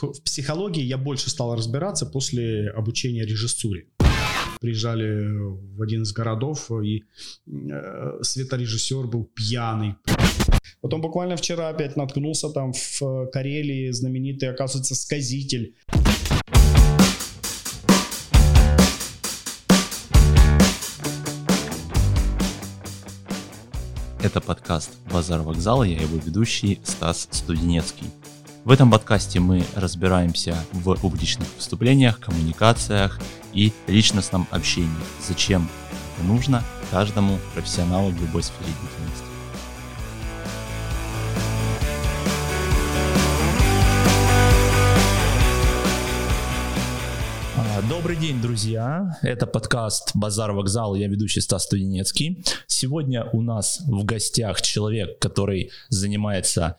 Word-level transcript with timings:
В 0.00 0.22
психологии 0.22 0.84
я 0.84 0.96
больше 0.96 1.28
стал 1.28 1.56
разбираться 1.56 2.06
после 2.06 2.70
обучения 2.70 3.26
режиссуре. 3.26 3.88
Приезжали 4.60 5.26
в 5.76 5.82
один 5.82 6.02
из 6.02 6.12
городов, 6.12 6.70
и 6.70 7.02
э, 7.48 8.18
светорежиссер 8.22 9.08
был 9.08 9.24
пьяный. 9.24 9.96
Потом 10.80 11.00
буквально 11.00 11.34
вчера 11.34 11.68
опять 11.68 11.96
наткнулся 11.96 12.48
там 12.50 12.74
в 12.74 13.26
Карелии 13.32 13.90
знаменитый, 13.90 14.48
оказывается, 14.50 14.94
сказитель. 14.94 15.74
Это 24.22 24.40
подкаст 24.40 24.90
«Базар 25.12 25.42
вокзала», 25.42 25.82
я 25.82 26.00
его 26.00 26.18
ведущий 26.18 26.78
Стас 26.84 27.26
Студенецкий. 27.32 28.06
В 28.64 28.70
этом 28.70 28.90
подкасте 28.90 29.40
мы 29.40 29.64
разбираемся 29.76 30.54
в 30.72 30.94
публичных 30.96 31.48
выступлениях, 31.56 32.20
коммуникациях 32.20 33.18
и 33.54 33.72
личностном 33.86 34.46
общении. 34.50 34.90
Зачем 35.26 35.68
это 36.16 36.26
нужно 36.26 36.62
каждому 36.90 37.38
профессионалу 37.54 38.10
в 38.10 38.20
любой 38.20 38.42
сфере 38.42 38.66
деятельности. 38.66 39.24
А, 47.56 47.82
Добрый 47.88 48.16
день, 48.16 48.42
друзья. 48.42 49.16
Это 49.22 49.46
подкаст 49.46 50.10
«Базар 50.14 50.52
вокзал». 50.52 50.94
Я 50.94 51.08
ведущий 51.08 51.40
Стас 51.40 51.64
Студенецкий. 51.64 52.44
Сегодня 52.66 53.24
у 53.32 53.40
нас 53.40 53.80
в 53.86 54.04
гостях 54.04 54.60
человек, 54.60 55.18
который 55.20 55.70
занимается 55.88 56.76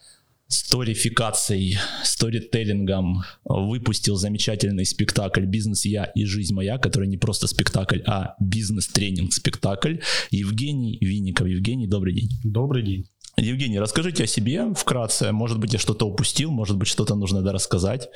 сторификацией, 0.49 1.77
сторителлингом, 2.03 3.23
выпустил 3.45 4.15
замечательный 4.15 4.83
спектакль 4.83 5.45
«Бизнес 5.45 5.85
я 5.85 6.05
и 6.05 6.25
жизнь 6.25 6.53
моя», 6.55 6.79
который 6.79 7.07
не 7.07 7.17
просто 7.17 7.47
спектакль, 7.47 7.99
а 8.07 8.35
бизнес-тренинг-спектакль. 8.39 9.97
Евгений 10.31 10.97
Винников. 10.99 11.47
Евгений, 11.47 11.87
добрый 11.87 12.13
день. 12.13 12.29
Добрый 12.43 12.83
день. 12.83 13.05
Евгений, 13.37 13.79
расскажите 13.79 14.23
о 14.23 14.27
себе 14.27 14.73
вкратце. 14.73 15.31
Может 15.31 15.59
быть, 15.59 15.73
я 15.73 15.79
что-то 15.79 16.07
упустил, 16.07 16.49
может 16.49 16.77
быть, 16.77 16.87
что-то 16.87 17.15
нужно 17.15 17.43
дорассказать. 17.43 18.09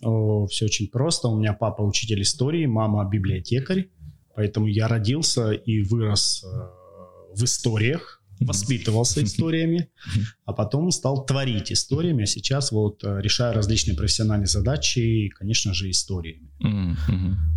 О, 0.00 0.46
все 0.46 0.66
очень 0.66 0.88
просто. 0.88 1.26
У 1.26 1.38
меня 1.38 1.54
папа 1.54 1.82
учитель 1.82 2.22
истории, 2.22 2.66
мама 2.66 3.08
библиотекарь. 3.08 3.88
Поэтому 4.36 4.68
я 4.68 4.86
родился 4.88 5.50
и 5.50 5.82
вырос 5.82 6.44
э, 6.44 7.36
в 7.36 7.44
историях, 7.44 8.21
воспитывался 8.44 9.22
историями, 9.22 9.88
а 10.44 10.52
потом 10.52 10.90
стал 10.90 11.24
творить 11.24 11.72
историями, 11.72 12.24
а 12.24 12.26
сейчас 12.26 12.72
вот 12.72 13.04
э, 13.04 13.20
решаю 13.20 13.54
различные 13.54 13.96
профессиональные 13.96 14.46
задачи 14.46 14.98
и, 14.98 15.28
конечно 15.28 15.74
же, 15.74 15.90
историями. 15.90 16.50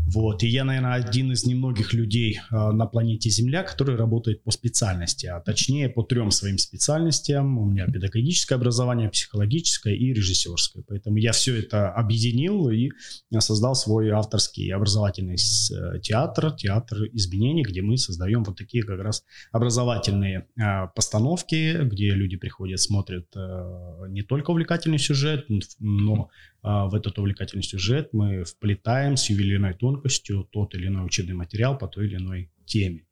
Вот, 0.08 0.44
и 0.44 0.48
я, 0.48 0.64
наверное, 0.64 0.94
один 0.94 1.32
из 1.32 1.46
немногих 1.46 1.94
людей 1.94 2.40
э, 2.52 2.72
на 2.72 2.86
планете 2.86 3.30
Земля, 3.30 3.64
который 3.64 3.96
работает 3.96 4.44
по 4.44 4.52
специальности, 4.52 5.26
а 5.26 5.40
точнее 5.40 5.90
по 5.90 6.04
трем 6.04 6.30
своим 6.30 6.60
специальностям. 6.60 7.58
У 7.58 7.66
меня 7.66 7.88
педагогическое 7.88 8.58
образование, 8.58 9.10
психологическое 9.10 9.96
и 9.96 10.14
режиссерское. 10.14 10.84
Поэтому 10.88 11.18
я 11.18 11.32
все 11.32 11.58
это 11.58 11.92
объединил 11.92 12.70
и 12.70 12.92
создал 13.40 13.74
свой 13.76 14.12
авторский 14.12 14.72
образовательный 14.72 15.36
э, 15.36 16.00
театр, 16.02 16.52
театр 16.52 17.06
изменений, 17.14 17.64
где 17.64 17.82
мы 17.82 17.98
создаем 17.98 18.44
вот 18.44 18.58
такие 18.58 18.84
как 18.84 19.00
раз 19.00 19.24
образовательные 19.52 20.48
э, 20.84 20.88
постановки, 20.96 21.84
где 21.84 22.12
люди 22.12 22.38
приходят, 22.38 22.80
смотрят 22.80 23.28
э, 23.36 24.06
не 24.10 24.22
только 24.22 24.52
увлекательный 24.52 25.00
сюжет, 25.00 25.46
но 25.80 26.30
а, 26.62 26.88
в 26.88 26.96
этот 26.96 27.20
увлекательный 27.20 27.64
сюжет 27.64 28.10
мы 28.12 28.44
вплетаем 28.44 29.18
с 29.18 29.30
ювелирной 29.30 29.76
тонкостью 29.76 30.48
тот 30.52 30.74
или 30.74 30.88
иной 30.88 31.06
учебный 31.06 31.36
материал 31.36 31.78
по 31.78 31.88
той 31.88 32.08
или 32.08 32.16
иной 32.16 32.52
теме. 32.66 33.06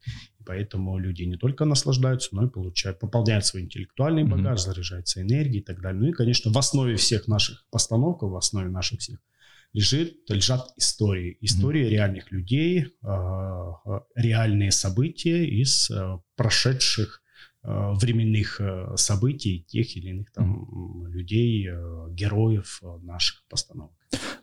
Поэтому 0.46 0.98
люди 0.98 1.24
не 1.24 1.38
только 1.38 1.66
наслаждаются, 1.66 2.30
но 2.32 2.46
и 2.46 2.50
получают, 2.50 3.00
пополняют 3.00 3.46
свой 3.46 3.62
интеллектуальный 3.62 4.24
багаж, 4.24 4.60
заряжаются 4.60 5.22
энергией 5.22 5.62
и 5.62 5.64
так 5.64 5.82
далее. 5.82 6.02
Ну 6.02 6.10
и, 6.10 6.14
конечно, 6.14 6.52
в 6.52 6.58
основе 6.58 6.96
всех 6.96 7.28
наших 7.28 7.66
постановок, 7.70 8.24
в 8.24 8.36
основе 8.36 8.70
наших 8.70 9.00
всех 9.00 9.20
лежит, 9.74 10.30
лежат 10.30 10.72
истории. 10.78 11.38
Истории 11.42 11.88
реальных 11.88 12.32
людей, 12.32 12.88
а, 13.02 13.74
а, 13.86 14.04
реальные 14.16 14.72
события 14.72 15.46
из 15.46 15.90
а, 15.92 16.20
прошедших 16.36 17.23
временных 17.64 18.60
а, 18.60 18.96
событий 18.98 19.66
тех 19.68 19.96
или 19.96 20.10
иных 20.10 20.32
там 20.32 21.06
людей, 21.08 21.70
а, 21.72 22.10
героев 22.10 22.82
наших 23.02 23.44
постановок. 23.50 23.94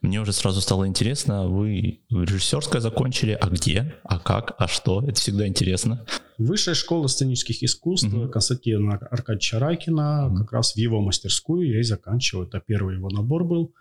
Мне 0.00 0.20
уже 0.20 0.32
сразу 0.32 0.60
стало 0.60 0.86
интересно, 0.88 1.47
вы 1.47 2.00
режиссерское 2.10 2.81
закончили, 2.81 3.36
а 3.41 3.48
где, 3.50 3.94
а 4.03 4.19
как, 4.19 4.54
а 4.58 4.66
что? 4.66 5.03
Это 5.03 5.14
всегда 5.20 5.47
интересно. 5.47 6.04
Высшая 6.38 6.75
школа 6.75 7.06
сценических 7.06 7.62
искусств 7.62 8.08
Мгм. 8.08 8.31
Константина 8.31 8.94
Аркадьевича 8.97 9.58
Райкина, 9.58 10.28
Мгм. 10.28 10.37
как 10.38 10.52
раз 10.52 10.72
в 10.72 10.76
его 10.78 11.00
мастерскую 11.02 11.69
я 11.70 11.81
и 11.81 11.82
заканчивал. 11.82 12.44
Это 12.44 12.60
первый 12.66 12.97
его 12.97 13.10
набор 13.10 13.44
был, 13.44 13.75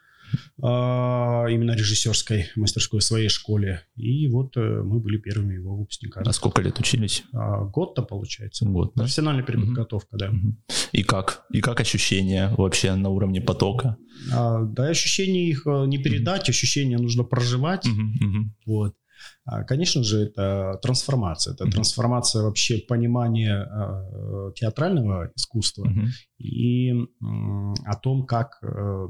именно 0.58 1.72
режиссерской 1.76 2.48
мастерской 2.56 3.00
в 3.00 3.04
своей 3.04 3.30
школе. 3.30 3.82
И 3.96 4.28
вот 4.28 4.58
э, 4.58 4.82
мы 4.84 5.00
были 5.00 5.18
первыми 5.18 5.56
его 5.56 5.76
выпускниками. 5.76 6.28
А 6.28 6.34
сколько 6.34 6.62
лет 6.62 6.80
учились? 6.80 7.24
А, 7.34 7.64
Год-то 7.66 8.02
получается. 8.04 8.66
Год, 8.66 8.92
да? 8.96 9.04
Профессиональная 9.04 9.44
переподготовка, 9.44 10.18
да. 10.18 10.30
Мгм. 10.32 10.58
И 10.92 11.04
как? 11.04 11.46
И 11.52 11.62
как 11.62 11.80
ощущения 11.80 12.54
вообще 12.58 12.96
на 12.96 13.10
уровне 13.10 13.42
потока? 13.42 13.98
А, 14.34 14.64
Да, 14.64 14.88
ощущения 14.88 15.48
их 15.50 15.66
э, 15.66 15.86
не 15.88 15.98
передать, 15.98 16.50
ощущения 16.50 16.98
нужно 16.98 17.24
проживать. 17.24 17.86
Мгм, 17.86 18.14
мгм. 18.20 18.56
Вот. 18.66 18.96
А, 19.46 19.64
Конечно 19.64 20.04
же, 20.04 20.20
это 20.20 20.80
трансформация. 20.82 21.54
Это 21.54 21.66
Мгм. 21.66 21.72
трансформация 21.74 22.44
вообще 22.44 22.78
понимания 22.78 23.66
э, 23.66 24.52
театрального 24.56 25.32
искусства 25.36 25.86
Мгм. 25.86 26.08
и 26.38 26.94
о 27.86 27.96
том, 27.96 28.26
как 28.26 28.60
э, 28.62 29.08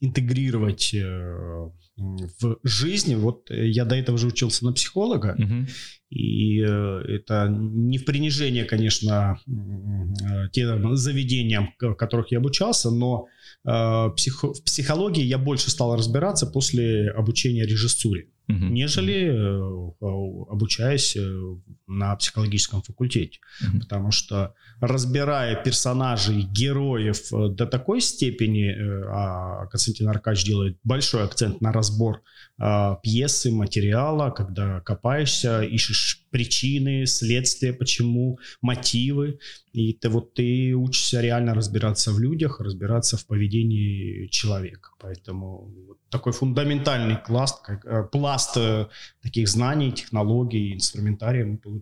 интегрировать 0.00 0.94
э, 0.94 1.70
в 1.96 2.58
жизни. 2.64 3.14
Вот 3.14 3.50
я 3.50 3.84
до 3.84 3.94
этого 3.94 4.18
же 4.18 4.26
учился 4.26 4.64
на 4.64 4.72
психолога, 4.72 5.34
Мгм. 5.38 5.66
и 6.10 6.58
это 6.58 7.48
не 7.48 7.98
в 7.98 8.04
принижение, 8.04 8.64
конечно, 8.64 9.38
тем 10.52 10.96
заведениям, 10.96 11.70
в 11.78 11.94
которых 11.94 12.32
я 12.32 12.38
обучался, 12.38 12.90
но 12.90 13.26
в 13.64 14.14
психологии 14.64 15.22
я 15.22 15.38
больше 15.38 15.70
стал 15.70 15.96
разбираться 15.96 16.46
после 16.46 17.10
обучения 17.10 17.64
режиссуре 17.64 18.28
Нежели 18.48 19.26
э, 19.26 19.90
э, 20.00 20.06
обучаясь 20.50 21.16
э, 21.16 21.56
на 21.86 22.16
психологическом 22.16 22.82
факультете. 22.82 23.40
Мгм. 23.60 23.80
Потому 23.80 24.10
что 24.10 24.54
разбирая 24.80 25.62
персонажей, 25.62 26.42
героев 26.42 27.32
э, 27.32 27.48
до 27.48 27.66
такой 27.66 28.00
степени, 28.00 28.70
э, 28.70 29.04
а 29.08 29.66
Константин 29.66 30.08
Аркадьевич 30.08 30.46
делает 30.46 30.78
большой 30.84 31.24
акцент 31.24 31.60
на 31.60 31.72
разбор 31.72 32.22
э, 32.58 32.96
пьесы, 33.02 33.52
материала, 33.52 34.30
когда 34.30 34.80
копаешься, 34.80 35.62
ищешь 35.62 36.24
причины, 36.30 37.06
следствия, 37.06 37.72
почему, 37.72 38.38
мотивы, 38.60 39.38
и 39.72 39.92
ты 39.92 40.08
вот 40.08 40.34
ты 40.34 40.74
учишься 40.74 41.20
реально 41.20 41.54
разбираться 41.54 42.12
в 42.12 42.18
людях, 42.18 42.60
разбираться 42.60 43.16
в 43.16 43.26
поведении 43.26 44.26
человека. 44.28 44.90
Поэтому 45.00 45.72
вот 45.86 45.98
такой 46.10 46.32
фундаментальный 46.32 47.16
класс, 47.16 47.60
как, 47.62 48.10
пласт 48.10 48.56
таких 49.22 49.48
знаний, 49.48 49.92
технологий, 49.92 50.74
инструментария 50.74 51.44
мы 51.44 51.58
получили, 51.58 51.73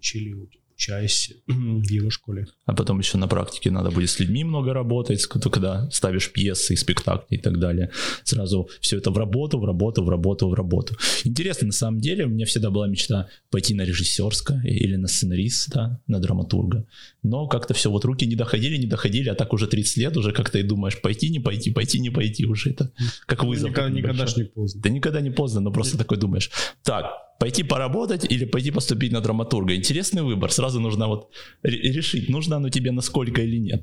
учась 0.82 1.32
в 1.46 1.90
его 1.90 2.10
школе. 2.10 2.46
А 2.64 2.74
потом 2.74 2.98
еще 2.98 3.18
на 3.18 3.28
практике 3.28 3.70
надо 3.70 3.90
будет 3.90 4.10
с 4.10 4.18
людьми 4.18 4.44
много 4.44 4.72
работать, 4.72 5.24
когда 5.26 5.90
ставишь 5.90 6.32
пьесы, 6.32 6.76
спектакли 6.76 7.36
и 7.36 7.38
так 7.38 7.58
далее. 7.58 7.90
Сразу 8.24 8.68
все 8.80 8.98
это 8.98 9.10
в 9.10 9.18
работу, 9.18 9.58
в 9.58 9.64
работу, 9.64 10.04
в 10.04 10.08
работу, 10.08 10.48
в 10.48 10.54
работу. 10.54 10.96
Интересно, 11.24 11.68
на 11.68 11.72
самом 11.72 12.00
деле, 12.00 12.24
у 12.24 12.28
меня 12.28 12.46
всегда 12.46 12.70
была 12.70 12.88
мечта 12.88 13.28
пойти 13.50 13.74
на 13.74 13.82
режиссерское 13.82 14.62
или 14.64 14.96
на 14.96 15.08
сценариста, 15.08 16.00
на 16.06 16.18
драматурга. 16.18 16.86
Но 17.22 17.46
как-то 17.46 17.74
все, 17.74 17.90
вот 17.90 18.04
руки 18.04 18.26
не 18.26 18.36
доходили, 18.36 18.76
не 18.76 18.86
доходили, 18.86 19.28
а 19.28 19.34
так 19.34 19.52
уже 19.52 19.66
30 19.66 19.96
лет 19.98 20.16
уже 20.16 20.32
как-то 20.32 20.58
и 20.58 20.62
думаешь, 20.62 21.00
пойти, 21.00 21.30
не 21.30 21.40
пойти, 21.40 21.70
пойти, 21.70 22.00
не 22.00 22.10
пойти 22.10 22.46
уже 22.46 22.70
это 22.70 22.92
как 23.26 23.44
вызов. 23.44 23.70
никогда, 23.70 23.88
такой 23.88 24.02
никогда 24.02 24.26
ж 24.26 24.36
не 24.36 24.44
поздно. 24.44 24.80
Да 24.82 24.88
никогда 24.88 25.20
не 25.20 25.30
поздно, 25.30 25.60
но 25.60 25.72
просто 25.72 25.98
такой 25.98 26.18
думаешь, 26.18 26.50
так, 26.82 27.06
пойти 27.42 27.64
поработать 27.64 28.32
или 28.32 28.44
пойти 28.44 28.70
поступить 28.70 29.12
на 29.12 29.20
драматурга. 29.20 29.74
Интересный 29.74 30.22
выбор. 30.22 30.52
Сразу 30.52 30.80
нужно 30.80 31.08
вот 31.08 31.30
ре- 31.64 31.92
решить, 31.92 32.28
нужно 32.28 32.56
оно 32.56 32.68
тебе 32.68 32.92
насколько 32.92 33.42
или 33.42 33.58
нет. 33.58 33.82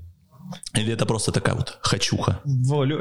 Или 0.80 0.94
это 0.94 1.06
просто 1.06 1.32
такая 1.32 1.56
вот 1.56 1.78
хочуха? 1.82 2.40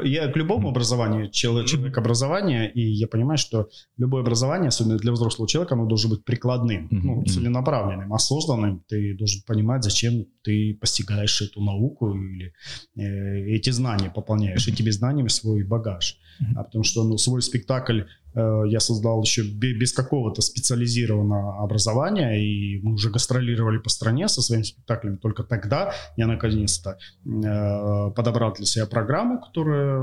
Я 0.03 0.27
к 0.27 0.37
любому 0.37 0.69
образованию, 0.69 1.29
человек 1.31 1.97
образования, 1.97 2.71
и 2.75 2.81
я 2.81 3.07
понимаю, 3.07 3.37
что 3.37 3.69
любое 3.97 4.21
образование, 4.21 4.67
особенно 4.67 4.97
для 4.97 5.11
взрослого 5.11 5.47
человека, 5.47 5.75
оно 5.75 5.85
должно 5.85 6.09
быть 6.09 6.25
прикладным, 6.25 6.87
ну, 6.91 7.23
целенаправленным, 7.25 8.13
осознанным. 8.13 8.83
Ты 8.89 9.15
должен 9.17 9.41
понимать, 9.47 9.83
зачем 9.83 10.25
ты 10.43 10.77
постигаешь 10.81 11.41
эту 11.41 11.61
науку 11.61 12.13
или 12.13 12.53
э, 12.97 13.55
эти 13.55 13.71
знания 13.71 14.11
пополняешь, 14.15 14.67
этими 14.67 14.91
знаниями 14.91 15.29
свой 15.29 15.63
багаж. 15.63 16.17
А 16.55 16.63
потому 16.63 16.83
что 16.83 17.03
ну, 17.03 17.17
свой 17.17 17.41
спектакль 17.41 18.03
Э, 18.35 18.63
я 18.67 18.79
создал 18.79 19.21
еще 19.21 19.43
без 19.43 19.93
какого-то 19.93 20.41
специализированного 20.41 21.63
образования, 21.63 22.39
и 22.39 22.79
мы 22.81 22.93
уже 22.93 23.09
гастролировали 23.09 23.79
по 23.79 23.89
стране 23.89 24.27
со 24.27 24.41
своими 24.41 24.63
спектаклями. 24.63 25.17
Только 25.17 25.43
тогда 25.43 25.93
я 26.15 26.27
наконец-то 26.27 26.97
э, 27.25 28.11
подобрал 28.15 28.53
для 28.53 28.65
себя 28.65 28.85
программу, 28.85 29.39
которая 29.39 29.99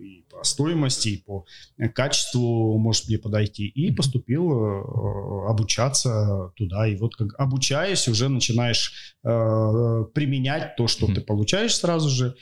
и 0.00 0.24
по 0.30 0.44
стоимости, 0.44 1.08
и 1.08 1.22
по 1.22 1.44
качеству 1.94 2.78
может 2.78 3.08
мне 3.08 3.18
подойти, 3.18 3.66
и 3.66 3.92
поступил 3.92 4.52
э, 4.52 5.48
обучаться 5.48 6.52
туда. 6.56 6.88
И 6.88 6.96
вот 6.96 7.14
как 7.16 7.38
обучаясь, 7.38 8.08
уже 8.08 8.28
начинаешь 8.28 9.14
применять 9.22 10.76
то, 10.76 10.86
что 10.86 11.06
ты 11.06 11.20
получаешь 11.20 11.76
сразу 11.76 12.08
же, 12.08 12.34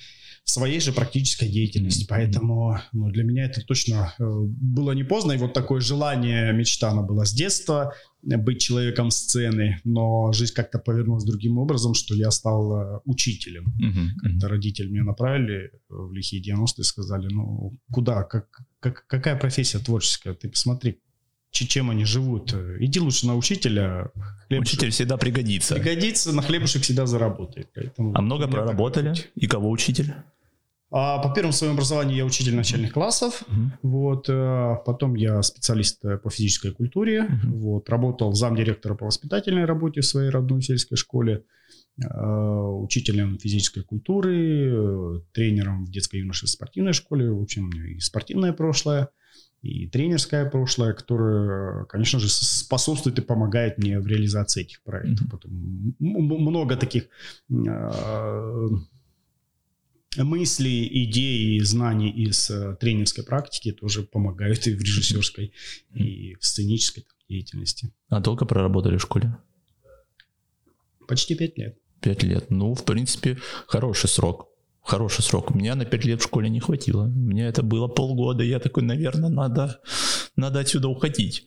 своей 0.50 0.81
же 0.81 0.93
практической 0.93 1.49
деятельности. 1.49 2.06
Поэтому 2.09 2.81
ну, 2.93 3.11
для 3.11 3.23
меня 3.23 3.45
это 3.45 3.61
точно 3.61 4.15
э, 4.19 4.25
было 4.25 4.93
не 4.93 5.05
поздно. 5.05 5.33
И 5.33 5.37
вот 5.37 5.53
такое 5.53 5.81
желание, 5.81 6.53
мечта, 6.53 6.91
она 6.91 7.03
была 7.03 7.27
с 7.27 7.33
детства, 7.33 7.95
быть 8.23 8.61
человеком 8.61 9.11
сцены, 9.11 9.81
но 9.85 10.33
жизнь 10.33 10.55
как-то 10.55 10.79
повернулась 10.79 11.25
другим 11.25 11.59
образом, 11.59 11.95
что 11.95 12.15
я 12.15 12.31
стал 12.31 12.73
э, 12.73 13.00
учителем. 13.05 13.75
Uh-huh, 13.79 14.09
Как-то 14.23 14.49
родители 14.49 14.89
меня 14.89 15.05
направили 15.05 15.71
в 15.89 16.12
лихие 16.12 16.43
90-е, 16.43 16.85
сказали, 16.85 17.29
ну 17.31 17.79
куда, 17.93 18.25
как, 18.25 18.49
как, 18.81 19.06
какая 19.06 19.37
профессия 19.37 19.79
творческая, 19.79 20.35
ты 20.35 20.49
посмотри, 20.49 20.99
чем 21.51 21.91
они 21.91 22.05
живут. 22.05 22.55
Иди 22.79 23.01
лучше 23.01 23.27
на 23.27 23.37
учителя. 23.37 24.11
Хлебушек. 24.49 24.73
Учитель 24.73 24.91
всегда 24.91 25.17
пригодится. 25.17 25.75
Пригодится, 25.75 26.33
на 26.33 26.43
хлебушек 26.43 26.83
всегда 26.83 27.06
заработает. 27.06 27.69
Поэтому 27.75 28.12
а 28.15 28.21
много 28.23 28.49
проработали? 28.49 29.15
И 29.35 29.47
кого 29.47 29.71
учитель? 29.71 30.15
А 30.90 31.19
по 31.19 31.35
первому 31.35 31.52
своему 31.52 31.75
образованию 31.75 32.17
я 32.17 32.25
учитель 32.25 32.56
начальных 32.56 32.93
классов, 32.93 33.43
uh-huh. 33.46 33.70
вот, 33.82 34.29
э, 34.31 34.76
потом 34.87 35.17
я 35.17 35.43
специалист 35.43 36.02
э, 36.02 36.17
по 36.17 36.31
физической 36.31 36.73
культуре, 36.73 37.29
uh-huh. 37.29 37.50
вот, 37.50 37.90
работал 37.90 38.32
замдиректора 38.32 38.94
по 38.94 39.05
воспитательной 39.05 39.67
работе 39.67 40.00
в 40.00 40.06
своей 40.06 40.31
родной 40.31 40.62
сельской 40.62 40.96
школе, 40.96 41.44
э, 42.02 42.06
учителем 42.06 43.38
физической 43.38 43.82
культуры, 43.82 45.23
тренером 45.35 45.85
в 45.85 45.90
детской 45.90 46.20
юношеской 46.20 46.49
спортивной 46.49 46.94
школе, 46.94 47.31
в 47.31 47.43
общем, 47.43 47.69
и 47.70 48.00
спортивное 48.00 48.55
прошлое, 48.55 49.11
и 49.61 49.88
тренерское 49.88 50.49
прошлое, 50.49 50.94
которое, 50.94 51.84
конечно 51.84 52.19
же, 52.19 52.31
способствует 52.31 53.19
и 53.19 53.23
помогает 53.23 53.76
мне 53.76 54.00
в 54.00 54.06
реализации 54.06 54.62
этих 54.62 54.82
проектов. 54.84 55.26
Uh-huh. 55.26 55.31
Потом 55.32 55.50
много 55.99 56.76
таких 56.76 57.08
мысли, 60.16 60.88
идеи, 61.05 61.58
знаний 61.60 62.10
из 62.10 62.50
э, 62.50 62.76
тренерской 62.81 63.25
практики 63.25 63.72
тоже 63.72 64.02
помогают 64.02 64.66
и 64.66 64.75
в 64.75 64.81
режиссерской, 64.81 65.52
и 65.94 66.34
в 66.40 66.44
сценической 66.44 67.06
деятельности. 67.28 67.93
А 68.08 68.20
долго 68.20 68.46
проработали 68.46 68.96
в 68.96 69.02
школе? 69.02 69.37
Почти 71.06 71.34
пять 71.34 71.58
лет. 71.58 71.78
Пять 72.00 72.22
лет. 72.22 72.50
Ну, 72.50 72.75
в 72.75 72.84
принципе, 72.84 73.38
хороший 73.66 74.08
срок. 74.08 74.49
Хороший 74.82 75.22
срок. 75.22 75.55
Меня 75.55 75.75
на 75.75 75.84
пять 75.84 76.05
лет 76.05 76.20
в 76.20 76.25
школе 76.25 76.49
не 76.49 76.60
хватило. 76.60 77.06
Мне 77.06 77.46
это 77.46 77.62
было 77.62 77.88
полгода. 77.88 78.43
Я 78.43 78.58
такой, 78.58 78.82
наверное, 78.82 79.28
надо, 79.28 79.81
надо 80.37 80.60
отсюда 80.60 80.88
уходить 80.88 81.46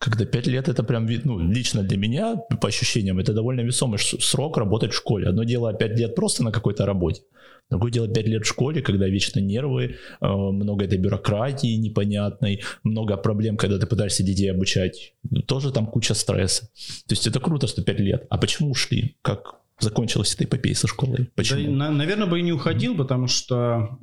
когда 0.00 0.24
5 0.24 0.46
лет 0.46 0.68
это 0.68 0.82
прям, 0.82 1.06
ну, 1.24 1.38
лично 1.38 1.82
для 1.82 1.98
меня, 1.98 2.36
по 2.60 2.68
ощущениям, 2.68 3.18
это 3.18 3.34
довольно 3.34 3.60
весомый 3.60 3.98
срок 3.98 4.56
работать 4.56 4.92
в 4.92 4.96
школе. 4.96 5.28
Одно 5.28 5.44
дело 5.44 5.74
5 5.74 5.98
лет 5.98 6.14
просто 6.14 6.42
на 6.42 6.52
какой-то 6.52 6.86
работе, 6.86 7.20
другое 7.68 7.92
дело 7.92 8.08
5 8.08 8.26
лет 8.26 8.42
в 8.42 8.48
школе, 8.48 8.80
когда 8.80 9.06
вечно 9.08 9.40
нервы, 9.40 9.96
э, 10.20 10.26
много 10.26 10.86
этой 10.86 10.96
бюрократии 10.98 11.76
непонятной, 11.76 12.62
много 12.82 13.18
проблем, 13.18 13.58
когда 13.58 13.78
ты 13.78 13.86
пытаешься 13.86 14.22
детей 14.22 14.50
обучать, 14.50 15.12
тоже 15.46 15.70
там 15.70 15.86
куча 15.86 16.14
стресса. 16.14 16.62
То 17.06 17.12
есть 17.12 17.26
это 17.26 17.38
круто, 17.38 17.66
что 17.66 17.82
5 17.82 18.00
лет. 18.00 18.26
А 18.30 18.38
почему 18.38 18.70
ушли? 18.70 19.16
Как 19.20 19.56
закончилась 19.80 20.34
эта 20.34 20.44
эпопея 20.44 20.74
со 20.74 20.86
школой? 20.86 21.28
Почему? 21.34 21.78
Да, 21.78 21.90
наверное, 21.90 22.26
бы 22.26 22.38
и 22.38 22.42
не 22.42 22.52
уходил, 22.52 22.96
потому 22.96 23.26
что 23.26 23.98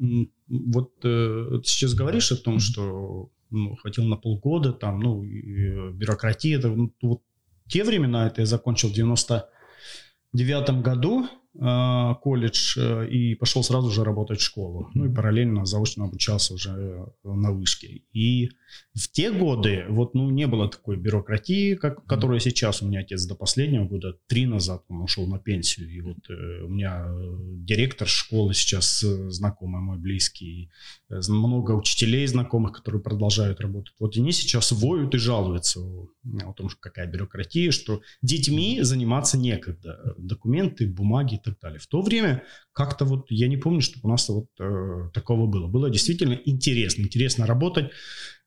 вот 0.47 0.91
э, 1.03 1.59
ты 1.63 1.67
сейчас 1.67 1.95
говоришь 1.95 2.31
о 2.31 2.35
том, 2.35 2.59
что 2.59 3.31
ну, 3.49 3.75
хватило 3.75 4.05
на 4.05 4.17
полгода, 4.17 4.73
там, 4.73 4.99
ну, 4.99 5.23
э, 5.23 5.91
бюрократия, 5.91 6.57
это, 6.57 6.69
ну, 6.69 6.93
вот 7.01 7.21
те 7.67 7.83
времена, 7.83 8.27
это 8.27 8.41
я 8.41 8.45
закончил 8.45 8.89
в 8.89 8.93
99 8.93 10.81
году, 10.81 11.27
э, 11.59 12.13
колледж 12.21 12.77
э, 12.77 13.07
и 13.09 13.35
пошел 13.35 13.63
сразу 13.63 13.91
же 13.91 14.03
работать 14.03 14.39
в 14.39 14.43
школу. 14.43 14.89
Ну 14.93 15.05
и 15.05 15.13
параллельно 15.13 15.65
заочно 15.65 16.05
обучался 16.05 16.53
уже 16.53 16.71
э, 16.71 17.05
на 17.23 17.51
вышке. 17.51 18.03
И 18.13 18.51
в 18.93 19.11
те 19.11 19.31
годы 19.31 19.85
вот 19.89 20.13
ну 20.13 20.29
не 20.29 20.47
было 20.47 20.69
такой 20.69 20.97
бюрократии, 20.97 21.75
как, 21.75 22.05
которая 22.05 22.39
сейчас. 22.39 22.81
У 22.81 22.87
меня 22.87 22.99
отец 22.99 23.25
до 23.25 23.35
последнего 23.35 23.85
года, 23.85 24.17
три 24.27 24.45
назад 24.45 24.83
он 24.87 25.01
ушел 25.01 25.27
на 25.27 25.39
пенсию. 25.39 25.89
И 25.89 26.01
вот 26.01 26.17
э, 26.29 26.63
у 26.63 26.69
меня 26.69 27.07
э, 27.07 27.35
директор 27.65 28.07
школы 28.07 28.53
сейчас 28.53 29.03
э, 29.03 29.29
знакомый 29.29 29.81
мой 29.81 29.97
близкий. 29.97 30.69
Э, 31.09 31.19
много 31.27 31.71
учителей 31.71 32.25
знакомых, 32.27 32.73
которые 32.73 33.01
продолжают 33.01 33.59
работать. 33.61 33.95
Вот 33.99 34.15
они 34.17 34.31
сейчас 34.31 34.71
воют 34.71 35.15
и 35.15 35.17
жалуются 35.17 35.81
о, 35.81 36.09
о 36.43 36.53
том, 36.53 36.69
что 36.69 36.79
какая 36.79 37.07
бюрократия, 37.07 37.71
что 37.71 38.01
детьми 38.21 38.79
заниматься 38.81 39.37
некогда. 39.37 40.15
Документы, 40.17 40.87
бумаги 40.87 41.37
так 41.43 41.59
далее. 41.61 41.79
В 41.79 41.87
то 41.87 42.01
время 42.01 42.43
как-то 42.73 43.05
вот 43.05 43.27
я 43.29 43.47
не 43.47 43.57
помню, 43.57 43.81
чтобы 43.81 44.07
у 44.07 44.11
нас 44.11 44.29
вот 44.29 44.47
э, 44.59 45.09
такого 45.13 45.47
было. 45.47 45.67
Было 45.67 45.89
действительно 45.89 46.33
интересно, 46.45 47.03
интересно 47.03 47.45
работать. 47.45 47.91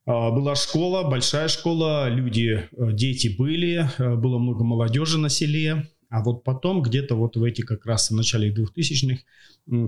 Э, 0.07 0.31
была 0.31 0.55
школа, 0.55 1.09
большая 1.09 1.49
школа, 1.49 2.09
люди, 2.09 2.69
э, 2.73 2.93
дети 2.93 3.35
были, 3.37 3.89
э, 3.99 4.17
было 4.17 4.39
много 4.39 4.65
молодежи 4.65 5.19
на 5.19 5.29
селе. 5.29 5.87
А 6.11 6.25
вот 6.25 6.43
потом, 6.43 6.83
где-то 6.83 7.15
вот 7.15 7.37
в 7.37 7.45
эти 7.45 7.63
как 7.63 7.87
раз 7.87 8.11
в 8.11 8.15
начале 8.15 8.53
2000-х, 8.53 9.23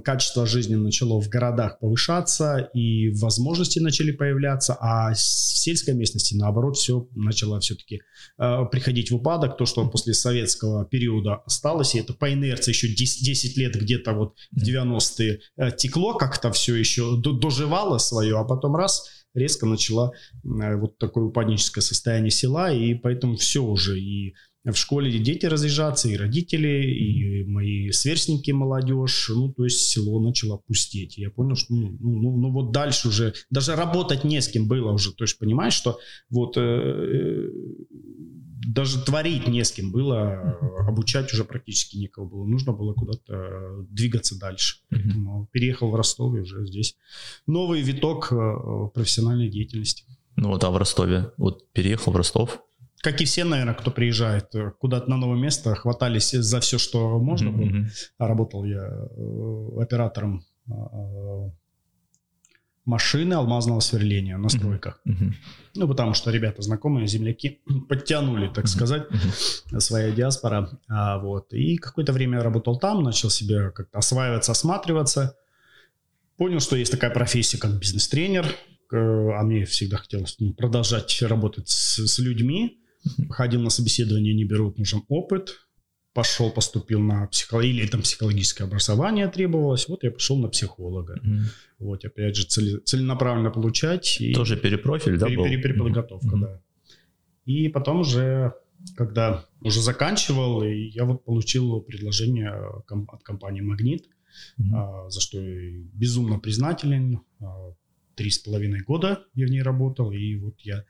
качество 0.05 0.47
жизни 0.47 0.77
начало 0.77 1.21
в 1.21 1.29
городах 1.29 1.81
повышаться, 1.81 2.71
и 2.73 3.11
возможности 3.11 3.81
начали 3.81 4.13
появляться, 4.13 4.77
а 4.81 5.13
в 5.13 5.19
сельской 5.19 5.95
местности, 5.95 6.37
наоборот, 6.37 6.77
все 6.77 7.09
начало 7.17 7.59
все-таки 7.59 8.03
э, 8.39 8.65
приходить 8.71 9.11
в 9.11 9.17
упадок. 9.17 9.57
То, 9.57 9.67
что 9.67 9.89
после 9.89 10.15
советского 10.15 10.85
периода 10.85 11.43
осталось, 11.45 11.97
и 11.97 11.99
это 11.99 12.15
по 12.15 12.33
инерции 12.33 12.71
еще 12.71 12.89
10, 12.89 13.25
10 13.25 13.57
лет 13.57 13.75
где-то 13.75 14.13
вот 14.13 14.37
в 14.53 14.63
90-е 14.63 15.41
э, 15.57 15.71
текло, 15.77 16.15
как-то 16.15 16.53
все 16.53 16.77
еще 16.77 17.17
доживало 17.17 17.99
свое, 17.99 18.39
а 18.39 18.45
потом 18.45 18.77
раз 18.77 19.09
резко 19.35 19.67
начала 19.67 20.13
э, 20.45 20.77
вот 20.77 20.99
такое 20.99 21.25
упадническое 21.25 21.83
состояние 21.83 22.31
села, 22.31 22.73
и 22.73 22.95
поэтому 22.95 23.37
все 23.37 23.65
уже, 23.65 23.99
и 23.99 24.35
в 24.65 24.75
школе 24.75 25.19
дети 25.19 25.47
разъезжаться, 25.47 26.09
и 26.09 26.17
родители, 26.17 26.85
и 26.85 27.45
мои 27.45 27.91
сверстники, 27.91 28.53
молодежь. 28.53 29.31
Ну, 29.35 29.53
то 29.53 29.65
есть 29.65 29.91
село 29.91 30.21
начало 30.21 30.59
пустеть. 30.59 31.19
Я 31.19 31.31
понял, 31.31 31.57
что 31.57 31.75
ну, 31.75 31.97
ну, 31.99 32.23
ну, 32.23 32.37
ну 32.37 32.53
вот 32.53 32.71
дальше 32.73 33.09
уже, 33.09 33.35
даже 33.51 33.75
работать 33.75 34.23
не 34.25 34.41
с 34.41 34.49
кем 34.49 34.69
было 34.69 34.93
уже. 34.93 35.13
То 35.13 35.25
есть 35.25 35.39
понимаешь, 35.39 35.73
что 35.73 35.99
вот 36.31 36.57
э, 36.57 37.49
даже 38.69 39.03
творить 39.03 39.49
не 39.49 39.65
с 39.65 39.73
кем 39.73 39.91
было, 39.91 40.59
обучать 40.87 41.33
уже 41.33 41.45
практически 41.45 41.97
некого 41.97 42.27
было. 42.27 42.45
Нужно 42.45 42.73
было 42.73 42.95
куда-то 42.95 43.85
двигаться 43.91 44.39
дальше. 44.39 44.77
Поэтому 44.91 45.49
переехал 45.51 45.91
в 45.91 45.95
Ростов 45.97 46.37
и 46.37 46.41
уже 46.41 46.65
здесь 46.67 46.97
новый 47.47 47.83
виток 47.83 48.33
э, 48.33 48.89
профессиональной 48.95 49.49
деятельности. 49.49 50.05
Ну 50.37 50.49
вот, 50.49 50.65
а 50.65 50.71
в 50.71 50.77
Ростове? 50.77 51.33
Вот 51.37 51.71
переехал 51.73 52.13
в 52.13 52.17
Ростов, 52.17 52.63
как 53.03 53.21
и 53.21 53.25
все, 53.25 53.45
наверное, 53.45 53.75
кто 53.75 53.91
приезжает 53.91 54.55
э, 54.55 54.71
куда-то 54.79 55.11
на 55.11 55.17
новое 55.17 55.37
место, 55.39 55.75
хватались 55.75 56.31
за 56.31 56.61
все, 56.61 56.79
что 56.79 57.19
можно 57.19 57.49
mm-hmm. 57.49 57.71
было. 57.71 57.89
Работал 58.19 58.65
я 58.65 58.87
э, 58.87 59.83
оператором 59.83 60.45
э, 60.69 61.51
машины 62.85 63.35
алмазного 63.35 63.81
сверления 63.81 64.37
на 64.37 64.49
стройках. 64.49 65.01
Mm-hmm. 65.05 65.33
Ну, 65.75 65.89
потому 65.89 66.15
что 66.15 66.31
ребята 66.31 66.63
знакомые, 66.63 67.09
земляки, 67.09 67.61
подтянули, 67.89 68.47
так 68.47 68.67
mm-hmm. 68.67 68.69
сказать, 68.69 69.09
mm-hmm. 69.11 69.81
своя 69.81 70.13
диаспора. 70.13 70.71
А, 70.89 71.19
вот. 71.19 71.53
И 71.53 71.79
какое-то 71.79 72.13
время 72.13 72.39
я 72.39 72.45
работал 72.45 72.79
там, 72.79 73.03
начал 73.03 73.31
себе 73.31 73.73
как-то 73.73 73.99
осваиваться, 73.99 74.53
осматриваться. 74.53 75.37
Понял, 76.37 76.61
что 76.61 76.77
есть 76.77 76.93
такая 76.93 77.11
профессия, 77.11 77.59
как 77.59 77.81
бизнес-тренер. 77.81 78.47
А 78.93 79.43
мне 79.43 79.65
всегда 79.65 79.97
хотелось 79.97 80.37
ну, 80.39 80.53
продолжать 80.53 81.21
работать 81.23 81.69
с, 81.69 82.07
с 82.07 82.19
людьми 82.21 82.79
ходил 83.31 83.61
на 83.61 83.71
собеседование, 83.71 84.35
не 84.35 84.45
берут, 84.45 84.79
нужен 84.79 85.03
опыт. 85.09 85.51
пошел, 86.15 86.51
поступил 86.51 87.01
на 87.01 87.27
психологию, 87.27 87.75
или 87.75 87.87
там 87.87 88.03
психологическое 88.03 88.65
образование 88.65 89.29
требовалось, 89.29 89.89
вот 89.89 90.05
я 90.05 90.11
пошел 90.11 90.39
на 90.39 90.49
психолога. 90.49 91.19
Mm-hmm. 91.25 91.41
Вот, 91.79 92.05
опять 92.05 92.37
же, 92.37 92.47
цели, 92.47 92.79
целенаправленно 92.81 93.51
получать. 93.51 94.21
И 94.21 94.35
Тоже 94.35 94.57
перепрофиль, 94.57 95.19
да, 95.19 95.27
был? 95.27 95.45
Переподготовка, 95.45 96.37
mm-hmm. 96.37 96.41
да. 96.41 96.61
И 97.45 97.69
потом 97.69 98.01
уже, 98.01 98.53
когда 98.97 99.47
уже 99.61 99.81
заканчивал, 99.81 100.63
я 100.63 101.05
вот 101.05 101.25
получил 101.25 101.81
предложение 101.81 102.51
от 102.51 103.23
компании 103.23 103.63
«Магнит», 103.63 104.07
mm-hmm. 104.61 105.09
за 105.11 105.21
что 105.21 105.39
безумно 105.41 106.39
признателен. 106.39 107.21
Три 108.23 108.31
с 108.31 108.39
половиной 108.39 108.83
года 108.83 109.25
я 109.35 109.47
в 109.47 109.51
ней 109.51 109.63
работал, 109.63 110.13
и 110.13 110.37
вот 110.37 110.55
я 110.61 110.85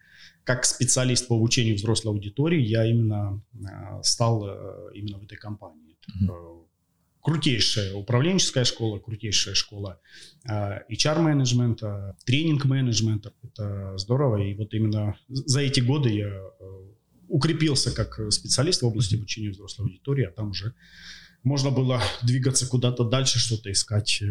как 0.45 0.67
специалист 0.67 1.27
по 1.29 1.37
обучению 1.37 1.77
взрослой 1.77 2.11
аудитории, 2.11 2.61
я 2.61 2.85
именно 2.85 3.43
а, 3.65 4.03
стал 4.03 4.47
э, 4.47 4.91
именно 4.93 5.19
в 5.19 5.23
этой 5.23 5.39
компании. 5.39 5.97
Mm-hmm. 6.11 6.67
Крутейшая 7.23 7.95
управленческая 7.95 8.65
школа, 8.65 8.99
крутейшая 8.99 9.55
школа 9.55 9.99
HR-менеджмента, 10.47 12.19
тренинг-менеджмента. 12.27 13.33
Это 13.43 13.97
здорово. 13.97 14.37
И 14.43 14.55
вот 14.55 14.75
именно 14.75 15.17
за 15.29 15.63
эти 15.63 15.81
годы 15.81 16.11
я 16.11 16.29
э, 16.29 16.51
укрепился 17.29 17.95
как 17.95 18.31
специалист 18.31 18.83
в 18.83 18.87
области 18.87 19.15
обучения 19.15 19.53
взрослой 19.53 19.85
аудитории, 19.85 20.27
а 20.27 20.33
там 20.33 20.51
уже 20.51 20.75
можно 21.45 21.71
было 21.71 22.03
двигаться 22.23 22.69
куда-то 22.69 23.05
дальше, 23.05 23.39
что-то 23.39 23.73
искать 23.73 24.21
и 24.21 24.29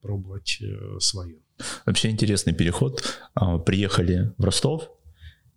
пробовать 0.00 0.62
свое. 1.00 1.40
Вообще 1.86 2.10
интересный 2.10 2.52
переход. 2.52 3.02
А, 3.34 3.58
приехали 3.58 4.32
в 4.38 4.44
Ростов, 4.44 4.90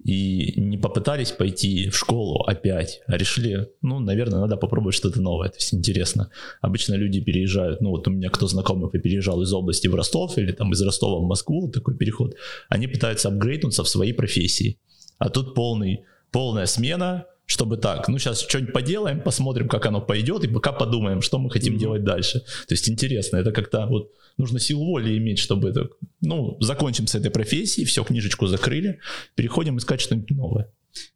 и 0.03 0.60
не 0.60 0.77
попытались 0.77 1.31
пойти 1.31 1.89
в 1.89 1.98
школу 1.98 2.43
опять, 2.43 3.01
а 3.08 3.17
решили, 3.17 3.70
ну, 3.81 4.00
наверное, 4.00 4.39
надо 4.39 4.58
попробовать 4.58 4.96
что-то 4.96 5.22
новое, 5.22 5.50
то 5.50 5.58
есть 5.58 5.74
интересно. 5.74 6.31
Обычно 6.62 6.96
люди 6.96 7.22
переезжают, 7.22 7.81
ну, 7.81 7.91
вот 7.91 8.08
у 8.08 8.12
меня 8.12 8.29
кто 8.29 8.48
знакомый 8.48 8.89
переезжал 8.89 9.41
из 9.41 9.53
области 9.53 9.88
в 9.88 9.96
Ростов 9.96 10.38
или 10.38 10.51
там 10.51 10.72
из 10.74 10.81
Ростова 10.81 11.20
в 11.20 11.27
Москву, 11.27 11.62
вот 11.62 11.74
такой 11.74 11.96
переход, 11.96 12.36
они 12.70 12.88
пытаются 12.88 13.27
апгрейднуться 13.27 13.84
в 13.84 13.89
своей 13.89 14.13
профессии. 14.13 14.79
А 15.20 15.29
тут 15.29 15.53
полный, 15.53 16.05
полная 16.31 16.65
смена, 16.65 17.25
чтобы 17.45 17.77
так, 17.77 18.07
ну 18.07 18.17
сейчас 18.17 18.41
что-нибудь 18.41 18.74
поделаем, 18.74 19.21
посмотрим, 19.21 19.67
как 19.67 19.86
оно 19.86 20.01
пойдет, 20.01 20.43
и 20.43 20.48
пока 20.48 20.71
подумаем, 20.71 21.21
что 21.21 21.38
мы 21.38 21.50
хотим 21.50 21.74
mm-hmm. 21.74 21.79
делать 21.79 22.03
дальше. 22.03 22.39
То 22.67 22.74
есть 22.74 22.89
интересно, 22.89 23.38
это 23.38 23.51
как-то 23.51 23.88
вот 23.88 24.12
нужно 24.38 24.60
силу 24.60 24.86
воли 24.86 25.17
иметь, 25.17 25.39
чтобы 25.39 25.69
это, 25.69 25.89
ну, 26.21 26.57
закончим 26.60 27.07
с 27.07 27.15
этой 27.15 27.31
профессией, 27.31 27.86
все, 27.86 28.03
книжечку 28.03 28.48
закрыли, 28.48 29.00
переходим 29.36 29.77
искать 29.77 30.01
что-нибудь 30.01 30.31
новое. 30.31 30.71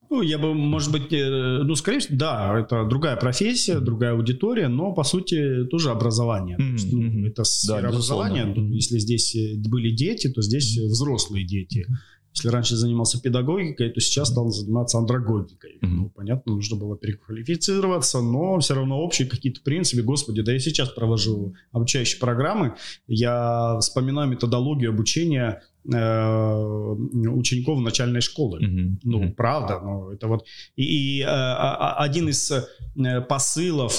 Ну, 0.10 0.22
я 0.22 0.38
бы, 0.38 0.54
может 0.54 0.92
быть, 0.92 1.12
э, 1.12 1.64
ну, 1.64 1.76
скорее 1.76 2.00
всего, 2.00 2.18
да, 2.18 2.60
это 2.60 2.86
другая 2.86 3.18
профессия, 3.18 3.80
другая 3.80 4.14
аудитория, 4.14 4.68
но, 4.68 4.94
по 4.94 5.04
сути, 5.04 5.66
тоже 5.66 5.90
образование. 5.90 6.58
Mm-hmm. 6.58 6.72
есть, 6.74 6.94
ну, 6.94 7.28
это 7.28 7.44
сфера 7.44 7.82
да, 7.82 7.88
образования. 7.90 8.54
Если 8.72 9.00
здесь 9.00 9.36
э, 9.36 9.56
были 9.68 9.90
дети, 9.90 10.30
то 10.30 10.42
здесь 10.42 10.78
взрослые 10.78 11.46
дети. 11.46 11.86
Если 12.36 12.50
раньше 12.50 12.76
занимался 12.76 13.22
педагогикой, 13.22 13.92
то 13.92 14.02
сейчас 14.02 14.30
стал 14.30 14.50
заниматься 14.50 14.98
андрогогикой. 14.98 15.76
Mm-hmm. 15.76 15.88
Ну, 15.88 16.10
понятно, 16.10 16.56
нужно 16.56 16.76
было 16.76 16.98
переквалифицироваться, 16.98 18.20
но 18.20 18.60
все 18.60 18.76
равно 18.76 19.00
общие 19.00 19.26
какие-то 19.26 19.62
принципы. 19.62 20.04
Господи, 20.04 20.42
да 20.42 20.52
я 20.52 20.60
сейчас 20.60 20.90
провожу 20.90 21.54
обучающие 21.72 22.20
программы. 22.20 22.76
Я 23.08 23.78
вспоминаю 23.80 24.28
методологию 24.28 24.90
обучения 24.90 25.62
э, 25.86 25.90
учеников 25.94 27.80
начальной 27.80 28.20
школы. 28.20 28.60
Mm-hmm. 28.60 29.00
Ну, 29.04 29.24
mm-hmm. 29.24 29.32
правда, 29.36 29.80
но 29.80 30.12
это 30.12 30.28
вот... 30.28 30.46
И, 30.76 31.20
и 31.20 31.22
э, 31.22 31.26
один 31.26 32.28
из 32.28 32.52
э, 32.52 33.22
посылов 33.22 33.94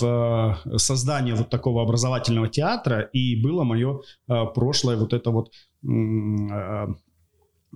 создания 0.76 1.34
вот 1.34 1.48
такого 1.48 1.82
образовательного 1.82 2.48
театра 2.48 3.00
и 3.00 3.40
было 3.40 3.64
мое 3.64 4.02
прошлое 4.26 4.98
вот 4.98 5.14
это 5.14 5.30
вот... 5.30 5.52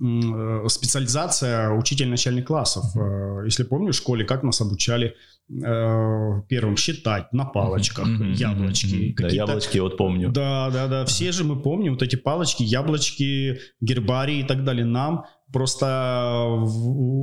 Э, 0.01 0.61
Э, 0.63 0.69
специализация 0.69 1.69
учитель 1.71 2.09
начальных 2.09 2.45
классов. 2.45 2.83
Mm-hmm. 2.95 3.45
Если 3.45 3.63
помню, 3.63 3.91
в 3.91 3.95
школе 3.95 4.25
как 4.25 4.43
нас 4.43 4.61
обучали 4.61 5.15
э, 5.49 6.41
первым 6.49 6.75
считать 6.77 7.31
на 7.33 7.45
палочках 7.45 8.07
mm-hmm. 8.07 8.33
яблочки. 8.33 9.15
Да, 9.17 9.27
яблочки 9.27 9.77
вот 9.79 9.97
помню. 9.97 10.29
Да, 10.29 10.69
да, 10.71 10.87
да. 10.87 11.05
Все 11.05 11.31
же 11.31 11.43
мы 11.43 11.61
помним 11.61 11.93
вот 11.93 12.01
эти 12.01 12.15
палочки, 12.15 12.63
яблочки, 12.63 13.59
гербарии 13.79 14.39
и 14.39 14.43
так 14.43 14.63
далее. 14.63 14.85
Нам 14.85 15.25
Просто 15.51 16.45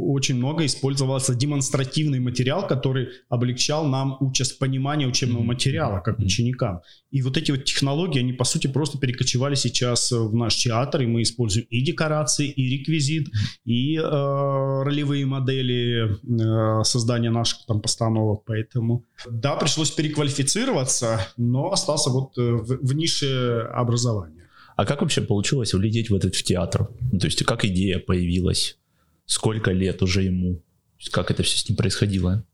очень 0.09 0.37
много 0.37 0.67
использовался 0.67 1.35
демонстративный 1.35 2.21
материал, 2.21 2.67
который 2.67 3.09
облегчал 3.29 3.87
нам 3.87 4.17
участь 4.21 4.59
понимания 4.59 5.07
учебного 5.07 5.43
материала 5.43 6.01
как 6.01 6.19
ученикам. 6.19 6.81
И 7.11 7.23
вот 7.23 7.37
эти 7.37 7.53
вот 7.53 7.65
технологии, 7.65 8.21
они 8.21 8.33
по 8.33 8.45
сути 8.45 8.67
просто 8.67 8.99
перекочевали 8.99 9.55
сейчас 9.55 10.13
в 10.13 10.35
наш 10.35 10.57
театр, 10.57 11.03
и 11.03 11.07
мы 11.07 11.23
используем 11.23 11.67
и 11.71 11.81
декорации, 11.81 12.49
и 12.49 12.79
реквизит, 12.79 13.29
и 13.65 13.97
э, 13.97 14.03
ролевые 14.03 15.25
модели 15.25 16.11
э, 16.11 16.85
создания 16.85 17.31
наших 17.31 17.65
там 17.67 17.81
постановок. 17.81 18.43
Поэтому 18.47 19.07
да, 19.31 19.57
пришлось 19.57 19.91
переквалифицироваться, 19.91 21.21
но 21.37 21.73
остался 21.73 22.11
вот 22.11 22.37
э, 22.37 22.43
в, 22.43 22.79
в 22.83 22.95
нише 22.95 23.69
образования. 23.73 24.38
А 24.79 24.85
как 24.85 25.01
вообще 25.01 25.23
получилось 25.23 25.75
влететь 25.75 26.09
в 26.09 26.15
этот 26.15 26.37
в 26.37 26.43
театр? 26.45 26.89
Ну, 27.11 27.19
то 27.19 27.27
есть 27.27 27.45
как 27.45 27.65
идея 27.65 27.99
появилась? 27.99 28.79
Сколько 29.27 29.73
лет 29.73 30.03
уже 30.03 30.23
ему? 30.23 30.63
Как 31.11 31.33
это 31.33 31.43
все 31.43 31.59
с 31.59 31.69
ним 31.69 31.77
происходило? 31.77 32.45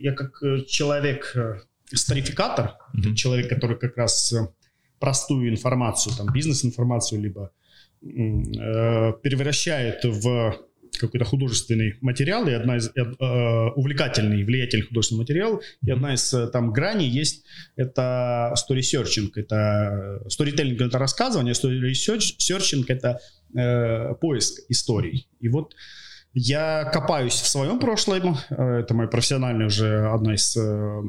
Я 0.00 0.12
как 0.12 0.40
э, 0.44 0.60
человек, 0.68 1.32
э, 1.34 1.58
старификатор, 1.92 2.74
mm-hmm. 2.94 3.14
человек, 3.16 3.48
который 3.48 3.76
как 3.76 3.96
раз 3.96 4.32
э, 4.32 4.46
простую 5.00 5.50
информацию, 5.50 6.14
там 6.16 6.32
бизнес-информацию, 6.32 7.20
либо 7.20 7.50
э, 8.00 9.12
превращает 9.20 10.04
в 10.04 10.56
какой-то 10.98 11.24
художественный 11.24 11.94
материал, 12.00 12.46
и 12.48 12.52
одна 12.52 12.76
из 12.76 12.88
э, 12.88 12.92
э, 12.96 13.68
увлекательный, 13.74 14.44
влиятельный 14.44 14.86
художественный 14.86 15.20
материал, 15.20 15.62
и 15.82 15.90
одна 15.90 16.14
из 16.14 16.32
э, 16.32 16.48
там 16.48 16.72
граней 16.72 17.08
есть 17.08 17.44
это 17.76 18.54
story 18.56 18.80
searching, 18.80 19.30
это 19.34 20.22
storytelling 20.28 20.84
это 20.84 20.98
рассказывание, 20.98 21.54
story 21.54 21.92
searching 21.92 22.84
это 22.88 23.20
э, 23.54 24.14
поиск 24.20 24.60
историй. 24.68 25.28
И 25.40 25.48
вот 25.48 25.74
я 26.34 26.84
копаюсь 26.84 27.34
в 27.34 27.46
своем 27.46 27.78
прошлом, 27.78 28.36
э, 28.50 28.80
это 28.80 28.94
мой 28.94 29.08
профессиональный 29.08 29.66
уже 29.66 30.06
одна 30.08 30.34
из 30.34 30.56
э, 30.56 31.02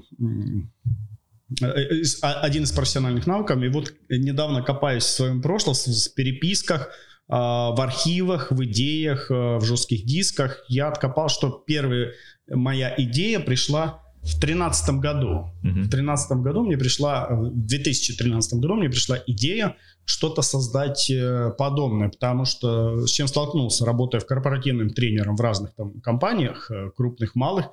один 2.22 2.64
из 2.64 2.72
профессиональных 2.72 3.26
навыков. 3.26 3.62
И 3.62 3.68
вот 3.70 3.94
недавно 4.10 4.62
копаюсь 4.62 5.04
в 5.04 5.10
своем 5.10 5.42
прошлом, 5.42 5.76
в 5.76 6.14
переписках, 6.16 6.88
а, 6.88 6.92
в 7.30 7.82
архивах, 7.82 8.52
в 8.52 8.64
идеях, 8.66 9.30
э, 9.30 9.58
в 9.58 9.66
жестких 9.66 10.06
дисках. 10.06 10.64
Я 10.70 10.88
откопал, 10.88 11.30
что 11.30 11.50
первая 11.50 12.14
моя 12.50 12.94
идея 12.98 13.40
пришла 13.40 14.02
в 14.22 14.40
тринадцатом 14.40 15.00
году. 15.00 15.52
Mm-hmm. 15.64 15.82
В 15.84 15.90
тринадцатом 15.90 16.42
году 16.42 16.66
мне 16.66 16.78
пришла, 16.78 17.28
в 17.30 17.52
2013 17.54 18.60
году 18.60 18.76
мне 18.76 18.90
пришла 18.90 19.18
идея 19.28 19.76
что-то 20.06 20.42
создать 20.42 21.10
э, 21.10 21.52
подобное, 21.58 22.10
потому 22.10 22.46
что 22.46 23.06
с 23.06 23.12
чем 23.12 23.28
столкнулся, 23.28 23.86
работая 23.86 24.22
в 24.22 24.26
корпоративным 24.26 24.90
тренером 24.92 25.36
в 25.36 25.42
разных 25.42 25.76
там 25.76 26.00
компаниях, 26.00 26.72
э, 26.72 26.92
крупных, 26.96 27.36
малых, 27.36 27.68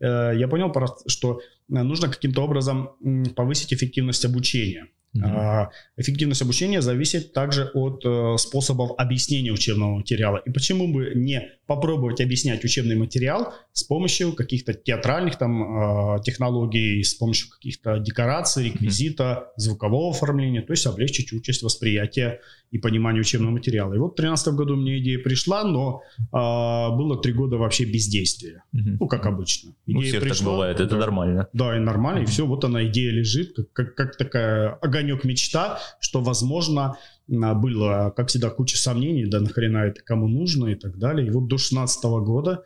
я 0.00 0.48
понял, 0.48 0.72
что 1.06 1.40
нужно 1.68 2.08
каким-то 2.08 2.42
образом 2.42 2.90
повысить 3.36 3.74
эффективность 3.74 4.24
обучения. 4.24 4.86
Uh-huh. 5.16 5.66
Эффективность 5.96 6.42
обучения 6.42 6.80
зависит 6.82 7.32
также 7.32 7.70
от 7.74 8.04
э, 8.04 8.36
способов 8.38 8.92
объяснения 8.96 9.50
учебного 9.50 9.96
материала. 9.96 10.36
И 10.36 10.50
почему 10.50 10.92
бы 10.92 11.12
не 11.14 11.50
попробовать 11.70 12.20
объяснять 12.20 12.64
учебный 12.64 12.96
материал 12.96 13.54
с 13.72 13.84
помощью 13.84 14.32
каких-то 14.32 14.74
театральных 14.74 15.38
там 15.38 16.16
э, 16.16 16.22
технологий, 16.24 17.04
с 17.04 17.14
помощью 17.14 17.48
каких-то 17.48 18.00
декораций, 18.00 18.64
реквизита, 18.64 19.52
звукового 19.56 20.10
оформления, 20.10 20.62
то 20.62 20.72
есть 20.72 20.84
облегчить 20.86 21.32
участь 21.32 21.62
восприятия 21.62 22.40
и 22.72 22.78
понимания 22.78 23.20
учебного 23.20 23.52
материала. 23.52 23.94
И 23.94 23.98
вот 23.98 24.14
в 24.14 24.16
2013 24.16 24.54
году 24.54 24.74
мне 24.74 24.98
идея 24.98 25.20
пришла, 25.20 25.62
но 25.62 26.02
э, 26.18 26.26
было 26.32 27.22
три 27.22 27.32
года 27.32 27.56
вообще 27.56 27.84
бездействия. 27.84 28.64
Uh-huh. 28.74 28.96
Ну, 28.98 29.06
как 29.06 29.26
обычно. 29.26 29.72
Идея 29.86 29.98
У 29.98 30.02
всех 30.02 30.22
пришла, 30.22 30.36
так 30.36 30.46
бывает, 30.46 30.80
это 30.80 30.94
да, 30.96 30.96
нормально. 30.96 31.48
Да, 31.52 31.76
и 31.76 31.78
нормально, 31.78 32.18
uh-huh. 32.18 32.24
и 32.24 32.26
все, 32.26 32.46
вот 32.46 32.64
она 32.64 32.84
идея 32.86 33.12
лежит, 33.12 33.54
как, 33.54 33.72
как, 33.72 33.94
как 33.94 34.16
такая 34.16 34.70
огонек 34.82 35.22
мечта, 35.22 35.78
что, 36.00 36.20
возможно, 36.20 36.96
было, 37.30 38.12
как 38.16 38.28
всегда, 38.28 38.50
куча 38.50 38.76
сомнений, 38.76 39.26
да 39.26 39.40
нахрена 39.40 39.78
это 39.78 40.02
кому 40.02 40.28
нужно 40.28 40.68
и 40.68 40.74
так 40.74 40.98
далее. 40.98 41.28
И 41.28 41.30
вот 41.30 41.46
до 41.46 41.58
16 41.58 42.02
года 42.24 42.64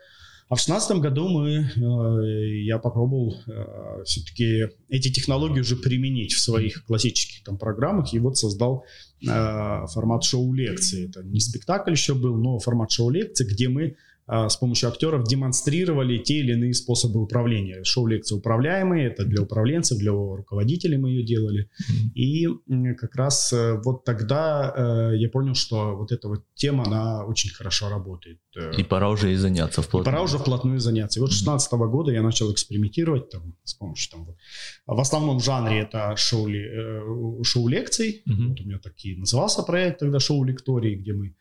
а 0.48 0.56
в 0.56 0.64
2016 0.64 0.98
году 0.98 1.28
мы, 1.28 1.70
э, 1.74 2.64
я 2.64 2.78
попробовал 2.78 3.34
э, 3.46 4.02
все-таки 4.04 4.68
эти 4.90 5.10
технологии 5.10 5.60
уже 5.60 5.74
применить 5.74 6.34
в 6.34 6.40
своих 6.40 6.84
классических 6.84 7.42
там 7.44 7.56
программах 7.56 8.12
и 8.12 8.18
вот 8.18 8.36
создал 8.36 8.84
э, 9.22 9.26
формат 9.26 10.22
шоу-лекции. 10.22 11.08
Это 11.08 11.22
не 11.22 11.40
спектакль 11.40 11.92
еще 11.92 12.14
был, 12.14 12.36
но 12.36 12.58
формат 12.58 12.90
шоу-лекции, 12.90 13.46
где 13.50 13.70
мы 13.70 13.84
а, 13.86 13.94
с 14.26 14.56
помощью 14.56 14.88
актеров 14.88 15.24
демонстрировали 15.24 16.18
те 16.18 16.38
или 16.38 16.52
иные 16.52 16.74
способы 16.74 17.20
управления. 17.20 17.84
Шоу-лекции 17.84 18.34
управляемые, 18.34 19.08
это 19.08 19.24
для 19.24 19.42
управленцев, 19.42 19.98
для 19.98 20.12
руководителей 20.12 20.96
мы 20.96 21.10
ее 21.10 21.24
делали. 21.24 21.68
И 22.14 22.46
как 22.98 23.14
раз 23.16 23.52
э, 23.52 23.80
вот 23.84 24.04
тогда 24.04 24.72
э, 24.74 25.16
я 25.16 25.28
понял, 25.28 25.54
что 25.54 25.96
вот 25.96 26.12
эта 26.12 26.28
вот 26.28 26.44
тема, 26.54 26.84
она 26.86 27.24
очень 27.24 27.50
хорошо 27.50 27.88
работает. 27.88 28.38
Э. 28.56 28.72
И 28.76 28.84
пора 28.84 29.10
уже 29.10 29.32
и 29.32 29.36
заняться 29.36 29.82
вплотную. 29.82 30.02
И 30.02 30.12
пора 30.12 30.22
уже 30.22 30.38
вплотную 30.38 30.80
заняться. 30.80 31.18
И 31.18 31.22
вот 31.22 31.32
с 31.32 31.36
16 31.36 31.72
-го 31.72 31.88
года 31.88 32.12
я 32.12 32.22
начал 32.22 32.52
экспериментировать 32.52 33.30
там, 33.30 33.54
с 33.64 33.74
помощью 33.74 34.12
там 34.12 34.24
вот. 34.24 34.36
В 34.86 35.00
основном 35.00 35.40
жанре 35.40 35.80
это 35.80 36.16
шоу, 36.16 36.48
шоу-лекций. 37.42 38.22
Mm-hmm. 38.28 38.48
Вот 38.48 38.60
у 38.60 38.64
меня 38.64 38.78
такие 38.78 39.18
назывался 39.18 39.62
проект 39.62 40.00
тогда 40.00 40.18
шоу-лектории, 40.18 40.96
где 40.96 41.12
мы 41.12 41.34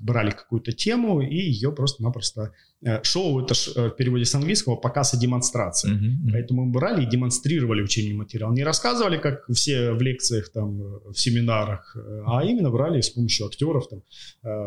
брали 0.00 0.30
какую-то 0.30 0.72
тему 0.72 1.20
и 1.20 1.36
ее 1.36 1.72
просто-напросто... 1.72 2.52
Э, 2.82 3.02
шоу— 3.02 3.40
это 3.44 3.54
ж, 3.54 3.72
э, 3.74 3.88
в 3.88 3.96
переводе 3.96 4.24
с 4.24 4.34
английского 4.34 4.76
показ 4.76 5.14
и 5.14 5.18
демонстрация. 5.18 5.94
Mm-hmm. 5.94 6.30
Поэтому 6.32 6.64
мы 6.66 6.72
брали 6.72 7.04
и 7.04 7.06
демонстрировали 7.08 7.82
учебный 7.82 8.14
материал. 8.14 8.52
Не 8.52 8.64
рассказывали, 8.64 9.18
как 9.18 9.46
все 9.52 9.92
в 9.92 10.02
лекциях, 10.02 10.50
там, 10.52 10.78
в 10.78 11.14
семинарах, 11.14 11.96
а 12.26 12.44
именно 12.44 12.70
брали 12.70 13.00
с 13.00 13.10
помощью 13.10 13.46
актеров 13.46 13.88
там, 13.88 14.02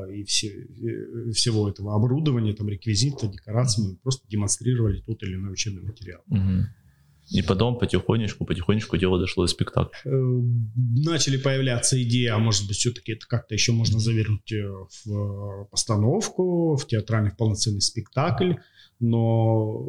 и 0.10 0.24
все, 0.24 0.68
всего 1.34 1.70
этого 1.70 1.96
оборудования, 1.96 2.54
там, 2.54 2.70
реквизита, 2.70 3.28
декораций. 3.28 3.84
Мы 3.84 3.96
просто 3.98 4.28
демонстрировали 4.28 5.02
тот 5.02 5.22
или 5.24 5.36
иной 5.36 5.54
учебный 5.54 5.84
материал. 5.84 6.22
Mm-hmm. 6.32 6.62
И 7.32 7.42
потом 7.42 7.78
потихонечку, 7.78 8.46
потихонечку 8.46 8.98
дело 8.98 9.20
дошло 9.20 9.44
до 9.44 9.48
спектакля. 9.48 9.92
Э, 10.06 10.10
начали 10.96 11.38
появляться 11.38 12.02
идеи, 12.02 12.28
а 12.28 12.40
может 12.40 12.68
быть 12.68 12.78
все-таки 12.78 13.14
это 13.14 13.28
как-то 13.28 13.54
еще 13.54 13.72
можно 13.72 14.00
завернуть 14.00 14.52
э, 14.52 14.68
в 15.06 15.68
постановку, 15.70 16.76
в 16.76 16.88
театральный 16.88 17.32
полноценный 17.32 17.82
спектакль. 17.82 18.54
Но 19.00 19.88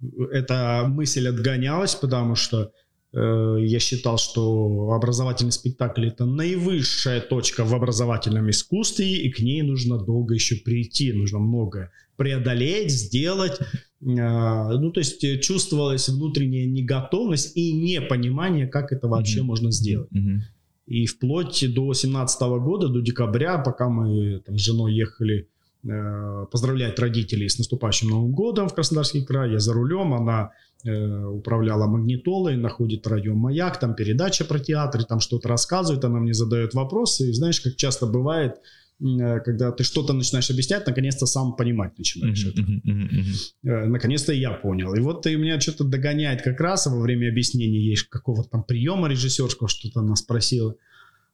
э, 0.00 0.24
эта 0.32 0.86
мысль 0.88 1.28
отгонялась, 1.28 1.94
потому 1.94 2.34
что 2.34 2.72
я 3.12 3.78
считал, 3.78 4.18
что 4.18 4.90
образовательный 4.90 5.52
спектакль 5.52 6.08
это 6.08 6.26
наивысшая 6.26 7.22
точка 7.22 7.64
в 7.64 7.74
образовательном 7.74 8.50
искусстве, 8.50 9.22
и 9.22 9.32
к 9.32 9.38
ней 9.38 9.62
нужно 9.62 9.96
долго 9.96 10.34
еще 10.34 10.56
прийти, 10.56 11.14
нужно 11.14 11.38
многое 11.38 11.92
преодолеть, 12.16 12.90
сделать. 12.90 13.58
А, 14.02 14.68
ну, 14.70 14.92
то 14.92 15.00
есть 15.00 15.24
э, 15.24 15.38
чувствовалась 15.38 16.08
внутренняя 16.08 16.66
неготовность 16.66 17.56
и 17.56 17.72
непонимание, 17.72 18.66
как 18.66 18.92
это 18.92 19.08
вообще 19.08 19.40
mm-hmm. 19.40 19.44
можно 19.44 19.72
сделать. 19.72 20.12
Mm-hmm. 20.12 20.38
И 20.86 21.06
вплоть 21.06 21.64
до 21.74 21.92
17 21.92 22.40
года, 22.60 22.88
до 22.88 23.00
декабря, 23.00 23.58
пока 23.58 23.88
мы 23.88 24.40
там, 24.46 24.56
с 24.56 24.60
женой 24.60 24.94
ехали 24.94 25.48
э, 25.84 26.46
поздравлять 26.50 26.98
родителей 26.98 27.48
с 27.48 27.58
наступающим 27.58 28.10
Новым 28.10 28.32
годом 28.32 28.68
в 28.68 28.74
Краснодарский 28.74 29.24
край, 29.24 29.52
я 29.52 29.58
за 29.58 29.72
рулем, 29.72 30.14
она 30.14 30.52
э, 30.84 31.24
управляла 31.24 31.86
магнитолой, 31.86 32.56
находит 32.56 33.06
радио 33.06 33.34
«Маяк», 33.34 33.80
там 33.80 33.96
передача 33.96 34.44
про 34.44 34.60
театр, 34.60 35.04
там 35.04 35.18
что-то 35.18 35.48
рассказывает, 35.48 36.04
она 36.04 36.20
мне 36.20 36.34
задает 36.34 36.74
вопросы, 36.74 37.30
и 37.30 37.32
знаешь, 37.32 37.60
как 37.60 37.74
часто 37.74 38.06
бывает, 38.06 38.60
когда 38.98 39.72
ты 39.72 39.84
что-то 39.84 40.12
начинаешь 40.14 40.50
объяснять, 40.50 40.86
наконец-то 40.86 41.26
сам 41.26 41.54
понимать 41.54 41.98
начинаешь 41.98 42.46
это. 42.46 42.62
Э, 42.62 43.86
наконец-то 43.86 44.32
я 44.32 44.52
понял. 44.52 44.94
И 44.94 45.00
вот 45.00 45.26
у 45.26 45.38
меня 45.38 45.60
что-то 45.60 45.84
догоняет 45.84 46.42
как 46.42 46.60
раз 46.60 46.86
во 46.86 46.98
время 47.00 47.28
объяснения 47.28 47.80
есть 47.80 48.08
какого-то 48.08 48.48
там 48.48 48.64
приема 48.64 49.08
режиссерского, 49.08 49.68
что-то 49.68 50.00
она 50.00 50.16
спросила. 50.16 50.76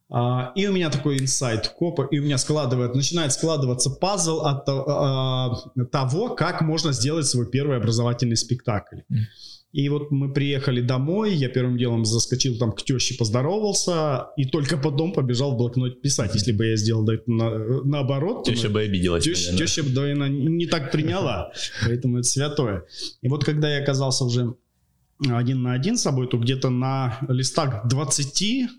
А, 0.09 0.51
и 0.55 0.67
у 0.67 0.73
меня 0.73 0.89
такой 0.89 1.19
инсайт 1.19 1.69
копа, 1.69 2.07
и 2.11 2.19
у 2.19 2.23
меня 2.23 2.37
складывает, 2.37 2.93
начинает 2.95 3.31
складываться 3.31 3.89
пазл 3.89 4.41
от 4.41 4.63
а, 4.67 5.55
того, 5.91 6.35
как 6.35 6.61
можно 6.61 6.91
сделать 6.91 7.25
свой 7.25 7.49
первый 7.49 7.77
образовательный 7.77 8.37
спектакль. 8.37 8.99
И 9.73 9.89
вот 9.89 10.11
мы 10.11 10.31
приехали 10.31 10.81
домой, 10.81 11.33
я 11.33 11.49
первым 11.49 11.79
делом 11.79 12.05
заскочил 12.05 12.59
там 12.59 12.73
к 12.73 12.83
теще, 12.83 13.15
поздоровался, 13.17 14.27
и 14.37 14.45
только 14.45 14.77
потом 14.77 15.13
побежал 15.13 15.55
в 15.55 15.57
блокнот 15.57 15.99
писать. 15.99 16.35
Если 16.35 16.51
бы 16.51 16.67
я 16.67 16.75
сделал 16.75 17.09
это 17.09 17.23
на, 17.25 17.83
наоборот... 17.83 18.45
Теща 18.45 18.69
бы 18.69 18.81
обиделась. 18.81 19.23
Теща, 19.23 19.57
теща 19.57 19.83
бы, 19.83 19.89
наверное, 19.89 20.29
не 20.29 20.67
так 20.67 20.91
приняла, 20.91 21.51
поэтому 21.85 22.19
это 22.19 22.27
святое. 22.27 22.85
И 23.23 23.27
вот 23.27 23.43
когда 23.43 23.67
я 23.75 23.81
оказался 23.81 24.25
уже 24.25 24.53
один 25.27 25.63
на 25.63 25.73
один 25.73 25.97
с 25.97 26.03
собой, 26.03 26.27
то 26.27 26.37
где-то 26.37 26.69
на 26.69 27.17
листах 27.27 27.87
20 27.87 28.69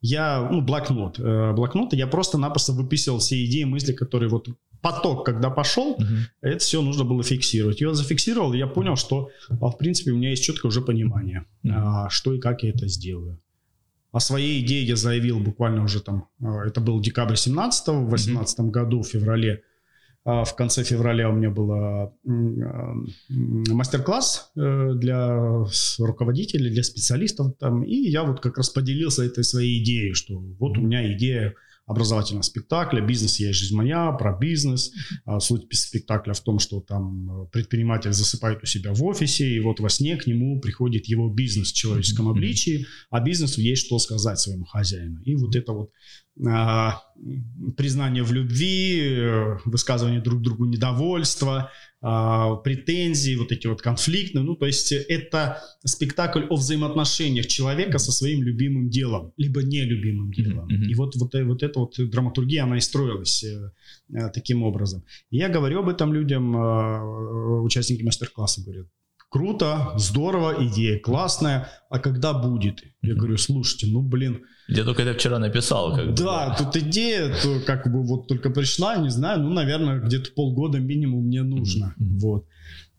я, 0.00 0.48
ну, 0.50 0.62
блокнот, 0.62 1.18
э, 1.20 1.52
блокнот, 1.52 1.94
я 1.94 2.08
просто-напросто 2.08 2.72
выписывал 2.72 3.20
все 3.20 3.44
идеи, 3.44 3.62
мысли, 3.62 3.92
которые 3.92 4.28
вот 4.28 4.48
поток, 4.84 5.24
когда 5.24 5.48
пошел, 5.48 5.92
угу. 5.92 6.04
это 6.42 6.58
все 6.58 6.82
нужно 6.82 7.04
было 7.04 7.22
фиксировать. 7.22 7.80
Я 7.80 7.94
зафиксировал, 7.94 8.52
и 8.52 8.58
я 8.58 8.66
понял, 8.66 8.96
что, 8.96 9.30
а, 9.48 9.70
в 9.70 9.78
принципе, 9.78 10.10
у 10.10 10.16
меня 10.16 10.28
есть 10.30 10.44
четкое 10.44 10.68
уже 10.68 10.82
понимание, 10.82 11.46
угу. 11.64 11.72
что 12.10 12.34
и 12.34 12.38
как 12.38 12.62
я 12.62 12.70
это 12.70 12.86
сделаю. 12.86 13.40
О 14.12 14.20
своей 14.20 14.62
идее 14.62 14.84
я 14.84 14.96
заявил 14.96 15.40
буквально 15.40 15.82
уже 15.82 16.00
там, 16.00 16.28
а, 16.42 16.66
это 16.66 16.82
был 16.82 17.00
декабрь 17.00 17.36
17 17.36 17.88
в 17.88 18.10
18 18.10 18.58
угу. 18.58 18.70
году, 18.70 19.02
в 19.02 19.08
феврале, 19.08 19.62
в 20.26 20.54
конце 20.56 20.84
февраля 20.84 21.28
у 21.28 21.32
меня 21.32 21.50
был 21.50 22.10
мастер-класс 23.28 24.52
э, 24.56 24.92
для 24.94 25.36
руководителей, 25.98 26.70
для 26.70 26.82
специалистов 26.82 27.58
там, 27.58 27.82
и 27.82 27.94
я 27.94 28.24
вот 28.24 28.40
как 28.40 28.56
раз 28.56 28.70
поделился 28.70 29.22
этой 29.22 29.44
своей 29.44 29.82
идеей, 29.82 30.14
что 30.14 30.38
вот 30.38 30.78
у 30.78 30.80
меня 30.80 31.12
идея 31.12 31.54
образовательного 31.86 32.42
спектакля. 32.42 33.00
«Бизнес. 33.00 33.38
Есть 33.38 33.58
жизнь 33.58 33.76
моя», 33.76 34.12
про 34.12 34.36
бизнес. 34.36 34.92
А, 35.24 35.40
суть 35.40 35.66
спектакля 35.72 36.32
в 36.32 36.40
том, 36.40 36.58
что 36.58 36.80
там 36.80 37.44
э, 37.44 37.46
предприниматель 37.52 38.12
засыпает 38.12 38.62
у 38.62 38.66
себя 38.66 38.92
в 38.92 39.04
офисе, 39.04 39.46
и 39.46 39.60
вот 39.60 39.80
во 39.80 39.88
сне 39.88 40.16
к 40.16 40.26
нему 40.26 40.60
приходит 40.60 41.06
его 41.06 41.28
бизнес 41.28 41.72
в 41.72 41.74
человеческом 41.74 42.28
обличии, 42.28 42.86
а 43.10 43.20
бизнесу 43.20 43.60
есть 43.60 43.86
что 43.86 43.98
сказать 43.98 44.38
своему 44.38 44.64
хозяину. 44.64 45.20
И 45.22 45.34
вот 45.36 45.54
это 45.56 45.72
вот 45.72 45.90
признание 47.76 48.24
в 48.24 48.32
любви, 48.32 49.00
э, 49.00 49.58
высказывание 49.64 50.20
друг 50.20 50.42
другу 50.42 50.64
недовольства, 50.64 51.70
а, 52.00 52.56
претензии, 52.56 53.36
вот 53.36 53.52
эти 53.52 53.68
вот 53.68 53.80
конфликтные. 53.80 54.44
Ну, 54.44 54.56
то 54.56 54.66
есть 54.66 54.92
это 54.92 55.62
спектакль 55.86 56.44
о 56.50 56.56
взаимоотношениях 56.56 57.46
человека 57.46 57.98
со 57.98 58.12
своим 58.12 58.42
любимым 58.42 58.90
делом, 58.90 59.32
либо 59.36 59.62
нелюбимым 59.62 60.32
делом. 60.32 60.68
Mm-hmm. 60.68 60.90
И 60.90 60.94
вот, 60.96 61.14
вот, 61.16 61.34
вот 61.34 61.62
эта 61.62 61.78
вот 61.78 61.94
драматургия, 61.96 62.64
она 62.64 62.76
и 62.76 62.80
строилась 62.80 63.44
э, 63.44 63.70
э, 64.12 64.28
таким 64.34 64.64
образом. 64.64 65.04
И 65.30 65.38
я 65.38 65.48
говорю 65.48 65.78
об 65.78 65.88
этом 65.88 66.12
людям, 66.12 66.54
участники 67.64 68.02
мастер-класса 68.02 68.62
говорят, 68.62 68.86
круто, 69.34 69.94
здорово, 69.96 70.64
идея 70.64 71.00
классная, 71.00 71.68
а 71.90 71.98
когда 71.98 72.32
будет? 72.32 72.84
Я 73.02 73.14
говорю, 73.14 73.36
слушайте, 73.36 73.88
ну 73.88 74.00
блин. 74.00 74.42
Я 74.68 74.84
только 74.84 75.02
это 75.02 75.18
вчера 75.18 75.40
написал. 75.40 75.96
Как 75.96 76.14
да, 76.14 76.50
бы. 76.50 76.64
тут 76.64 76.76
идея 76.84 77.34
то, 77.42 77.58
как 77.66 77.92
бы 77.92 78.04
вот 78.04 78.28
только 78.28 78.50
пришла, 78.50 78.96
не 78.96 79.10
знаю, 79.10 79.40
ну, 79.40 79.50
наверное, 79.52 79.98
где-то 79.98 80.30
полгода 80.36 80.78
минимум 80.78 81.26
мне 81.26 81.42
нужно. 81.42 81.96
Mm-hmm. 81.98 82.18
Вот. 82.20 82.46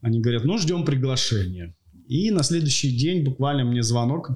Они 0.01 0.19
говорят, 0.19 0.43
ну, 0.43 0.57
ждем 0.57 0.83
приглашения. 0.83 1.73
И 2.09 2.29
на 2.31 2.43
следующий 2.43 2.91
день 2.91 3.23
буквально 3.23 3.63
мне 3.63 3.81
звонок, 3.81 4.31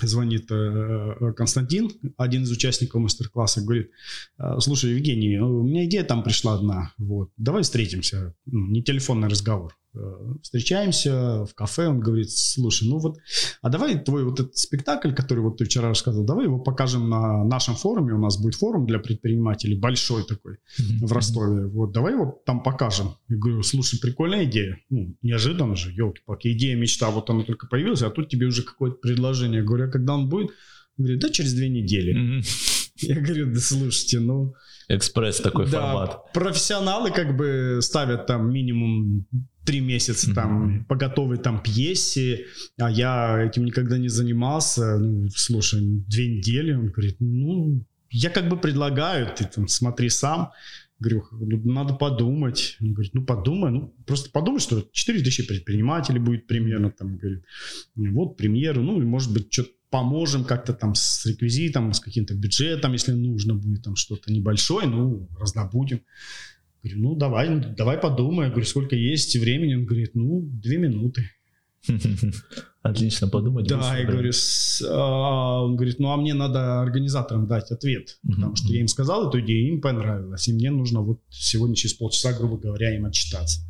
звонит 0.00 0.46
э, 0.50 1.32
Константин, 1.36 1.90
один 2.16 2.44
из 2.44 2.52
участников 2.52 3.02
мастер-класса, 3.02 3.62
говорит, 3.62 3.90
«Э, 4.38 4.60
слушай, 4.60 4.92
Евгений, 4.92 5.40
у 5.40 5.64
меня 5.64 5.86
идея 5.86 6.04
там 6.04 6.22
пришла 6.22 6.54
одна, 6.54 6.92
вот, 6.98 7.30
давай 7.36 7.64
встретимся, 7.64 8.32
ну, 8.46 8.68
не 8.68 8.84
телефонный 8.84 9.28
разговор. 9.28 9.74
Э, 9.96 10.34
встречаемся 10.42 11.44
в 11.44 11.54
кафе, 11.54 11.88
он 11.88 12.00
говорит, 12.00 12.30
слушай, 12.30 12.88
ну 12.88 12.98
вот, 12.98 13.18
а 13.62 13.68
давай 13.68 13.98
твой 13.98 14.24
вот 14.24 14.40
этот 14.40 14.56
спектакль, 14.56 15.12
который 15.12 15.40
вот 15.40 15.56
ты 15.56 15.64
вчера 15.64 15.88
рассказывал, 15.88 16.26
давай 16.26 16.44
его 16.44 16.58
покажем 16.58 17.08
на 17.08 17.44
нашем 17.44 17.74
форуме, 17.74 18.12
у 18.12 18.18
нас 18.18 18.40
будет 18.40 18.54
форум 18.56 18.86
для 18.86 18.98
предпринимателей, 18.98 19.78
большой 19.78 20.24
такой, 20.24 20.58
в 20.78 21.12
Ростове, 21.12 21.66
вот, 21.66 21.92
давай 21.92 22.12
его 22.12 22.42
там 22.44 22.62
покажем. 22.62 23.16
Я 23.28 23.36
говорю, 23.36 23.62
слушай, 23.62 23.98
прикольная 23.98 24.44
идея, 24.44 24.78
ну, 24.90 25.16
неожиданно 25.22 25.76
же, 25.76 25.92
елки-палки, 25.92 26.52
идея, 26.52 26.76
мечта, 26.76 27.10
вот 27.10 27.30
она 27.30 27.44
только 27.44 27.66
появилась, 27.66 28.02
а 28.02 28.10
тут 28.10 28.28
тебе 28.28 28.46
уже 28.46 28.62
какое-то 28.62 28.96
предложение. 28.96 29.60
Я 29.60 29.64
говорю, 29.64 29.88
а 29.88 29.90
когда 29.90 30.14
он 30.14 30.28
будет? 30.28 30.50
Он 30.98 31.04
говорит, 31.04 31.20
да, 31.20 31.30
через 31.30 31.54
две 31.54 31.68
недели. 31.68 32.42
Я 32.98 33.20
говорю, 33.20 33.52
да 33.52 33.60
слушайте, 33.60 34.20
ну... 34.20 34.54
Экспресс 34.88 35.40
такой 35.40 35.66
да, 35.66 35.80
формат. 35.80 36.32
Профессионалы 36.32 37.10
как 37.10 37.36
бы 37.36 37.80
ставят 37.82 38.26
там 38.26 38.50
минимум 38.50 39.26
три 39.66 39.80
месяца 39.80 40.32
там 40.32 40.68
mm-hmm. 40.68 40.84
по 40.84 40.96
готовой 40.96 41.38
там 41.38 41.62
пьесе, 41.62 42.46
а 42.78 42.90
я 42.90 43.42
этим 43.42 43.64
никогда 43.64 43.98
не 43.98 44.08
занимался. 44.08 44.96
Ну, 44.98 45.28
слушай, 45.34 45.80
две 45.82 46.38
недели. 46.38 46.72
Он 46.72 46.86
говорит, 46.86 47.16
ну, 47.20 47.84
я 48.10 48.30
как 48.30 48.48
бы 48.48 48.56
предлагаю, 48.56 49.28
ты 49.36 49.44
там 49.44 49.68
смотри 49.68 50.08
сам. 50.08 50.52
Говорю, 50.98 51.26
ну, 51.32 51.72
надо 51.72 51.92
подумать. 51.94 52.78
Он 52.80 52.94
говорит, 52.94 53.12
ну 53.12 53.22
подумай, 53.22 53.70
ну 53.70 53.94
просто 54.06 54.30
подумай, 54.30 54.60
что 54.60 54.88
4 54.90 55.22
тысячи 55.22 55.46
предпринимателей 55.46 56.20
будет 56.20 56.46
примерно 56.46 56.90
там, 56.90 57.18
говорит, 57.18 57.44
вот 57.96 58.38
премьеру, 58.38 58.82
ну 58.82 59.02
и 59.02 59.04
может 59.04 59.32
быть 59.34 59.52
что-то 59.52 59.70
поможем 59.90 60.44
как-то 60.44 60.72
там 60.72 60.94
с 60.94 61.26
реквизитом, 61.26 61.92
с 61.92 62.00
каким-то 62.00 62.34
бюджетом, 62.34 62.92
если 62.92 63.12
нужно 63.12 63.54
будет 63.54 63.82
там 63.82 63.94
что-то 63.96 64.32
небольшое, 64.32 64.88
ну 64.88 65.28
раздобудем. 65.38 66.00
Говорю, 66.86 67.02
ну 67.02 67.14
давай, 67.16 67.74
давай 67.76 67.98
подумай. 67.98 68.46
Я 68.46 68.50
говорю, 68.50 68.66
сколько 68.66 68.94
есть 68.94 69.36
времени? 69.36 69.74
Он 69.74 69.86
говорит, 69.86 70.14
ну, 70.14 70.42
две 70.42 70.78
минуты. 70.78 71.30
Отлично 72.82 73.28
подумать. 73.28 73.66
Да, 73.66 73.98
я 73.98 74.06
говорю, 74.06 74.30
с, 74.32 74.82
а, 74.88 75.62
он 75.64 75.76
говорит, 75.76 75.98
ну 75.98 76.10
а 76.10 76.16
мне 76.16 76.34
надо 76.34 76.80
организаторам 76.80 77.46
дать 77.46 77.70
ответ, 77.70 78.18
потому 78.26 78.54
что 78.54 78.72
я 78.72 78.80
им 78.80 78.88
сказал 78.88 79.28
эту 79.28 79.40
идею, 79.40 79.74
им 79.74 79.80
понравилось, 79.80 80.46
и 80.48 80.52
мне 80.52 80.70
нужно 80.70 81.00
вот 81.00 81.20
сегодня 81.30 81.74
через 81.74 81.94
полчаса, 81.94 82.32
грубо 82.32 82.58
говоря, 82.58 82.94
им 82.96 83.06
отчитаться. 83.06 83.62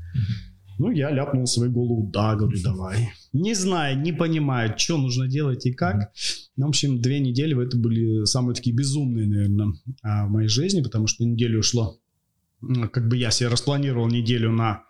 Ну, 0.78 0.90
я 0.90 1.10
ляпнул 1.10 1.46
свою 1.46 1.72
голову, 1.72 2.10
да, 2.12 2.36
говорю, 2.36 2.58
давай. 2.62 3.10
Не 3.32 3.54
знаю, 3.54 3.98
не 3.98 4.12
понимаю, 4.12 4.74
что 4.76 4.98
нужно 4.98 5.26
делать 5.26 5.64
и 5.64 5.72
как. 5.72 6.12
Ну, 6.56 6.66
в 6.66 6.68
общем, 6.68 7.00
две 7.00 7.18
недели 7.18 7.56
это 7.64 7.78
были 7.78 8.26
самые 8.26 8.54
такие 8.54 8.76
безумные, 8.76 9.26
наверное, 9.26 9.72
а, 10.02 10.26
в 10.26 10.30
моей 10.30 10.48
жизни, 10.48 10.82
потому 10.82 11.06
что 11.06 11.24
неделю 11.24 11.60
ушло, 11.60 11.98
как 12.92 13.08
бы 13.08 13.16
я 13.16 13.30
себе 13.30 13.48
распланировал 13.48 14.08
неделю 14.08 14.50
на 14.52 14.86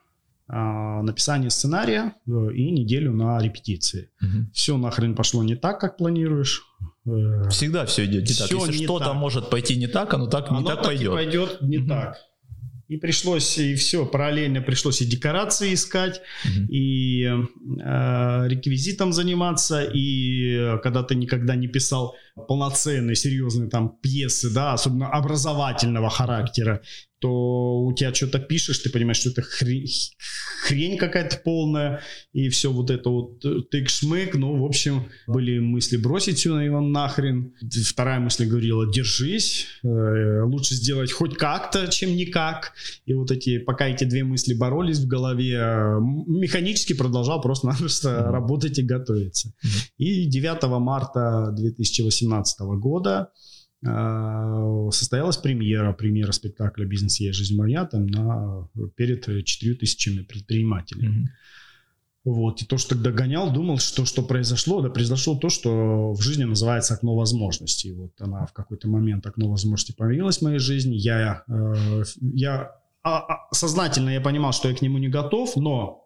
а, 0.49 1.03
написание 1.03 1.51
сценария 1.51 2.15
э, 2.29 2.31
и 2.55 2.71
неделю 2.71 3.13
на 3.13 3.37
репетиции. 3.41 4.11
Угу. 4.23 4.51
Все 4.53 4.77
нахрен 4.77 5.17
пошло 5.17 5.43
не 5.43 5.57
так, 5.57 5.81
как 5.81 5.97
планируешь. 5.97 6.63
Э, 7.05 7.49
Всегда 7.51 7.85
все 7.85 8.05
идет 8.05 8.29
не 8.29 8.35
все 8.35 8.47
так. 8.47 8.69
Если 8.69 8.85
что-то 8.85 9.13
может 9.13 9.51
пойти 9.51 9.75
не 9.75 9.89
так, 9.89 10.15
оно 10.15 10.29
так 10.29 10.49
оно 10.51 10.61
не 10.61 10.67
так, 10.67 10.77
так 10.77 10.85
пойдет. 10.87 11.13
пойдет 11.13 11.63
не 11.63 11.79
угу. 11.79 11.89
так. 11.89 12.17
И 12.87 12.97
пришлось, 12.99 13.59
и 13.59 13.75
все, 13.75 14.07
параллельно 14.07 14.61
пришлось 14.61 15.03
и 15.03 15.07
декорации 15.07 15.75
искать, 15.75 16.21
mm 16.45 16.67
и 16.69 17.25
э, 17.25 18.49
реквизитом 18.49 19.13
заниматься, 19.13 19.83
и 19.83 20.55
э, 20.55 20.79
когда 20.79 21.03
ты 21.03 21.17
никогда 21.17 21.57
не 21.57 21.67
писал 21.67 22.15
полноценные, 22.47 23.17
серьезные 23.17 23.69
там 23.69 23.97
пьесы, 24.01 24.55
да, 24.55 24.75
особенно 24.75 25.09
образовательного 25.09 26.09
характера, 26.11 26.83
то 27.19 27.81
у 27.81 27.93
тебя 27.95 28.13
что-то 28.13 28.39
пишешь, 28.39 28.79
ты 28.79 28.91
понимаешь, 28.91 29.19
что 29.19 29.31
это 29.31 29.43
хрень, 29.43 29.89
хрень 30.63 30.99
какая-то 30.99 31.39
полная, 31.39 32.03
и 32.33 32.49
все 32.51 32.71
вот 32.71 32.91
это 32.91 33.09
вот 33.09 33.45
э, 33.45 33.63
тык-шмык, 33.71 34.37
ну, 34.37 34.59
в 34.61 34.65
общем, 34.65 35.09
были 35.27 35.59
мысли 35.59 35.97
бросить 35.97 36.39
все 36.39 36.55
на 36.55 36.63
его 36.63 36.81
нахрен. 36.81 37.55
Вторая 37.89 38.21
мысль 38.21 38.47
говорила, 38.47 38.91
держись, 38.93 39.67
э, 39.83 40.43
лучше 40.43 40.75
сделать 40.75 41.11
хоть 41.11 41.37
как-то, 41.37 41.89
чем 41.89 42.15
никак. 42.15 42.75
И 43.07 43.15
вот 43.15 43.31
эти, 43.31 43.59
пока 43.59 43.89
эти 43.89 44.05
две 44.05 44.23
мысли 44.25 44.53
боролись 44.53 44.99
в 44.99 45.07
голове, 45.07 45.55
э, 45.55 45.99
механически 46.27 46.93
продолжал 46.93 47.41
просто-напросто 47.41 48.09
mm-hmm. 48.11 48.31
работать 48.31 48.79
и 48.79 48.83
готовиться. 48.83 49.49
Mm-hmm. 49.49 49.91
И 49.99 50.27
9 50.27 50.63
марта 50.81 51.51
2018 51.57 52.61
года 52.61 53.31
состоялась 53.83 55.37
премьера, 55.37 55.93
премьера 55.93 56.33
спектакля 56.33 56.87
«Бизнес 56.87 57.21
есть 57.21 57.39
жизнь 57.39 57.57
моя» 57.57 57.85
там 57.85 58.07
на, 58.07 58.69
перед 58.97 59.27
четырью 59.45 59.77
тысячами 59.77 60.23
предпринимателей. 60.23 61.09
Mm-hmm. 61.09 61.25
Вот, 62.27 62.61
и 62.61 62.65
то, 62.65 62.77
что 62.77 62.97
тогда 62.97 63.13
гонял, 63.13 63.53
думал, 63.53 63.79
что 63.79 64.05
что 64.05 64.21
произошло, 64.21 64.81
да 64.81 64.91
произошло 64.91 65.37
то, 65.37 65.49
что 65.49 66.13
в 66.13 66.21
жизни 66.21 66.43
называется 66.43 66.95
окно 66.95 67.15
возможностей. 67.15 67.93
Вот 67.93 68.21
она 68.21 68.47
в 68.47 68.53
какой-то 68.53 68.89
момент 68.89 69.25
окно 69.27 69.49
возможностей 69.49 69.93
появилось 69.93 70.39
в 70.39 70.43
моей 70.43 70.59
жизни. 70.59 70.97
Я, 70.97 71.45
э, 71.47 72.03
я 72.21 72.73
а, 73.05 73.19
а, 73.19 73.55
сознательно 73.55 74.11
я 74.11 74.21
понимал, 74.21 74.53
что 74.53 74.69
я 74.69 74.75
к 74.75 74.83
нему 74.83 74.99
не 74.99 75.07
готов, 75.07 75.55
но 75.55 76.06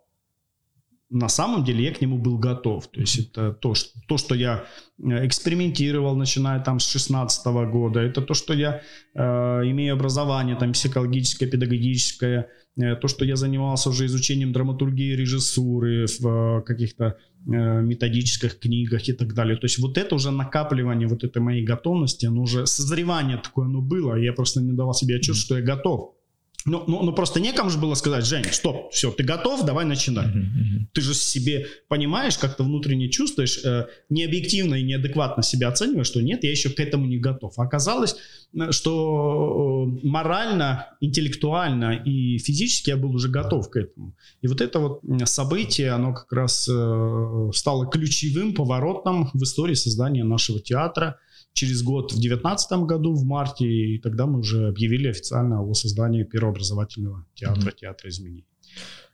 на 1.11 1.29
самом 1.29 1.65
деле 1.65 1.85
я 1.85 1.93
к 1.93 2.01
нему 2.01 2.19
был 2.19 2.39
готов. 2.39 2.87
То 2.87 3.01
есть 3.01 3.19
это 3.19 3.53
то, 3.53 3.75
что, 3.75 3.99
то, 4.07 4.17
что 4.17 4.35
я 4.35 4.65
э, 5.03 5.27
экспериментировал, 5.27 6.17
начиная 6.17 6.61
там 6.61 6.79
с 6.79 6.89
16 6.89 7.47
года, 7.71 8.01
это 8.01 8.23
то, 8.23 8.35
что 8.35 8.55
я 8.55 8.83
э, 9.15 9.21
имею 9.23 9.95
образование 9.95 10.57
там 10.57 10.73
психологическое, 10.73 11.47
педагогическое, 11.47 12.49
э, 12.81 12.95
то, 12.95 13.09
что 13.09 13.25
я 13.25 13.35
занимался 13.35 13.91
уже 13.91 14.07
изучением 14.07 14.53
драматургии, 14.53 15.17
режиссуры 15.17 16.07
в 16.07 16.27
э, 16.27 16.63
каких-то 16.63 17.05
э, 17.05 17.51
методических 17.83 18.61
книгах 18.61 19.09
и 19.09 19.13
так 19.13 19.35
далее. 19.35 19.57
То 19.57 19.65
есть 19.65 19.81
вот 19.81 19.99
это 19.99 20.15
уже 20.15 20.31
накапливание 20.31 21.09
вот 21.09 21.25
этой 21.25 21.43
моей 21.43 21.65
готовности, 21.65 22.27
оно 22.27 22.43
уже 22.43 22.67
созревание 22.67 23.39
такое 23.39 23.67
оно 23.67 23.81
было, 23.81 24.15
я 24.15 24.33
просто 24.33 24.61
не 24.61 24.73
давал 24.73 24.95
себе 24.95 25.17
отчет, 25.17 25.35
что 25.35 25.59
я 25.59 25.65
готов. 25.65 26.20
Ну, 26.67 26.85
ну, 26.87 27.03
ну 27.03 27.13
просто 27.13 27.41
некому 27.41 27.71
же 27.71 27.79
было 27.79 27.95
сказать, 27.95 28.27
Жень, 28.27 28.45
стоп, 28.53 28.93
все, 28.93 29.11
ты 29.11 29.23
готов, 29.23 29.65
давай 29.65 29.87
начинай. 29.87 30.27
Uh-huh, 30.27 30.43
uh-huh. 30.43 30.87
Ты 30.93 31.01
же 31.01 31.15
себе 31.15 31.67
понимаешь, 31.89 32.37
как-то 32.37 32.65
внутренне 32.65 33.09
чувствуешь, 33.09 33.65
э, 33.65 33.87
необъективно 34.11 34.75
и 34.75 34.83
неадекватно 34.83 35.43
себя 35.43 35.69
оцениваешь, 35.69 36.07
что 36.07 36.21
нет, 36.21 36.45
я 36.45 36.51
еще 36.51 36.69
к 36.69 36.79
этому 36.79 37.07
не 37.07 37.19
готов. 37.19 37.59
А 37.59 37.63
оказалось, 37.63 38.17
э, 38.53 38.73
что 38.73 39.89
э, 39.89 40.07
морально, 40.07 40.89
интеллектуально 41.01 41.95
и 42.05 42.37
физически 42.39 42.91
я 42.91 42.99
был 42.99 43.15
уже 43.15 43.29
готов 43.29 43.71
к 43.71 43.77
этому. 43.77 44.15
И 44.43 44.47
вот 44.47 44.61
это 44.61 44.81
вот 44.81 45.01
событие, 45.25 45.91
оно 45.91 46.13
как 46.13 46.31
раз 46.31 46.69
э, 46.69 47.51
стало 47.55 47.87
ключевым 47.87 48.55
поворотом 48.55 49.31
в 49.33 49.43
истории 49.43 49.75
создания 49.75 50.25
нашего 50.25 50.61
театра– 50.61 51.19
через 51.53 51.83
год, 51.83 52.13
в 52.13 52.21
2019 52.21 52.73
году, 52.81 53.15
в 53.15 53.25
марте, 53.25 53.67
и 53.67 53.99
тогда 53.99 54.27
мы 54.27 54.41
уже 54.41 54.69
объявили 54.69 55.09
официально 55.09 55.63
о 55.63 55.75
создании 55.75 56.25
первого 56.25 56.53
образовательного 56.53 57.27
театра, 57.35 57.71
mm-hmm. 57.71 57.77
театра 57.77 58.09
изменений. 58.09 58.47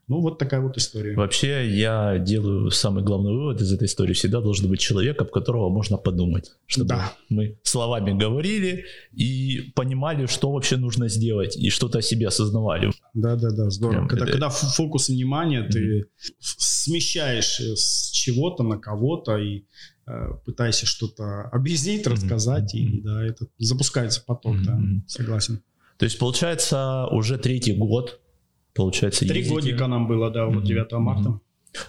Ну, 0.09 0.21
вот 0.21 0.39
такая 0.39 0.61
вот 0.61 0.77
история. 0.77 1.17
Вообще, 1.17 1.69
я 1.69 2.19
делаю 2.19 2.71
самый 2.71 3.03
главный 3.03 3.33
вывод 3.33 3.61
из 3.61 3.73
этой 3.73 3.87
истории. 3.87 4.13
Всегда 4.13 4.41
должен 4.41 4.71
быть 4.71 4.79
человек, 4.79 5.21
об 5.21 5.31
которого 5.31 5.69
можно 5.69 5.97
подумать. 5.97 6.53
Чтобы 6.67 6.91
да. 6.91 7.13
мы 7.29 7.59
словами 7.65 8.17
говорили 8.17 8.85
и 9.13 9.73
понимали, 9.75 10.27
что 10.27 10.53
вообще 10.53 10.77
нужно 10.77 11.09
сделать, 11.09 11.57
и 11.57 11.71
что-то 11.71 11.99
о 11.99 12.03
себе 12.03 12.29
осознавали. 12.29 12.93
Да-да-да, 13.15 13.69
здорово. 13.71 13.95
Прям, 13.95 14.09
когда, 14.09 14.25
это... 14.27 14.33
когда 14.33 14.49
фокус 14.49 15.09
внимания, 15.09 15.63
mm-hmm. 15.63 15.73
ты 15.73 16.07
смещаешь 16.39 17.59
с 17.59 18.11
чего-то 18.13 18.63
на 18.63 18.79
кого-то, 18.79 19.39
и 19.39 19.65
Э, 19.65 19.96
пытайся 20.45 20.87
что-то 20.87 21.43
объяснить, 21.53 22.07
рассказать, 22.07 22.75
mm-hmm. 22.75 22.79
и 22.79 23.01
да, 23.03 23.25
это 23.25 23.47
запускается 23.59 24.23
поток, 24.25 24.57
mm-hmm. 24.57 24.65
да, 24.65 24.81
согласен. 25.07 25.63
То 25.99 26.05
есть, 26.05 26.19
получается, 26.19 27.07
уже 27.07 27.39
третий 27.39 27.73
год, 27.73 28.21
получается, 28.75 29.27
Три 29.27 29.39
ездите. 29.39 29.55
годика 29.55 29.87
нам 29.87 30.07
было, 30.07 30.31
да, 30.31 30.47
вот 30.47 30.65
9 30.65 30.93
марта. 30.93 31.29
Mm-hmm. 31.31 31.41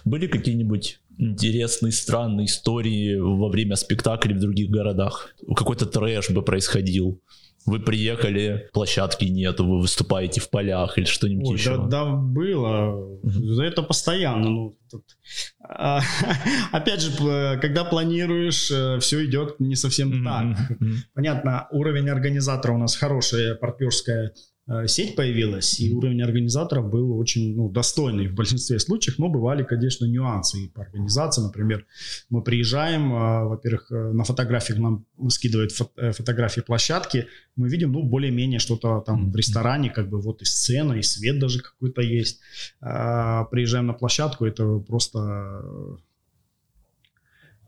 Были 0.04 0.26
какие-нибудь 0.26 1.00
интересные, 1.18 1.92
странные 1.92 2.46
истории 2.46 3.16
во 3.16 3.48
время 3.48 3.76
спектаклей 3.76 4.34
в 4.34 4.40
других 4.40 4.70
городах? 4.70 5.34
Какой-то 5.54 5.86
трэш 5.86 6.30
бы 6.30 6.42
происходил? 6.42 7.20
Вы 7.68 7.80
приехали, 7.80 8.68
площадки 8.72 9.24
нету, 9.24 9.66
вы 9.66 9.80
выступаете 9.80 10.40
в 10.40 10.50
полях 10.50 10.98
или 10.98 11.04
что-нибудь 11.04 11.48
Ой, 11.48 11.56
еще? 11.56 11.76
Да, 11.76 11.86
да 11.86 12.04
было. 12.06 12.94
Угу. 13.22 13.60
Это 13.60 13.82
постоянно. 13.82 14.48
Ну, 14.48 14.78
тут, 14.90 15.04
а, 15.62 16.00
опять 16.72 17.02
же, 17.02 17.12
когда 17.60 17.84
планируешь, 17.84 18.70
э, 18.70 18.98
все 19.00 19.24
идет 19.24 19.60
не 19.60 19.76
совсем 19.76 20.24
так. 20.24 20.56
Понятно, 21.14 21.68
уровень 21.70 22.08
организатора 22.08 22.72
у 22.72 22.78
нас 22.78 22.96
хорошая 22.96 23.54
партнерская 23.54 24.32
сеть 24.86 25.16
появилась, 25.16 25.80
и 25.80 25.92
уровень 25.92 26.22
организаторов 26.22 26.90
был 26.90 27.18
очень 27.18 27.56
ну, 27.56 27.70
достойный 27.70 28.28
в 28.28 28.34
большинстве 28.34 28.78
случаев, 28.78 29.18
но 29.18 29.28
бывали, 29.28 29.62
конечно, 29.62 30.04
нюансы 30.04 30.64
и 30.64 30.68
по 30.68 30.82
организации. 30.82 31.42
Например, 31.42 31.86
мы 32.28 32.42
приезжаем, 32.42 33.12
э, 33.12 33.44
во-первых, 33.44 33.90
э, 33.90 34.12
на 34.12 34.24
фотографиях 34.24 34.78
нам 34.78 35.06
скидывают 35.28 35.72
фотографии 35.72 36.60
площадки, 36.60 37.26
мы 37.56 37.68
видим, 37.68 37.92
ну, 37.92 38.02
более-менее 38.02 38.58
что-то 38.58 39.00
там 39.00 39.32
в 39.32 39.36
ресторане, 39.36 39.90
как 39.90 40.08
бы 40.08 40.20
вот 40.20 40.42
и 40.42 40.44
сцена, 40.44 40.92
и 40.94 41.02
свет 41.02 41.38
даже 41.38 41.60
какой-то 41.60 42.02
есть. 42.02 42.40
Приезжаем 42.80 43.86
на 43.86 43.94
площадку, 43.94 44.44
это 44.44 44.78
просто 44.78 45.98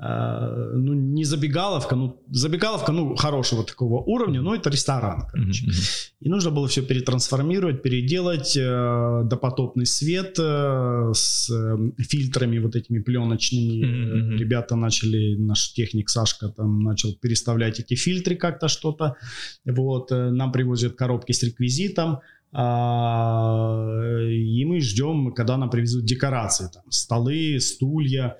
ну, 0.02 0.94
не 0.94 1.24
забегаловка, 1.24 1.94
ну, 1.94 2.22
забегаловка, 2.30 2.92
ну, 2.92 3.16
хорошего 3.16 3.64
такого 3.64 4.02
уровня, 4.02 4.40
но 4.40 4.54
это 4.54 4.70
ресторан, 4.70 5.26
короче. 5.30 5.66
Mm-hmm. 5.66 6.10
И 6.20 6.28
нужно 6.30 6.50
было 6.50 6.68
все 6.68 6.82
перетрансформировать, 6.82 7.82
переделать, 7.82 8.56
э, 8.56 9.22
допотопный 9.24 9.84
свет 9.84 10.38
э, 10.38 11.10
с 11.12 11.50
э, 11.50 11.76
фильтрами 11.98 12.58
вот 12.58 12.76
этими 12.76 13.00
пленочными. 13.00 13.84
Mm-hmm. 13.84 14.38
Ребята 14.38 14.76
начали, 14.76 15.36
наш 15.36 15.72
техник 15.74 16.08
Сашка 16.08 16.48
там 16.48 16.80
начал 16.82 17.14
переставлять 17.14 17.80
эти 17.80 17.94
фильтры 17.94 18.36
как-то 18.36 18.68
что-то. 18.68 19.16
Вот, 19.66 20.12
э, 20.12 20.30
нам 20.30 20.50
привозят 20.50 20.94
коробки 20.94 21.32
с 21.32 21.42
реквизитом. 21.42 22.20
А, 22.52 24.18
и 24.28 24.64
мы 24.64 24.80
ждем, 24.80 25.32
когда 25.32 25.56
нам 25.56 25.70
привезут 25.70 26.04
декорации, 26.04 26.68
там, 26.72 26.82
столы, 26.90 27.60
стулья, 27.60 28.38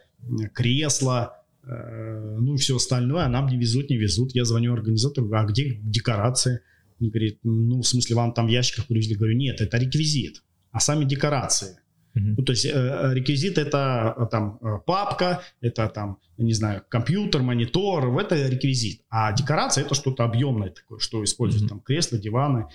кресла, 0.52 1.39
ну 1.62 2.54
и 2.54 2.56
все 2.56 2.76
остальное, 2.76 3.24
а 3.24 3.28
нам 3.28 3.46
не 3.46 3.58
везут, 3.58 3.90
не 3.90 3.96
везут. 3.96 4.34
Я 4.34 4.44
звоню 4.44 4.72
организатору, 4.72 5.30
а 5.32 5.44
где 5.44 5.78
декорации? 5.82 6.60
Он 7.00 7.08
говорит, 7.10 7.38
ну 7.42 7.80
в 7.80 7.86
смысле 7.86 8.16
вам 8.16 8.32
там 8.32 8.46
в 8.46 8.50
ящиках 8.50 8.86
привезли? 8.86 9.14
Говорю, 9.14 9.36
нет, 9.36 9.60
это 9.60 9.78
реквизит, 9.78 10.42
а 10.72 10.80
сами 10.80 11.04
декорации. 11.04 11.76
Uh-huh. 12.14 12.34
Ну, 12.38 12.42
то 12.42 12.52
есть 12.52 12.64
э, 12.64 13.10
реквизит 13.14 13.56
это 13.56 14.14
э, 14.16 14.26
там 14.30 14.58
э, 14.62 14.78
папка, 14.84 15.42
это 15.60 15.88
там, 15.88 16.18
не 16.38 16.52
знаю, 16.54 16.82
компьютер, 16.88 17.42
монитор, 17.42 18.18
это 18.18 18.48
реквизит. 18.48 19.02
А 19.10 19.32
декорация 19.32 19.84
это 19.84 19.94
что-то 19.94 20.24
объемное 20.24 20.70
такое, 20.70 20.98
что 20.98 21.22
используют 21.22 21.66
uh-huh. 21.66 21.68
там 21.68 21.80
кресла, 21.80 22.18
диваны, 22.18 22.66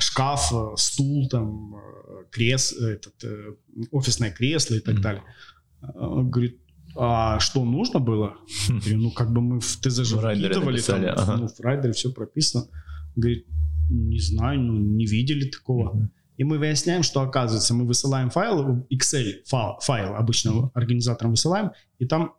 шкаф, 0.00 0.52
стул, 0.76 1.28
там, 1.28 1.76
крес, 2.32 2.72
этот, 2.72 3.14
офисное 3.92 4.32
кресло 4.32 4.74
и 4.74 4.80
так 4.80 4.96
uh-huh. 4.96 5.02
далее. 5.02 5.22
Говорит, 5.80 6.58
а 7.02 7.40
что 7.40 7.64
нужно 7.64 7.98
было? 7.98 8.36
Говорю, 8.68 8.98
ну, 8.98 9.10
как 9.10 9.32
бы 9.32 9.40
мы 9.40 9.60
в 9.60 9.64
ТЗ 9.64 10.04
же 10.04 10.18
вкидывали, 10.18 10.80
там, 10.82 11.02
ага. 11.06 11.36
ну, 11.38 11.48
в 11.48 11.60
райдере 11.60 11.94
все 11.94 12.12
прописано. 12.12 12.66
Говорит, 13.16 13.46
не 13.88 14.18
знаю, 14.20 14.60
ну, 14.60 14.74
не 14.76 15.06
видели 15.06 15.48
такого. 15.48 16.10
И 16.36 16.44
мы 16.44 16.58
выясняем, 16.58 17.02
что 17.02 17.22
оказывается, 17.22 17.72
мы 17.72 17.86
высылаем 17.86 18.28
файл, 18.28 18.86
Excel 18.92 19.36
файл, 19.46 19.78
файл 19.80 20.14
обычно 20.14 20.70
организаторам 20.74 21.30
высылаем, 21.30 21.70
и 21.98 22.04
там 22.04 22.34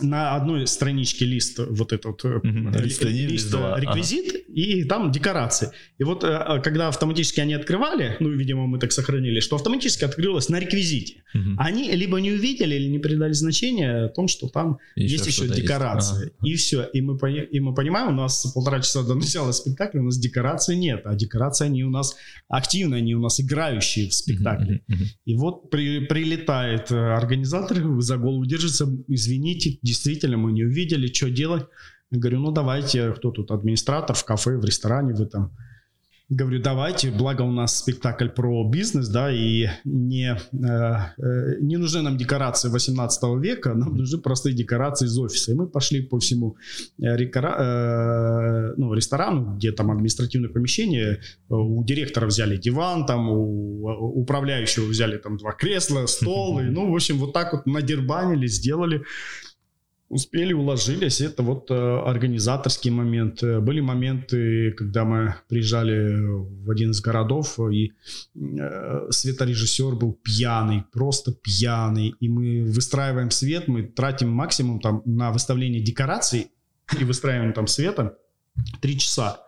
на 0.00 0.34
одной 0.34 0.66
страничке 0.66 1.26
лист 1.26 1.58
вот 1.58 1.92
этот 1.92 2.24
mm-hmm. 2.24 2.78
лист, 2.80 3.04
лист 3.04 3.54
реквизит 3.54 4.28
ага. 4.28 4.49
И 4.54 4.84
там 4.84 5.12
декорации. 5.12 5.70
И 5.98 6.04
вот 6.04 6.24
э, 6.24 6.60
когда 6.62 6.88
автоматически 6.88 7.40
они 7.40 7.54
открывали, 7.54 8.16
ну, 8.20 8.30
видимо, 8.30 8.66
мы 8.66 8.78
так 8.78 8.92
сохранили, 8.92 9.40
что 9.40 9.56
автоматически 9.56 10.04
открылось 10.04 10.48
на 10.48 10.58
реквизите. 10.58 11.22
Mm-hmm. 11.34 11.54
Они 11.58 11.90
либо 11.92 12.20
не 12.20 12.32
увидели 12.32 12.74
или 12.74 12.88
не 12.88 12.98
придали 12.98 13.32
значения 13.32 14.04
о 14.04 14.08
том, 14.08 14.28
что 14.28 14.48
там 14.48 14.78
еще 14.96 15.14
есть 15.14 15.26
еще 15.26 15.48
декорации. 15.48 16.24
Есть. 16.24 16.34
Ага. 16.38 16.48
И 16.48 16.54
все. 16.56 16.84
И 16.92 17.00
мы, 17.00 17.16
и 17.32 17.60
мы 17.60 17.74
понимаем, 17.74 18.08
у 18.08 18.16
нас 18.16 18.46
полтора 18.52 18.80
часа 18.80 19.02
до 19.02 19.14
начала 19.14 19.52
спектакля, 19.52 20.00
у 20.00 20.04
нас 20.04 20.18
декораций 20.18 20.76
нет, 20.76 21.02
а 21.04 21.14
декорации 21.14 21.66
они 21.66 21.84
у 21.84 21.90
нас 21.90 22.16
активные, 22.48 22.98
они 22.98 23.14
у 23.14 23.20
нас 23.20 23.40
играющие 23.40 24.08
в 24.08 24.14
спектакле. 24.14 24.82
Mm-hmm. 24.88 25.06
И 25.26 25.36
вот 25.36 25.70
при, 25.70 26.00
прилетает 26.00 26.90
э, 26.90 26.96
организатор, 26.96 27.78
за 28.00 28.16
голову 28.16 28.44
держится, 28.44 28.88
извините, 29.08 29.78
действительно 29.82 30.36
мы 30.36 30.52
не 30.52 30.64
увидели, 30.64 31.06
что 31.12 31.30
делать. 31.30 31.66
Я 32.12 32.18
говорю, 32.18 32.40
ну 32.40 32.50
давайте, 32.50 33.12
кто 33.12 33.30
тут 33.30 33.50
администратор 33.50 34.16
в 34.16 34.24
кафе, 34.24 34.56
в 34.56 34.64
ресторане, 34.64 35.14
вы 35.14 35.26
там 35.26 35.52
говорю, 36.30 36.62
давайте, 36.62 37.10
благо 37.10 37.42
у 37.42 37.50
нас 37.50 37.78
спектакль 37.78 38.28
про 38.28 38.64
бизнес, 38.64 39.08
да, 39.08 39.32
и 39.32 39.68
не, 39.84 40.36
э, 40.52 40.66
э, 41.18 41.56
не 41.60 41.76
нужны 41.76 42.02
нам 42.02 42.16
декорации 42.16 42.68
18 42.68 43.22
века, 43.40 43.74
нам 43.74 43.96
нужны 43.96 44.18
простые 44.20 44.54
декорации 44.54 45.06
из 45.06 45.18
офиса. 45.18 45.52
И 45.52 45.54
мы 45.54 45.66
пошли 45.66 46.02
по 46.02 46.18
всему 46.18 46.56
э, 46.98 47.16
рекора, 47.16 47.56
э, 47.58 48.74
ну, 48.76 48.94
ресторану, 48.94 49.56
где 49.56 49.72
там 49.72 49.90
административное 49.90 50.50
помещение, 50.50 51.20
у 51.48 51.82
директора 51.84 52.26
взяли 52.26 52.56
диван, 52.56 53.06
там 53.06 53.28
у 53.28 54.20
управляющего 54.20 54.86
взяли 54.86 55.18
там 55.18 55.36
два 55.36 55.52
кресла, 55.52 56.06
стол, 56.06 56.60
и, 56.60 56.62
ну, 56.70 56.92
в 56.92 56.94
общем, 56.94 57.18
вот 57.18 57.32
так 57.32 57.52
вот 57.52 57.66
надербанили, 57.66 58.46
сделали 58.46 59.02
успели, 60.10 60.52
уложились. 60.52 61.20
Это 61.20 61.42
вот 61.42 61.70
э, 61.70 61.74
организаторский 61.74 62.90
момент. 62.90 63.42
Э, 63.42 63.60
были 63.60 63.80
моменты, 63.80 64.72
когда 64.72 65.04
мы 65.04 65.36
приезжали 65.48 66.20
в 66.64 66.70
один 66.70 66.90
из 66.90 67.00
городов, 67.00 67.58
и 67.72 67.92
э, 68.34 69.06
светорежиссер 69.10 69.94
был 69.94 70.12
пьяный, 70.12 70.84
просто 70.92 71.32
пьяный. 71.32 72.14
И 72.20 72.28
мы 72.28 72.64
выстраиваем 72.64 73.30
свет, 73.30 73.68
мы 73.68 73.84
тратим 73.84 74.30
максимум 74.30 74.80
там 74.80 75.02
на 75.06 75.30
выставление 75.30 75.80
декораций 75.80 76.50
и 76.98 77.04
выстраиваем 77.04 77.52
там 77.52 77.68
света 77.68 78.18
три 78.80 78.98
часа. 78.98 79.44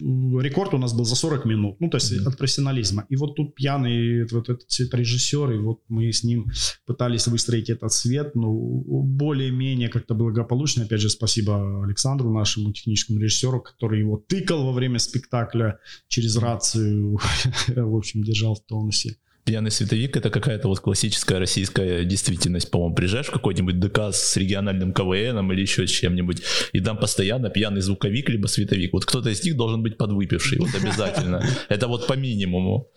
Рекорд 0.00 0.74
у 0.74 0.78
нас 0.78 0.92
был 0.92 1.04
за 1.04 1.16
40 1.16 1.44
минут, 1.44 1.80
ну, 1.80 1.88
то 1.88 1.96
есть 1.96 2.12
mm-hmm. 2.12 2.28
от 2.28 2.38
профессионализма. 2.38 3.06
И 3.08 3.16
вот 3.16 3.36
тут 3.36 3.54
пьяный 3.54 4.26
вот 4.26 4.48
этот 4.48 4.68
цветорежиссер, 4.68 5.52
и 5.52 5.58
вот 5.58 5.80
мы 5.88 6.12
с 6.12 6.24
ним 6.24 6.46
пытались 6.86 7.26
выстроить 7.26 7.70
этот 7.70 7.92
свет, 7.92 8.34
ну, 8.34 8.82
более-менее 9.02 9.88
как-то 9.88 10.14
благополучно. 10.14 10.84
Опять 10.84 11.00
же, 11.00 11.10
спасибо 11.10 11.84
Александру, 11.84 12.32
нашему 12.32 12.72
техническому 12.72 13.18
режиссеру, 13.20 13.60
который 13.60 14.00
его 14.00 14.16
тыкал 14.16 14.64
во 14.64 14.72
время 14.72 14.98
спектакля 14.98 15.78
через 16.08 16.36
рацию, 16.36 17.18
в 17.68 17.96
общем, 17.96 18.22
держал 18.22 18.54
в 18.54 18.64
тонусе 18.64 19.16
пьяный 19.46 19.70
световик 19.70 20.16
это 20.16 20.28
какая-то 20.28 20.68
вот 20.68 20.80
классическая 20.80 21.38
российская 21.38 22.04
действительность, 22.04 22.70
по-моему, 22.70 22.94
приезжаешь 22.94 23.26
в 23.26 23.30
какой-нибудь 23.30 23.78
ДК 23.78 24.12
с 24.12 24.36
региональным 24.36 24.92
КВНом 24.92 25.52
или 25.52 25.60
еще 25.62 25.86
с 25.86 25.90
чем-нибудь, 25.90 26.42
и 26.72 26.80
там 26.80 26.98
постоянно 26.98 27.48
пьяный 27.48 27.80
звуковик 27.80 28.28
либо 28.28 28.48
световик. 28.48 28.92
Вот 28.92 29.04
кто-то 29.04 29.30
из 29.30 29.42
них 29.44 29.56
должен 29.56 29.82
быть 29.82 29.96
подвыпивший, 29.96 30.58
вот 30.58 30.74
обязательно. 30.74 31.46
Это 31.68 31.86
вот 31.86 32.06
по 32.06 32.14
минимуму. 32.14 32.90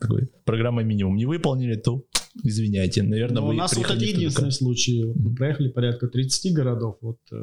Такой, 0.00 0.28
программа 0.44 0.84
минимум 0.84 1.16
не 1.16 1.26
выполнили, 1.26 1.74
то 1.74 2.04
извиняйте, 2.44 3.02
наверное, 3.02 3.40
Но 3.40 3.46
вы 3.48 3.54
У 3.54 3.56
нас 3.56 3.76
вот 3.76 3.90
один 3.90 4.16
единственный 4.16 4.52
случай. 4.52 5.04
Мы 5.16 5.34
проехали 5.34 5.68
порядка 5.68 6.06
30 6.06 6.52
городов. 6.54 6.98
Вот 7.00 7.18
э, 7.32 7.36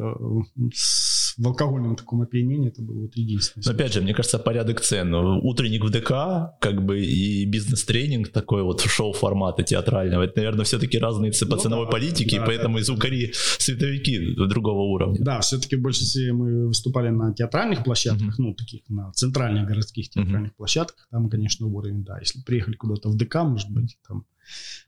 с 0.73 1.24
в 1.37 1.47
алкогольном 1.47 1.95
таком 1.95 2.21
опьянении 2.21 2.69
это 2.69 2.81
было 2.81 3.01
вот 3.01 3.15
единственное. 3.15 3.65
Но 3.65 3.71
опять 3.71 3.93
же, 3.93 4.01
мне 4.01 4.13
кажется, 4.13 4.39
порядок 4.39 4.81
цен. 4.81 5.13
Утренник 5.13 5.83
в 5.83 5.89
ДК, 5.89 6.57
как 6.59 6.83
бы 6.83 7.03
и 7.03 7.45
бизнес-тренинг 7.45 8.29
такой 8.29 8.63
вот 8.63 8.81
шоу 8.81 9.13
формата 9.13 9.63
театрального, 9.63 10.23
это, 10.23 10.33
наверное, 10.37 10.65
все-таки 10.65 10.97
разные 10.97 11.31
по 11.31 11.55
ну, 11.55 11.57
ценовой 11.57 11.85
да, 11.85 11.91
политике, 11.91 12.39
да, 12.39 12.45
поэтому 12.45 12.75
да, 12.75 12.81
и 12.81 12.83
звукари, 12.83 13.31
световики 13.33 14.35
другого 14.35 14.81
уровня. 14.81 15.17
Да, 15.23 15.39
все-таки 15.41 15.75
больше 15.75 16.01
всего 16.01 16.37
мы 16.37 16.67
выступали 16.67 17.09
на 17.09 17.33
театральных 17.33 17.83
площадках, 17.83 18.39
uh-huh. 18.39 18.43
ну, 18.43 18.53
таких 18.53 18.81
на 18.89 19.11
центральных 19.11 19.67
городских 19.67 20.09
театральных 20.09 20.51
uh-huh. 20.51 20.57
площадках, 20.57 21.07
там, 21.11 21.29
конечно, 21.29 21.67
уровень, 21.67 22.03
да. 22.03 22.19
Если 22.19 22.41
приехали 22.41 22.75
куда-то 22.75 23.09
в 23.09 23.17
ДК, 23.17 23.35
может 23.43 23.69
быть, 23.69 23.97
там 24.07 24.25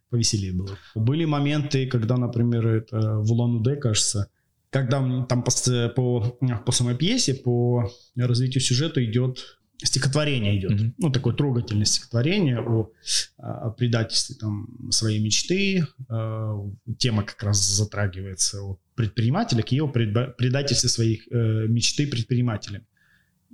повеселее 0.10 0.54
было. 0.54 0.78
Были 0.96 1.26
моменты, 1.26 1.88
когда, 1.88 2.18
например, 2.18 2.68
это 2.68 3.20
в 3.20 3.32
Улан-Удэ, 3.32 3.76
кажется, 3.76 4.30
когда 4.70 5.26
там 5.26 5.44
по, 5.44 5.52
по, 5.96 6.38
по 6.66 6.72
самой 6.72 6.96
пьесе, 6.96 7.34
по 7.34 7.90
развитию 8.16 8.62
сюжета 8.62 9.04
идет 9.04 9.58
стихотворение 9.84 10.58
идет, 10.58 10.72
mm-hmm. 10.72 10.94
ну 10.98 11.12
такое 11.12 11.34
трогательное 11.36 11.86
стихотворение 11.86 12.60
о, 12.60 12.92
о 13.38 13.70
предательстве 13.72 14.36
там 14.36 14.68
своей 14.92 15.24
мечты, 15.24 15.86
э, 16.10 16.54
тема 16.98 17.24
как 17.24 17.44
раз 17.44 17.60
затрагивается 17.60 18.62
о 18.62 18.80
предпринимателя 18.96 19.62
к 19.62 19.72
ее 19.72 19.88
предательстве 19.88 20.90
своих 20.90 21.28
э, 21.32 21.68
мечты 21.68 22.08
предпринимателям. 22.08 22.88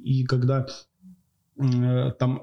И 0.01 0.23
когда 0.23 0.65
э, 1.57 2.11
там 2.17 2.41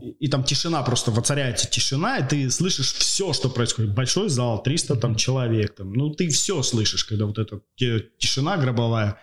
и 0.00 0.28
там 0.28 0.44
тишина 0.44 0.82
просто 0.82 1.10
воцаряется 1.10 1.68
тишина, 1.68 2.18
и 2.18 2.28
ты 2.28 2.50
слышишь 2.50 2.92
все, 2.92 3.32
что 3.32 3.48
происходит. 3.48 3.94
Большой 3.94 4.28
зал, 4.28 4.62
300 4.62 4.96
там 4.96 5.14
человек, 5.16 5.74
там, 5.74 5.92
ну 5.92 6.10
ты 6.10 6.28
все 6.28 6.62
слышишь, 6.62 7.04
когда 7.04 7.26
вот 7.26 7.38
эта 7.38 7.60
тишина 7.76 8.56
гробовая, 8.56 9.18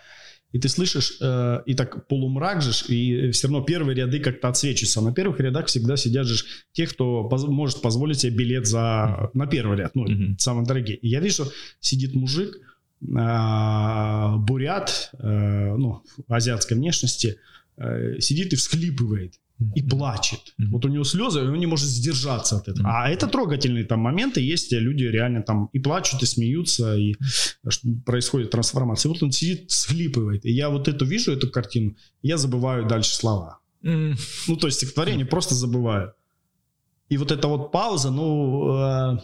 и 0.54 0.60
ты 0.60 0.70
слышишь, 0.70 1.18
э, 1.20 1.62
и 1.66 1.74
так 1.74 2.08
полумрак 2.08 2.62
же, 2.62 2.72
и 2.88 3.32
все 3.32 3.48
равно 3.48 3.64
первые 3.64 3.96
ряды 3.96 4.20
как-то 4.20 4.48
отсвечиваются. 4.48 5.02
На 5.02 5.14
первых 5.14 5.40
рядах 5.40 5.66
всегда 5.66 5.98
сидят 5.98 6.26
же 6.26 6.46
те, 6.72 6.88
кто 6.88 7.26
поз- 7.26 7.48
может 7.48 7.82
позволить 7.82 8.20
себе 8.22 8.38
билет 8.38 8.66
за, 8.66 9.30
на 9.34 9.46
первый 9.46 9.78
ряд, 9.78 9.94
ну, 9.94 10.08
mm-hmm. 10.08 10.38
самые 10.40 10.66
дорогие. 10.66 10.98
И 10.98 11.10
я 11.10 11.20
вижу, 11.20 11.52
сидит 11.82 12.16
мужик, 12.16 12.56
э, 12.56 14.36
бурят, 14.38 15.10
э, 15.20 15.76
ну, 15.76 16.02
азиатской 16.30 16.78
внешности, 16.78 17.40
э, 17.76 18.20
сидит 18.20 18.54
и 18.54 18.56
всхлипывает 18.56 19.34
и 19.76 19.82
плачет. 19.82 20.40
Mm-hmm. 20.40 20.68
Вот 20.72 20.86
у 20.86 20.88
него 20.90 21.04
слезы, 21.04 21.40
и 21.40 21.48
он 21.48 21.58
не 21.58 21.66
может 21.66 21.88
сдержаться 21.88 22.58
от 22.58 22.68
этого. 22.68 22.86
Mm-hmm. 22.86 22.92
А 22.94 23.10
это 23.10 23.28
трогательные 23.28 23.86
там 23.86 24.00
моменты 24.00 24.42
есть, 24.42 24.72
люди 24.72 25.04
реально 25.04 25.42
там 25.42 25.70
и 25.74 25.80
плачут, 25.80 26.22
и 26.22 26.26
смеются, 26.26 26.96
и 26.96 27.16
происходит 28.06 28.52
трансформация. 28.52 29.10
Вот 29.10 29.24
он 29.24 29.32
сидит, 29.32 29.72
схлипывает. 29.72 30.46
И 30.46 30.52
я 30.52 30.70
вот 30.70 30.88
эту 30.88 31.06
вижу, 31.06 31.32
эту 31.32 31.50
картину, 31.50 31.96
я 32.22 32.38
забываю 32.38 32.88
дальше 32.88 33.16
слова. 33.16 33.60
Mm-hmm. 33.84 34.20
Ну, 34.48 34.56
то 34.58 34.68
есть 34.68 34.78
стихотворение 34.78 35.26
mm-hmm. 35.26 35.30
просто 35.30 35.56
забываю. 35.56 36.14
И 37.10 37.18
вот 37.18 37.32
эта 37.32 37.48
вот 37.48 37.72
пауза, 37.72 38.12
ну, 38.12 38.78
э, 38.78 39.18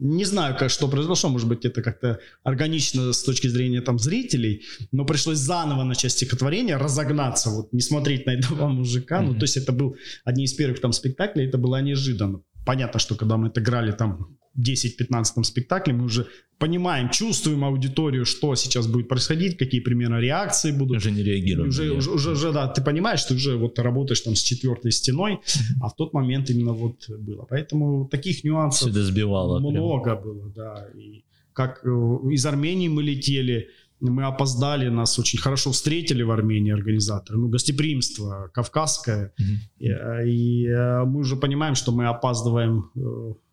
не 0.00 0.24
знаю, 0.24 0.56
как, 0.58 0.70
что 0.70 0.88
произошло, 0.88 1.30
может 1.30 1.48
быть, 1.48 1.64
это 1.64 1.82
как-то 1.82 2.18
органично 2.42 3.12
с 3.12 3.22
точки 3.22 3.48
зрения 3.48 3.80
там 3.80 3.98
зрителей, 3.98 4.64
но 4.92 5.04
пришлось 5.04 5.38
заново 5.38 5.84
начать 5.84 6.12
стихотворение, 6.12 6.76
разогнаться, 6.76 7.50
вот 7.50 7.72
не 7.72 7.80
смотреть 7.80 8.26
на 8.26 8.32
этого 8.32 8.68
мужика. 8.68 9.20
Mm-hmm. 9.20 9.26
Ну, 9.26 9.34
то 9.34 9.44
есть 9.44 9.56
это 9.56 9.72
был 9.72 9.96
одни 10.24 10.44
из 10.44 10.54
первых 10.54 10.80
там 10.80 10.92
спектаклей, 10.92 11.46
это 11.46 11.58
было 11.58 11.80
неожиданно. 11.80 12.40
Понятно, 12.64 12.98
что 12.98 13.14
когда 13.14 13.36
мы 13.36 13.48
это 13.48 13.60
играли 13.60 13.92
там 13.92 14.36
10-15 14.58 15.44
спектакле, 15.44 15.94
мы 15.94 16.04
уже 16.04 16.26
понимаем, 16.58 17.10
чувствуем 17.10 17.64
аудиторию, 17.64 18.24
что 18.24 18.54
сейчас 18.54 18.86
будет 18.86 19.08
происходить, 19.08 19.56
какие 19.58 19.80
примерно 19.80 20.20
реакции 20.20 20.70
будут. 20.70 20.98
Уже 20.98 21.10
не 21.10 21.22
реагируем. 21.22 21.68
Уже, 21.68 21.90
уже, 21.90 22.10
уже, 22.10 22.30
уже, 22.30 22.52
да, 22.52 22.68
ты 22.68 22.82
понимаешь, 22.82 23.20
что 23.20 23.34
уже 23.34 23.56
вот 23.56 23.74
ты 23.74 23.82
работаешь 23.82 24.20
там 24.20 24.34
с 24.34 24.40
четвертой 24.40 24.92
стеной, 24.92 25.40
а 25.80 25.88
в 25.88 25.96
тот 25.96 26.12
момент 26.12 26.50
именно 26.50 26.72
вот 26.72 27.08
было. 27.08 27.46
Поэтому 27.48 28.08
таких 28.08 28.44
нюансов 28.44 28.92
сбивало, 28.92 29.58
много 29.60 30.16
прям. 30.16 30.22
было, 30.22 30.52
да. 30.54 30.88
И 30.94 31.24
как 31.52 31.80
э, 31.84 31.88
из 32.32 32.44
Армении 32.46 32.88
мы 32.88 33.02
летели, 33.02 33.68
мы 34.00 34.24
опоздали, 34.24 34.88
нас 34.88 35.18
очень 35.18 35.38
хорошо 35.38 35.72
встретили 35.72 36.22
в 36.22 36.30
Армении 36.30 36.72
организаторы, 36.72 37.38
ну, 37.38 37.48
гостеприимство 37.48 38.50
кавказское, 38.52 39.32
mm-hmm. 39.40 40.28
и, 40.28 40.64
и 40.64 40.68
мы 41.06 41.20
уже 41.20 41.36
понимаем, 41.36 41.74
что 41.74 41.92
мы 41.92 42.06
опаздываем 42.06 42.90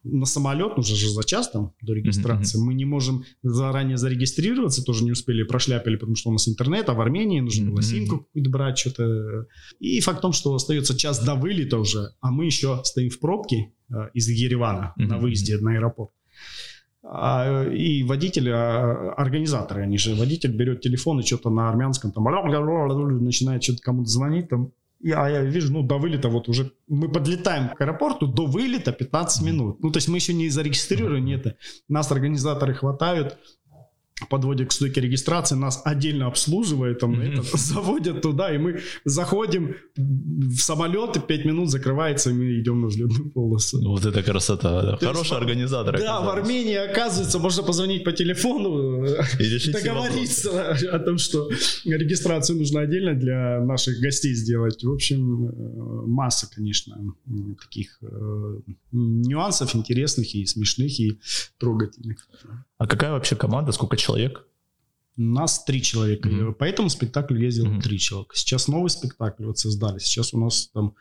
на 0.04 0.26
самолет, 0.26 0.78
уже 0.78 0.96
же 0.96 1.10
за 1.10 1.24
час 1.24 1.50
там 1.50 1.74
до 1.82 1.94
регистрации, 1.94 2.60
mm-hmm. 2.60 2.66
мы 2.66 2.74
не 2.74 2.86
можем 2.86 3.24
заранее 3.42 3.98
зарегистрироваться, 3.98 4.84
тоже 4.84 5.06
не 5.06 5.12
успели, 5.12 5.44
прошляпили, 5.44 5.96
потому 5.96 6.16
что 6.16 6.30
у 6.30 6.34
нас 6.34 6.48
интернет, 6.48 6.90
а 6.90 6.94
в 6.94 7.02
Армении 7.02 7.40
нужно 7.40 7.72
было 7.72 7.82
симку 7.82 8.20
какую-то 8.20 8.50
брать, 8.50 8.78
что-то. 8.78 9.48
И 9.80 10.00
факт 10.02 10.20
в 10.20 10.22
том, 10.22 10.34
что 10.34 10.54
остается 10.54 10.98
час 10.98 11.24
до 11.24 11.36
вылета 11.36 11.78
уже, 11.78 12.10
а 12.20 12.32
мы 12.32 12.46
еще 12.46 12.82
стоим 12.84 13.10
в 13.10 13.20
пробке 13.20 13.72
из 14.14 14.28
Еревана 14.28 14.94
mm-hmm. 14.98 15.06
на 15.06 15.18
выезде 15.20 15.58
на 15.58 15.72
аэропорт. 15.72 16.12
А, 17.04 17.66
и 17.66 18.04
водитель, 18.04 18.50
а, 18.50 19.14
организаторы, 19.18 19.84
они 19.84 19.98
же, 19.98 20.16
водитель 20.16 20.56
берет 20.56 20.82
телефон 20.82 21.20
и 21.20 21.26
что-то 21.26 21.50
на 21.50 21.70
армянском 21.70 22.12
там 22.12 22.24
начинает 22.24 23.64
что-то 23.64 23.82
кому-то 23.82 24.10
звонить 24.10 24.50
там. 24.50 24.72
И, 25.02 25.12
а 25.12 25.28
я 25.28 25.42
вижу, 25.42 25.74
ну, 25.74 25.84
до 25.84 25.98
вылета 25.98 26.30
вот 26.30 26.48
уже, 26.48 26.72
мы 26.88 27.12
подлетаем 27.12 27.76
к 27.76 27.82
аэропорту, 27.82 28.26
до 28.26 28.46
вылета 28.46 28.94
15 28.94 29.46
минут. 29.46 29.84
Ну, 29.84 29.92
то 29.92 29.98
есть 29.98 30.08
мы 30.08 30.16
еще 30.16 30.34
не 30.34 30.48
зарегистрированы, 30.48 31.34
это. 31.34 31.58
Нас 31.90 32.10
организаторы 32.10 32.74
хватают, 32.74 33.38
подводят 34.30 34.70
к 34.70 34.72
стойке 34.72 35.02
регистрации, 35.02 35.56
нас 35.56 35.82
отдельно 35.86 36.28
обслуживают, 36.28 37.00
там, 37.00 37.14
mm-hmm. 37.14 37.34
это, 37.34 37.58
заводят 37.58 38.22
туда, 38.22 38.54
и 38.54 38.58
мы 38.58 38.82
заходим 39.06 39.76
в 39.96 40.58
самолет, 40.58 41.18
и 41.18 41.20
5 41.20 41.46
минут 41.46 41.70
закрывается, 41.70 42.30
и 42.30 42.34
мы 42.34 42.60
идем 42.60 42.82
на 42.82 42.88
взлетную 42.88 43.32
полосу. 43.32 43.82
Ну, 43.82 43.92
вот 43.92 44.06
это 44.06 44.24
красота, 44.24 44.82
да. 44.82 44.98
Хороший 44.98 45.32
есть, 45.32 45.42
организатор. 45.42 45.98
Да, 45.98 46.22
в 46.22 46.30
Армении, 46.30 46.76
оказывается, 46.76 47.40
можно 47.40 47.64
позвонить 47.64 48.04
по 48.04 48.12
телефону, 48.12 49.06
и 49.40 49.72
договориться 49.72 50.72
о 50.92 51.00
том, 51.00 51.18
что 51.18 51.50
регистрацию 51.86 52.58
нужно 52.58 52.82
отдельно 52.82 53.16
для 53.16 53.60
наших 53.62 54.00
гостей 54.00 54.34
сделать. 54.34 54.84
В 54.84 54.92
общем, 54.92 55.48
э, 55.48 56.06
масса, 56.08 56.50
конечно, 56.54 56.96
таких 57.62 57.98
э, 58.02 58.60
нюансов 58.92 59.76
интересных 59.76 60.36
и 60.36 60.46
смешных, 60.46 61.00
и 61.00 61.20
трогательных. 61.58 62.28
А 62.78 62.88
какая 62.88 63.12
вообще 63.12 63.36
команда, 63.36 63.72
сколько 63.72 63.98
человек? 63.98 64.48
Нас 65.16 65.64
три 65.64 65.82
человека. 65.82 66.28
Mm-hmm. 66.28 66.54
По 66.54 66.64
этому 66.64 66.90
спектаклю 66.90 67.40
ездил 67.40 67.68
mm-hmm. 67.68 67.82
три 67.82 68.00
человека. 68.00 68.36
Сейчас 68.36 68.68
новый 68.68 68.90
спектакль 68.90 69.46
вот 69.46 69.60
создали. 69.60 70.00
Сейчас 70.00 70.34
у 70.34 70.40
нас 70.40 70.68
там 70.74 70.96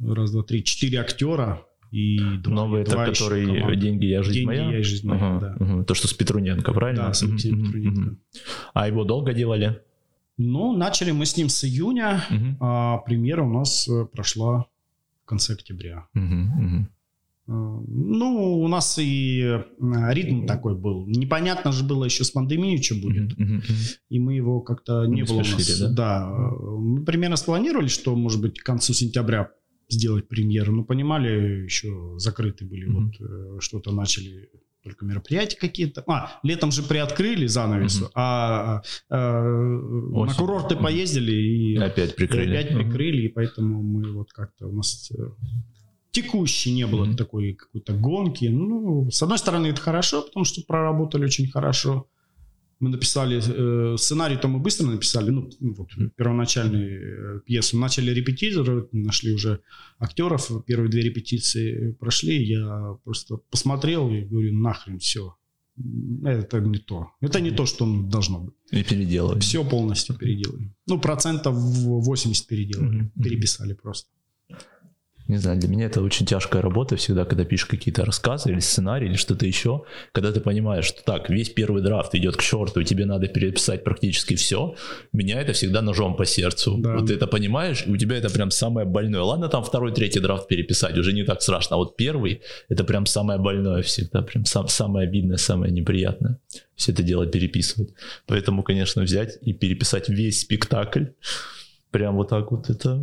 раз, 0.00 0.30
два, 0.30 0.42
три, 0.42 0.62
четыре 0.64 1.00
актера 1.00 1.66
и 1.90 2.18
два. 2.38 2.54
Новый 2.54 2.82
это 2.82 3.04
который 3.04 3.46
команды. 3.46 3.76
деньги 3.76 4.06
я 4.06 4.22
жизнь 4.22 4.38
деньги, 4.38 4.46
моя. 4.46 4.70
я 4.70 4.82
жизнь 4.82 5.08
моя. 5.08 5.20
Uh-huh, 5.20 5.40
да. 5.40 5.56
uh-huh. 5.58 5.84
То 5.84 5.94
что 5.94 6.06
с 6.06 6.14
Петруненко, 6.14 6.72
правильно? 6.72 7.06
Да, 7.06 7.12
с 7.12 7.22
Алексеем 7.22 7.56
uh-huh, 7.56 7.64
Петруненко. 7.66 8.10
Uh-huh. 8.10 8.16
А 8.74 8.86
его 8.86 9.04
долго 9.04 9.32
делали? 9.32 9.82
Ну, 10.36 10.76
начали 10.76 11.10
мы 11.10 11.26
с 11.26 11.36
ним 11.36 11.48
с 11.48 11.64
июня, 11.64 12.24
uh-huh. 12.30 12.56
а 12.60 12.98
премьера 12.98 13.42
у 13.42 13.52
нас 13.52 13.88
э, 13.88 14.06
прошла 14.06 14.66
в 15.24 15.26
конце 15.26 15.54
октября. 15.54 16.06
Uh-huh, 16.16 16.46
uh-huh. 16.60 16.84
Ну, 17.52 18.60
у 18.60 18.68
нас 18.68 18.96
и 18.98 19.42
э, 19.42 19.64
ритм 20.12 20.46
такой 20.46 20.76
был. 20.76 21.04
Непонятно 21.06 21.72
же 21.72 21.82
было 21.82 22.04
еще 22.04 22.22
с 22.22 22.30
пандемией, 22.30 22.80
что 22.80 22.94
будет. 22.94 23.32
И 24.08 24.20
мы 24.20 24.34
его 24.34 24.60
как-то 24.60 25.06
не, 25.06 25.16
не 25.16 25.22
было 25.24 25.42
спешили, 25.42 25.82
у 25.82 25.88
нас. 25.88 25.94
Да? 25.94 26.20
да. 26.20 26.30
Мы 26.30 27.04
примерно 27.04 27.36
спланировали, 27.36 27.88
что, 27.88 28.14
может 28.14 28.40
быть, 28.40 28.60
к 28.60 28.64
концу 28.64 28.92
сентября 28.92 29.50
сделать 29.88 30.28
премьеру, 30.28 30.72
но 30.72 30.84
понимали, 30.84 31.64
еще 31.64 32.14
закрыты 32.18 32.64
были. 32.64 32.86
Вот 32.86 33.14
э, 33.20 33.58
что-то 33.58 33.90
начали 33.90 34.48
только 34.84 35.04
мероприятия 35.04 35.58
какие-то. 35.58 36.04
А, 36.06 36.38
летом 36.44 36.70
же 36.70 36.82
приоткрыли 36.82 37.46
занавес, 37.46 38.00
uh-huh. 38.00 38.10
а, 38.14 38.82
а 39.10 39.42
на 39.42 40.34
курорты 40.34 40.76
поездили 40.76 41.32
и 41.32 41.76
опять 41.76 42.14
прикрыли. 42.14 42.54
И 42.54 42.56
опять 42.56 42.74
прикрыли, 42.74 43.22
и 43.22 43.28
поэтому 43.28 43.82
мы 43.82 44.12
вот 44.12 44.32
как-то 44.32 44.68
у 44.68 44.72
нас 44.72 45.10
э, 45.10 45.22
текущей 46.12 46.72
не 46.72 46.86
было 46.86 47.04
mm-hmm. 47.04 47.16
такой 47.16 47.54
какой-то 47.54 47.92
гонки. 47.92 48.46
Ну, 48.46 49.10
с 49.10 49.22
одной 49.22 49.38
стороны, 49.38 49.68
это 49.68 49.80
хорошо, 49.80 50.22
потому 50.22 50.44
что 50.44 50.62
проработали 50.62 51.24
очень 51.24 51.50
хорошо. 51.50 52.06
Мы 52.80 52.88
написали 52.88 53.38
э, 53.38 53.96
сценарий, 53.98 54.38
то 54.38 54.48
мы 54.48 54.58
быстро 54.58 54.86
написали, 54.86 55.30
ну, 55.30 55.50
вот, 55.60 55.88
mm-hmm. 55.90 56.10
первоначальную 56.16 57.38
э, 57.38 57.40
пьесу. 57.40 57.78
Начали 57.78 58.10
репетировать, 58.10 58.92
нашли 58.92 59.34
уже 59.34 59.60
актеров. 59.98 60.50
Первые 60.66 60.90
две 60.90 61.02
репетиции 61.02 61.92
прошли. 61.92 62.42
Я 62.42 62.96
просто 63.04 63.36
посмотрел 63.50 64.10
и 64.10 64.22
говорю, 64.22 64.54
нахрен, 64.58 64.98
все. 64.98 65.36
Это 66.24 66.60
не 66.60 66.78
то. 66.78 67.10
Это 67.20 67.40
не 67.40 67.50
то, 67.50 67.66
что 67.66 67.86
должно 67.86 68.40
быть. 68.40 68.54
И 68.72 68.82
переделали. 68.82 69.40
Все 69.40 69.62
полностью 69.64 70.16
переделали. 70.16 70.72
Ну, 70.86 71.00
процентов 71.00 71.54
80 71.56 72.46
переделали. 72.46 73.02
Mm-hmm. 73.02 73.22
Переписали 73.22 73.74
просто 73.74 74.08
не 75.30 75.38
знаю, 75.38 75.58
для 75.58 75.68
меня 75.68 75.86
это 75.86 76.02
очень 76.02 76.26
тяжкая 76.26 76.60
работа 76.60 76.96
всегда, 76.96 77.24
когда 77.24 77.44
пишешь 77.44 77.66
какие-то 77.66 78.04
рассказы 78.04 78.50
или 78.50 78.60
сценарий 78.60 79.06
или 79.06 79.14
что-то 79.14 79.46
еще, 79.46 79.84
когда 80.12 80.32
ты 80.32 80.40
понимаешь, 80.40 80.84
что 80.84 81.02
так, 81.04 81.30
весь 81.30 81.50
первый 81.50 81.82
драфт 81.82 82.14
идет 82.14 82.36
к 82.36 82.42
черту, 82.42 82.80
и 82.80 82.84
тебе 82.84 83.06
надо 83.06 83.28
переписать 83.28 83.84
практически 83.84 84.34
все, 84.34 84.74
меня 85.12 85.40
это 85.40 85.52
всегда 85.52 85.82
ножом 85.82 86.16
по 86.16 86.26
сердцу. 86.26 86.76
Да. 86.78 86.96
Вот 86.96 87.06
ты 87.06 87.14
это 87.14 87.26
понимаешь, 87.26 87.84
и 87.86 87.90
у 87.90 87.96
тебя 87.96 88.16
это 88.16 88.28
прям 88.28 88.50
самое 88.50 88.86
больное. 88.86 89.22
Ладно, 89.22 89.48
там 89.48 89.62
второй, 89.62 89.92
третий 89.92 90.20
драфт 90.20 90.48
переписать, 90.48 90.98
уже 90.98 91.12
не 91.12 91.24
так 91.24 91.42
страшно, 91.42 91.76
а 91.76 91.78
вот 91.78 91.96
первый, 91.96 92.42
это 92.68 92.84
прям 92.84 93.06
самое 93.06 93.38
больное 93.38 93.82
всегда, 93.82 94.22
прям 94.22 94.44
сам, 94.44 94.68
самое 94.68 95.08
обидное, 95.08 95.36
самое 95.36 95.72
неприятное. 95.72 96.38
Все 96.74 96.92
это 96.92 97.02
дело 97.02 97.26
переписывать. 97.26 97.94
Поэтому, 98.26 98.62
конечно, 98.62 99.02
взять 99.02 99.38
и 99.42 99.52
переписать 99.52 100.08
весь 100.08 100.40
спектакль, 100.40 101.04
прям 101.90 102.16
вот 102.16 102.28
так 102.28 102.50
вот, 102.50 102.70
это 102.70 103.02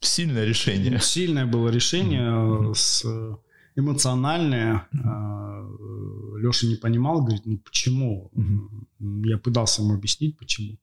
Сильное 0.00 0.44
решение. 0.44 0.98
Сильное 1.00 1.46
было 1.46 1.68
решение, 1.68 2.20
mm-hmm. 2.20 2.74
с, 2.74 3.04
эмоциональное. 3.76 4.88
Mm-hmm. 4.94 6.38
Леша 6.38 6.66
не 6.66 6.76
понимал, 6.76 7.22
говорит, 7.22 7.46
ну 7.46 7.58
почему? 7.58 8.30
Mm-hmm. 8.34 9.28
Я 9.28 9.38
пытался 9.38 9.82
ему 9.82 9.94
объяснить, 9.94 10.36
почему. 10.36 10.78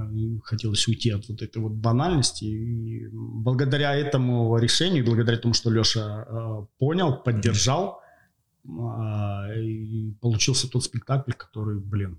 А, 0.00 0.08
хотелось 0.44 0.86
уйти 0.88 1.10
от 1.10 1.28
вот 1.28 1.42
этой 1.42 1.58
вот 1.62 1.72
банальности. 1.72 2.44
И 2.44 3.08
благодаря 3.12 3.94
этому 3.94 4.56
решению, 4.58 5.04
благодаря 5.04 5.38
тому, 5.38 5.54
что 5.54 5.70
Леша 5.70 6.26
э, 6.26 6.66
понял, 6.78 7.16
поддержал, 7.16 8.00
э, 8.64 8.68
получился 10.20 10.68
тот 10.68 10.84
спектакль, 10.84 11.32
который, 11.32 11.78
блин, 11.78 12.18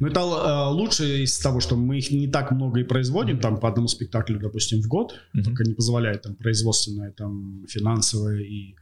ну, 0.00 0.06
это 0.06 0.20
э, 0.20 0.72
лучше 0.72 1.24
из 1.24 1.38
того, 1.38 1.60
что 1.60 1.76
мы 1.76 1.98
их 1.98 2.10
не 2.10 2.28
так 2.28 2.50
много 2.52 2.80
и 2.80 2.84
производим, 2.84 3.38
там, 3.40 3.58
по 3.58 3.68
одному 3.68 3.88
спектаклю, 3.88 4.38
допустим, 4.38 4.80
в 4.80 4.86
год, 4.86 5.14
mm-hmm. 5.34 5.42
только 5.42 5.64
не 5.64 5.74
позволяет 5.74 6.22
там 6.22 6.34
производственная, 6.34 7.10
там, 7.10 7.66
финансовая 7.68 8.40
и 8.40 8.74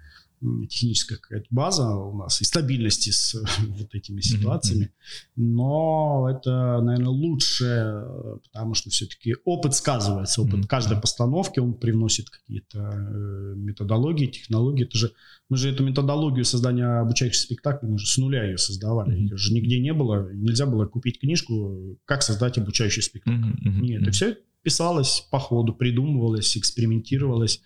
техническая 0.69 1.19
какая-то 1.19 1.47
база 1.51 1.89
у 1.97 2.17
нас 2.17 2.41
и 2.41 2.45
стабильности 2.45 3.11
с 3.11 3.35
вот 3.69 3.95
этими 3.95 4.21
ситуациями. 4.21 4.93
Но 5.35 6.29
это, 6.31 6.81
наверное, 6.83 7.09
лучше, 7.09 8.05
потому 8.45 8.75
что 8.75 8.91
все-таки 8.91 9.37
опыт 9.45 9.75
сказывается. 9.75 10.43
Опыт 10.43 10.67
каждой 10.67 11.01
постановки, 11.01 11.59
он 11.59 11.75
привносит 11.75 12.31
какие-то 12.31 12.79
э, 12.79 13.55
методологии, 13.57 14.27
технологии. 14.27 14.85
Это 14.85 14.99
же, 14.99 15.13
мы 15.49 15.57
же 15.57 15.71
эту 15.71 15.85
методологию 15.85 16.45
создания 16.45 17.01
обучающих 17.01 17.41
спектаклей, 17.41 17.91
мы 17.91 17.99
же 17.99 18.07
с 18.07 18.17
нуля 18.19 18.45
ее 18.45 18.59
создавали. 18.59 19.17
Ее 19.17 19.37
же 19.37 19.53
нигде 19.53 19.81
не 19.81 19.93
было. 19.93 20.31
Нельзя 20.33 20.67
было 20.67 20.87
купить 20.87 21.21
книжку, 21.21 21.99
как 22.05 22.23
создать 22.23 22.59
обучающий 22.59 23.03
спектакль. 23.03 23.53
Нет, 23.63 24.03
это 24.03 24.11
все 24.11 24.37
писалось 24.67 25.21
по 25.31 25.39
ходу, 25.39 25.73
придумывалось, 25.73 26.57
экспериментировалось, 26.57 27.61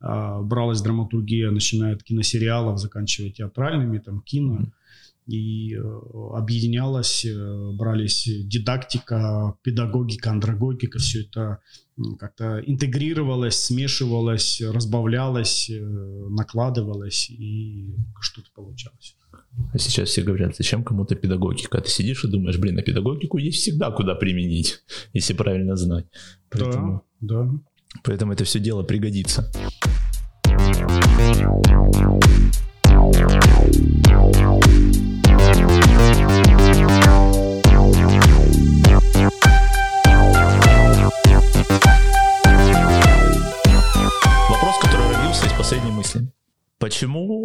э, 0.00 0.40
бралась 0.42 0.80
драматургия, 0.80 1.50
начиная 1.50 1.94
от 1.94 2.02
киносериалов, 2.02 2.78
заканчивая 2.78 3.30
театральными, 3.30 3.98
там, 3.98 4.22
кино, 4.22 4.72
и 5.26 5.74
э, 5.74 5.80
объединялось, 6.32 7.26
э, 7.26 7.70
брались 7.72 8.26
дидактика, 8.44 9.58
педагогика, 9.62 10.30
андрогогика, 10.30 10.98
все 10.98 11.24
это 11.24 11.58
как-то 12.18 12.62
интегрировалось, 12.66 13.56
смешивалось, 13.56 14.62
разбавлялось, 14.62 15.68
э, 15.68 15.78
накладывалось, 16.30 17.28
и 17.28 17.96
что-то 18.20 18.48
получалось. 18.54 19.15
А 19.72 19.78
сейчас 19.78 20.10
все 20.10 20.22
говорят, 20.22 20.56
зачем 20.56 20.84
кому-то 20.84 21.14
педагогика? 21.14 21.80
Ты 21.80 21.90
сидишь 21.90 22.24
и 22.24 22.28
думаешь, 22.28 22.58
блин, 22.58 22.78
а 22.78 22.82
педагогику 22.82 23.38
есть 23.38 23.58
всегда 23.58 23.90
куда 23.90 24.14
применить, 24.14 24.82
если 25.12 25.34
правильно 25.34 25.76
знать. 25.76 26.06
Поэтому, 26.50 27.02
да, 27.20 27.42
да. 27.42 27.50
Поэтому 28.04 28.32
это 28.32 28.44
все 28.44 28.60
дело 28.60 28.82
пригодится. 28.82 29.50
Вопрос, 44.48 44.78
который 44.82 45.14
родился 45.14 45.46
из 45.46 45.52
последней 45.52 45.90
мысли. 45.92 46.30
Почему 46.78 47.35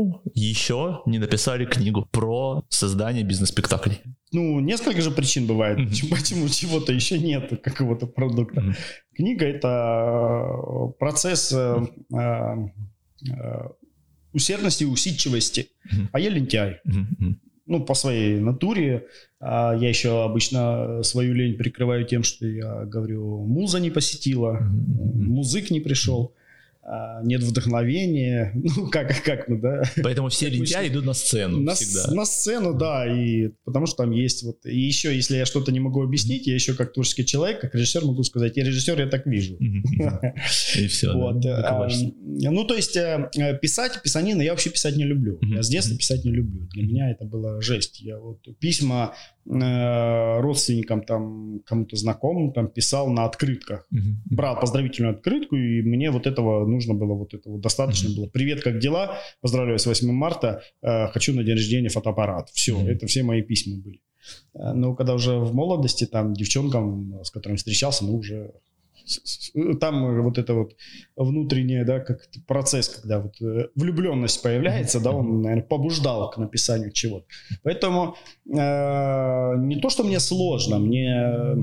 еще 0.45 1.01
не 1.05 1.19
написали 1.19 1.65
книгу 1.65 2.07
про 2.11 2.63
создание 2.69 3.23
бизнес-спектаклей? 3.23 3.99
Ну, 4.31 4.59
несколько 4.59 5.01
же 5.01 5.11
причин 5.11 5.45
бывает, 5.45 5.77
почему, 6.09 6.47
чего-то 6.47 6.93
еще 6.93 7.19
нет, 7.19 7.61
какого-то 7.61 8.07
продукта. 8.07 8.75
Книга 9.13 9.45
это 9.45 9.67
э, 9.67 10.91
процесс 10.99 11.51
э, 11.51 11.85
э, 12.17 12.69
усердности 14.33 14.83
и 14.83 14.87
усидчивости. 14.87 15.67
А 16.11 16.19
я 16.19 16.29
лентяй. 16.29 16.79
Ну, 17.67 17.85
по 17.85 17.93
своей 17.93 18.39
натуре. 18.39 19.07
А 19.39 19.75
я 19.75 19.89
еще 19.89 20.23
обычно 20.23 21.03
свою 21.03 21.33
лень 21.33 21.57
прикрываю 21.57 22.05
тем, 22.05 22.23
что 22.23 22.47
я 22.47 22.85
говорю, 22.85 23.45
муза 23.45 23.79
не 23.79 23.91
посетила, 23.91 24.59
музык 24.61 25.71
не 25.71 25.79
пришел, 25.79 26.35
нет 27.23 27.43
вдохновения. 27.43 28.53
Ну, 28.73 28.89
как, 28.89 29.23
как 29.23 29.49
мы, 29.49 29.59
да? 29.59 29.83
Поэтому 30.01 30.29
все 30.29 30.49
лентяи 30.49 30.87
идут 30.87 31.05
на 31.05 31.13
сцену 31.13 31.59
На, 31.59 31.73
всегда. 31.73 32.13
на 32.13 32.25
сцену, 32.25 32.73
да, 32.73 33.05
и 33.05 33.49
потому 33.65 33.85
что 33.85 33.97
там 33.97 34.11
есть 34.11 34.43
вот... 34.43 34.65
И 34.65 34.79
еще, 34.79 35.13
если 35.13 35.35
я 35.35 35.45
что-то 35.45 35.71
не 35.71 35.79
могу 35.79 36.01
объяснить, 36.01 36.47
я 36.47 36.53
еще 36.53 36.73
как 36.73 36.93
творческий 36.93 37.25
человек, 37.25 37.59
как 37.59 37.75
режиссер 37.75 38.05
могу 38.05 38.23
сказать, 38.23 38.55
я 38.55 38.63
режиссер, 38.63 38.99
я 38.99 39.07
так 39.07 39.25
вижу. 39.25 39.57
И 40.77 40.87
все. 40.87 41.13
Вот, 41.13 41.45
а, 41.45 41.87
ну, 42.17 42.63
то 42.65 42.75
есть 42.75 42.95
э, 42.95 43.29
э, 43.35 43.57
писать, 43.57 44.01
писанина, 44.01 44.41
я 44.41 44.51
вообще 44.51 44.69
писать 44.69 44.95
не 44.95 45.03
люблю. 45.03 45.39
Я 45.41 45.63
с 45.63 45.69
детства 45.69 45.97
писать 45.97 46.23
не 46.23 46.31
люблю. 46.31 46.67
Для 46.73 46.83
меня 46.83 47.11
это 47.11 47.25
была 47.25 47.61
жесть. 47.61 48.01
Я 48.01 48.19
вот 48.19 48.39
письма 48.59 49.13
родственникам, 49.45 51.03
там, 51.03 51.59
кому-то 51.65 51.95
знакомым, 51.95 52.53
там, 52.53 52.67
писал 52.67 53.09
на 53.09 53.25
открытках. 53.25 53.87
Брал 54.29 54.59
поздравительную 54.59 55.15
открытку, 55.15 55.55
и 55.55 55.81
мне 55.81 56.11
вот 56.11 56.27
этого 56.27 56.65
нужно 56.65 56.93
было, 56.93 57.13
вот 57.13 57.33
этого 57.33 57.59
достаточно 57.59 58.09
Мгм. 58.09 58.17
было. 58.17 58.27
Привет, 58.27 58.61
как 58.61 58.79
дела? 58.79 59.17
Поздравляю 59.41 59.79
с 59.79 59.85
8 59.85 60.11
марта. 60.11 60.61
Э, 60.81 61.07
хочу 61.07 61.33
на 61.35 61.43
день 61.43 61.55
рождения 61.55 61.89
фотоаппарат. 61.89 62.49
Все, 62.49 62.77
Мгм. 62.77 62.87
это 62.87 63.05
все 63.07 63.23
мои 63.23 63.41
письма 63.41 63.77
были. 63.81 63.99
Э, 64.53 64.73
Но 64.73 64.95
когда 64.95 65.13
уже 65.13 65.37
в 65.37 65.53
молодости, 65.53 66.05
там, 66.05 66.33
девчонкам, 66.33 67.21
с 67.23 67.31
которыми 67.31 67.57
встречался, 67.57 68.05
ну, 68.05 68.17
уже 68.17 68.51
там 69.79 70.05
э, 70.05 70.21
вот 70.21 70.37
это 70.37 70.53
вот 70.53 70.75
внутренний, 71.15 71.83
да, 71.83 71.99
как 71.99 72.27
процесс, 72.47 72.89
когда 72.89 73.19
вот 73.19 73.41
э, 73.41 73.67
влюбленность 73.75 74.41
появляется, 74.43 74.99
да, 74.99 75.11
он, 75.11 75.41
наверное, 75.41 75.67
побуждал 75.67 76.29
к 76.29 76.37
написанию 76.37 76.91
чего-то. 76.91 77.25
Поэтому 77.63 78.15
э, 78.45 79.55
не 79.57 79.79
то, 79.79 79.89
что 79.89 80.03
мне 80.03 80.19
сложно, 80.19 80.79
мне 80.79 81.09
э, 81.09 81.55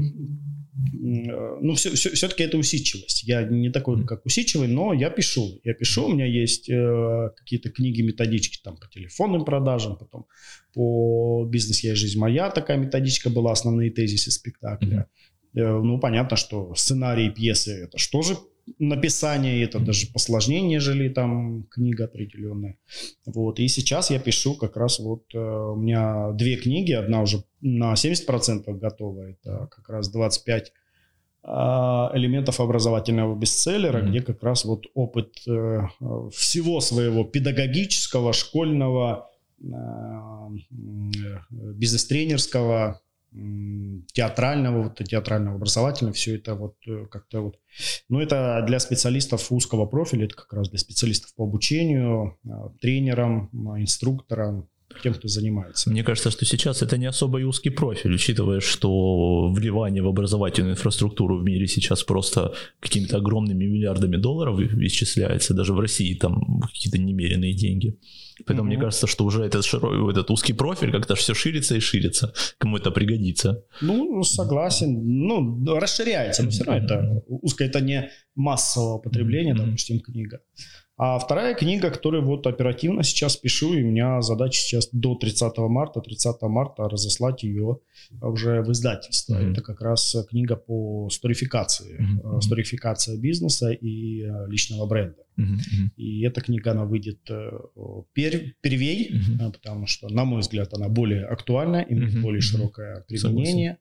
ну, 1.00 1.74
все, 1.74 1.90
все, 1.90 2.28
таки 2.28 2.44
это 2.44 2.56
усидчивость. 2.58 3.24
Я 3.24 3.42
не 3.42 3.70
такой, 3.70 4.04
как 4.06 4.26
усидчивый, 4.26 4.68
но 4.68 4.92
я 4.92 5.10
пишу. 5.10 5.60
Я 5.64 5.74
пишу, 5.74 6.06
у 6.06 6.12
меня 6.12 6.26
есть 6.26 6.68
э, 6.68 7.30
какие-то 7.36 7.70
книги, 7.70 8.02
методички 8.02 8.60
там 8.62 8.76
по 8.76 8.86
телефонным 8.88 9.44
продажам, 9.44 9.96
потом 9.96 10.26
по 10.74 11.44
«Бизнес 11.50 11.82
я 11.82 11.92
и 11.92 11.94
жизнь 11.94 12.18
моя» 12.18 12.50
такая 12.50 12.76
методичка 12.76 13.30
была, 13.30 13.52
основные 13.52 13.90
тезисы 13.90 14.30
спектакля. 14.30 14.98
Э, 14.98 15.04
ну, 15.62 15.98
понятно, 15.98 16.36
что 16.36 16.74
сценарий 16.74 17.30
пьесы– 17.30 17.84
это 17.84 17.98
что 17.98 18.22
же 18.22 18.36
написание, 18.78 19.62
это 19.62 19.78
даже 19.78 20.06
посложнее, 20.12 20.60
нежели 20.60 21.08
там 21.08 21.64
книга 21.64 22.04
определенная. 22.04 22.76
Вот. 23.26 23.58
И 23.60 23.68
сейчас 23.68 24.10
я 24.10 24.18
пишу 24.18 24.54
как 24.54 24.76
раз 24.76 24.98
вот 24.98 25.24
э, 25.34 25.38
у 25.38 25.76
меня 25.76 26.32
две 26.32 26.56
книги, 26.56 26.92
одна 26.92 27.22
уже 27.22 27.44
на 27.60 27.94
70% 27.94 28.64
готова, 28.78 29.30
это 29.30 29.68
как 29.70 29.88
раз 29.88 30.10
25 30.10 30.72
а, 31.50 32.10
элементов 32.14 32.60
образовательного 32.60 33.34
бестселлера, 33.34 34.02
Мгм. 34.02 34.10
где 34.10 34.20
как 34.20 34.42
раз 34.42 34.64
вот 34.64 34.86
опыт 34.94 35.32
э, 35.46 35.50
э, 35.50 36.30
всего 36.34 36.80
своего 36.80 37.24
педагогического, 37.24 38.32
школьного, 38.32 39.30
э, 39.62 39.66
э, 39.66 41.36
бизнес-тренерского, 41.50 43.00
театрального, 44.12 44.84
вот 44.84 44.96
театрального 45.04 45.56
образовательного, 45.56 46.14
все 46.14 46.36
это 46.36 46.54
вот 46.54 46.76
э, 46.86 47.06
как-то 47.10 47.42
вот, 47.42 47.58
ну 48.08 48.20
это 48.20 48.64
для 48.66 48.78
специалистов 48.78 49.52
узкого 49.52 49.86
профиля, 49.86 50.24
это 50.24 50.34
как 50.34 50.52
раз 50.52 50.70
для 50.70 50.78
специалистов 50.78 51.34
по 51.34 51.44
обучению, 51.44 52.38
э, 52.44 52.48
тренерам, 52.80 53.50
м, 53.52 54.68
инструкторам, 54.98 55.02
тем, 55.02 55.14
кто 55.14 55.28
занимается. 55.28 55.90
Мне 55.90 56.02
кажется, 56.04 56.30
что 56.30 56.44
сейчас 56.44 56.82
это 56.82 56.98
не 56.98 57.06
особо 57.06 57.40
и 57.40 57.44
узкий 57.44 57.70
профиль, 57.70 58.14
учитывая, 58.14 58.60
что 58.60 59.50
вливание 59.52 60.02
в 60.02 60.08
образовательную 60.08 60.72
инфраструктуру 60.74 61.38
в 61.38 61.44
мире 61.44 61.66
сейчас 61.66 62.02
просто 62.04 62.52
какими-то 62.80 63.16
огромными 63.16 63.64
миллиардами 63.66 64.16
долларов 64.16 64.60
исчисляется, 64.60 65.54
даже 65.54 65.72
в 65.72 65.80
России 65.80 66.14
там 66.14 66.60
какие-то 66.60 66.98
немеренные 66.98 67.54
деньги. 67.54 67.96
Поэтому 68.46 68.68
Мгм. 68.68 68.74
мне 68.74 68.78
кажется, 68.84 69.06
что 69.08 69.24
уже 69.24 69.42
этот, 69.44 69.64
широ- 69.64 70.10
этот 70.10 70.30
узкий 70.30 70.52
профиль 70.52 70.92
как-то 70.92 71.14
все 71.14 71.34
ширится 71.34 71.74
и 71.76 71.80
ширится, 71.80 72.32
кому 72.58 72.76
это 72.76 72.90
пригодится. 72.92 73.64
Ну, 73.80 74.22
согласен. 74.22 75.00
Ну, 75.26 75.64
расширяется, 75.80 76.44
но 76.44 76.50
все 76.50 76.64
равно 76.64 76.84
это 76.84 77.22
узкое, 77.28 77.68
это 77.68 77.80
не 77.80 78.10
массового 78.36 78.98
потребления, 78.98 79.54
Мгм. 79.54 79.64
допустим, 79.66 80.00
книга. 80.00 80.40
А 81.00 81.16
вторая 81.20 81.54
книга, 81.54 81.90
которую 81.90 82.24
вот 82.24 82.46
оперативно 82.48 83.04
сейчас 83.04 83.36
пишу, 83.36 83.72
и 83.72 83.84
у 83.84 83.86
меня 83.86 84.20
задача 84.20 84.60
сейчас 84.60 84.88
до 84.90 85.14
30 85.14 85.56
марта, 85.68 86.00
30 86.00 86.42
марта 86.42 86.88
разослать 86.88 87.44
ее 87.44 87.78
уже 88.20 88.62
в 88.62 88.72
издательство. 88.72 89.36
Мгм. 89.36 89.52
Это 89.52 89.62
как 89.62 89.80
раз 89.80 90.16
книга 90.28 90.56
по 90.56 91.08
сторификации, 91.10 91.96
Мгм. 92.00 92.38
э, 92.38 92.40
сторификация 92.40 93.16
бизнеса 93.16 93.70
и 93.70 94.22
э, 94.22 94.48
личного 94.48 94.86
бренда. 94.86 95.22
Мгм, 95.36 95.60
И 95.96 96.22
эта 96.22 96.40
книга, 96.40 96.72
она 96.72 96.84
выйдет 96.84 97.20
э, 97.30 97.50
пер- 98.12 98.54
первей, 98.60 99.12
э, 99.40 99.52
потому 99.52 99.86
что, 99.86 100.08
на 100.08 100.24
мой 100.24 100.40
взгляд, 100.40 100.74
она 100.74 100.88
более 100.88 101.26
актуальна, 101.26 101.86
имеет 101.88 102.14
Мгм, 102.14 102.22
более 102.22 102.40
широкое 102.40 103.04
применение. 103.06 103.78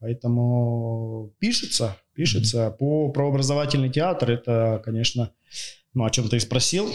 Поэтому 0.00 1.32
пишется, 1.38 1.96
пишется. 2.14 2.70
По, 2.78 3.10
про 3.10 3.28
образовательный 3.28 3.90
театр 3.90 4.30
это, 4.30 4.80
конечно, 4.84 5.32
ну, 5.96 6.04
о 6.04 6.10
чем 6.10 6.28
ты 6.28 6.36
и 6.36 6.40
спросил. 6.40 6.90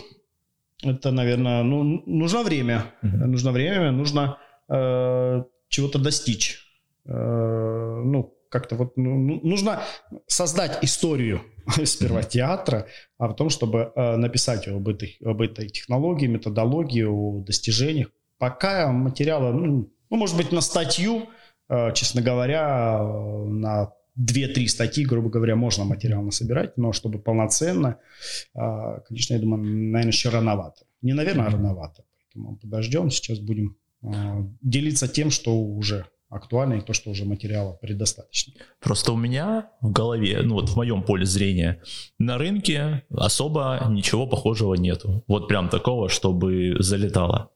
Это, 0.84 1.12
наверное, 1.12 1.64
ну, 1.64 1.84
нужно 2.06 2.44
время. 2.44 2.94
Мгм. 3.02 3.32
Нужно 3.32 3.52
время, 3.52 3.92
нужно 3.92 4.38
э, 4.70 5.44
чего-то 5.70 6.00
достичь. 6.00 6.60
Э, 7.06 7.12
ну, 7.12 8.38
как-то 8.50 8.76
вот 8.76 8.98
ну, 8.98 9.18
ну, 9.18 9.40
нужно 9.44 9.82
создать 10.28 10.84
историю 10.84 11.42
сперва 11.86 12.22
театра, 12.22 12.88
а 13.18 13.28
потом, 13.28 13.50
чтобы 13.50 13.92
э, 13.96 14.18
написать 14.18 14.68
об 14.68 14.88
этой, 14.88 15.18
об 15.26 15.42
этой 15.42 15.70
технологии, 15.70 16.28
методологии, 16.28 17.04
о 17.04 17.40
достижениях. 17.42 18.10
Пока 18.38 18.92
материала, 18.92 19.52
ну, 19.52 19.90
ну, 20.12 20.18
может 20.18 20.38
быть, 20.38 20.52
на 20.52 20.62
статью, 20.62 21.30
э, 21.70 21.92
честно 21.94 22.22
говоря, 22.22 23.00
э, 23.02 23.46
на 23.46 23.94
2-3 24.22 24.68
статьи, 24.68 25.06
грубо 25.06 25.30
говоря, 25.30 25.56
можно 25.56 25.84
материал 25.84 26.22
насобирать, 26.22 26.78
но 26.78 26.94
чтобы 26.94 27.20
полноценно, 27.20 27.98
э, 28.56 29.00
конечно, 29.08 29.34
я 29.34 29.40
думаю, 29.40 29.64
наверное, 29.64 30.12
еще 30.12 30.30
рановато. 30.30 30.86
Не, 31.02 31.14
наверное, 31.14 31.48
а 31.48 31.50
рановато. 31.50 32.04
Поэтому 32.34 32.58
подождем, 32.58 33.10
сейчас 33.10 33.40
будем 33.40 33.76
э, 34.04 34.08
делиться 34.62 35.08
тем, 35.08 35.32
что 35.32 35.56
уже 35.58 36.06
актуально 36.30 36.76
и 36.76 36.82
то, 36.82 36.94
что 36.94 37.12
уже 37.12 37.26
материала 37.26 37.74
предостаточно. 37.74 38.54
Просто 38.80 39.12
у 39.12 39.18
меня 39.18 39.70
в 39.82 39.92
голове, 39.92 40.42
ну 40.44 40.56
вот 40.56 40.70
в 40.70 40.78
моем 40.78 41.04
поле 41.04 41.26
зрения, 41.26 41.82
на 42.20 42.38
рынке 42.38 43.04
особо 43.10 43.86
ничего 43.90 44.28
похожего 44.28 44.76
нету. 44.76 45.24
Вот 45.28 45.48
прям 45.48 45.70
такого, 45.70 46.08
чтобы 46.08 46.78
залетало. 46.80 47.50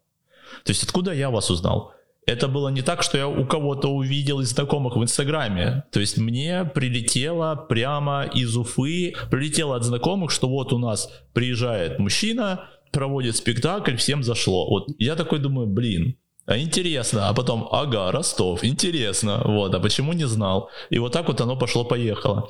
То 0.66 0.72
есть 0.72 0.84
откуда 0.84 1.14
я 1.14 1.30
вас 1.30 1.50
узнал? 1.50 1.94
Это 2.26 2.48
было 2.48 2.70
не 2.70 2.82
так, 2.82 3.04
что 3.04 3.18
я 3.18 3.28
у 3.28 3.46
кого-то 3.46 3.88
увидел 3.88 4.40
из 4.40 4.50
знакомых 4.50 4.96
в 4.96 5.04
Инстаграме. 5.04 5.84
То 5.92 6.00
есть 6.00 6.18
мне 6.18 6.66
прилетело 6.66 7.56
прямо 7.56 8.24
из 8.24 8.58
Уфы, 8.58 9.14
прилетело 9.30 9.76
от 9.76 9.84
знакомых, 9.84 10.32
что 10.32 10.50
вот 10.50 10.74
у 10.74 10.80
нас 10.80 11.12
приезжает 11.34 12.00
мужчина, 12.00 12.68
проводит 12.92 13.36
спектакль, 13.36 13.96
всем 13.96 14.24
зашло. 14.24 14.68
Вот 14.70 14.88
я 14.98 15.16
такой 15.16 15.40
думаю, 15.40 15.68
блин, 15.68 16.18
а 16.48 16.60
интересно, 16.60 17.30
а 17.30 17.34
потом, 17.34 17.68
ага, 17.72 18.12
Ростов, 18.12 18.64
интересно, 18.64 19.42
вот, 19.46 19.74
а 19.74 19.80
почему 19.80 20.14
не 20.14 20.28
знал? 20.28 20.70
И 20.92 21.00
вот 21.00 21.12
так 21.12 21.28
вот 21.28 21.42
оно 21.42 21.58
пошло-поехало. 21.58 22.50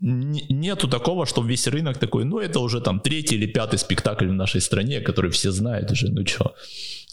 Нету 0.00 0.88
такого, 0.88 1.26
что 1.26 1.42
весь 1.42 1.66
рынок 1.66 1.98
такой, 1.98 2.24
ну 2.24 2.38
это 2.38 2.60
уже 2.60 2.80
там 2.80 3.00
третий 3.00 3.36
или 3.36 3.46
пятый 3.46 3.78
спектакль 3.78 4.28
в 4.28 4.32
нашей 4.32 4.62
стране, 4.62 5.00
который 5.00 5.30
все 5.30 5.50
знают 5.50 5.90
уже, 5.90 6.08
ну 6.08 6.24
чё. 6.24 6.54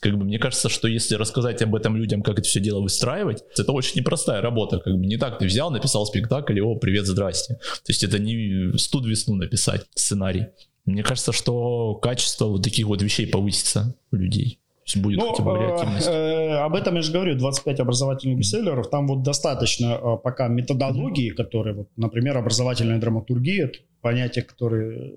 Как 0.02 0.18
бы 0.18 0.26
мне 0.26 0.40
кажется, 0.40 0.68
что 0.68 0.88
если 0.88 1.14
рассказать 1.14 1.62
об 1.62 1.76
этом 1.76 1.96
людям, 1.96 2.24
как 2.24 2.40
это 2.40 2.48
все 2.48 2.60
дело 2.60 2.82
выстраивать, 2.82 3.44
это 3.56 3.72
очень 3.72 4.00
непростая 4.00 4.42
работа. 4.42 4.80
Как 4.80 4.94
бы 4.94 5.06
не 5.06 5.18
так 5.18 5.38
ты 5.38 5.46
взял, 5.46 5.70
написал 5.70 6.08
спектакль, 6.08 6.58
и 6.58 6.62
о, 6.62 6.76
привет, 6.76 7.06
здрасте. 7.06 7.56
То 7.56 7.90
есть 7.90 8.04
это 8.04 8.18
не 8.18 8.76
студ 8.80 9.06
весну 9.06 9.36
написать 9.36 9.86
сценарий. 9.94 10.48
Мне 10.86 11.04
кажется, 11.04 11.32
что 11.32 11.94
качество 11.96 12.46
вот 12.46 12.64
таких 12.64 12.88
вот 12.88 13.04
вещей 13.04 13.28
повысится 13.28 13.96
у 14.12 14.16
людей. 14.16 14.58
Будет 14.96 15.20
Ну, 15.20 15.32
хотя 15.32 15.44
бы 15.44 15.52
э, 15.52 16.10
э, 16.10 16.54
об 16.58 16.76
этом 16.76 16.96
я 16.96 17.02
же 17.02 17.14
говорю, 17.14 17.38
25 17.38 17.80
образовательных 17.80 18.40
бестселлеров, 18.40 18.90
там 18.90 19.08
вот 19.08 19.22
достаточно 19.22 20.00
э, 20.02 20.18
пока 20.22 20.48
методологии, 20.48 21.30
которые, 21.30 21.76
вот, 21.76 21.88
например, 21.96 22.38
образовательная 22.38 23.00
драматургия, 23.00 23.72
понятие, 24.02 24.44
которое, 24.44 25.14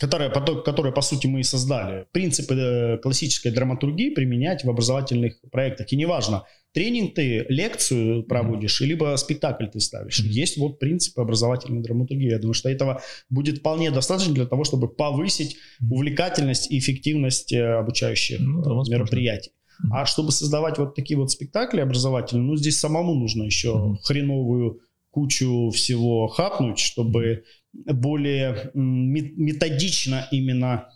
которое, 0.00 0.30
которое, 0.62 0.92
по 0.92 1.02
сути, 1.02 1.26
мы 1.26 1.40
и 1.40 1.42
создали. 1.42 2.06
Принципы 2.12 2.54
э, 2.54 2.98
классической 2.98 3.50
драматургии 3.50 4.10
применять 4.10 4.64
в 4.64 4.70
образовательных 4.70 5.40
проектах. 5.50 5.92
И 5.92 5.96
неважно, 5.96 6.44
тренинг 6.72 7.14
ты, 7.14 7.44
лекцию 7.48 8.22
проводишь, 8.24 8.80
mm-hmm. 8.80 8.86
либо 8.86 9.16
спектакль 9.16 9.66
ты 9.66 9.80
ставишь. 9.80 10.20
Mm-hmm. 10.20 10.28
Есть 10.28 10.56
вот 10.58 10.78
принципы 10.78 11.22
образовательной 11.22 11.82
драматургии. 11.82 12.30
Я 12.30 12.38
думаю, 12.38 12.54
что 12.54 12.68
этого 12.68 13.02
будет 13.28 13.58
вполне 13.58 13.90
достаточно 13.90 14.32
для 14.32 14.46
того, 14.46 14.64
чтобы 14.64 14.88
повысить 14.88 15.56
увлекательность 15.90 16.70
и 16.70 16.78
эффективность 16.78 17.52
э, 17.52 17.62
обучающих 17.62 18.40
ну, 18.40 18.62
да, 18.62 18.94
мероприятий. 18.94 19.50
Mm-hmm. 19.50 19.88
А 19.92 20.06
чтобы 20.06 20.30
создавать 20.30 20.78
вот 20.78 20.94
такие 20.94 21.18
вот 21.18 21.30
спектакли 21.30 21.80
образовательные, 21.80 22.44
ну, 22.44 22.56
здесь 22.56 22.78
самому 22.78 23.14
нужно 23.14 23.42
еще 23.42 23.68
mm-hmm. 23.68 23.96
хреновую 24.04 24.80
кучу 25.14 25.70
всего 25.70 26.26
хапнуть, 26.26 26.80
чтобы 26.80 27.44
более 27.72 28.70
методично 28.74 30.26
именно 30.32 30.88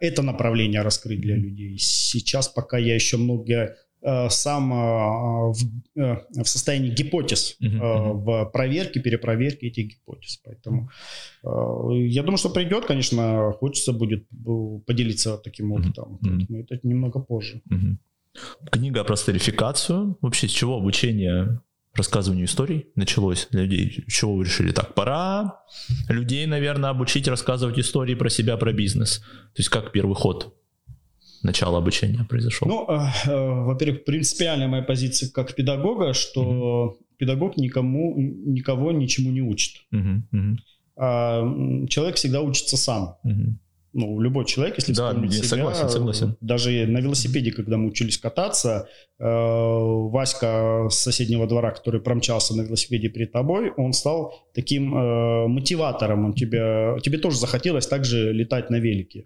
это 0.00 0.22
направление 0.22 0.82
раскрыть 0.82 1.20
для 1.20 1.36
людей. 1.36 1.76
Сейчас 1.78 2.48
пока 2.48 2.78
я 2.78 2.94
еще 2.94 3.16
много 3.16 3.74
э, 4.00 4.28
сам 4.30 4.72
э, 4.72 4.76
в, 4.76 5.56
э, 5.96 6.16
в 6.42 6.44
состоянии 6.44 6.94
гипотез 6.94 7.56
uh-huh, 7.60 8.12
в 8.12 8.50
проверке, 8.52 9.00
перепроверке 9.00 9.66
этих 9.66 9.86
гипотез. 9.88 10.40
Поэтому 10.44 10.88
я 11.42 12.22
думаю, 12.22 12.38
что 12.38 12.50
придет, 12.50 12.86
конечно, 12.86 13.52
хочется 13.58 13.92
будет 13.92 14.24
поделиться 14.86 15.36
таким 15.38 15.72
опытом. 15.72 16.20
Uh-huh. 16.22 16.28
Поэтому 16.38 16.60
это 16.60 16.78
немного 16.84 17.18
позже. 17.20 17.60
Uh-huh. 17.70 17.96
Книга 18.70 19.04
про 19.04 19.16
старификацию. 19.16 20.16
Вообще, 20.20 20.46
с 20.46 20.52
чего 20.52 20.76
обучение 20.76 21.58
рассказыванию 21.94 22.46
историй 22.46 22.86
началось 22.94 23.48
для 23.50 23.62
людей? 23.62 24.04
Чего 24.08 24.36
вы 24.36 24.44
решили? 24.44 24.72
Так, 24.72 24.94
пора 24.94 25.60
людей, 26.08 26.46
наверное, 26.46 26.90
обучить 26.90 27.28
рассказывать 27.28 27.78
истории 27.78 28.14
про 28.14 28.30
себя, 28.30 28.56
про 28.56 28.72
бизнес. 28.72 29.18
То 29.18 29.58
есть 29.58 29.68
как 29.68 29.92
первый 29.92 30.14
ход 30.14 30.54
начала 31.42 31.78
обучения 31.78 32.24
произошел? 32.24 32.68
Ну, 32.68 32.86
э, 32.88 33.08
э, 33.26 33.64
во-первых, 33.64 34.04
принципиальная 34.04 34.68
моя 34.68 34.82
позиция 34.82 35.30
как 35.30 35.54
педагога, 35.54 36.14
что 36.14 36.42
mm-hmm. 36.42 37.16
педагог 37.18 37.56
никому, 37.56 38.14
никого 38.16 38.92
ничему 38.92 39.30
не 39.30 39.42
учит. 39.42 39.82
Mm-hmm. 39.92 40.56
А 40.96 41.42
человек 41.88 42.16
всегда 42.16 42.42
учится 42.42 42.76
сам. 42.76 43.16
Mm-hmm 43.26 43.61
ну, 43.92 44.20
любой 44.20 44.44
человек, 44.46 44.76
если 44.76 44.92
да, 44.94 45.08
вспомнить 45.08 45.32
я 45.32 45.38
себя, 45.38 45.48
согласен, 45.48 45.88
согласен. 45.88 46.36
даже 46.40 46.86
на 46.86 46.98
велосипеде, 46.98 47.52
когда 47.52 47.76
мы 47.76 47.88
учились 47.88 48.18
кататься, 48.18 48.88
э, 49.18 49.24
Васька 49.24 50.88
с 50.90 50.98
соседнего 50.98 51.46
двора, 51.46 51.72
который 51.72 52.00
промчался 52.00 52.56
на 52.56 52.62
велосипеде 52.62 53.08
перед 53.08 53.32
тобой, 53.32 53.70
он 53.76 53.92
стал 53.92 54.34
таким 54.54 54.94
э, 54.94 55.46
мотиватором, 55.46 56.24
он 56.24 56.32
тебя, 56.32 56.96
тебе 57.02 57.18
тоже 57.18 57.38
захотелось 57.38 57.86
также 57.86 58.32
летать 58.32 58.70
на 58.70 58.76
велике. 58.76 59.24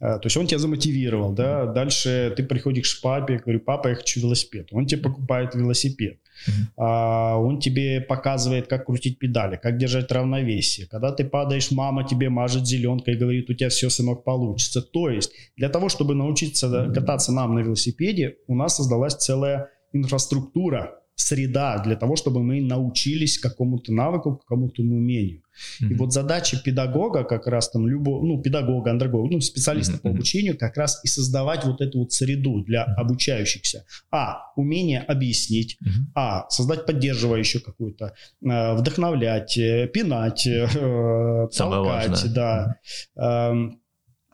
Э, 0.00 0.18
то 0.18 0.22
есть 0.24 0.36
он 0.36 0.46
тебя 0.46 0.58
замотивировал, 0.58 1.32
да, 1.32 1.66
дальше 1.66 2.32
ты 2.36 2.44
приходишь 2.44 2.94
к 2.94 3.02
папе, 3.02 3.40
говорю, 3.44 3.60
папа, 3.60 3.88
я 3.88 3.94
хочу 3.96 4.20
велосипед, 4.20 4.68
он 4.72 4.86
тебе 4.86 5.02
покупает 5.02 5.54
велосипед. 5.54 6.18
Uh-huh. 6.48 7.36
Он 7.36 7.58
тебе 7.60 8.00
показывает, 8.00 8.68
как 8.68 8.86
крутить 8.86 9.18
педали, 9.18 9.56
как 9.56 9.78
держать 9.78 10.12
равновесие. 10.12 10.86
Когда 10.86 11.12
ты 11.12 11.24
падаешь, 11.24 11.70
мама 11.70 12.04
тебе 12.04 12.28
мажет 12.28 12.66
зеленкой 12.66 13.14
и 13.14 13.16
говорит, 13.16 13.50
у 13.50 13.54
тебя 13.54 13.68
все, 13.68 13.90
сынок, 13.90 14.24
получится. 14.24 14.82
То 14.82 15.10
есть 15.10 15.32
для 15.56 15.68
того, 15.68 15.88
чтобы 15.88 16.14
научиться 16.14 16.90
кататься 16.94 17.32
нам 17.32 17.54
на 17.54 17.60
велосипеде, 17.60 18.36
у 18.46 18.54
нас 18.54 18.76
создалась 18.76 19.14
целая 19.14 19.70
инфраструктура, 19.92 21.00
среда 21.16 21.78
для 21.82 21.96
того, 21.96 22.14
чтобы 22.14 22.42
мы 22.42 22.60
научились 22.60 23.38
какому-то 23.38 23.92
навыку, 23.92 24.36
какому-то 24.36 24.82
умению. 24.82 25.42
Mm-hmm. 25.82 25.90
И 25.90 25.94
вот 25.94 26.12
задача 26.12 26.60
педагога, 26.62 27.24
как 27.24 27.46
раз 27.46 27.70
там 27.70 27.88
любого, 27.88 28.24
ну, 28.24 28.42
педагога, 28.42 28.90
андрогога, 28.90 29.32
ну, 29.32 29.40
специалиста 29.40 29.94
mm-hmm. 29.94 30.00
по 30.02 30.10
обучению, 30.10 30.58
как 30.58 30.76
раз 30.76 31.00
и 31.04 31.08
создавать 31.08 31.64
вот 31.64 31.80
эту 31.80 32.00
вот 32.00 32.12
среду 32.12 32.62
для 32.62 32.82
mm-hmm. 32.82 33.00
обучающихся. 33.00 33.86
А, 34.10 34.52
умение 34.56 35.00
объяснить, 35.00 35.78
mm-hmm. 35.82 36.12
а, 36.14 36.48
создать 36.50 36.84
поддерживающую 36.84 37.62
какую-то, 37.62 38.14
э, 38.44 38.74
вдохновлять, 38.74 39.56
э, 39.56 39.88
пинать, 39.88 40.46
э, 40.46 41.48
толкать, 41.56 42.32
да. 42.34 42.76
Э, 43.16 43.54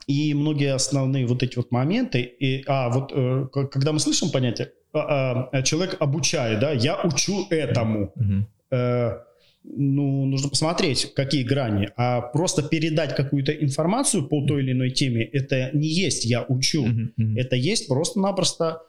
и 0.05 0.33
многие 0.33 0.73
основные 0.73 1.25
вот 1.25 1.43
эти 1.43 1.55
вот 1.55 1.71
моменты, 1.71 2.21
и, 2.21 2.63
а, 2.67 2.89
вот 2.89 3.13
э, 3.15 3.47
когда 3.71 3.93
мы 3.93 3.99
слышим 3.99 4.31
понятие 4.31 4.71
человек 4.93 5.97
обучает, 5.99 6.59
да, 6.59 6.71
я 6.71 7.01
учу 7.03 7.47
этому. 7.49 8.13
Mm-hmm. 8.15 9.19
ну, 9.63 10.25
нужно 10.25 10.49
посмотреть, 10.49 11.13
какие 11.13 11.43
грани. 11.43 11.89
А 11.95 12.21
просто 12.21 12.63
передать 12.63 13.15
какую-то 13.15 13.51
информацию 13.51 14.27
по 14.27 14.45
той 14.45 14.61
или 14.61 14.71
иной 14.73 14.91
теме, 14.91 15.23
это 15.23 15.69
не 15.73 15.87
есть 15.87 16.25
я 16.25 16.43
учу. 16.43 16.85
Mm-hmm. 16.85 17.37
Это 17.37 17.55
есть 17.55 17.87
просто-напросто 17.87 18.81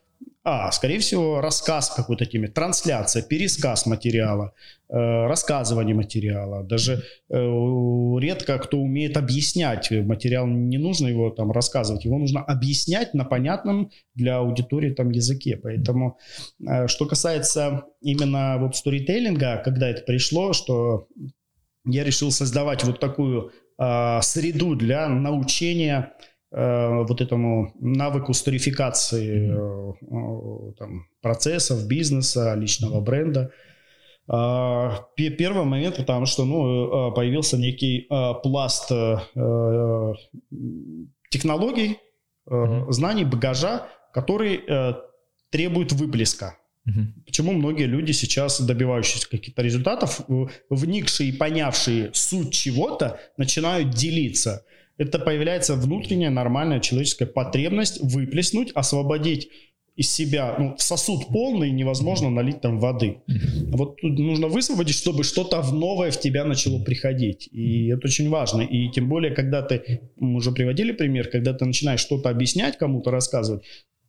а, 0.46 0.70
скорее 0.72 0.98
всего, 0.98 1.40
рассказ 1.40 1.88
какой-то 1.88 2.26
теме, 2.26 2.48
трансляция, 2.48 3.22
пересказ 3.22 3.86
материала, 3.86 4.52
э, 4.90 4.94
рассказывание 4.94 5.94
материала. 5.94 6.62
Даже 6.62 7.02
э, 7.30 7.36
редко 8.18 8.58
кто 8.58 8.78
умеет 8.78 9.16
объяснять 9.16 9.90
материал, 9.90 10.46
не 10.46 10.76
нужно 10.76 11.08
его 11.08 11.30
там 11.30 11.50
рассказывать, 11.50 12.04
его 12.04 12.18
нужно 12.18 12.42
объяснять 12.42 13.14
на 13.14 13.24
понятном 13.24 13.90
для 14.14 14.36
аудитории 14.36 14.90
там 14.90 15.08
языке. 15.10 15.56
Поэтому, 15.56 16.18
э, 16.60 16.88
что 16.88 17.06
касается 17.06 17.84
именно 18.02 18.58
вот 18.58 18.76
сторителлинга, 18.76 19.62
когда 19.64 19.88
это 19.88 20.02
пришло, 20.02 20.52
что 20.52 21.08
я 21.86 22.04
решил 22.04 22.30
создавать 22.30 22.84
вот 22.84 23.00
такую 23.00 23.50
э, 23.78 24.20
среду 24.20 24.74
для 24.74 25.08
научения 25.08 26.12
вот 26.56 27.20
этому 27.20 27.72
навыку 27.80 28.32
старификации 28.32 29.50
mm-hmm. 29.50 30.74
там, 30.78 31.06
процессов, 31.20 31.86
бизнеса, 31.88 32.54
личного 32.54 33.00
бренда. 33.00 33.50
А, 34.28 35.06
первый 35.16 35.64
момент, 35.64 35.96
потому 35.96 36.26
что 36.26 36.44
ну, 36.44 37.12
появился 37.12 37.56
некий 37.58 38.08
пласт 38.42 38.88
технологий, 41.30 41.98
mm-hmm. 42.48 42.92
знаний, 42.92 43.24
багажа, 43.24 43.88
который 44.12 44.60
требует 45.50 45.92
выплеска. 45.92 46.56
Угу. 46.86 47.00
Почему 47.26 47.52
многие 47.52 47.86
люди 47.86 48.12
сейчас, 48.12 48.60
добивающиеся 48.60 49.28
каких-то 49.30 49.62
результатов, 49.62 50.20
вникшие 50.68 51.30
и 51.30 51.32
понявшие 51.32 52.10
суть 52.12 52.52
чего-то, 52.52 53.20
начинают 53.36 53.90
делиться 53.90 54.64
это 54.96 55.18
появляется 55.18 55.74
внутренняя 55.74 56.30
нормальная 56.30 56.80
человеческая 56.80 57.26
потребность 57.26 58.00
выплеснуть, 58.00 58.70
освободить 58.74 59.48
из 59.96 60.10
себя, 60.10 60.56
ну, 60.58 60.74
сосуд 60.76 61.28
полный, 61.28 61.70
невозможно 61.70 62.28
налить 62.28 62.60
там 62.60 62.80
воды. 62.80 63.18
Вот 63.68 64.00
тут 64.00 64.18
нужно 64.18 64.48
высвободить, 64.48 64.96
чтобы 64.96 65.22
что-то 65.22 65.62
новое 65.62 66.10
в 66.10 66.18
тебя 66.18 66.44
начало 66.44 66.82
приходить. 66.82 67.48
И 67.52 67.88
это 67.88 68.08
очень 68.08 68.28
важно. 68.28 68.62
И 68.62 68.88
тем 68.88 69.08
более, 69.08 69.32
когда 69.32 69.62
ты, 69.62 70.00
мы 70.16 70.36
уже 70.36 70.50
приводили 70.50 70.90
пример, 70.90 71.28
когда 71.28 71.52
ты 71.52 71.64
начинаешь 71.64 72.00
что-то 72.00 72.28
объяснять 72.28 72.76
кому-то, 72.76 73.12
рассказывать, 73.12 73.62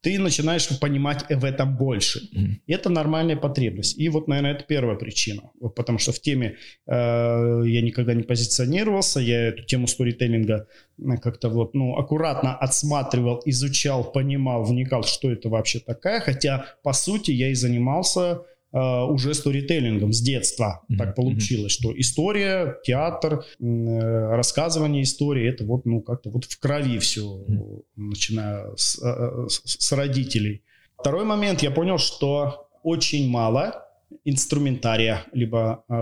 ты 0.06 0.20
начинаешь 0.20 0.70
понимать 0.80 1.26
в 1.30 1.44
этом 1.44 1.76
больше. 1.76 2.20
Mm-hmm. 2.20 2.62
Это 2.68 2.90
нормальная 2.92 3.36
потребность. 3.36 3.98
И 3.98 4.08
вот, 4.10 4.28
наверное, 4.28 4.54
это 4.54 4.64
первая 4.64 4.98
причина. 4.98 5.42
Потому 5.76 5.98
что 5.98 6.12
в 6.12 6.20
теме 6.20 6.58
э, 6.86 7.64
я 7.66 7.82
никогда 7.82 8.14
не 8.14 8.22
позиционировался, 8.22 9.20
я 9.20 9.48
эту 9.48 9.64
тему 9.64 9.88
сторителлинга 9.88 10.68
э, 11.00 11.18
как-то 11.18 11.50
вот, 11.50 11.74
ну, 11.74 11.98
аккуратно 11.98 12.56
отсматривал, 12.56 13.42
изучал, 13.46 14.12
понимал, 14.12 14.64
вникал, 14.64 15.02
что 15.02 15.32
это 15.32 15.50
вообще 15.50 15.80
такая. 15.80 16.20
Хотя, 16.20 16.66
по 16.84 16.94
сути, 16.94 17.32
я 17.32 17.50
и 17.50 17.56
занимался 17.56 18.42
уже 18.80 19.34
сторителлингом 19.34 20.12
с 20.12 20.22
детства. 20.22 20.82
Mm-hmm. 20.90 20.98
Так 20.98 21.16
получилось, 21.16 21.72
что 21.72 21.98
история, 21.98 22.78
театр, 22.84 23.46
э, 23.60 24.36
рассказывание 24.36 25.04
истории, 25.04 25.48
это 25.48 25.64
вот, 25.66 25.86
ну, 25.86 26.02
как-то 26.02 26.30
вот 26.30 26.44
в 26.44 26.60
крови 26.60 26.98
все, 27.00 27.22
mm-hmm. 27.22 27.84
начиная 27.96 28.76
с, 28.76 29.02
э, 29.02 29.48
с, 29.50 29.62
с 29.80 29.92
родителей. 29.94 30.64
Второй 30.98 31.24
момент, 31.26 31.64
я 31.64 31.72
понял, 31.72 31.98
что 31.98 32.68
очень 32.84 33.30
мало 33.30 33.86
инструментария, 34.26 35.26
либо 35.32 35.84
э, 35.88 35.94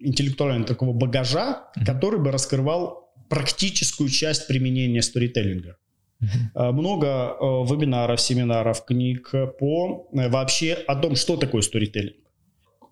интеллектуального 0.00 0.66
такого 0.66 0.92
багажа, 0.92 1.64
mm-hmm. 1.76 1.84
который 1.84 2.20
бы 2.20 2.30
раскрывал 2.30 3.12
практическую 3.28 4.08
часть 4.08 4.46
применения 4.46 5.02
сторителлинга. 5.02 5.76
Uh-huh. 6.22 6.72
Много 6.72 7.06
э, 7.06 7.44
вебинаров, 7.70 8.20
семинаров, 8.20 8.84
книг 8.84 9.30
по 9.58 10.08
э, 10.12 10.28
вообще 10.28 10.74
о 10.74 10.96
том, 10.96 11.16
что 11.16 11.36
такое 11.36 11.62
сторителлинг. 11.62 12.16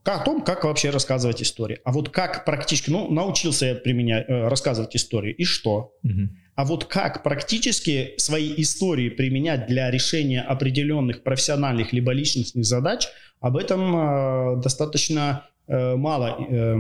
О 0.05 0.19
том, 0.25 0.43
как 0.43 0.65
вообще 0.65 0.91
рассказывать 0.91 1.43
истории. 1.43 1.79
А 1.85 1.93
вот 1.93 2.09
как 2.09 2.45
практически, 2.45 2.91
ну, 2.91 3.11
научился 3.11 3.67
я 3.67 3.75
применять, 3.75 4.25
рассказывать 4.29 4.97
истории, 4.97 5.33
и 5.33 5.45
что? 5.45 5.93
Uh-huh. 6.05 6.29
А 6.57 6.65
вот 6.65 6.85
как 6.85 7.23
практически 7.23 8.15
свои 8.19 8.53
истории 8.59 9.09
применять 9.09 9.67
для 9.67 9.91
решения 9.91 10.43
определенных 10.43 11.23
профессиональных 11.23 11.93
либо 11.93 12.13
личностных 12.13 12.65
задач, 12.65 13.09
об 13.41 13.57
этом 13.57 14.61
достаточно 14.61 15.47
э, 15.47 15.60
мало 15.71 16.37
э, 16.41 16.77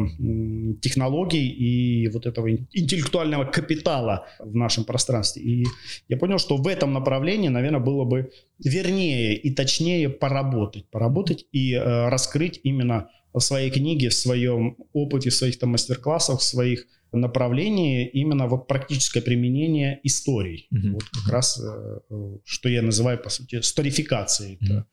технологий 0.82 1.48
и 1.48 2.08
вот 2.08 2.26
этого 2.26 2.50
интеллектуального 2.50 3.44
капитала 3.44 4.26
в 4.40 4.54
нашем 4.54 4.84
пространстве. 4.84 5.42
И 5.42 5.66
я 6.08 6.16
понял, 6.16 6.38
что 6.38 6.56
в 6.56 6.66
этом 6.66 6.92
направлении, 6.92 7.48
наверное, 7.48 7.80
было 7.80 8.04
бы 8.04 8.32
вернее 8.58 9.36
и 9.36 9.54
точнее 9.54 10.08
поработать, 10.08 10.90
поработать 10.90 11.46
и 11.52 11.74
э, 11.74 12.08
раскрыть 12.08 12.60
именно 12.64 13.08
в 13.32 13.40
своей 13.40 13.70
книге, 13.70 14.08
в 14.08 14.14
своем 14.14 14.76
опыте, 14.92 15.30
в 15.30 15.34
своих 15.34 15.58
там 15.58 15.70
мастер-классах, 15.70 16.40
в 16.40 16.42
своих 16.42 16.86
направлении 17.12 18.08
именно 18.08 18.46
вот 18.46 18.66
практическое 18.66 19.20
применение 19.20 20.00
историй. 20.02 20.68
Mm-hmm. 20.72 20.92
Вот 20.92 21.04
как 21.04 21.32
раз, 21.32 21.60
э, 21.62 22.00
что 22.44 22.68
я 22.68 22.82
называю, 22.82 23.22
по 23.22 23.30
сути, 23.30 23.60
сторификацией. 23.60 24.56
Mm-hmm. 24.56 24.66
Это 24.66 24.86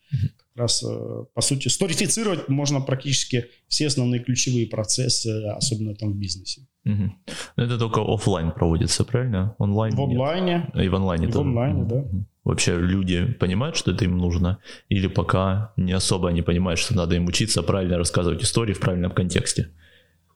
раз, 0.58 0.84
э, 0.84 1.26
по 1.34 1.42
сути, 1.42 1.70
сторифицировать 1.70 2.50
можно 2.50 2.82
практически 2.82 3.46
все 3.68 3.88
основные 3.88 4.20
ключевые 4.20 4.68
процессы, 4.68 5.30
особенно 5.56 5.96
там 5.96 6.14
в 6.14 6.16
бизнесе. 6.16 6.62
Mm-hmm. 6.86 7.10
Это 7.58 7.78
только 7.78 8.02
офлайн 8.02 8.52
проводится, 8.52 9.04
правильно? 9.04 9.56
Онлайн? 9.60 9.96
В 9.96 10.02
онлайне. 10.02 10.70
И 10.76 10.90
в 10.90 10.96
онлайне 10.96 11.28
и 11.28 11.32
тоже. 11.32 11.44
В 11.44 11.48
онлайне, 11.48 11.84
да. 11.84 12.06
Вообще 12.44 12.80
люди 12.80 13.26
понимают, 13.26 13.76
что 13.76 13.92
это 13.92 14.06
им 14.06 14.18
нужно? 14.18 14.58
Или 14.90 15.08
пока 15.08 15.74
не 15.78 15.92
особо 15.92 16.30
они 16.30 16.42
понимают, 16.42 16.80
что 16.80 16.96
надо 16.96 17.16
им 17.16 17.28
учиться 17.28 17.62
правильно 17.64 17.98
рассказывать 17.98 18.42
истории 18.44 18.74
в 18.74 18.80
правильном 18.80 19.12
контексте? 19.12 19.70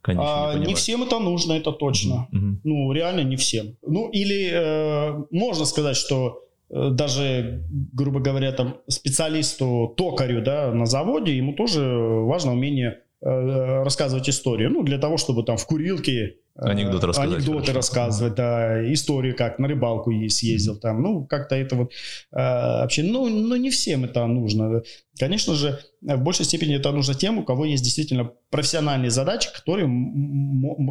Конечно, 0.01 0.51
а, 0.51 0.55
не, 0.55 0.65
не 0.65 0.73
всем 0.73 1.03
это 1.03 1.19
нужно, 1.19 1.53
это 1.53 1.71
точно. 1.71 2.27
Mm-hmm. 2.33 2.55
Ну, 2.63 2.91
реально 2.91 3.21
не 3.23 3.35
всем. 3.35 3.77
Ну, 3.87 4.09
или 4.09 4.49
э, 4.51 5.23
можно 5.31 5.65
сказать, 5.65 5.95
что 5.95 6.43
даже, 6.71 7.63
грубо 7.69 8.19
говоря, 8.19 8.51
там 8.53 8.77
специалисту 8.87 9.93
токарю 9.97 10.41
да, 10.41 10.71
на 10.71 10.85
заводе, 10.85 11.35
ему 11.35 11.53
тоже 11.53 11.81
важно 11.83 12.53
умение 12.53 13.01
э, 13.21 13.83
рассказывать 13.83 14.29
историю. 14.29 14.69
Ну, 14.69 14.83
для 14.83 14.97
того, 14.97 15.17
чтобы 15.17 15.43
там 15.43 15.57
в 15.57 15.65
курилке 15.65 16.37
Анекдоты 16.55 17.07
рассказать. 17.07 17.33
Анекдоты 17.33 17.59
хорошо. 17.59 17.77
рассказывать, 17.77 18.35
да, 18.35 18.93
историю 18.93 19.35
как 19.35 19.57
на 19.57 19.67
рыбалку 19.67 20.11
съездил 20.29 20.77
там, 20.77 21.01
ну, 21.01 21.25
как-то 21.25 21.55
это 21.55 21.75
вот 21.75 21.91
э, 22.31 22.35
вообще, 22.35 23.03
ну, 23.03 23.29
ну, 23.29 23.55
не 23.55 23.69
всем 23.69 24.03
это 24.03 24.25
нужно. 24.27 24.83
Конечно 25.17 25.53
же, 25.55 25.79
в 26.01 26.17
большей 26.17 26.45
степени 26.45 26.75
это 26.75 26.91
нужно 26.91 27.15
тем, 27.15 27.37
у 27.37 27.43
кого 27.43 27.65
есть 27.65 27.83
действительно 27.83 28.31
профессиональные 28.49 29.11
задачи, 29.11 29.49
которые, 29.53 29.87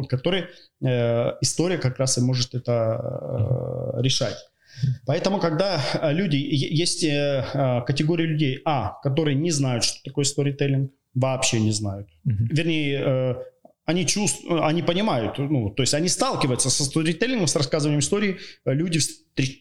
которые 0.09 0.47
э, 0.83 1.33
история 1.41 1.77
как 1.77 1.99
раз 1.99 2.17
и 2.17 2.21
может 2.21 2.55
это 2.55 3.95
э, 3.97 4.01
решать. 4.01 4.50
Поэтому, 5.05 5.39
когда 5.39 5.81
люди, 6.11 6.35
есть 6.35 7.03
э, 7.03 7.45
э, 7.53 7.81
категория 7.85 8.25
людей, 8.25 8.59
а, 8.65 8.99
которые 9.03 9.35
не 9.35 9.51
знают, 9.51 9.83
что 9.83 10.03
такое 10.03 10.25
сторителлинг, 10.25 10.91
вообще 11.13 11.59
не 11.59 11.71
знают. 11.71 12.07
Mm-hmm. 12.25 12.47
Вернее, 12.49 13.03
э, 13.05 13.35
они 13.85 14.05
чувствуют, 14.05 14.63
они 14.63 14.81
понимают, 14.83 15.37
ну, 15.37 15.69
то 15.69 15.83
есть 15.83 15.93
они 15.93 16.07
сталкиваются 16.07 16.69
со 16.69 16.83
сторителлингом, 16.83 17.47
с 17.47 17.55
рассказыванием 17.55 17.99
истории. 17.99 18.37
Люди 18.65 18.99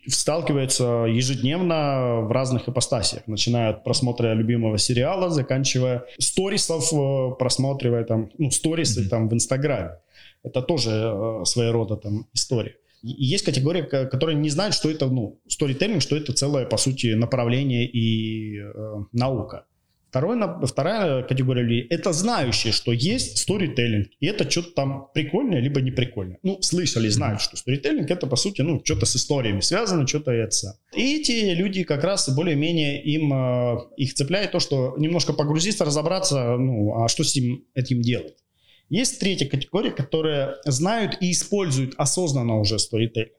сталкиваются 0.09 1.07
ежедневно 1.09 2.21
в 2.21 2.31
разных 2.31 2.69
ипостасиях, 2.69 3.27
начиная 3.27 3.71
от 3.71 3.83
просмотра 3.83 4.35
любимого 4.35 4.79
сериала, 4.79 5.31
заканчивая 5.31 6.05
сторисов, 6.19 6.93
э, 6.93 7.31
просматривая 7.39 8.05
там, 8.05 8.31
ну, 8.39 8.51
сторисы 8.51 9.03
mm-hmm. 9.03 9.09
там 9.09 9.29
в 9.29 9.35
Инстаграме. 9.35 9.99
Это 10.43 10.63
тоже 10.63 10.91
э, 10.91 11.45
своего 11.45 11.73
рода 11.73 11.97
там 11.97 12.27
история. 12.33 12.77
И 13.03 13.25
есть 13.25 13.45
категория, 13.45 13.83
которая 13.83 14.37
не 14.37 14.51
знает, 14.51 14.75
что 14.75 14.91
это, 14.91 15.07
ну, 15.07 15.41
сторителлинг, 15.49 16.03
что 16.03 16.17
это 16.17 16.33
целое, 16.33 16.67
по 16.67 16.77
сути, 16.77 17.15
направление 17.15 17.87
и 17.87 18.59
э, 18.59 18.73
наука. 19.13 19.67
Второе, 20.11 20.67
вторая 20.67 21.23
категория 21.23 21.63
людей– 21.63 21.87
это 21.91 22.13
знающие, 22.13 22.73
что 22.73 22.91
есть 22.91 23.39
сторителлинг, 23.39 24.09
и 24.19 24.27
это 24.27 24.51
что-то 24.51 24.73
там 24.73 25.07
прикольное, 25.15 25.61
либо 25.61 25.81
не 25.81 25.93
прикольное. 25.93 26.39
Ну, 26.43 26.61
слышали, 26.63 27.09
знают, 27.09 27.41
что 27.41 27.57
сторителлинг– 27.57 28.11
это, 28.11 28.27
по 28.27 28.35
сути, 28.35 28.63
ну, 28.63 28.83
что-то 28.85 29.07
с 29.07 29.15
историями 29.15 29.61
связано, 29.61 30.09
что-то 30.09 30.33
это. 30.33 30.77
И 30.97 31.21
эти 31.21 31.55
люди 31.55 31.85
как 31.85 32.03
раз 32.03 32.29
более-менее 32.29 33.01
им, 33.05 33.33
э, 33.33 33.79
их 33.99 34.15
цепляет 34.15 34.51
то, 34.51 34.59
что 34.59 34.97
немножко 34.99 35.33
погрузиться, 35.33 35.85
разобраться, 35.85 36.57
ну, 36.57 37.05
а 37.05 37.09
что 37.09 37.23
с 37.23 37.31
этим, 37.31 37.65
этим 37.75 38.03
делать. 38.03 38.35
Есть 38.91 39.21
третья 39.21 39.49
категория, 39.49 39.93
которые 39.93 40.57
знают 40.67 41.17
и 41.21 41.31
используют 41.31 41.95
осознанно 41.97 42.59
уже 42.59 42.79
сторителлинг 42.79 43.33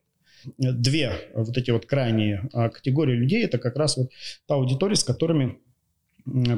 две 0.57 1.29
вот 1.35 1.55
эти 1.55 1.69
вот 1.69 1.85
крайние 1.85 2.49
э, 2.51 2.69
категории 2.69 3.13
людей, 3.15 3.43
это 3.43 3.59
как 3.59 3.75
раз 3.75 3.97
вот 3.97 4.09
та 4.47 4.55
аудитория, 4.55 4.95
с 4.95 5.03
которыми 5.03 5.59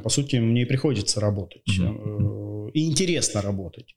по 0.03 0.09
сути, 0.09 0.35
мне 0.37 0.63
и 0.63 0.65
приходится 0.65 1.19
работать. 1.21 1.63
Mm-hmm. 1.69 2.71
И 2.71 2.85
интересно 2.85 3.41
работать. 3.41 3.95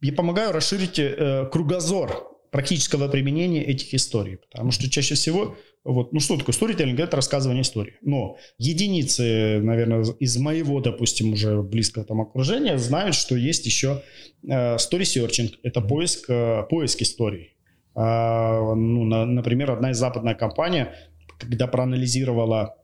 Я 0.00 0.12
помогаю 0.12 0.52
расширить 0.52 0.98
э, 0.98 1.48
кругозор 1.52 2.28
практического 2.50 3.08
применения 3.08 3.62
этих 3.62 3.94
историй. 3.94 4.38
Потому 4.38 4.70
что 4.70 4.90
чаще 4.90 5.14
всего, 5.14 5.56
вот, 5.84 6.12
ну 6.12 6.20
что 6.20 6.36
такое 6.36 6.54
сторителлинг? 6.54 7.00
Это 7.00 7.16
рассказывание 7.16 7.62
истории. 7.62 7.94
Но 8.02 8.36
единицы, 8.58 9.60
наверное, 9.62 10.04
из 10.18 10.36
моего, 10.36 10.80
допустим, 10.80 11.32
уже 11.32 11.62
близкого 11.62 12.04
там 12.04 12.20
окружения 12.20 12.78
знают, 12.78 13.14
что 13.14 13.36
есть 13.36 13.66
еще 13.66 14.02
э, 14.46 14.76
story 14.76 15.02
searching. 15.02 15.50
Это 15.62 15.80
поиск, 15.80 16.28
э, 16.28 16.64
поиск 16.68 17.02
историй. 17.02 17.56
Э, 17.94 18.74
ну, 18.74 19.04
на, 19.04 19.24
например, 19.24 19.70
одна 19.70 19.92
из 19.92 19.98
западная 19.98 20.34
компания, 20.34 20.94
когда 21.38 21.66
проанализировала 21.66 22.74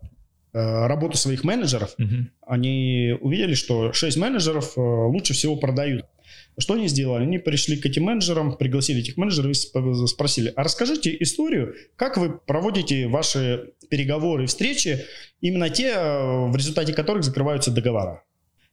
Э, 0.56 0.86
работу 0.86 1.16
своих 1.16 1.42
менеджеров, 1.42 1.96
угу. 1.98 2.28
они 2.46 3.12
увидели, 3.20 3.54
что 3.54 3.92
6 3.92 4.16
менеджеров 4.16 4.74
лучше 4.76 5.32
всего 5.34 5.56
продают. 5.56 6.04
Что 6.58 6.74
они 6.74 6.88
сделали? 6.88 7.24
Они 7.24 7.38
пришли 7.38 7.76
к 7.76 7.86
этим 7.86 8.04
менеджерам, 8.04 8.56
пригласили 8.56 9.00
этих 9.00 9.16
менеджеров 9.16 9.52
и 9.52 10.06
спросили, 10.06 10.52
а 10.54 10.62
расскажите 10.62 11.16
историю, 11.20 11.74
как 11.96 12.16
вы 12.16 12.38
проводите 12.38 13.08
ваши 13.08 13.72
переговоры 13.90 14.44
и 14.44 14.46
встречи, 14.46 15.04
именно 15.40 15.70
те, 15.70 15.92
э, 15.94 16.48
в 16.48 16.56
результате 16.56 16.92
которых 16.92 17.24
закрываются 17.24 17.70
договора. 17.70 18.22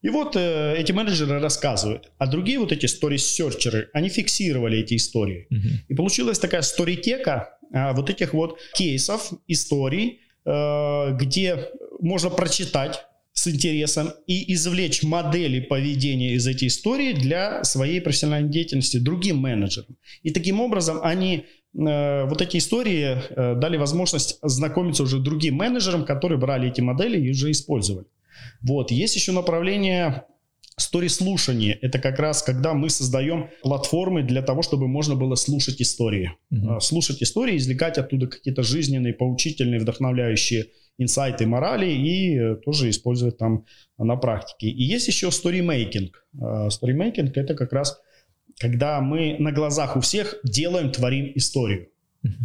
И 0.01 0.09
вот 0.09 0.35
э, 0.35 0.75
эти 0.77 0.91
менеджеры 0.91 1.39
рассказывают, 1.39 2.11
а 2.17 2.27
другие 2.27 2.59
вот 2.59 2.71
эти 2.71 2.85
story-серчеры, 2.85 3.89
они 3.93 4.09
фиксировали 4.09 4.79
эти 4.79 4.95
истории. 4.95 5.47
Uh-huh. 5.51 5.85
И 5.89 5.93
получилась 5.93 6.39
такая 6.39 6.61
сторитека 6.61 7.57
э, 7.73 7.93
вот 7.93 8.09
этих 8.09 8.33
вот 8.33 8.59
кейсов, 8.73 9.31
историй, 9.47 10.21
Э, 10.43 11.15
где 11.19 11.69
можно 11.99 12.31
прочитать 12.31 13.05
с 13.41 13.47
интересом 13.47 14.13
и 14.27 14.53
извлечь 14.53 15.01
модели 15.01 15.61
поведения 15.61 16.33
из 16.33 16.45
этой 16.45 16.67
истории 16.67 17.13
для 17.13 17.63
своей 17.63 17.99
профессиональной 17.99 18.51
деятельности 18.51 18.97
другим 18.97 19.37
менеджерам. 19.37 19.97
И 20.21 20.29
таким 20.29 20.61
образом 20.61 20.99
они 21.01 21.45
э, 21.73 22.25
вот 22.25 22.39
эти 22.39 22.57
истории 22.57 23.17
э, 23.17 23.55
дали 23.55 23.77
возможность 23.77 24.37
знакомиться 24.43 25.01
уже 25.01 25.17
другим 25.17 25.55
менеджерам, 25.55 26.05
которые 26.05 26.37
брали 26.37 26.69
эти 26.69 26.81
модели 26.81 27.19
и 27.19 27.31
уже 27.31 27.49
использовали. 27.49 28.05
Вот. 28.61 28.91
Есть 28.91 29.15
еще 29.15 29.31
направление 29.31 30.25
Story 30.79 31.09
слушание– 31.09 31.77
это 31.81 31.99
как 31.99 32.19
раз 32.19 32.43
когда 32.43 32.73
мы 32.73 32.89
создаем 32.89 33.49
платформы 33.63 34.23
для 34.23 34.41
того, 34.41 34.61
чтобы 34.61 34.87
можно 34.87 35.15
было 35.15 35.35
слушать 35.35 35.81
истории. 35.81 36.31
Mm-hmm. 36.53 36.79
Слушать 36.79 37.23
истории, 37.23 37.57
извлекать 37.57 37.97
оттуда 37.97 38.27
какие-то 38.27 38.61
жизненные, 38.63 39.13
поучительные, 39.13 39.79
вдохновляющие 39.79 40.67
инсайты, 40.97 41.45
морали 41.45 41.87
и 41.91 42.37
э, 42.37 42.55
тоже 42.57 42.89
использовать 42.89 43.37
там 43.37 43.65
на 43.97 44.15
практике. 44.15 44.67
И 44.67 44.83
есть 44.83 45.07
еще 45.07 45.27
storymaking. 45.27 46.11
Storymaking– 46.35 47.31
это 47.35 47.55
как 47.55 47.73
раз 47.73 48.01
когда 48.61 49.01
мы 49.01 49.37
на 49.39 49.51
глазах 49.51 49.95
у 49.95 50.01
всех 50.01 50.35
делаем, 50.43 50.91
творим 50.91 51.31
историю. 51.35 51.87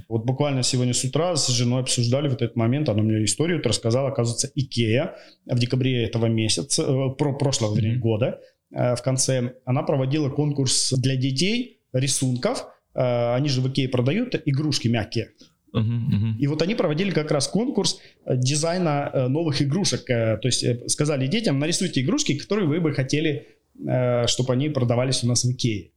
Вот 0.08 0.24
буквально 0.24 0.62
сегодня 0.62 0.94
с 0.94 1.04
утра 1.04 1.36
с 1.36 1.48
женой 1.48 1.82
обсуждали 1.82 2.28
вот 2.28 2.40
этот 2.40 2.56
момент, 2.56 2.88
она 2.88 3.02
мне 3.02 3.22
историю 3.24 3.62
рассказала, 3.62 4.08
оказывается, 4.08 4.50
Икея 4.54 5.16
в 5.44 5.58
декабре 5.58 6.04
этого 6.04 6.26
месяца, 6.26 6.82
э, 6.82 7.10
про 7.18 7.34
прошлого 7.34 7.76
mm-hmm. 7.76 7.96
года, 7.96 8.40
э, 8.74 8.96
в 8.96 9.02
конце, 9.02 9.52
она 9.66 9.82
проводила 9.82 10.30
конкурс 10.30 10.94
для 10.94 11.16
детей 11.16 11.82
рисунков, 11.92 12.64
э, 12.94 13.34
они 13.34 13.50
же 13.50 13.60
в 13.60 13.68
Икее 13.70 13.90
продают 13.90 14.34
игрушки 14.46 14.88
мягкие. 14.88 15.32
Uh-huh, 15.74 15.82
uh-huh. 15.82 16.38
И 16.38 16.46
вот 16.46 16.62
они 16.62 16.74
проводили 16.74 17.10
как 17.10 17.30
раз 17.30 17.48
конкурс 17.48 18.00
дизайна 18.26 19.28
новых 19.28 19.60
игрушек. 19.60 20.06
То 20.06 20.40
есть 20.42 20.90
сказали 20.90 21.26
детям, 21.26 21.58
нарисуйте 21.58 22.00
игрушки, 22.00 22.38
которые 22.38 22.66
вы 22.66 22.80
бы 22.80 22.92
хотели 22.94 23.56
Э, 23.84 24.26
чтобы 24.26 24.54
они 24.54 24.70
продавались 24.70 25.22
у 25.22 25.26
нас 25.26 25.44
в 25.44 25.52
Икее. 25.52 25.90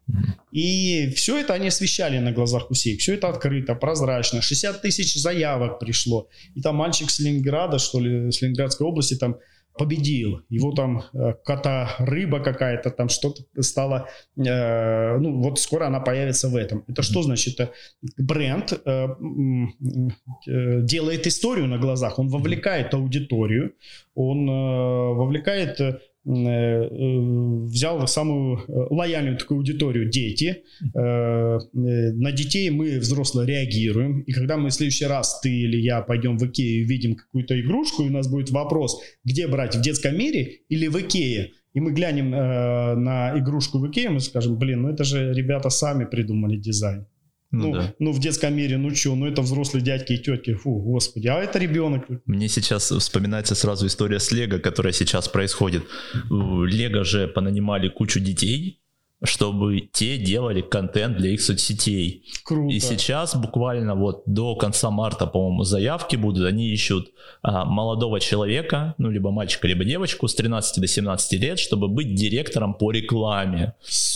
И 0.51 1.11
все 1.15 1.37
это 1.37 1.53
они 1.53 1.67
освещали 1.67 2.19
на 2.19 2.31
глазах 2.31 2.69
у 2.69 2.73
всех. 2.73 2.99
Все 2.99 3.13
это 3.13 3.29
открыто, 3.29 3.73
прозрачно. 3.73 4.41
60 4.41 4.81
тысяч 4.81 5.15
заявок 5.15 5.79
пришло. 5.79 6.27
И 6.55 6.61
там 6.61 6.75
мальчик 6.75 7.09
с 7.09 7.19
Ленинграда, 7.19 7.79
что 7.79 7.99
ли, 7.99 8.31
с 8.31 8.41
Ленинградской 8.41 8.85
области 8.85 9.15
там 9.15 9.37
победил. 9.79 10.41
Его 10.49 10.71
там 10.73 11.03
э, 11.13 11.33
кота 11.45 11.89
рыба 11.99 12.39
какая-то, 12.41 12.91
там 12.91 13.09
что-то 13.09 13.41
стало. 13.61 14.07
Э, 14.37 15.17
ну, 15.17 15.41
вот 15.41 15.59
скоро 15.59 15.87
она 15.87 15.99
появится 16.01 16.49
в 16.49 16.55
этом. 16.55 16.83
Это 16.87 17.01
что 17.01 17.23
значит? 17.23 17.59
Это 17.59 17.71
бренд 18.17 18.73
э, 18.73 19.07
э, 20.47 20.81
делает 20.81 21.27
историю 21.27 21.67
на 21.67 21.77
глазах. 21.77 22.19
Он 22.19 22.27
вовлекает 22.27 22.93
аудиторию, 22.93 23.73
он 24.15 24.49
э, 24.49 25.15
вовлекает 25.15 25.79
взял 26.29 28.07
самую 28.07 28.61
лояльную 28.67 29.37
такую 29.37 29.59
аудиторию 29.59 30.09
дети. 30.09 30.63
На 30.93 32.31
детей 32.31 32.69
мы 32.69 32.99
взрослые 32.99 33.47
реагируем. 33.47 34.21
И 34.21 34.31
когда 34.31 34.57
мы 34.57 34.69
в 34.69 34.73
следующий 34.73 35.05
раз, 35.05 35.39
ты 35.41 35.49
или 35.49 35.77
я, 35.77 36.01
пойдем 36.01 36.37
в 36.37 36.45
Икею 36.45 36.83
и 36.83 36.85
видим 36.85 37.15
какую-то 37.15 37.59
игрушку, 37.59 38.03
и 38.03 38.09
у 38.09 38.11
нас 38.11 38.27
будет 38.27 38.51
вопрос, 38.51 39.01
где 39.23 39.47
брать, 39.47 39.75
в 39.75 39.81
детском 39.81 40.17
мире 40.17 40.61
или 40.69 40.87
в 40.87 40.95
Икее, 40.99 41.51
и 41.73 41.79
мы 41.79 41.91
глянем 41.91 42.33
э, 42.33 42.95
на 42.95 43.37
игрушку 43.39 43.79
в 43.79 43.89
Икее, 43.89 44.09
мы 44.09 44.19
скажем, 44.19 44.57
блин, 44.57 44.81
ну 44.81 44.89
это 44.89 45.03
же 45.03 45.33
ребята 45.33 45.69
сами 45.69 46.05
придумали 46.05 46.57
дизайн. 46.57 47.05
Ну, 47.51 47.69
ну, 47.69 47.73
да. 47.73 47.95
ну, 47.97 48.11
в 48.11 48.19
детском 48.19 48.55
мире, 48.55 48.77
ну 48.77 48.93
что, 48.93 49.15
ну 49.15 49.25
это 49.25 49.41
взрослые 49.41 49.83
дядьки 49.83 50.13
и 50.13 50.17
тетки, 50.19 50.53
фу, 50.53 50.79
господи, 50.79 51.27
а 51.27 51.39
это 51.39 51.57
ребенок. 51.57 52.05
Мне 52.25 52.47
сейчас 52.47 52.91
вспоминается 52.91 53.55
сразу 53.55 53.87
история 53.87 54.19
с 54.19 54.31
Лего, 54.31 54.59
которая 54.59 54.93
сейчас 54.93 55.27
происходит. 55.27 55.83
Лего 56.29 57.03
же 57.03 57.27
понанимали 57.27 57.89
кучу 57.89 58.19
детей, 58.19 58.81
чтобы 59.23 59.81
те 59.81 60.17
делали 60.17 60.61
контент 60.61 61.17
для 61.17 61.31
их 61.31 61.41
соцсетей. 61.41 62.23
Круто. 62.43 62.73
И 62.73 62.79
сейчас 62.79 63.35
буквально 63.35 63.95
вот 63.95 64.23
до 64.25 64.55
конца 64.55 64.89
марта, 64.91 65.27
по-моему, 65.27 65.63
заявки 65.63 66.15
будут. 66.15 66.45
Они 66.45 66.69
ищут 66.69 67.11
а, 67.41 67.65
молодого 67.65 68.21
человека, 68.21 68.95
ну, 68.97 69.09
либо 69.09 69.31
мальчика, 69.31 69.67
либо 69.67 69.83
девочку 69.83 70.27
с 70.27 70.35
13 70.35 70.79
до 70.79 70.87
17 70.87 71.33
лет, 71.33 71.59
чтобы 71.59 71.89
быть 71.89 72.15
директором 72.15 72.73
по 72.73 72.91
рекламе 72.91 73.73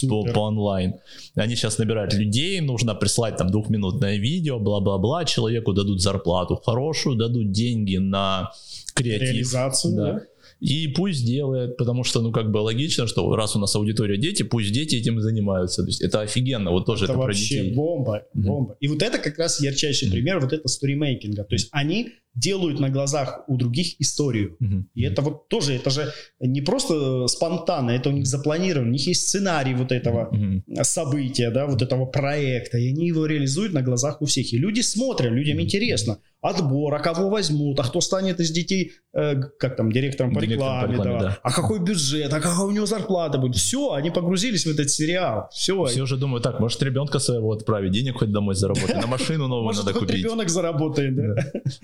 по, 0.09 0.23
по 0.23 0.39
онлайн. 0.39 0.95
Они 1.35 1.55
сейчас 1.55 1.77
набирают 1.77 2.13
людей, 2.13 2.61
нужно 2.61 2.95
прислать 2.95 3.35
там 3.35 3.49
двухминутное 3.49 4.15
видео, 4.17 4.57
бла-бла-бла, 4.57 5.25
человеку 5.25 5.73
дадут 5.73 6.01
зарплату 6.01 6.61
хорошую, 6.63 7.17
дадут 7.17 7.51
деньги 7.51 7.97
на 7.97 8.51
креатив. 8.93 9.21
Реализацию, 9.21 9.95
да. 9.95 10.13
да 10.13 10.21
и 10.63 10.87
пусть 10.87 11.25
делает, 11.25 11.75
потому 11.75 12.05
что, 12.05 12.21
ну, 12.21 12.31
как 12.31 12.49
бы 12.49 12.59
логично, 12.59 13.05
что 13.05 13.35
раз 13.35 13.53
у 13.57 13.59
нас 13.59 13.75
аудитория 13.75 14.17
дети, 14.17 14.43
пусть 14.43 14.71
дети 14.71 14.95
этим 14.95 15.19
занимаются. 15.19 15.83
То 15.83 15.89
есть 15.89 16.01
это 16.01 16.21
офигенно, 16.21 16.71
вот 16.71 16.85
тоже 16.85 17.03
это, 17.03 17.13
это 17.13 17.19
вообще 17.19 17.55
про 17.55 17.63
детей. 17.63 17.75
бомба, 17.75 18.23
бомба. 18.33 18.71
Mm-hmm. 18.71 18.77
И 18.79 18.87
вот 18.87 19.01
это 19.01 19.17
как 19.17 19.37
раз 19.37 19.59
ярчайший 19.59 20.07
mm-hmm. 20.07 20.11
пример 20.11 20.39
вот 20.39 20.53
это 20.53 20.65
сторимейкинга. 20.69 21.43
То 21.43 21.55
есть 21.55 21.67
они 21.73 22.13
делают 22.35 22.79
на 22.79 22.89
глазах 22.89 23.43
у 23.47 23.57
других 23.57 23.99
историю. 24.01 24.57
Mm-hmm. 24.61 24.83
И 24.95 25.03
это 25.03 25.21
вот 25.21 25.47
тоже, 25.49 25.73
это 25.73 25.89
же 25.89 26.11
не 26.39 26.61
просто 26.61 27.27
спонтанно, 27.27 27.91
это 27.91 28.09
у 28.09 28.11
них 28.13 28.25
запланировано, 28.25 28.89
у 28.89 28.93
них 28.93 29.07
есть 29.07 29.27
сценарий 29.27 29.75
вот 29.75 29.91
этого 29.91 30.33
mm-hmm. 30.33 30.83
события, 30.83 31.51
да, 31.51 31.67
вот 31.67 31.81
этого 31.81 32.05
проекта, 32.05 32.77
и 32.77 32.89
они 32.89 33.07
его 33.07 33.25
реализуют 33.25 33.73
на 33.73 33.81
глазах 33.81 34.21
у 34.21 34.25
всех. 34.25 34.51
И 34.53 34.57
люди 34.57 34.81
смотрят, 34.81 35.31
людям 35.31 35.57
mm-hmm. 35.57 35.63
интересно 35.63 36.19
отбор, 36.43 36.93
а 36.93 36.99
кого 36.99 37.29
возьмут, 37.29 37.79
а 37.79 37.83
кто 37.83 38.01
станет 38.01 38.41
из 38.41 38.51
детей, 38.51 38.91
э, 39.13 39.35
как 39.57 39.77
там, 39.77 39.91
директором 39.91 40.33
по 40.33 40.39
рекламе, 40.39 40.87
по 40.87 40.91
рекламе 40.91 41.19
да. 41.19 41.25
да. 41.27 41.39
а 41.41 41.51
какой 41.51 41.79
бюджет, 41.79 42.33
а 42.33 42.41
какая 42.41 42.65
у 42.65 42.71
него 42.71 42.85
зарплата 42.85 43.37
будет. 43.37 43.55
Все, 43.55 43.93
они 43.93 44.11
погрузились 44.11 44.65
в 44.65 44.69
этот 44.69 44.89
сериал. 44.89 45.47
Все. 45.53 45.85
Все 45.85 46.01
уже 46.01 46.17
думают, 46.17 46.43
так, 46.43 46.59
может 46.59 46.83
ребенка 46.83 47.19
своего 47.19 47.53
отправить, 47.53 47.93
денег 47.93 48.17
хоть 48.19 48.31
домой 48.31 48.55
заработать, 48.55 49.01
на 49.01 49.07
машину 49.07 49.47
новую 49.47 49.73
надо 49.73 49.93
купить. 49.93 50.17
ребенок 50.17 50.49
заработает, 50.49 51.15
да. 51.15 51.35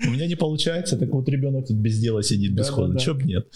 У 0.06 0.10
меня 0.10 0.26
не 0.26 0.34
получается, 0.40 0.96
так 0.96 1.10
вот 1.10 1.28
ребенок 1.28 1.66
тут 1.68 1.76
без 1.76 1.98
дела 1.98 2.22
сидит, 2.22 2.52
без 2.52 2.68
хода. 2.68 2.98
Че 2.98 3.14
б 3.14 3.24
нет? 3.24 3.46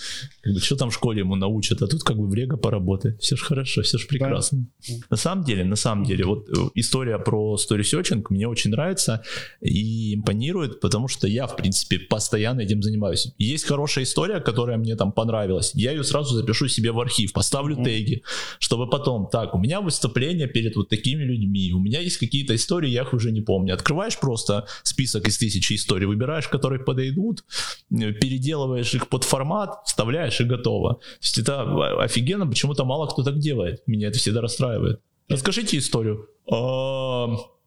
Как 0.43 0.55
бы, 0.55 0.61
что 0.61 0.76
там 0.76 0.91
в 0.91 0.95
школе 0.95 1.20
ему 1.20 1.37
научат, 1.37 1.82
а 1.82 1.87
тут 1.87 2.03
как 2.03 2.16
бы 2.16 2.28
в 2.28 2.35
Лего 2.35 2.57
поработать. 2.57 3.20
Все 3.20 3.37
же 3.37 3.45
хорошо, 3.45 3.82
все 3.82 3.99
же 3.99 4.07
прекрасно. 4.07 4.66
На 5.11 5.16
самом 5.16 5.45
деле, 5.45 5.64
на 5.64 5.76
самом 5.76 6.05
деле, 6.05 6.24
вот 6.24 6.49
э, 6.49 6.53
история 6.74 7.18
про 7.18 7.57
story 7.57 7.80
searching 7.80 8.24
мне 8.30 8.47
очень 8.47 8.70
нравится 8.70 9.22
и 9.62 10.14
импонирует, 10.14 10.80
потому 10.80 11.09
что 11.09 11.26
я, 11.26 11.47
в 11.47 11.57
принципе, 11.57 11.99
постоянно 11.99 12.61
этим 12.61 12.82
занимаюсь. 12.82 13.32
Есть 13.39 13.64
хорошая 13.64 14.05
история, 14.05 14.41
которая 14.41 14.76
мне 14.76 14.97
там 14.97 15.12
понравилась, 15.12 15.72
я 15.74 15.93
ее 15.93 16.05
сразу 16.05 16.35
запишу 16.35 16.68
себе 16.68 16.93
в 16.93 17.01
архив, 17.01 17.32
поставлю 17.32 17.76
mm. 17.76 17.85
теги, 17.85 18.22
чтобы 18.59 18.91
потом, 18.91 19.28
так, 19.32 19.55
у 19.55 19.59
меня 19.59 19.80
выступление 19.80 20.47
перед 20.47 20.76
вот 20.76 20.89
такими 20.89 21.22
людьми, 21.22 21.72
у 21.72 21.80
меня 21.80 22.01
есть 22.01 22.18
какие-то 22.18 22.55
истории, 22.55 22.91
я 22.91 23.03
их 23.03 23.14
уже 23.14 23.32
не 23.32 23.41
помню. 23.41 23.74
Открываешь 23.74 24.18
просто 24.18 24.66
список 24.82 25.28
из 25.28 25.39
тысячи 25.39 25.74
историй, 25.74 26.07
выбираешь, 26.07 26.49
которые 26.49 26.73
подойдут, 26.78 27.44
э, 27.90 28.12
переделываешь 28.12 28.94
их 28.94 29.08
под 29.08 29.24
формат, 29.24 29.82
вставляешь 29.86 30.40
и 30.40 30.44
готово. 30.44 30.94
То 30.94 31.00
есть 31.20 31.38
это 31.38 32.02
офигенно, 32.02 32.46
почему-то 32.46 32.84
мало 32.84 33.06
кто 33.06 33.22
так 33.22 33.38
делает. 33.38 33.82
Меня 33.86 34.08
это 34.08 34.18
всегда 34.18 34.40
расстраивает. 34.40 35.00
Расскажите 35.28 35.78
историю. 35.78 36.28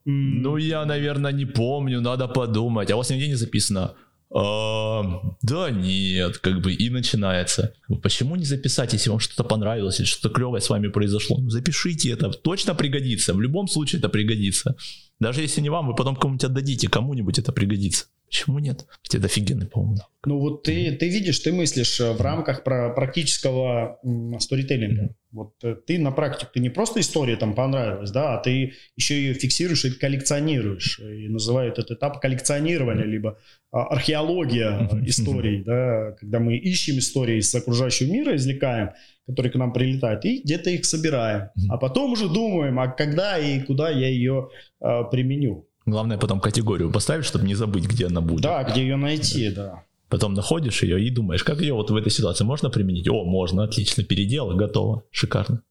Ну, 0.09 0.57
я, 0.57 0.85
наверное, 0.85 1.33
не 1.33 1.45
помню, 1.45 1.99
надо 2.01 2.27
подумать. 2.27 2.91
А 2.91 2.95
у 2.95 2.97
вас 2.97 3.09
нигде 3.09 3.27
не 3.27 3.35
записано? 3.35 3.93
А, 4.29 5.21
да 5.41 5.69
нет, 5.69 6.37
как 6.37 6.61
бы 6.61 6.73
и 6.73 6.89
начинается. 6.89 7.73
Почему 8.01 8.35
не 8.35 8.45
записать, 8.45 8.93
если 8.93 9.09
вам 9.09 9.19
что-то 9.19 9.43
понравилось 9.43 9.99
или 9.99 10.05
что-то 10.05 10.33
клевое 10.33 10.61
с 10.61 10.69
вами 10.69 10.89
произошло? 10.89 11.37
Ну, 11.37 11.49
запишите 11.49 12.11
это, 12.11 12.29
точно 12.29 12.75
пригодится. 12.75 13.33
В 13.33 13.41
любом 13.41 13.67
случае 13.67 13.99
это 13.99 14.09
пригодится. 14.09 14.75
Даже 15.19 15.41
если 15.41 15.61
не 15.61 15.69
вам, 15.69 15.87
вы 15.87 15.95
потом 15.95 16.15
кому-нибудь 16.15 16.43
отдадите, 16.43 16.89
кому-нибудь 16.89 17.39
это 17.39 17.51
пригодится. 17.51 18.05
Почему 18.28 18.59
нет? 18.59 18.86
Ведь 19.03 19.15
это 19.15 19.25
офигенный, 19.25 19.67
по-моему. 19.67 19.97
Ну 20.25 20.39
вот 20.39 20.63
ты, 20.63 20.91
ты 20.91 21.07
видишь, 21.07 21.39
ты 21.39 21.53
мыслишь 21.53 22.01
э, 22.01 22.11
в 22.11 22.19
рамках 22.19 22.63
про 22.65 22.89
практического 22.89 23.99
сторителлинга. 24.39 25.03
Mm-hmm. 25.03 25.15
Вот 25.32 25.53
э, 25.63 25.75
ты 25.86 25.97
на 25.97 26.11
практике, 26.11 26.49
ты 26.53 26.59
не 26.59 26.69
просто 26.69 26.99
история 26.99 27.38
там 27.38 27.55
понравилась, 27.55 28.11
да, 28.11 28.38
а 28.38 28.41
ты 28.41 28.73
еще 28.97 29.15
ее 29.15 29.34
фиксируешь 29.34 29.86
и 29.86 29.91
коллекционируешь. 29.91 30.99
И 30.99 31.30
называют 31.30 31.80
этот 31.80 31.97
этап 31.97 32.19
коллекционирования, 32.19 33.05
либо 33.05 33.39
а, 33.71 33.84
археология 33.84 34.89
историй, 35.05 35.63
да, 35.63 36.11
когда 36.19 36.39
мы 36.39 36.57
ищем 36.57 36.97
истории 36.97 37.38
из 37.38 37.53
окружающего 37.55 38.11
мира, 38.11 38.36
извлекаем, 38.36 38.91
которые 39.25 39.51
к 39.51 39.55
нам 39.55 39.71
прилетают, 39.71 40.25
и 40.25 40.41
где-то 40.41 40.69
их 40.69 40.86
собираем. 40.86 41.49
А 41.69 41.78
потом 41.78 42.11
уже 42.11 42.28
думаем, 42.28 42.80
а 42.80 42.88
когда 42.88 43.38
и 43.38 43.61
куда 43.61 43.89
я 43.89 44.09
ее 44.09 44.49
а, 44.82 45.03
применю. 45.03 45.66
Главное 45.88 46.17
потом 46.17 46.41
категорию 46.41 46.91
поставить, 46.91 47.23
чтобы 47.23 47.47
не 47.47 47.55
забыть, 47.55 47.85
где 47.85 48.07
она 48.07 48.19
будет. 48.19 48.41
Да, 48.41 48.61
где 48.63 48.81
ее 48.81 48.97
найти, 48.97 49.49
да. 49.49 49.85
Потом 50.09 50.33
находишь 50.33 50.83
ее 50.83 51.01
и 51.01 51.09
думаешь, 51.09 51.45
как 51.45 51.61
ее 51.61 51.73
вот 51.73 51.89
в 51.89 51.95
этой 51.95 52.11
ситуации 52.11 52.43
можно 52.43 52.69
применить? 52.69 53.07
О, 53.07 53.23
можно, 53.23 53.63
отлично, 53.63 54.03
переделал, 54.03 54.53
готово, 54.57 55.03
шикарно. 55.11 55.63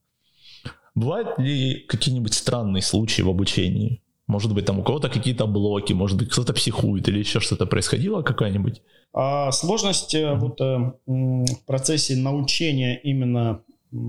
Бывают 0.95 1.39
ли 1.39 1.85
какие-нибудь 1.87 2.33
странные 2.33 2.81
случаи 2.81 3.21
в 3.21 3.29
обучении? 3.29 4.03
Может 4.27 4.55
быть, 4.55 4.65
там 4.65 4.79
у 4.79 4.83
кого-то 4.83 5.11
какие-то 5.11 5.47
блоки, 5.47 5.93
может 5.93 6.17
быть, 6.17 6.31
кто-то 6.31 6.55
психует 6.55 7.07
или 7.09 7.19
еще 7.19 7.39
что-то 7.39 7.67
происходило 7.67 8.23
какая-нибудь? 8.23 8.81
А 9.13 9.53
сложность 9.53 10.15
mm-hmm. 10.15 10.39
вот 10.39 10.61
э, 10.63 10.93
в 11.07 11.67
процессе 11.67 12.17
научения 12.17 12.99
именно 13.03 13.61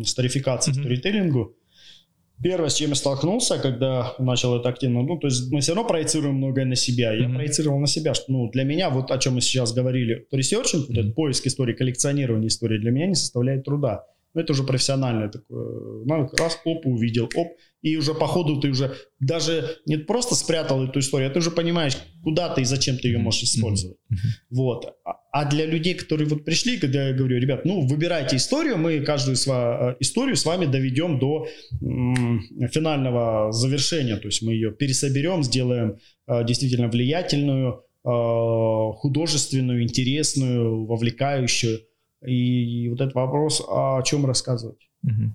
старификации, 0.05 0.71
mm-hmm. 0.71 0.79
сторителлингу 0.79 1.56
Первое, 2.41 2.69
с 2.69 2.75
чем 2.75 2.89
я 2.89 2.95
столкнулся, 2.95 3.57
когда 3.57 4.13
начал 4.19 4.55
это 4.55 4.69
активно, 4.69 5.01
ну, 5.01 5.17
то 5.17 5.27
есть 5.27 5.51
мы 5.51 5.59
все 5.59 5.73
равно 5.73 5.87
проецируем 5.87 6.35
многое 6.35 6.65
на 6.65 6.75
себя. 6.75 7.11
Я 7.11 7.25
mm-hmm. 7.25 7.35
проецировал 7.35 7.79
на 7.79 7.87
себя, 7.87 8.13
что, 8.13 8.31
ну, 8.31 8.49
для 8.51 8.63
меня, 8.63 8.91
вот 8.91 9.09
о 9.09 9.17
чем 9.17 9.35
мы 9.35 9.41
сейчас 9.41 9.73
говорили, 9.73 10.27
researching, 10.31 10.83
mm-hmm. 10.83 10.87
вот 10.87 10.97
этот 10.97 11.15
поиск 11.15 11.47
истории, 11.47 11.73
коллекционирование 11.73 12.49
истории, 12.49 12.77
для 12.77 12.91
меня 12.91 13.07
не 13.07 13.15
составляет 13.15 13.65
труда. 13.65 14.05
Ну, 14.37 14.43
это 14.43 14.53
уже 14.53 14.63
профессиональное 14.63 15.29
такое. 15.29 16.03
Ну, 16.05 16.29
раз, 16.37 16.59
оп, 16.63 16.85
увидел, 16.85 17.27
оп. 17.35 17.47
И 17.81 17.97
уже 17.97 18.13
по 18.13 18.27
ходу 18.27 18.59
ты 18.61 18.69
уже 18.69 18.93
даже 19.19 19.77
не 19.87 19.97
просто 19.97 20.35
спрятал 20.35 20.83
эту 20.83 20.99
историю, 20.99 21.29
а 21.29 21.33
ты 21.33 21.39
уже 21.39 21.49
понимаешь, 21.51 21.97
куда 22.23 22.49
ты 22.53 22.61
и 22.61 22.65
зачем 22.65 22.97
ты 22.97 23.07
ее 23.07 23.17
можешь 23.17 23.43
использовать. 23.43 23.97
Вот. 24.51 24.95
А, 25.05 25.13
а 25.31 25.49
для 25.49 25.65
людей, 25.65 25.95
которые 25.95 26.27
вот 26.27 26.45
пришли, 26.45 26.77
когда 26.77 27.07
я 27.07 27.13
говорю, 27.15 27.39
ребят, 27.39 27.65
ну, 27.65 27.87
выбирайте 27.87 28.35
историю, 28.35 28.77
мы 28.77 28.99
каждую 28.99 29.35
сва- 29.35 29.93
э, 29.93 29.95
историю 30.01 30.35
с 30.35 30.45
вами 30.45 30.65
доведем 30.65 31.17
до 31.19 31.47
м- 31.81 32.41
финального 32.71 33.51
завершения. 33.51 34.17
То 34.17 34.27
есть 34.27 34.43
мы 34.43 34.53
ее 34.53 34.71
пересоберем, 34.71 35.43
сделаем 35.43 35.97
э, 36.27 36.43
действительно 36.45 36.89
влиятельную, 36.89 37.81
э, 38.05 38.93
художественную, 38.97 39.81
интересную, 39.81 40.85
вовлекающую. 40.85 41.79
И 42.25 42.89
вот 42.89 43.01
этот 43.01 43.15
вопрос, 43.15 43.63
а 43.67 43.97
о 43.99 44.03
чем 44.03 44.25
рассказывать? 44.25 44.89
Угу. 45.03 45.33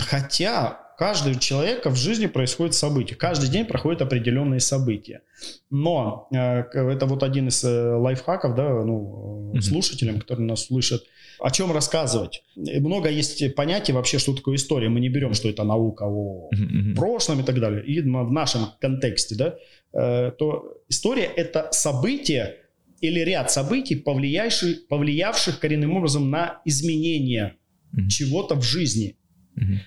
Хотя 0.00 0.90
каждого 1.00 1.34
человека 1.34 1.88
в 1.88 1.96
жизни 1.96 2.26
происходит 2.26 2.74
события. 2.74 3.14
Каждый 3.14 3.48
день 3.48 3.64
проходят 3.64 4.02
определенные 4.02 4.60
события. 4.60 5.22
Но 5.70 6.28
э, 6.30 6.36
это 6.36 7.06
вот 7.06 7.22
один 7.22 7.48
из 7.48 7.64
э, 7.64 7.94
лайфхаков, 7.94 8.54
да, 8.54 8.84
ну, 8.84 9.52
mm 9.54 9.60
слушателям, 9.62 10.20
которые 10.20 10.46
нас 10.46 10.66
слышат, 10.66 11.02
о 11.40 11.50
чем 11.50 11.72
рассказывать. 11.72 12.44
Много 12.54 13.08
есть 13.08 13.54
понятий 13.54 13.92
вообще, 13.92 14.18
что 14.18 14.34
такое 14.34 14.56
история. 14.56 14.90
Мы 14.90 15.00
не 15.00 15.08
берем, 15.08 15.32
что 15.32 15.48
это 15.48 15.64
наука 15.64 16.04
о 16.04 16.50
прошлом 16.94 17.40
и 17.40 17.42
так 17.42 17.58
далее. 17.58 17.82
И 17.84 18.00
в 18.02 18.32
нашем 18.32 18.66
контексте, 18.78 19.34
да, 19.34 20.30
то 20.30 20.82
история– 20.88 21.24
это 21.36 21.68
событие, 21.72 22.58
или 23.00 23.20
ряд 23.20 23.50
событий, 23.50 23.96
повлиявших, 23.96 24.88
повлиявших 24.88 25.58
коренным 25.58 25.96
образом 25.96 26.30
на 26.30 26.60
изменение 26.64 27.56
mm-hmm. 27.94 28.08
чего-то 28.08 28.54
в 28.54 28.62
жизни. 28.62 29.16
Mm-hmm. 29.56 29.78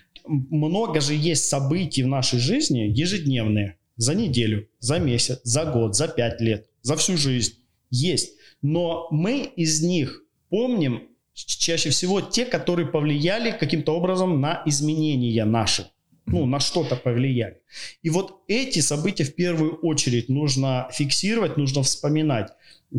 Много 0.49 1.01
же 1.01 1.13
есть 1.13 1.45
событий 1.45 2.03
в 2.03 2.07
нашей 2.07 2.39
жизни 2.39 2.91
ежедневные, 2.93 3.77
за 3.97 4.15
неделю, 4.15 4.67
за 4.79 4.99
месяц, 4.99 5.41
за 5.43 5.65
год, 5.65 5.95
за 5.95 6.07
пять 6.07 6.39
лет, 6.41 6.67
за 6.81 6.95
всю 6.95 7.17
жизнь. 7.17 7.55
Есть. 7.89 8.33
Но 8.61 9.07
мы 9.11 9.43
из 9.55 9.83
них 9.83 10.23
помним 10.49 11.09
чаще 11.33 11.89
всего 11.89 12.21
те, 12.21 12.45
которые 12.45 12.87
повлияли 12.87 13.51
каким-то 13.51 13.95
образом 13.95 14.39
на 14.39 14.63
изменения 14.65 15.45
наши. 15.45 15.87
Ну, 16.25 16.45
на 16.45 16.59
что-то 16.59 16.95
повлияли. 16.95 17.57
И 18.01 18.09
вот 18.09 18.43
эти 18.47 18.79
события 18.79 19.25
в 19.25 19.35
первую 19.35 19.75
очередь 19.75 20.29
нужно 20.29 20.87
фиксировать, 20.91 21.57
нужно 21.57 21.83
вспоминать. 21.83 22.51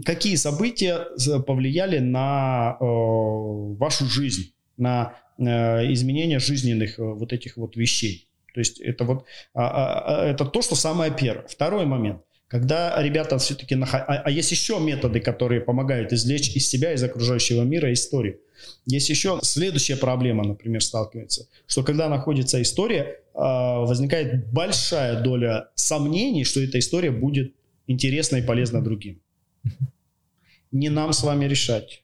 Какие 0.04 0.36
события 0.36 1.06
повлияли 1.46 2.00
на 2.00 2.76
э, 2.78 2.84
вашу 2.84 4.06
жизнь, 4.06 4.52
на 4.76 5.14
э, 5.38 5.92
изменение 5.92 6.38
жизненных 6.38 6.98
э, 6.98 7.02
вот 7.02 7.32
этих 7.32 7.56
вот 7.56 7.76
вещей. 7.76 8.28
То 8.52 8.60
есть 8.60 8.80
это 8.80 9.04
вот 9.04 9.24
а, 9.54 9.66
а, 9.66 10.22
а, 10.22 10.26
это 10.26 10.44
то, 10.44 10.62
что 10.62 10.74
самое 10.74 11.12
первое. 11.12 11.46
Второй 11.48 11.86
момент– 11.86 12.22
когда 12.54 13.02
ребята 13.02 13.36
все-таки... 13.38 13.74
Нах... 13.74 13.94
А, 13.94 14.22
а 14.24 14.30
есть 14.30 14.52
еще 14.52 14.78
методы, 14.78 15.18
которые 15.18 15.60
помогают 15.60 16.12
извлечь 16.12 16.54
из 16.54 16.68
себя, 16.68 16.92
из 16.92 17.02
окружающего 17.02 17.62
мира 17.62 17.92
историю. 17.92 18.38
Есть 18.86 19.08
еще 19.08 19.38
следующая 19.42 19.96
проблема, 19.96 20.44
например, 20.44 20.82
сталкивается, 20.82 21.48
что 21.66 21.82
когда 21.82 22.08
находится 22.08 22.60
история, 22.60 23.20
а, 23.34 23.80
возникает 23.80 24.52
большая 24.52 25.22
доля 25.22 25.70
сомнений, 25.74 26.44
что 26.44 26.60
эта 26.60 26.78
история 26.78 27.10
будет 27.10 27.54
интересна 27.86 28.36
и 28.36 28.42
полезна 28.42 28.82
другим. 28.82 29.20
Не 30.72 30.88
нам 30.88 31.12
с 31.12 31.22
вами 31.22 31.46
решать. 31.46 32.02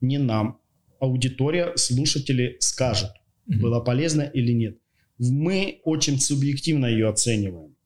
Не 0.00 0.18
нам. 0.18 0.60
Аудитория, 1.00 1.76
слушатели 1.76 2.56
скажут, 2.60 3.10
было 3.46 3.80
полезно 3.80 4.22
или 4.22 4.52
нет. 4.52 4.78
Мы 5.18 5.80
очень 5.84 6.20
субъективно 6.20 6.86
ее 6.86 7.08
оцениваем. 7.08 7.76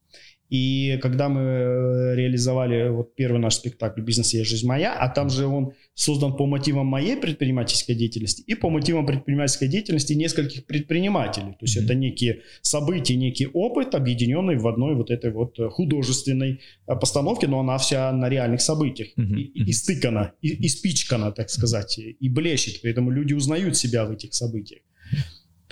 И 0.53 0.99
когда 1.01 1.31
мы 1.31 1.41
э, 1.41 2.15
реализовали 2.15 2.91
вот 2.91 3.15
первый 3.15 3.41
наш 3.41 3.55
спектакль 3.55 4.03
«Бизнес 4.03 4.35
я, 4.35 4.45
жизнь 4.45 4.67
моя», 4.67 4.93
а 4.93 5.09
там 5.09 5.31
же 5.31 5.47
он 5.47 5.73
создан 5.95 6.37
по 6.37 6.45
мотивам 6.45 6.87
моей 6.87 7.17
предпринимательской 7.17 7.95
деятельности 7.95 8.43
и 8.43 8.55
по 8.55 8.69
мотивам 8.69 9.07
предпринимательской 9.07 9.69
деятельности 9.69 10.13
нескольких 10.13 10.67
предпринимателей. 10.67 11.53
То 11.53 11.63
есть 11.63 11.79
mm-hmm. 11.79 11.85
это 11.85 11.95
некие 11.95 12.43
события, 12.61 13.17
некий 13.17 13.47
опыт, 13.47 13.95
объединенный 13.95 14.59
в 14.59 14.69
одной 14.69 14.95
вот 14.95 15.11
этой 15.11 15.33
вот 15.33 15.59
э, 15.59 15.71
художественной 15.71 16.61
э, 16.87 16.97
постановке, 16.97 17.47
но 17.49 17.61
она 17.61 17.79
вся 17.79 18.13
на 18.13 18.29
реальных 18.29 18.61
событиях. 18.61 19.09
Mm-hmm. 19.17 19.41
И, 19.41 19.65
и 19.71 19.73
стыкана, 19.73 20.33
и, 20.43 20.49
и 20.49 20.69
спичкана, 20.69 21.33
так 21.33 21.49
сказать, 21.49 21.99
и 21.99 22.29
блещет. 22.29 22.83
Поэтому 22.83 23.11
люди 23.11 23.33
узнают 23.33 23.79
себя 23.79 24.05
в 24.05 24.11
этих 24.11 24.35
событиях. 24.35 24.83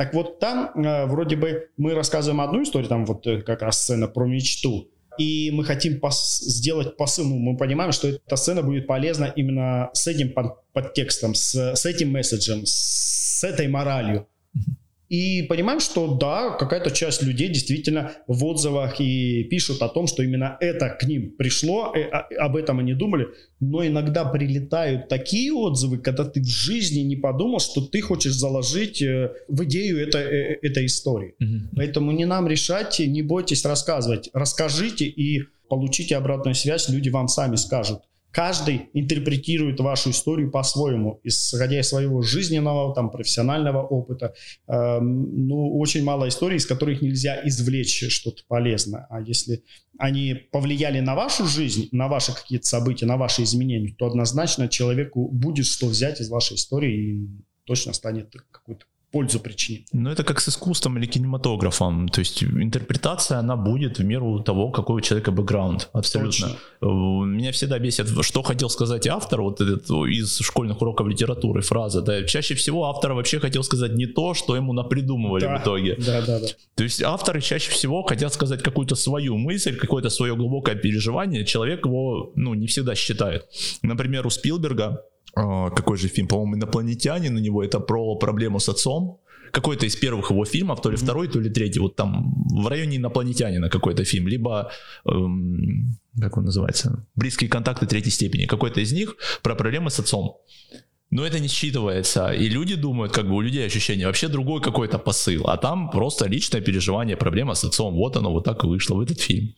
Так 0.00 0.14
вот 0.14 0.38
там 0.38 0.70
э, 0.74 1.04
вроде 1.04 1.36
бы 1.36 1.68
мы 1.76 1.92
рассказываем 1.92 2.40
одну 2.40 2.62
историю, 2.62 2.88
там 2.88 3.04
вот 3.04 3.26
э, 3.26 3.42
как 3.42 3.60
раз 3.60 3.82
сцена 3.82 4.08
про 4.08 4.24
мечту, 4.24 4.88
и 5.18 5.50
мы 5.52 5.62
хотим 5.62 6.00
пос- 6.00 6.40
сделать 6.40 6.96
посыл, 6.96 7.26
ну, 7.26 7.38
мы 7.38 7.58
понимаем, 7.58 7.92
что 7.92 8.08
эта 8.08 8.36
сцена 8.36 8.62
будет 8.62 8.86
полезна 8.86 9.26
именно 9.26 9.90
с 9.92 10.06
этим 10.06 10.32
под- 10.32 10.64
подтекстом, 10.72 11.34
с, 11.34 11.54
с 11.74 11.84
этим 11.84 12.12
месседжем, 12.12 12.62
с 12.64 13.44
этой 13.44 13.68
моралью. 13.68 14.26
И 15.10 15.42
понимаем, 15.42 15.80
что 15.80 16.14
да, 16.14 16.50
какая-то 16.50 16.92
часть 16.92 17.22
людей 17.22 17.48
действительно 17.48 18.12
в 18.28 18.44
отзывах 18.44 19.00
и 19.00 19.42
пишут 19.50 19.82
о 19.82 19.88
том, 19.88 20.06
что 20.06 20.22
именно 20.22 20.56
это 20.60 20.88
к 20.88 21.02
ним 21.02 21.32
пришло, 21.36 21.92
э, 21.92 22.04
об 22.38 22.54
этом 22.54 22.78
они 22.78 22.94
думали. 22.94 23.26
Но 23.58 23.84
иногда 23.84 24.24
прилетают 24.24 25.08
такие 25.08 25.52
отзывы, 25.52 25.98
когда 25.98 26.24
ты 26.24 26.40
в 26.40 26.46
жизни 26.46 27.00
не 27.00 27.16
подумал, 27.16 27.58
что 27.58 27.80
ты 27.80 28.00
хочешь 28.00 28.34
заложить 28.34 29.02
э, 29.02 29.32
в 29.48 29.64
идею 29.64 30.00
это, 30.00 30.18
э, 30.18 30.58
этой 30.62 30.86
истории. 30.86 31.34
Mm-hmm. 31.42 31.74
Поэтому 31.74 32.12
не 32.12 32.24
нам 32.24 32.46
решать, 32.46 33.00
не 33.00 33.22
бойтесь 33.22 33.64
рассказывать. 33.64 34.30
Расскажите 34.32 35.06
и 35.06 35.42
получите 35.68 36.16
обратную 36.16 36.54
связь, 36.54 36.88
люди 36.88 37.08
вам 37.08 37.26
сами 37.26 37.56
скажут 37.56 38.02
каждый 38.30 38.90
интерпретирует 38.94 39.80
вашу 39.80 40.10
историю 40.10 40.50
по-своему, 40.50 41.20
исходя 41.24 41.80
из 41.80 41.88
своего 41.88 42.22
жизненного, 42.22 42.94
там, 42.94 43.10
профессионального 43.10 43.82
опыта. 43.82 44.34
Э, 44.66 45.00
ну, 45.00 45.78
очень 45.78 46.04
мало 46.04 46.28
историй, 46.28 46.56
из 46.56 46.66
которых 46.66 47.02
нельзя 47.02 47.40
извлечь 47.46 48.08
что-то 48.10 48.42
полезное. 48.46 49.06
А 49.10 49.20
если 49.20 49.62
они 49.98 50.34
повлияли 50.50 51.00
на 51.00 51.14
вашу 51.14 51.46
жизнь, 51.46 51.88
на 51.92 52.08
ваши 52.08 52.34
какие-то 52.34 52.66
события, 52.66 53.06
на 53.06 53.16
ваши 53.16 53.42
изменения, 53.42 53.94
то 53.98 54.06
однозначно 54.06 54.68
человеку 54.68 55.28
будет 55.28 55.66
что 55.66 55.86
взять 55.86 56.20
из 56.20 56.28
вашей 56.28 56.56
истории 56.56 57.14
и 57.14 57.28
точно 57.64 57.92
станет 57.92 58.34
какой-то 58.50 58.84
пользу 59.10 59.40
причинит. 59.40 59.86
Ну, 59.92 60.10
это 60.10 60.24
как 60.24 60.40
с 60.40 60.48
искусством 60.48 60.98
или 60.98 61.06
кинематографом. 61.06 62.08
То 62.08 62.20
есть 62.20 62.42
интерпретация, 62.42 63.38
она 63.38 63.56
будет 63.56 63.98
в 63.98 64.04
меру 64.04 64.40
того, 64.40 64.70
какой 64.70 64.96
у 64.96 65.00
человека 65.00 65.32
бэкграунд. 65.32 65.88
Абсолютно. 65.92 66.30
Точно. 66.30 66.56
Э, 66.80 66.86
меня 66.86 67.52
всегда 67.52 67.78
бесит, 67.78 68.08
что 68.22 68.42
хотел 68.42 68.70
сказать 68.70 69.06
автор 69.06 69.42
вот 69.42 69.60
этот, 69.60 69.90
из 69.90 70.38
школьных 70.38 70.80
уроков 70.80 71.06
литературы, 71.08 71.62
фраза. 71.62 72.02
Да, 72.02 72.24
чаще 72.24 72.54
всего 72.54 72.86
автор 72.86 73.12
вообще 73.12 73.40
хотел 73.40 73.62
сказать 73.62 73.92
не 73.94 74.06
то, 74.06 74.34
что 74.34 74.56
ему 74.56 74.72
напридумывали 74.72 75.42
да, 75.42 75.58
в 75.58 75.62
итоге. 75.62 75.96
Да, 75.96 76.22
да, 76.22 76.40
да. 76.40 76.46
То 76.76 76.84
есть 76.84 77.02
авторы 77.02 77.40
чаще 77.40 77.70
всего 77.70 78.02
хотят 78.02 78.32
сказать 78.32 78.62
какую-то 78.62 78.94
свою 78.94 79.36
мысль, 79.36 79.76
какое-то 79.76 80.10
свое 80.10 80.36
глубокое 80.36 80.76
переживание. 80.76 81.44
Человек 81.44 81.84
его, 81.84 82.32
ну, 82.36 82.54
не 82.54 82.66
всегда 82.66 82.94
считает. 82.94 83.46
Например, 83.82 84.26
у 84.26 84.30
Спилберга 84.30 85.02
какой 85.34 85.96
же 85.96 86.08
фильм, 86.08 86.28
по-моему, 86.28 86.56
«Инопланетянин» 86.56 87.36
у 87.36 87.40
него, 87.40 87.62
это 87.62 87.80
про 87.80 88.16
проблему 88.16 88.58
с 88.58 88.68
отцом. 88.68 89.20
Какой-то 89.52 89.86
из 89.86 89.96
первых 89.96 90.30
его 90.30 90.44
фильмов, 90.44 90.80
то 90.80 90.90
ли 90.90 90.96
второй, 90.96 91.28
то 91.28 91.40
ли 91.40 91.50
третий, 91.50 91.80
вот 91.80 91.96
там 91.96 92.44
в 92.50 92.68
районе 92.68 92.96
«Инопланетянина» 92.96 93.68
какой-то 93.68 94.04
фильм, 94.04 94.28
либо, 94.28 94.70
эм, 95.06 95.96
как 96.20 96.36
он 96.36 96.44
называется, 96.44 97.06
«Близкие 97.16 97.50
контакты 97.50 97.86
третьей 97.86 98.12
степени», 98.12 98.46
какой-то 98.46 98.80
из 98.80 98.92
них 98.92 99.16
про 99.42 99.54
проблемы 99.56 99.90
с 99.90 99.98
отцом. 99.98 100.36
Но 101.10 101.26
это 101.26 101.40
не 101.40 101.48
считывается, 101.48 102.32
и 102.32 102.48
люди 102.48 102.76
думают, 102.76 103.12
как 103.12 103.26
бы 103.26 103.34
у 103.34 103.40
людей 103.40 103.66
ощущение 103.66 104.06
вообще 104.06 104.28
другой 104.28 104.60
какой-то 104.60 104.98
посыл, 104.98 105.42
а 105.48 105.56
там 105.56 105.90
просто 105.90 106.28
личное 106.28 106.60
переживание, 106.60 107.16
проблема 107.16 107.54
с 107.54 107.64
отцом, 107.64 107.94
вот 107.94 108.16
оно 108.16 108.30
вот 108.30 108.44
так 108.44 108.62
и 108.62 108.68
вышло 108.68 108.94
в 108.94 109.00
этот 109.00 109.20
фильм. 109.20 109.54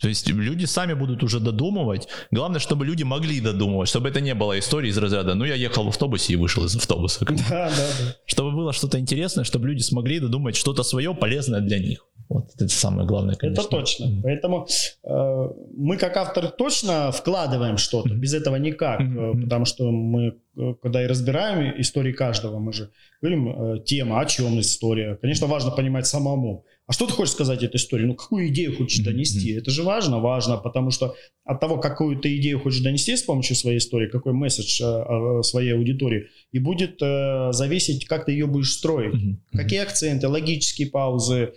То 0.00 0.08
есть 0.08 0.28
люди 0.28 0.64
сами 0.64 0.94
будут 0.94 1.22
уже 1.22 1.40
додумывать. 1.40 2.08
Главное, 2.30 2.60
чтобы 2.60 2.86
люди 2.86 3.02
могли 3.02 3.40
додумывать, 3.40 3.88
чтобы 3.88 4.08
это 4.08 4.20
не 4.20 4.34
было 4.34 4.58
истории 4.58 4.90
из 4.90 4.98
разряда 4.98 5.34
«ну 5.34 5.44
я 5.44 5.54
ехал 5.54 5.84
в 5.84 5.88
автобусе 5.88 6.34
и 6.34 6.36
вышел 6.36 6.64
из 6.64 6.76
автобуса». 6.76 7.24
Да, 7.48 7.70
да, 7.70 7.70
да. 7.70 8.16
Чтобы 8.26 8.52
было 8.52 8.72
что-то 8.72 8.98
интересное, 8.98 9.44
чтобы 9.44 9.68
люди 9.68 9.82
смогли 9.82 10.20
додумать 10.20 10.56
что-то 10.56 10.82
свое 10.82 11.14
полезное 11.14 11.60
для 11.60 11.78
них. 11.78 12.04
Вот 12.28 12.50
это 12.54 12.68
самое 12.68 13.08
главное, 13.08 13.36
конечно. 13.36 13.62
Это 13.62 13.70
точно. 13.70 14.04
Mm-hmm. 14.04 14.20
Поэтому 14.22 14.66
э, 15.02 15.48
мы 15.76 15.96
как 15.96 16.16
авторы 16.16 16.48
точно 16.48 17.10
вкладываем 17.10 17.78
что-то. 17.78 18.10
Mm-hmm. 18.10 18.18
Без 18.18 18.34
этого 18.34 18.56
никак. 18.56 19.00
Mm-hmm. 19.00 19.42
Потому 19.42 19.64
что 19.64 19.90
мы, 19.90 20.36
э, 20.56 20.74
когда 20.82 21.02
и 21.02 21.06
разбираем 21.06 21.80
истории 21.80 22.12
каждого, 22.12 22.58
мы 22.58 22.72
же 22.74 22.90
говорим 23.22 23.48
э, 23.48 23.80
тема, 23.82 24.20
о 24.20 24.26
чем 24.26 24.60
история. 24.60 25.16
Конечно, 25.16 25.46
важно 25.46 25.70
понимать 25.70 26.06
самому. 26.06 26.66
А 26.88 26.92
что 26.94 27.06
ты 27.06 27.12
хочешь 27.12 27.34
сказать 27.34 27.62
этой 27.62 27.76
истории? 27.76 28.06
Ну, 28.06 28.14
какую 28.14 28.48
идею 28.48 28.74
хочешь 28.74 29.04
донести? 29.04 29.52
Mm-hmm. 29.52 29.58
Это 29.58 29.70
же 29.70 29.82
важно, 29.82 30.20
важно, 30.20 30.56
потому 30.56 30.90
что 30.90 31.14
от 31.44 31.60
того, 31.60 31.78
какую 31.78 32.18
ты 32.18 32.34
идею 32.38 32.58
хочешь 32.60 32.80
донести 32.80 33.14
с 33.14 33.22
помощью 33.22 33.56
своей 33.56 33.76
истории, 33.76 34.08
какой 34.08 34.32
месседж 34.32 34.80
э, 34.82 35.42
своей 35.42 35.74
аудитории, 35.74 36.28
и 36.50 36.58
будет 36.58 37.02
э, 37.02 37.52
зависеть, 37.52 38.06
как 38.06 38.24
ты 38.24 38.32
ее 38.32 38.46
будешь 38.46 38.72
строить. 38.72 39.14
Mm-hmm. 39.14 39.56
Какие 39.56 39.80
акценты, 39.80 40.28
логические 40.28 40.88
паузы, 40.88 41.52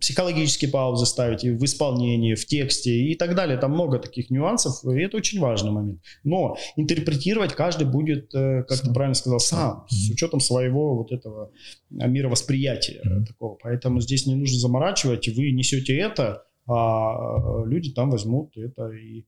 психологические 0.00 0.70
паузы 0.70 1.04
ставить 1.04 1.42
в 1.44 1.64
исполнении, 1.64 2.34
в 2.34 2.46
тексте 2.46 2.90
и 2.90 3.14
так 3.16 3.34
далее. 3.34 3.58
Там 3.58 3.72
много 3.72 3.98
таких 3.98 4.30
нюансов, 4.30 4.82
и 4.84 5.00
это 5.00 5.18
очень 5.18 5.40
важный 5.40 5.70
момент. 5.72 6.00
Но 6.24 6.56
интерпретировать 6.76 7.52
каждый 7.52 7.86
будет, 7.86 8.34
э, 8.34 8.64
как 8.64 8.80
ты 8.80 8.92
правильно 8.92 9.14
сказал, 9.14 9.40
сам, 9.40 9.84
mm-hmm. 9.84 9.94
с 9.94 10.10
учетом 10.10 10.40
своего 10.40 10.96
вот 10.96 11.12
этого 11.12 11.50
мировосприятия 11.90 13.02
mm-hmm. 13.04 13.26
такого. 13.26 13.58
Поэтому 13.62 14.00
здесь 14.00 14.26
не 14.26 14.34
нужно 14.34 14.58
заморачивать, 14.58 15.28
вы 15.28 15.50
несете 15.52 15.98
это, 15.98 16.44
а 16.66 17.64
люди 17.66 17.90
там 17.92 18.10
возьмут 18.10 18.56
это 18.56 18.90
и 18.90 19.24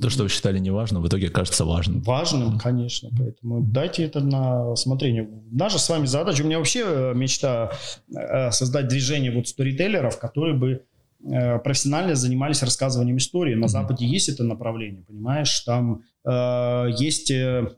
то, 0.00 0.08
что 0.08 0.22
вы 0.22 0.28
считали 0.28 0.58
неважным, 0.58 1.02
в 1.02 1.08
итоге 1.08 1.28
кажется 1.28 1.64
важным. 1.64 2.02
Важным, 2.02 2.58
конечно. 2.58 3.10
Поэтому 3.16 3.60
дайте 3.60 4.04
это 4.04 4.20
на 4.20 4.74
смотрение. 4.76 5.28
Наша 5.50 5.78
с 5.78 5.88
вами 5.88 6.06
задача, 6.06 6.42
у 6.42 6.46
меня 6.46 6.58
вообще 6.58 6.82
э, 6.84 7.14
мечта 7.14 7.72
э, 8.14 8.50
создать 8.52 8.88
движение 8.88 9.30
вот 9.30 9.48
сторителлеров, 9.48 10.18
которые 10.18 10.54
бы 10.54 10.84
э, 11.22 11.58
профессионально 11.58 12.14
занимались 12.14 12.62
рассказыванием 12.62 13.18
истории. 13.18 13.54
На 13.54 13.68
Западе 13.68 14.06
есть 14.06 14.28
это 14.28 14.44
направление, 14.44 15.02
понимаешь? 15.02 15.60
Там 15.60 16.04
э, 16.24 16.86
есть 16.98 17.30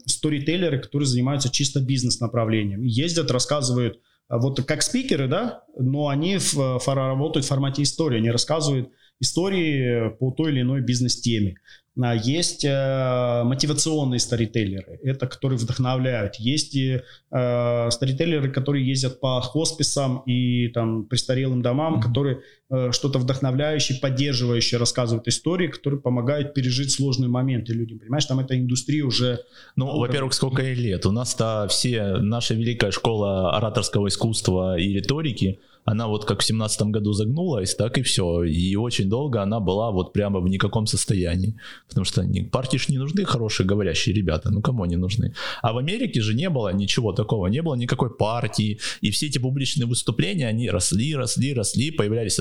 сторителлеры, 0.06 0.80
которые 0.80 1.08
занимаются 1.08 1.50
чисто 1.50 1.80
бизнес-направлением. 1.80 2.82
Ездят, 2.82 3.30
рассказывают 3.30 3.98
вот 4.28 4.64
как 4.64 4.82
спикеры, 4.82 5.28
да, 5.28 5.64
но 5.76 6.08
они 6.08 6.38
в, 6.38 6.54
в, 6.54 6.82
работают 6.86 7.44
в 7.44 7.48
формате 7.48 7.82
истории, 7.82 8.18
они 8.18 8.30
рассказывают 8.30 8.90
истории 9.22 10.10
по 10.18 10.32
той 10.32 10.52
или 10.52 10.60
иной 10.60 10.82
бизнес-теме. 10.82 11.56
А, 12.00 12.14
есть 12.14 12.64
э, 12.64 13.42
мотивационные 13.44 14.18
старителлеры, 14.18 14.98
это 15.02 15.26
которые 15.26 15.58
вдохновляют. 15.58 16.36
Есть 16.36 16.74
и 16.74 17.00
э, 17.30 17.90
старителлеры, 17.90 18.50
которые 18.50 18.86
ездят 18.86 19.20
по 19.20 19.40
хосписам 19.42 20.20
и 20.20 20.68
там 20.68 21.04
престарелым 21.04 21.60
домам, 21.60 21.96
mm-hmm. 21.96 22.02
которые 22.02 22.40
э, 22.70 22.92
что-то 22.92 23.18
вдохновляющее, 23.18 23.98
поддерживающее 24.00 24.78
рассказывают 24.80 25.28
истории, 25.28 25.68
которые 25.68 26.00
помогают 26.00 26.54
пережить 26.54 26.92
сложные 26.92 27.28
моменты 27.28 27.74
людям. 27.74 27.98
Понимаешь, 27.98 28.24
там 28.24 28.40
эта 28.40 28.58
индустрия 28.58 29.04
уже... 29.04 29.40
Ну, 29.76 29.86
ну 29.86 29.98
во-первых, 29.98 30.32
сколько 30.32 30.62
лет? 30.62 31.04
У 31.04 31.10
нас-то 31.10 31.66
все, 31.68 32.16
наша 32.16 32.54
великая 32.54 32.90
школа 32.90 33.54
ораторского 33.54 34.08
искусства 34.08 34.78
и 34.78 34.94
риторики– 34.94 35.60
она 35.84 36.06
вот 36.06 36.24
как 36.24 36.40
в 36.40 36.44
семнадцатом 36.44 36.92
году 36.92 37.12
загнулась, 37.12 37.74
так 37.74 37.98
и 37.98 38.02
все. 38.02 38.44
И 38.44 38.76
очень 38.76 39.08
долго 39.08 39.42
она 39.42 39.58
была 39.58 39.90
вот 39.90 40.12
прямо 40.12 40.40
в 40.40 40.48
никаком 40.48 40.86
состоянии. 40.86 41.56
Потому 41.88 42.04
что 42.04 42.24
партии 42.50 42.78
ж 42.78 42.88
не 42.88 42.98
нужны 42.98 43.24
хорошие 43.24 43.66
говорящие 43.66 44.14
ребята. 44.14 44.50
Ну 44.50 44.62
кому 44.62 44.84
они 44.84 44.96
нужны? 44.96 45.34
А 45.60 45.72
в 45.72 45.78
Америке 45.78 46.20
же 46.20 46.34
не 46.34 46.48
было 46.50 46.72
ничего 46.72 47.12
такого. 47.12 47.48
Не 47.48 47.62
было 47.62 47.74
никакой 47.74 48.16
партии. 48.16 48.78
И 49.00 49.10
все 49.10 49.26
эти 49.26 49.38
публичные 49.38 49.86
выступления, 49.86 50.46
они 50.46 50.70
росли, 50.70 51.16
росли, 51.16 51.52
росли. 51.52 51.90
Появлялись 51.90 52.36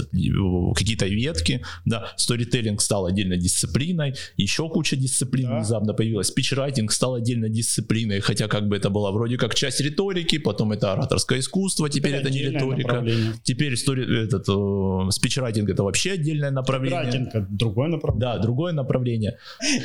какие-то 0.75 1.07
ветки. 1.07 1.63
Да, 1.85 2.13
сторителлинг 2.17 2.79
стал 2.79 3.07
отдельной 3.07 3.37
дисциплиной. 3.37 4.13
Еще 4.37 4.69
куча 4.69 4.95
дисциплин 4.95 5.49
да. 5.49 5.55
внезапно 5.57 5.93
появилась. 5.93 6.27
Спичрайтинг 6.27 6.91
стал 6.91 7.15
отдельной 7.15 7.49
дисциплиной. 7.49 8.19
Хотя 8.19 8.47
как 8.47 8.67
бы 8.67 8.77
это 8.77 8.91
было 8.91 9.11
вроде 9.11 9.37
как 9.37 9.55
часть 9.55 9.81
риторики. 9.81 10.37
Потом 10.37 10.73
это 10.73 10.93
ораторское 10.93 11.39
искусство. 11.39 11.89
Теперь 11.89 12.13
это, 12.13 12.29
это 12.29 12.29
не 12.29 12.43
риторика. 12.43 13.03
Теперь 13.43 13.73
история, 13.73 14.23
этот, 14.23 14.45
спичрайтинг 15.13 15.69
это 15.69 15.83
вообще 15.83 16.11
отдельное 16.11 16.51
направление. 16.51 17.11
Спичрайтинг 17.11 17.49
другое 17.49 17.89
направление. 17.89 18.35
Да, 18.35 18.41
другое 18.41 18.73
направление. 18.73 19.37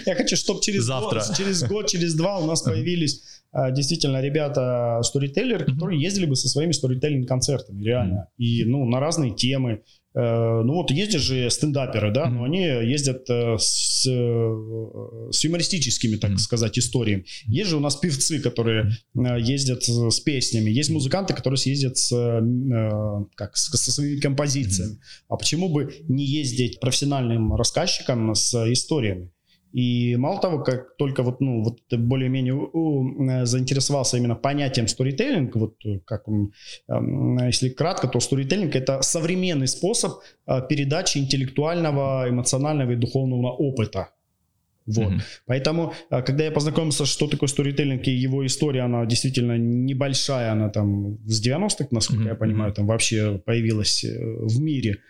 Я 0.07 0.15
хочу, 0.15 0.37
чтобы 0.37 0.61
через 0.61 0.85
Завтра. 0.85 1.21
год, 1.21 1.37
через 1.37 1.63
год, 1.65 1.87
через 1.87 2.15
два 2.15 2.39
у 2.39 2.47
нас 2.47 2.63
появились 2.63 3.23
а, 3.53 3.71
действительно 3.71 4.21
ребята 4.21 5.01
сторителлеры, 5.03 5.65
которые 5.65 6.01
ездили 6.01 6.27
бы 6.27 6.37
со 6.37 6.49
своими 6.49 6.73
сторителлинг 6.73 7.27
концертами, 7.27 7.83
реально. 7.83 8.29
И 8.37 8.65
ну 8.65 8.85
на 8.85 9.01
разные 9.01 9.35
темы. 9.35 9.83
Э, 10.17 10.63
ну 10.65 10.75
вот 10.75 10.91
ездят 10.91 11.21
же 11.21 11.51
стендаперы, 11.51 12.11
да, 12.11 12.31
но 12.31 12.45
они 12.45 12.61
ездят 12.61 13.29
э, 13.29 13.57
с, 13.59 14.07
э, 14.07 15.31
с 15.31 15.45
юмористическими, 15.45 16.17
так 16.17 16.39
сказать, 16.39 16.79
историями. 16.79 17.27
Есть 17.47 17.71
же 17.71 17.77
у 17.77 17.81
нас 17.81 17.97
певцы, 17.97 18.41
которые 18.41 18.93
ездят 19.15 19.85
с 19.85 20.21
песнями, 20.21 20.71
есть 20.71 20.89
музыканты, 20.89 21.35
которые 21.35 21.59
съездят 21.59 21.99
с, 21.99 22.11
как, 23.35 23.57
со 23.57 23.93
своими 23.93 24.19
композициями. 24.19 24.99
А 25.29 25.37
почему 25.37 25.69
бы 25.69 25.95
не 26.09 26.25
ездить 26.25 26.81
профессиональным 26.81 27.55
рассказчикам 27.55 28.35
с 28.35 28.55
историями? 28.73 29.31
И 29.77 30.17
мало 30.17 30.41
того, 30.41 30.65
как 30.65 30.97
только 30.97 31.23
вот, 31.23 31.41
ну, 31.41 31.63
вот 31.63 31.81
более-менее 31.91 32.55
э, 32.55 33.45
заинтересовался 33.45 34.17
именно 34.17 34.35
понятием 34.35 34.89
сторителлинг, 34.89 35.55
вот 35.55 35.75
э, 35.85 35.99
как 36.07 36.29
он, 36.29 36.53
эм, 36.89 37.37
если 37.47 37.69
кратко, 37.69 38.09
то 38.09 38.19
сторителлинг 38.21 38.75
это 38.75 39.03
современный 39.03 39.69
способ 39.69 40.13
э, 40.47 40.63
передачи 40.67 41.19
интеллектуального, 41.19 42.27
эмоционального 42.27 42.93
и 42.93 42.97
духовного 42.97 43.51
опыта. 43.51 44.09
Вот. 44.87 45.13
Mm-hmm. 45.13 45.23
Поэтому, 45.47 45.93
когда 46.09 46.45
я 46.45 46.51
познакомился, 46.53 47.05
что 47.05 47.27
такое 47.27 47.49
сторителлинг 47.49 48.09
и 48.09 48.13
его 48.13 48.47
история, 48.47 48.83
она 48.83 49.05
действительно 49.05 49.59
небольшая, 49.59 50.53
она 50.53 50.71
там 50.71 51.19
с 51.27 51.47
90-х, 51.47 51.89
насколько 51.91 52.23
mm-hmm. 52.23 52.29
я 52.29 52.35
понимаю, 52.35 52.73
там 52.73 52.87
вообще 52.87 53.43
появилась 53.45 54.05
в 54.05 54.59
мире. 54.59 55.01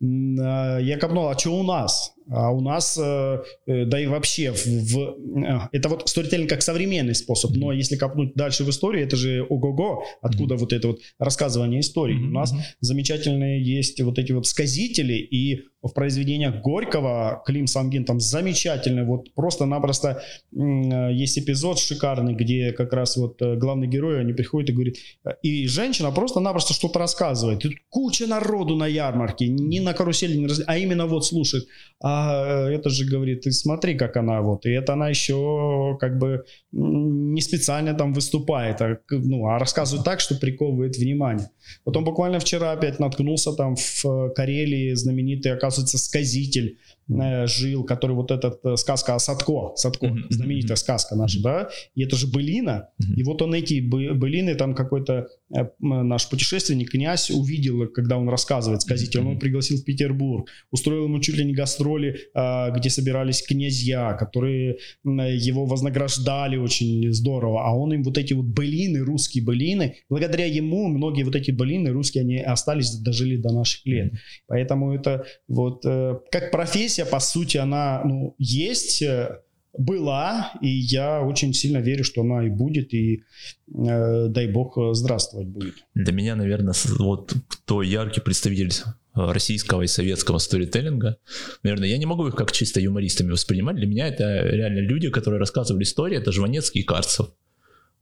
Я 0.00 0.98
копнул, 0.98 1.28
а 1.28 1.38
что 1.38 1.58
у 1.58 1.62
нас? 1.62 2.16
А 2.28 2.50
у 2.50 2.60
нас, 2.60 2.98
э, 3.00 3.42
э, 3.66 3.84
да 3.84 4.00
и 4.00 4.06
вообще, 4.06 4.52
в, 4.52 4.66
в, 4.66 4.98
э, 5.44 5.68
это 5.70 5.88
вот 5.88 6.08
сторителлинг 6.08 6.50
как 6.50 6.62
современный 6.62 7.14
способ, 7.14 7.52
но 7.52 7.70
если 7.70 7.96
копнуть 7.96 8.34
дальше 8.34 8.64
в 8.64 8.70
историю, 8.70 9.04
это 9.04 9.14
же 9.16 9.46
ого-го, 9.48 10.02
откуда 10.22 10.54
mm-hmm. 10.54 10.58
вот 10.58 10.72
это 10.72 10.88
вот 10.88 11.00
рассказывание 11.20 11.80
истории. 11.80 12.16
Mm-hmm. 12.16 12.28
У 12.28 12.32
нас 12.32 12.52
замечательные 12.80 13.62
есть 13.62 14.00
вот 14.00 14.18
эти 14.18 14.32
вот 14.32 14.46
сказители, 14.46 15.14
и 15.14 15.66
в 15.82 15.92
произведениях 15.92 16.62
Горького 16.62 17.42
Клим 17.46 17.68
Самгин 17.68 18.04
там 18.04 18.18
замечательный, 18.18 19.04
вот 19.04 19.32
просто-напросто 19.34 20.20
есть 20.50 21.38
эпизод 21.38 21.78
шикарный, 21.78 22.34
где 22.34 22.72
как 22.72 22.92
раз 22.92 23.16
вот 23.16 23.40
главный 23.40 23.86
герой, 23.86 24.20
они 24.20 24.32
приходят 24.32 24.70
и 24.70 24.72
говорит, 24.72 24.96
и 25.42 25.68
женщина 25.68 26.10
просто-напросто 26.10 26.74
что-то 26.74 26.98
рассказывает, 26.98 27.64
и 27.64 27.76
куча 27.88 28.26
народу 28.26 28.74
на 28.74 28.88
ярмарке, 28.88 29.46
ни 29.46 29.78
на 29.86 29.94
карусели, 29.94 30.36
не 30.36 30.46
раз... 30.46 30.62
а 30.66 30.76
именно 30.76 31.06
вот 31.06 31.24
слушает, 31.24 31.66
а 32.02 32.26
а 32.36 32.70
это 32.70 32.90
же 32.90 33.04
говорит, 33.04 33.42
ты 33.42 33.52
смотри, 33.52 33.94
как 33.94 34.16
она 34.16 34.42
вот, 34.42 34.66
и 34.66 34.70
это 34.70 34.92
она 34.92 35.08
еще 35.08 35.96
как 36.00 36.18
бы 36.18 36.44
не 36.72 37.40
специально 37.40 37.94
там 37.94 38.12
выступает, 38.12 38.80
а, 38.82 38.98
ну, 39.10 39.46
а 39.46 39.58
рассказывает 39.58 40.04
так, 40.04 40.20
что 40.20 40.34
приковывает 40.34 40.96
внимание. 40.96 41.50
Потом 41.84 42.04
буквально 42.04 42.38
вчера 42.38 42.72
опять 42.72 42.98
наткнулся 42.98 43.52
там 43.52 43.76
в 43.76 44.30
Карелии 44.34 44.94
знаменитый, 44.94 45.52
оказывается, 45.52 45.98
сказитель, 45.98 46.78
Э, 46.95 46.95
жил, 47.08 47.84
который 47.84 48.16
вот 48.16 48.30
этот 48.30 48.64
э, 48.64 48.76
сказка 48.76 49.14
о 49.14 49.18
Садко, 49.18 49.72
Садко, 49.76 50.06
mm-hmm. 50.06 50.26
знаменитая 50.30 50.76
сказка 50.76 51.14
наша, 51.14 51.40
да, 51.40 51.68
и 51.94 52.02
это 52.02 52.16
же 52.16 52.26
былина, 52.26 52.88
mm-hmm. 53.00 53.14
и 53.16 53.22
вот 53.22 53.42
он 53.42 53.54
эти 53.54 53.80
былины, 53.80 54.56
там 54.56 54.74
какой-то 54.74 55.28
э, 55.54 55.68
наш 55.78 56.28
путешественник, 56.28 56.90
князь, 56.90 57.30
увидел, 57.30 57.86
когда 57.88 58.18
он 58.18 58.28
рассказывает 58.28 58.82
сказитель, 58.82 59.20
mm-hmm. 59.20 59.28
он 59.28 59.38
пригласил 59.38 59.78
в 59.78 59.84
Петербург, 59.84 60.48
устроил 60.72 61.04
ему 61.04 61.20
чуть 61.20 61.36
ли 61.36 61.44
не 61.44 61.52
гастроли, 61.52 62.18
где 62.34 62.90
собирались 62.90 63.42
князья, 63.42 64.14
которые 64.14 64.78
его 65.04 65.64
вознаграждали 65.64 66.56
очень 66.56 67.12
здорово, 67.12 67.64
а 67.66 67.74
он 67.74 67.92
им 67.92 68.02
вот 68.02 68.18
эти 68.18 68.32
вот 68.32 68.46
былины, 68.46 69.00
русские 69.00 69.44
былины, 69.44 69.96
благодаря 70.08 70.46
ему 70.46 70.88
многие 70.88 71.22
вот 71.22 71.36
эти 71.36 71.52
былины 71.52 71.90
русские, 71.90 72.22
они 72.22 72.38
остались, 72.38 72.96
дожили 72.96 73.36
до 73.36 73.52
наших 73.52 73.86
лет, 73.86 74.12
поэтому 74.48 74.94
это 74.94 75.24
вот 75.48 75.82
как 75.82 76.50
профессия 76.50 76.95
профессия, 76.96 77.04
по 77.04 77.20
сути, 77.20 77.58
она 77.58 78.02
ну, 78.04 78.34
есть, 78.38 79.02
э, 79.02 79.40
была, 79.78 80.52
и 80.62 80.68
я 80.68 81.22
очень 81.22 81.52
сильно 81.52 81.78
верю, 81.78 82.04
что 82.04 82.22
она 82.22 82.46
и 82.46 82.50
будет, 82.50 82.94
и 82.94 83.24
э, 83.68 84.28
дай 84.28 84.46
бог 84.46 84.78
здравствовать 84.92 85.48
будет. 85.48 85.74
Для 85.94 86.12
меня, 86.12 86.36
наверное, 86.36 86.74
вот 86.98 87.34
кто 87.48 87.82
яркий 87.82 88.22
представитель 88.22 88.72
российского 89.14 89.82
и 89.82 89.86
советского 89.86 90.38
сторителлинга. 90.38 91.16
Наверное, 91.62 91.88
я 91.88 91.98
не 91.98 92.06
могу 92.06 92.28
их 92.28 92.34
как 92.34 92.52
чисто 92.52 92.80
юмористами 92.80 93.32
воспринимать. 93.32 93.76
Для 93.76 93.86
меня 93.86 94.08
это 94.08 94.24
реально 94.24 94.80
люди, 94.80 95.10
которые 95.10 95.40
рассказывали 95.40 95.84
истории. 95.84 96.18
Это 96.18 96.32
Жванецкий 96.32 96.82
и 96.82 96.84
Карцев. 96.84 97.28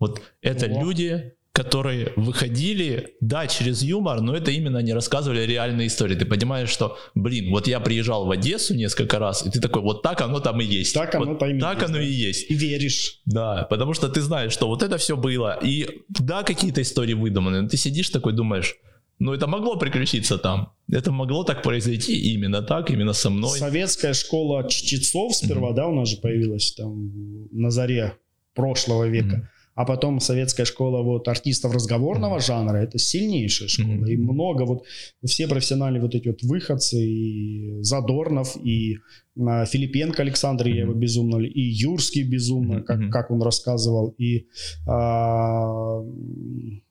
Вот 0.01 0.21
это 0.43 0.67
О. 0.67 0.83
люди, 0.83 1.35
которые 1.55 2.13
выходили, 2.17 3.15
да, 3.21 3.47
через 3.47 3.81
юмор, 3.85 4.21
но 4.21 4.37
это 4.37 4.51
именно 4.51 4.81
они 4.81 4.93
рассказывали 4.93 5.43
реальные 5.43 5.87
истории. 5.87 6.17
Ты 6.17 6.27
понимаешь, 6.27 6.69
что, 6.69 6.99
блин, 7.15 7.53
вот 7.53 7.69
я 7.69 7.79
приезжал 7.79 8.27
в 8.27 8.31
Одессу 8.33 8.75
несколько 8.75 9.21
раз, 9.21 9.47
и 9.47 9.51
ты 9.51 9.61
такой, 9.61 9.81
вот 9.83 10.03
так 10.03 10.21
оно 10.21 10.41
там 10.41 10.61
и 10.61 10.65
есть. 10.65 10.93
Так 10.93 11.15
оно 11.15 11.27
вот 11.27 11.39
там 11.39 11.57
и 11.57 11.61
Так 11.61 11.79
есть, 11.79 11.89
оно 11.89 12.01
и 12.01 12.11
есть. 12.11 12.51
И 12.51 12.55
веришь. 12.55 13.21
Да, 13.25 13.69
потому 13.71 13.95
что 13.95 14.09
ты 14.09 14.21
знаешь, 14.21 14.53
что 14.53 14.67
вот 14.67 14.83
это 14.83 14.99
все 14.99 15.17
было. 15.17 15.57
И 15.63 16.03
да, 16.09 16.43
какие-то 16.43 16.83
истории 16.83 17.15
выдуманы, 17.15 17.63
но 17.63 17.69
ты 17.69 17.77
сидишь 17.77 18.11
такой, 18.11 18.33
думаешь, 18.33 18.75
ну 19.21 19.33
это 19.33 19.47
могло 19.47 19.77
приключиться 19.77 20.39
там. 20.39 20.73
Это 20.91 21.13
могло 21.13 21.45
так 21.45 21.63
произойти 21.63 22.35
именно 22.35 22.63
так, 22.63 22.91
именно 22.91 23.13
со 23.13 23.31
мной. 23.31 23.61
Советская 23.61 24.13
школа 24.13 24.69
чтецов 24.69 25.37
сперва, 25.37 25.71
mm-hmm. 25.71 25.77
да, 25.77 25.87
у 25.87 25.95
нас 25.95 26.09
же 26.09 26.17
появилась 26.17 26.73
там 26.73 27.13
на 27.53 27.71
заре 27.71 28.15
прошлого 28.55 29.07
века. 29.07 29.37
Mm-hmm 29.37 29.54
а 29.75 29.85
потом 29.85 30.21
советская 30.21 30.67
школа 30.67 31.03
вот 31.03 31.27
артистов 31.29 31.75
разговорного 31.75 32.41
жанра, 32.41 32.77
это 32.77 32.99
сильнейшая 32.99 33.69
школа, 33.69 34.07
и 34.07 34.17
много 34.17 34.63
вот, 34.63 34.85
все 35.25 35.49
профессиональные 35.49 36.01
вот 36.01 36.15
эти 36.15 36.29
вот 36.29 36.43
выходцы, 36.43 36.97
и 36.97 37.83
Задорнов, 37.83 38.57
и 38.63 38.99
Филипенко 39.37 40.23
Александр, 40.23 40.67
mm-hmm. 40.67 40.75
я 40.75 40.81
его 40.83 40.95
безумно, 40.95 41.43
и 41.43 41.61
Юрский 41.61 42.23
безумно, 42.23 42.79
mm-hmm. 42.79 42.85
как, 42.85 43.11
как 43.11 43.31
он 43.31 43.43
рассказывал, 43.43 44.15
и... 44.17 44.47
А, 44.87 46.01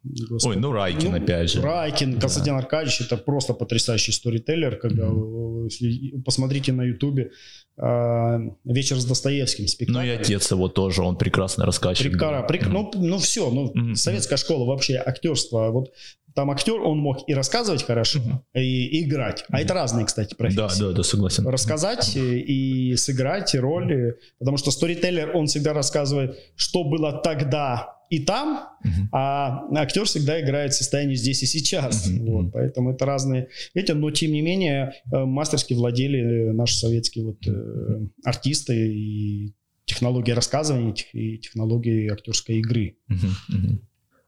господи, 0.04 0.56
Ой, 0.56 0.62
ну 0.62 0.74
Райкин 0.74 1.12
ну, 1.12 1.18
опять 1.18 1.52
же. 1.52 1.62
Райкин, 1.62 2.20
Константин 2.20 2.54
да. 2.54 2.60
Аркадьевич, 2.60 3.02
это 3.02 3.16
просто 3.16 3.54
потрясающий 3.54 4.12
сторителлер, 4.12 4.76
когда, 4.76 5.04
mm-hmm. 5.04 6.24
посмотрите 6.26 6.74
на 6.74 6.84
ютубе, 6.84 7.32
а, 7.78 8.40
вечер 8.66 9.00
с 9.00 9.06
Достоевским 9.06 9.68
спектакль. 9.68 10.00
Ну 10.00 10.06
и 10.06 10.10
отец 10.10 10.52
его 10.52 10.68
тоже, 10.68 11.02
он 11.02 11.16
прекрасный 11.16 11.66
рассказчик. 11.66 12.12
Прикара, 12.12 12.44
прик, 12.44 12.68
ну, 12.68 12.92
ну 12.94 13.20
все, 13.20 13.50
ну 13.50 13.72
mm-hmm. 13.72 13.96
советская 13.96 14.38
школа 14.38 14.66
вообще 14.66 14.96
актерство, 14.98 15.70
вот 15.72 15.94
там 16.34 16.52
актер, 16.52 16.82
он 16.82 17.00
мог 17.00 17.28
и 17.28 17.34
рассказывать 17.34 17.84
хорошо, 17.84 18.20
mm-hmm. 18.20 18.62
и, 18.62 18.86
и 18.88 19.04
играть. 19.04 19.42
Mm-hmm. 19.42 19.56
А 19.56 19.62
это 19.62 19.74
разные, 19.74 20.06
кстати, 20.06 20.36
профессии. 20.36 20.80
Да, 20.80 20.90
да, 20.90 20.92
да, 20.92 21.04
согласен. 21.04 21.48
Рассказать 21.48 22.16
mm-hmm. 22.16 22.40
и 22.40 22.96
сыграть 22.96 23.56
роли, 23.56 24.18
потому 24.40 24.58
что 24.58 24.72
сторителлер, 24.72 25.36
он 25.36 25.48
всегда 25.48 25.74
рассказывает, 25.74 26.38
что 26.56 26.84
было 26.84 27.22
тогда, 27.24 27.94
и 28.14 28.20
там, 28.20 28.70
uh-huh. 28.86 29.08
а 29.12 29.66
актер 29.76 30.06
всегда 30.06 30.40
играет 30.40 30.74
в 30.74 30.78
состоянии 30.78 31.16
здесь 31.16 31.42
и 31.42 31.48
сейчас. 31.48 32.08
Uh-huh. 32.08 32.30
Вот, 32.30 32.52
поэтому 32.52 32.92
это 32.92 33.08
разные 33.08 33.48
эти, 33.74 33.92
но 33.92 34.12
тем 34.12 34.34
не 34.34 34.42
менее 34.42 34.94
э, 35.12 35.26
мастерски 35.26 35.74
владели 35.74 36.52
наши 36.52 36.78
советские 36.78 37.26
вот 37.26 37.48
э, 37.48 38.06
артисты 38.24 38.94
и 38.94 39.56
технологии 39.86 40.32
рассказывания 40.32 40.94
и 41.14 41.40
технологии 41.40 42.12
актерской 42.12 42.58
игры. 42.58 42.98
Uh-huh. 43.10 43.16
Uh-huh. 43.52 43.80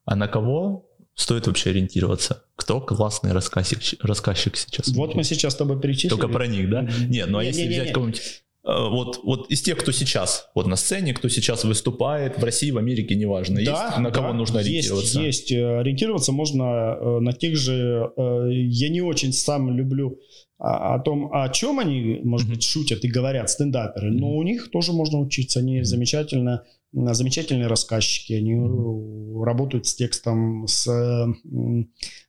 А 0.06 0.16
на 0.16 0.28
кого 0.28 0.85
стоит 1.16 1.48
вообще 1.48 1.72
ориентироваться? 1.72 2.44
Кто 2.56 2.80
классный 2.80 3.32
рассказчик, 3.32 4.04
рассказчик 4.04 4.56
сейчас? 4.56 4.90
Вот 4.90 5.16
мы 5.16 5.24
сейчас 5.24 5.54
с 5.54 5.56
тобой 5.56 5.80
перечислили. 5.80 6.10
Только 6.10 6.28
про 6.28 6.48
них, 6.48 6.70
да? 6.70 6.88
Нет, 7.08 7.28
ну 7.30 7.40
а 7.40 7.44
если 7.44 7.68
взять 7.68 7.92
кого-нибудь 7.92 8.22
Э, 8.66 8.90
вот, 8.90 9.22
вот 9.24 9.52
из 9.52 9.62
тех, 9.62 9.78
кто 9.78 9.92
сейчас 9.92 10.50
вот 10.56 10.66
на 10.66 10.76
сцене, 10.76 11.14
кто 11.14 11.30
сейчас 11.30 11.64
выступает 11.64 12.40
в 12.40 12.44
России, 12.44 12.72
в 12.72 12.78
Америке, 12.78 13.16
неважно, 13.16 13.64
да, 13.64 13.86
есть 13.86 13.98
на 14.00 14.12
кого 14.12 14.30
да, 14.30 14.34
нужно 14.34 14.60
ориентироваться? 14.60 15.22
Есть, 15.22 15.52
есть. 15.52 15.52
Э, 15.52 15.80
ориентироваться 15.80 16.32
можно 16.32 16.64
э, 16.64 17.20
на 17.20 17.34
тех 17.34 17.56
же, 17.56 18.12
я 18.18 18.90
не 18.90 19.02
очень 19.02 19.34
сам 19.34 19.70
люблю 19.70 20.20
о 20.58 21.00
том, 21.00 21.32
о 21.34 21.50
чем 21.50 21.80
они, 21.80 22.22
может 22.24 22.50
быть, 22.50 22.64
шутят 22.64 23.04
и 23.04 23.10
говорят, 23.10 23.50
стендаперы, 23.50 24.10
но 24.12 24.32
у 24.32 24.42
них 24.42 24.72
тоже 24.72 24.94
можно 24.94 25.20
учиться, 25.20 25.60
они 25.60 25.84
замечательно 25.84 26.64
замечательные 26.96 27.68
рассказчики, 27.68 28.34
они 28.34 28.56
работают 29.44 29.86
с 29.88 29.96
текстом, 29.96 30.68
с 30.68 30.88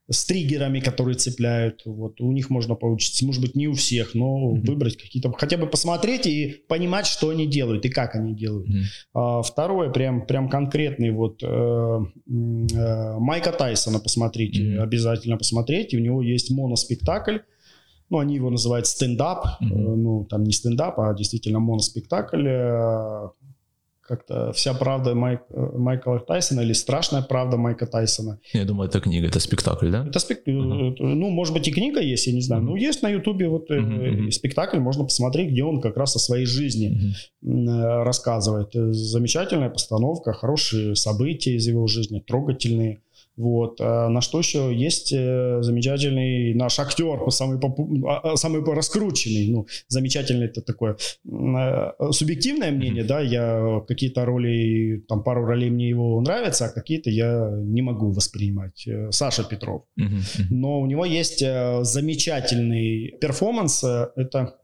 с 0.08 0.24
триггерами, 0.24 0.80
которые 0.80 1.16
цепляют. 1.16 1.82
Вот 1.84 2.20
у 2.20 2.30
них 2.30 2.48
можно 2.48 2.74
поучиться, 2.74 3.26
может 3.26 3.42
быть, 3.42 3.56
не 3.56 3.66
у 3.66 3.74
всех, 3.74 4.14
но 4.14 4.54
mm-hmm. 4.54 4.66
выбрать 4.66 4.96
какие-то, 4.96 5.32
хотя 5.32 5.56
бы 5.56 5.66
посмотреть 5.66 6.26
и 6.26 6.62
понимать, 6.68 7.06
что 7.06 7.30
они 7.30 7.46
делают 7.46 7.84
и 7.84 7.88
как 7.88 8.14
они 8.14 8.34
делают. 8.34 8.68
Mm-hmm. 8.68 8.82
А, 9.14 9.42
второе, 9.42 9.90
прям, 9.90 10.26
прям 10.26 10.48
конкретный, 10.48 11.10
вот 11.10 11.42
э, 11.42 11.46
э, 11.46 13.18
Майка 13.18 13.50
Тайсона 13.50 13.98
посмотрите, 13.98 14.62
mm-hmm. 14.62 14.78
обязательно 14.78 15.36
посмотрите. 15.36 15.96
У 15.96 16.00
него 16.00 16.22
есть 16.22 16.50
моноспектакль. 16.50 17.38
Ну, 18.08 18.18
они 18.18 18.36
его 18.36 18.50
называют 18.50 18.86
стендап. 18.86 19.44
Mm-hmm. 19.60 19.96
Ну, 19.96 20.24
там 20.30 20.44
не 20.44 20.52
стендап, 20.52 21.00
а 21.00 21.12
действительно 21.14 21.58
моноспектакль 21.58 22.46
э, 22.46 23.28
как-то 24.06 24.52
вся 24.52 24.74
правда 24.74 25.14
Майк, 25.14 25.40
э, 25.50 25.78
Майкла 25.78 26.20
Тайсона 26.20 26.60
или 26.62 26.72
страшная 26.72 27.22
правда 27.22 27.56
Майка 27.56 27.86
Тайсона. 27.86 28.38
Я 28.52 28.64
думаю, 28.64 28.88
это 28.88 29.00
книга, 29.00 29.26
это 29.26 29.40
спектакль, 29.40 29.90
да? 29.90 30.06
Это 30.06 30.18
спектакль, 30.18 30.50
uh-huh. 30.50 30.94
ну, 30.98 31.30
может 31.30 31.54
быть, 31.54 31.68
и 31.68 31.72
книга 31.72 32.00
есть, 32.00 32.26
я 32.26 32.32
не 32.32 32.40
знаю. 32.40 32.62
Uh-huh. 32.62 32.66
Ну, 32.66 32.76
есть 32.76 33.02
на 33.02 33.08
Ютубе 33.08 33.48
вот 33.48 33.70
uh-huh. 33.70 34.30
спектакль, 34.30 34.78
можно 34.78 35.04
посмотреть, 35.04 35.50
где 35.50 35.64
он 35.64 35.80
как 35.80 35.96
раз 35.96 36.16
о 36.16 36.18
своей 36.18 36.46
жизни 36.46 37.14
uh-huh. 37.44 38.04
рассказывает. 38.04 38.70
Замечательная 38.72 39.70
постановка, 39.70 40.32
хорошие 40.32 40.96
события 40.96 41.54
из 41.56 41.66
его 41.66 41.86
жизни, 41.86 42.20
трогательные. 42.20 43.00
Вот. 43.36 43.80
А 43.80 44.08
на 44.08 44.20
что 44.20 44.38
еще 44.38 44.74
есть 44.74 45.12
э, 45.12 45.58
замечательный 45.60 46.54
наш 46.54 46.78
актер, 46.78 47.30
самый, 47.30 47.60
попу... 47.60 48.06
А, 48.08 48.32
а, 48.32 48.36
самый 48.36 48.64
раскрученный. 48.64 49.50
Ну, 49.50 49.66
замечательный 49.88 50.46
это 50.46 50.62
такое 50.62 50.96
э, 51.26 52.12
субъективное 52.12 52.70
мнение, 52.70 53.04
да, 53.04 53.20
я 53.20 53.82
какие-то 53.86 54.24
роли, 54.24 55.04
там 55.08 55.22
пару 55.22 55.44
ролей 55.44 55.70
мне 55.70 55.88
его 55.88 56.20
нравятся, 56.20 56.66
а 56.66 56.68
какие-то 56.70 57.10
я 57.10 57.50
не 57.62 57.82
могу 57.82 58.10
воспринимать. 58.10 58.86
Э, 58.86 59.10
Саша 59.10 59.44
Петров. 59.44 59.82
Но 60.50 60.80
у 60.80 60.86
него 60.86 61.04
есть 61.04 61.40
замечательный 61.40 63.14
перформанс, 63.20 63.84
это 63.84 64.56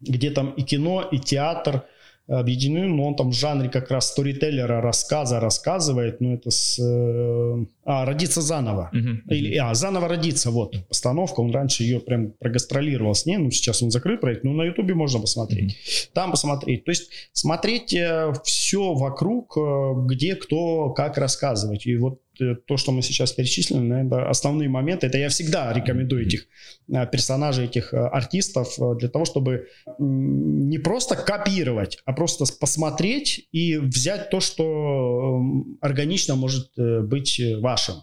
где 0.00 0.30
там 0.30 0.52
и 0.52 0.62
кино, 0.62 1.02
и 1.10 1.18
театр, 1.18 1.84
объединены, 2.28 2.88
но 2.88 3.08
он 3.08 3.16
там 3.16 3.30
в 3.30 3.34
жанре 3.34 3.68
как 3.68 3.90
раз 3.90 4.08
сторителлера, 4.08 4.80
рассказа 4.80 5.40
рассказывает, 5.40 6.20
ну 6.20 6.34
это 6.34 6.50
с... 6.50 6.78
Э, 6.78 7.64
а, 7.84 8.04
«Родиться 8.04 8.42
заново». 8.42 8.90
Uh-huh. 8.92 9.34
Или, 9.34 9.56
а, 9.56 9.74
«Заново 9.74 10.08
родиться», 10.08 10.50
вот, 10.50 10.76
постановка, 10.88 11.40
он 11.40 11.50
раньше 11.52 11.84
ее 11.84 12.00
прям 12.00 12.32
прогастролировал 12.32 13.14
с 13.14 13.24
ней, 13.24 13.38
ну 13.38 13.50
сейчас 13.50 13.82
он 13.82 13.90
закрыт 13.90 14.20
проект, 14.20 14.44
но 14.44 14.52
на 14.52 14.64
ютубе 14.64 14.94
можно 14.94 15.20
посмотреть. 15.20 15.72
Uh-huh. 15.72 16.10
Там 16.12 16.30
посмотреть, 16.30 16.84
то 16.84 16.90
есть 16.90 17.10
смотреть 17.32 17.94
э, 17.94 18.32
все 18.44 18.92
вокруг, 18.92 19.56
э, 19.56 19.92
где 20.06 20.34
кто 20.34 20.90
как 20.90 21.16
рассказывать, 21.16 21.86
и 21.86 21.96
вот 21.96 22.20
то, 22.66 22.76
что 22.76 22.92
мы 22.92 23.02
сейчас 23.02 23.32
перечислили, 23.32 23.78
наверное, 23.78 24.28
основные 24.28 24.68
моменты. 24.68 25.06
Это 25.06 25.18
я 25.18 25.28
всегда 25.28 25.72
рекомендую 25.72 26.26
этих 26.26 26.46
э, 26.88 27.06
персонажей, 27.10 27.66
этих 27.66 27.92
э, 27.94 27.96
артистов 27.96 28.74
для 28.98 29.08
того, 29.08 29.24
чтобы 29.24 29.68
не 29.98 30.78
просто 30.78 31.16
копировать, 31.16 31.98
а 32.04 32.12
просто 32.12 32.44
посмотреть 32.60 33.48
и 33.52 33.76
взять 33.76 34.30
то, 34.30 34.40
что 34.40 35.42
органично 35.80 36.36
может 36.36 36.70
быть 36.76 37.40
вашим. 37.60 37.94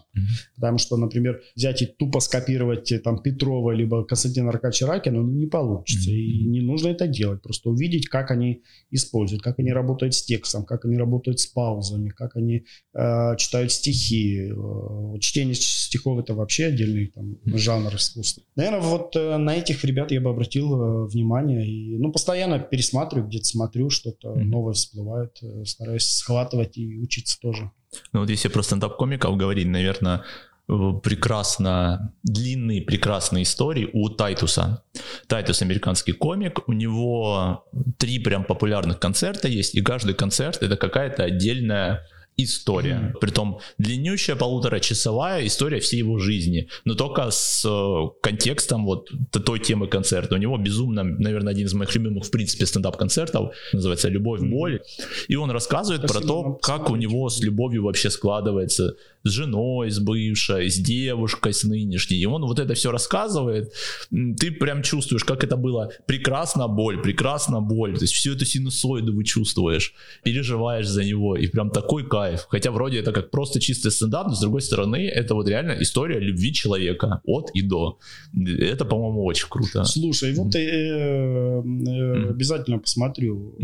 Потому 0.54 0.78
что, 0.78 0.96
например, 0.96 1.40
взять 1.54 1.82
и 1.82 1.86
тупо 1.86 2.20
скопировать 2.20 2.92
там 3.02 3.22
Петрова 3.22 3.72
либо 3.72 4.04
Константина 4.04 4.50
Аркадьевича 4.50 4.86
Ракина, 4.86 5.22
ну, 5.22 5.30
не 5.30 5.46
получится. 5.46 6.10
И 6.10 6.44
не 6.44 6.60
нужно 6.60 6.88
это 6.88 7.06
делать. 7.06 7.42
Просто 7.42 7.70
увидеть, 7.70 8.08
как 8.08 8.30
они 8.30 8.62
используют, 8.90 9.42
как 9.42 9.58
они 9.58 9.72
работают 9.72 10.14
с 10.14 10.22
текстом, 10.22 10.64
как 10.64 10.84
они 10.84 10.96
работают 10.96 11.40
с 11.40 11.46
паузами, 11.46 12.08
как 12.10 12.36
они 12.36 12.64
э, 12.94 13.36
читают 13.36 13.72
стихи, 13.72 14.25
Э, 14.34 15.18
чтение 15.20 15.54
стихов 15.54 16.18
это 16.18 16.34
вообще 16.34 16.66
отдельный 16.66 17.06
там, 17.08 17.36
жанр 17.44 17.94
искусства. 17.94 18.42
Наверное, 18.54 18.80
вот 18.80 19.16
э, 19.16 19.36
на 19.36 19.56
этих 19.56 19.84
ребят 19.84 20.10
я 20.10 20.20
бы 20.20 20.30
обратил 20.30 20.74
э, 20.74 21.06
внимание. 21.06 21.66
И, 21.66 21.96
ну, 21.98 22.12
постоянно 22.12 22.58
пересматриваю, 22.58 23.28
где-то 23.28 23.44
смотрю, 23.44 23.90
что-то 23.90 24.28
mm-hmm. 24.28 24.44
новое 24.44 24.74
всплывает, 24.74 25.38
стараюсь 25.64 26.06
схватывать 26.06 26.76
и 26.76 26.98
учиться 26.98 27.38
тоже. 27.40 27.70
Ну 28.12 28.20
вот 28.20 28.30
если 28.30 28.48
про 28.48 28.62
стендап-комиков 28.62 29.36
говорить, 29.36 29.66
наверное, 29.66 30.24
прекрасно, 30.66 32.12
длинные 32.24 32.82
прекрасные 32.82 33.44
истории 33.44 33.88
у 33.92 34.08
Тайтуса. 34.08 34.82
Тайтус 35.28 35.62
американский 35.62 36.12
комик, 36.12 36.68
у 36.68 36.72
него 36.72 37.64
три 37.98 38.18
прям 38.18 38.44
популярных 38.44 38.98
концерта 38.98 39.46
есть, 39.46 39.76
и 39.76 39.80
каждый 39.80 40.14
концерт 40.14 40.62
это 40.62 40.76
какая-то 40.76 41.22
отдельная 41.22 42.04
история. 42.36 43.12
Mm-hmm. 43.14 43.18
Притом 43.20 43.60
длиннющая 43.78 44.36
полуторачасовая 44.36 45.46
история 45.46 45.80
всей 45.80 45.98
его 45.98 46.18
жизни, 46.18 46.68
но 46.84 46.94
только 46.94 47.30
с 47.30 47.64
э, 47.64 48.20
контекстом 48.22 48.84
вот 48.84 49.10
той 49.30 49.58
темы 49.58 49.88
концерта. 49.88 50.34
У 50.34 50.38
него 50.38 50.58
безумно, 50.58 51.02
наверное, 51.02 51.52
один 51.52 51.66
из 51.66 51.72
моих 51.74 51.94
любимых 51.94 52.24
в 52.24 52.30
принципе 52.30 52.66
стендап-концертов, 52.66 53.54
называется 53.72 54.08
«Любовь, 54.08 54.42
боль». 54.42 54.82
И 55.28 55.36
он 55.36 55.50
рассказывает 55.50 56.02
Спасибо 56.02 56.20
про 56.20 56.28
то, 56.28 56.52
как 56.62 56.90
у 56.90 56.96
него 56.96 57.28
с 57.28 57.40
любовью 57.40 57.84
вообще 57.84 58.10
складывается 58.10 58.96
с 59.26 59.32
женой, 59.32 59.90
с 59.90 59.98
бывшей, 59.98 60.70
с 60.70 60.76
девушкой, 60.76 61.52
с 61.52 61.64
нынешней. 61.64 62.18
И 62.18 62.26
он 62.26 62.42
вот 62.42 62.58
это 62.58 62.74
все 62.74 62.90
рассказывает. 62.90 63.72
Ты 64.10 64.50
прям 64.52 64.82
чувствуешь, 64.82 65.24
как 65.24 65.44
это 65.44 65.56
было 65.56 65.90
прекрасно 66.06 66.68
боль, 66.68 67.02
прекрасно 67.02 67.60
боль. 67.60 67.94
То 67.96 68.04
есть 68.04 68.14
всю 68.14 68.34
эту 68.34 68.44
синусоиду 68.44 69.14
вы 69.14 69.24
чувствуешь, 69.24 69.94
переживаешь 70.24 70.86
за 70.86 71.04
него. 71.04 71.36
И 71.36 71.46
прям 71.46 71.70
такой 71.70 72.06
кайф. 72.08 72.46
Хотя 72.48 72.70
вроде 72.70 72.98
это 72.98 73.12
как 73.12 73.30
просто 73.30 73.60
чистый 73.60 73.90
стендап, 73.90 74.28
но 74.28 74.34
с 74.34 74.40
другой 74.40 74.60
стороны 74.60 75.06
это 75.08 75.34
вот 75.34 75.48
реально 75.48 75.76
история 75.80 76.18
любви 76.18 76.52
человека 76.52 77.20
от 77.24 77.50
и 77.54 77.62
до. 77.62 77.98
Это, 78.34 78.84
по-моему, 78.84 79.24
очень 79.24 79.48
круто. 79.48 79.84
Слушай, 79.84 80.34
вот 80.34 80.54
э, 80.54 80.60
э, 80.60 82.28
обязательно 82.30 82.78
посмотрю 82.78 83.56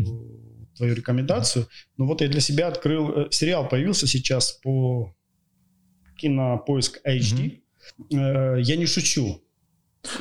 твою 0.76 0.94
рекомендацию. 0.94 1.66
Но 1.96 2.06
вот 2.06 2.20
я 2.20 2.28
для 2.28 2.40
себя 2.40 2.68
открыл, 2.68 3.10
э, 3.10 3.26
сериал 3.30 3.68
появился 3.68 4.06
сейчас 4.06 4.52
по 4.52 5.14
кинопоиск 6.22 7.00
HD. 7.04 7.58
Mm-hmm. 8.10 8.62
Я 8.62 8.76
не 8.76 8.86
шучу. 8.86 9.42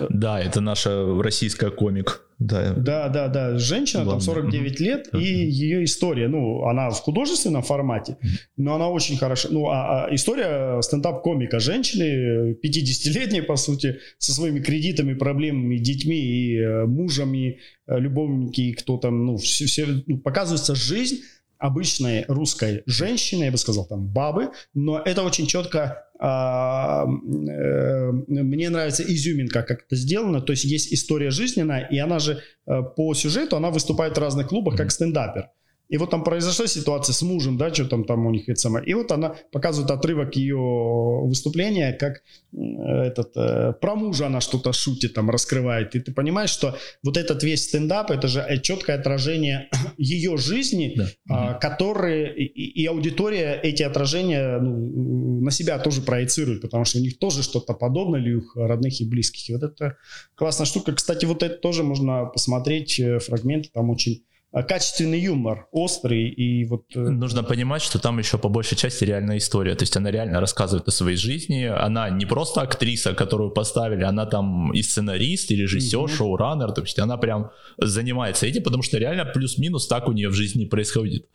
Да, 0.10 0.40
это 0.40 0.62
наша 0.62 1.22
российская 1.22 1.72
комик. 1.72 2.28
Да, 2.38 2.74
да, 2.74 3.08
да, 3.10 3.28
да. 3.28 3.58
Женщина, 3.60 4.04
Главное. 4.04 4.26
там 4.26 4.36
49 4.36 4.72
mm-hmm. 4.72 4.84
лет, 4.84 5.10
и 5.14 5.24
ее 5.24 5.84
история, 5.84 6.28
ну, 6.28 6.66
она 6.66 6.90
в 6.90 7.00
художественном 7.00 7.62
формате, 7.62 8.18
но 8.58 8.76
она 8.76 8.90
очень 8.90 9.18
хороша. 9.18 9.50
Ну, 9.52 9.68
а, 9.68 10.06
а 10.06 10.16
история 10.16 10.82
стендап-комика 10.82 11.60
женщины, 11.60 12.58
50-летней, 12.64 13.42
по 13.42 13.58
сути, 13.58 14.00
со 14.18 14.34
своими 14.34 14.60
кредитами, 14.60 15.14
проблемами, 15.14 15.78
детьми 15.78 16.18
и 16.18 16.58
э, 16.58 16.86
мужами, 16.86 17.60
э, 17.88 18.00
любовники, 18.00 18.62
и 18.62 18.74
кто 18.74 18.98
там, 18.98 19.26
ну, 19.26 19.38
все, 19.38 19.66
все 19.66 19.86
ну, 20.08 20.18
показывается 20.18 20.74
жизнь 20.74 21.22
обычной 21.62 22.26
русской 22.28 22.84
женщины, 22.86 23.46
я 23.46 23.52
бы 23.52 23.58
сказал, 23.58 23.86
там, 23.86 24.08
бабы, 24.08 24.50
но 24.74 25.00
это 25.00 25.24
очень 25.24 25.48
четко 25.48 26.08
а, 26.20 27.06
э, 27.06 28.12
мне 28.28 28.70
нравится 28.70 29.04
изюминка, 29.04 29.64
как 29.64 29.86
это 29.86 29.96
сделано. 29.96 30.42
То 30.42 30.54
есть 30.54 30.66
есть 30.66 30.94
история 30.94 31.32
жизненная, 31.32 31.88
и 31.92 31.98
она 31.98 32.20
же 32.20 32.44
э, 32.68 32.82
по 32.96 33.14
сюжету, 33.16 33.56
она 33.56 33.72
выступает 33.72 34.18
в 34.18 34.22
разных 34.22 34.48
клубах 34.48 34.76
как 34.76 34.92
стендапер. 34.92 35.50
И 35.92 35.98
вот 35.98 36.10
там 36.10 36.24
произошла 36.24 36.68
ситуация 36.68 37.14
с 37.14 37.22
мужем, 37.22 37.58
да, 37.58 37.74
что 37.74 37.86
там, 37.86 38.06
там 38.06 38.26
у 38.26 38.32
них 38.32 38.48
это 38.48 38.60
самое. 38.60 38.86
И 38.86 38.94
вот 38.94 39.12
она 39.12 39.36
показывает 39.52 39.92
отрывок 39.92 40.38
ее 40.38 40.58
выступления, 40.58 41.92
как 41.92 42.24
этот, 42.54 43.36
э, 43.36 43.74
про 43.74 43.96
мужа 43.96 44.28
она 44.28 44.40
что-то 44.40 44.72
шутит, 44.72 45.14
там, 45.14 45.30
раскрывает. 45.30 45.94
И 45.96 46.00
ты 46.00 46.14
понимаешь, 46.14 46.50
что 46.50 46.78
вот 47.04 47.18
этот 47.18 47.44
весь 47.44 47.66
стендап, 47.66 48.10
это 48.10 48.30
же 48.30 48.40
э, 48.40 48.62
четкое 48.62 49.00
отражение 49.00 49.70
ее 49.98 50.38
жизни, 50.38 50.94
да. 50.96 51.10
а, 51.30 51.54
которые, 51.56 52.38
и, 52.38 52.82
и 52.82 52.86
аудитория 52.86 53.60
эти 53.62 53.84
отражения 53.84 54.60
ну, 54.60 55.42
на 55.42 55.52
себя 55.52 55.78
тоже 55.78 56.02
проецирует, 56.02 56.62
потому 56.62 56.86
что 56.86 57.00
у 57.00 57.02
них 57.02 57.20
тоже 57.20 57.44
что-то 57.44 57.74
подобное, 57.74 58.22
или 58.22 58.34
у 58.36 58.40
их 58.40 58.56
родных 58.56 59.02
и 59.02 59.06
близких. 59.06 59.50
И 59.50 59.54
вот 59.54 59.64
это 59.64 59.98
классная 60.36 60.66
штука. 60.66 60.94
Кстати, 60.94 61.26
вот 61.26 61.44
это 61.44 61.56
тоже 61.56 61.84
можно 61.84 62.26
посмотреть, 62.28 62.98
э, 62.98 63.20
фрагменты 63.20 63.70
там 63.74 63.90
очень 63.90 64.24
Э, 64.24 64.31
качественный 64.52 65.20
юмор, 65.20 65.68
острый 65.72 66.30
и 66.30 66.66
вот... 66.66 66.84
Э, 66.96 67.00
Нужно 67.00 67.44
понимать, 67.44 67.82
что 67.82 68.00
там 68.00 68.20
еще 68.20 68.38
по 68.38 68.50
большей 68.50 68.78
части 68.78 69.06
реальная 69.06 69.38
история, 69.38 69.76
то 69.76 69.84
есть 69.84 69.96
она 69.96 70.12
реально 70.12 70.42
рассказывает 70.42 70.88
о 70.88 70.92
своей 70.92 71.16
жизни, 71.16 71.64
она 71.64 72.10
не 72.10 72.26
просто 72.26 72.62
актриса, 72.62 73.14
которую 73.14 73.52
поставили, 73.52 74.04
она 74.04 74.26
там 74.26 74.74
и 74.74 74.82
сценарист, 74.82 75.52
и 75.52 75.56
режиссер, 75.56 76.00
mm-hmm. 76.00 76.18
шоураннер, 76.18 76.72
то 76.74 76.82
есть 76.82 77.00
она 77.00 77.18
прям 77.18 77.52
занимается 77.78 78.46
этим, 78.46 78.64
потому 78.64 78.84
что 78.84 78.98
реально 78.98 79.26
плюс-минус 79.26 79.88
так 79.88 80.10
у 80.10 80.12
нее 80.12 80.28
в 80.28 80.34
жизни 80.34 80.66
происходит. 80.66 81.28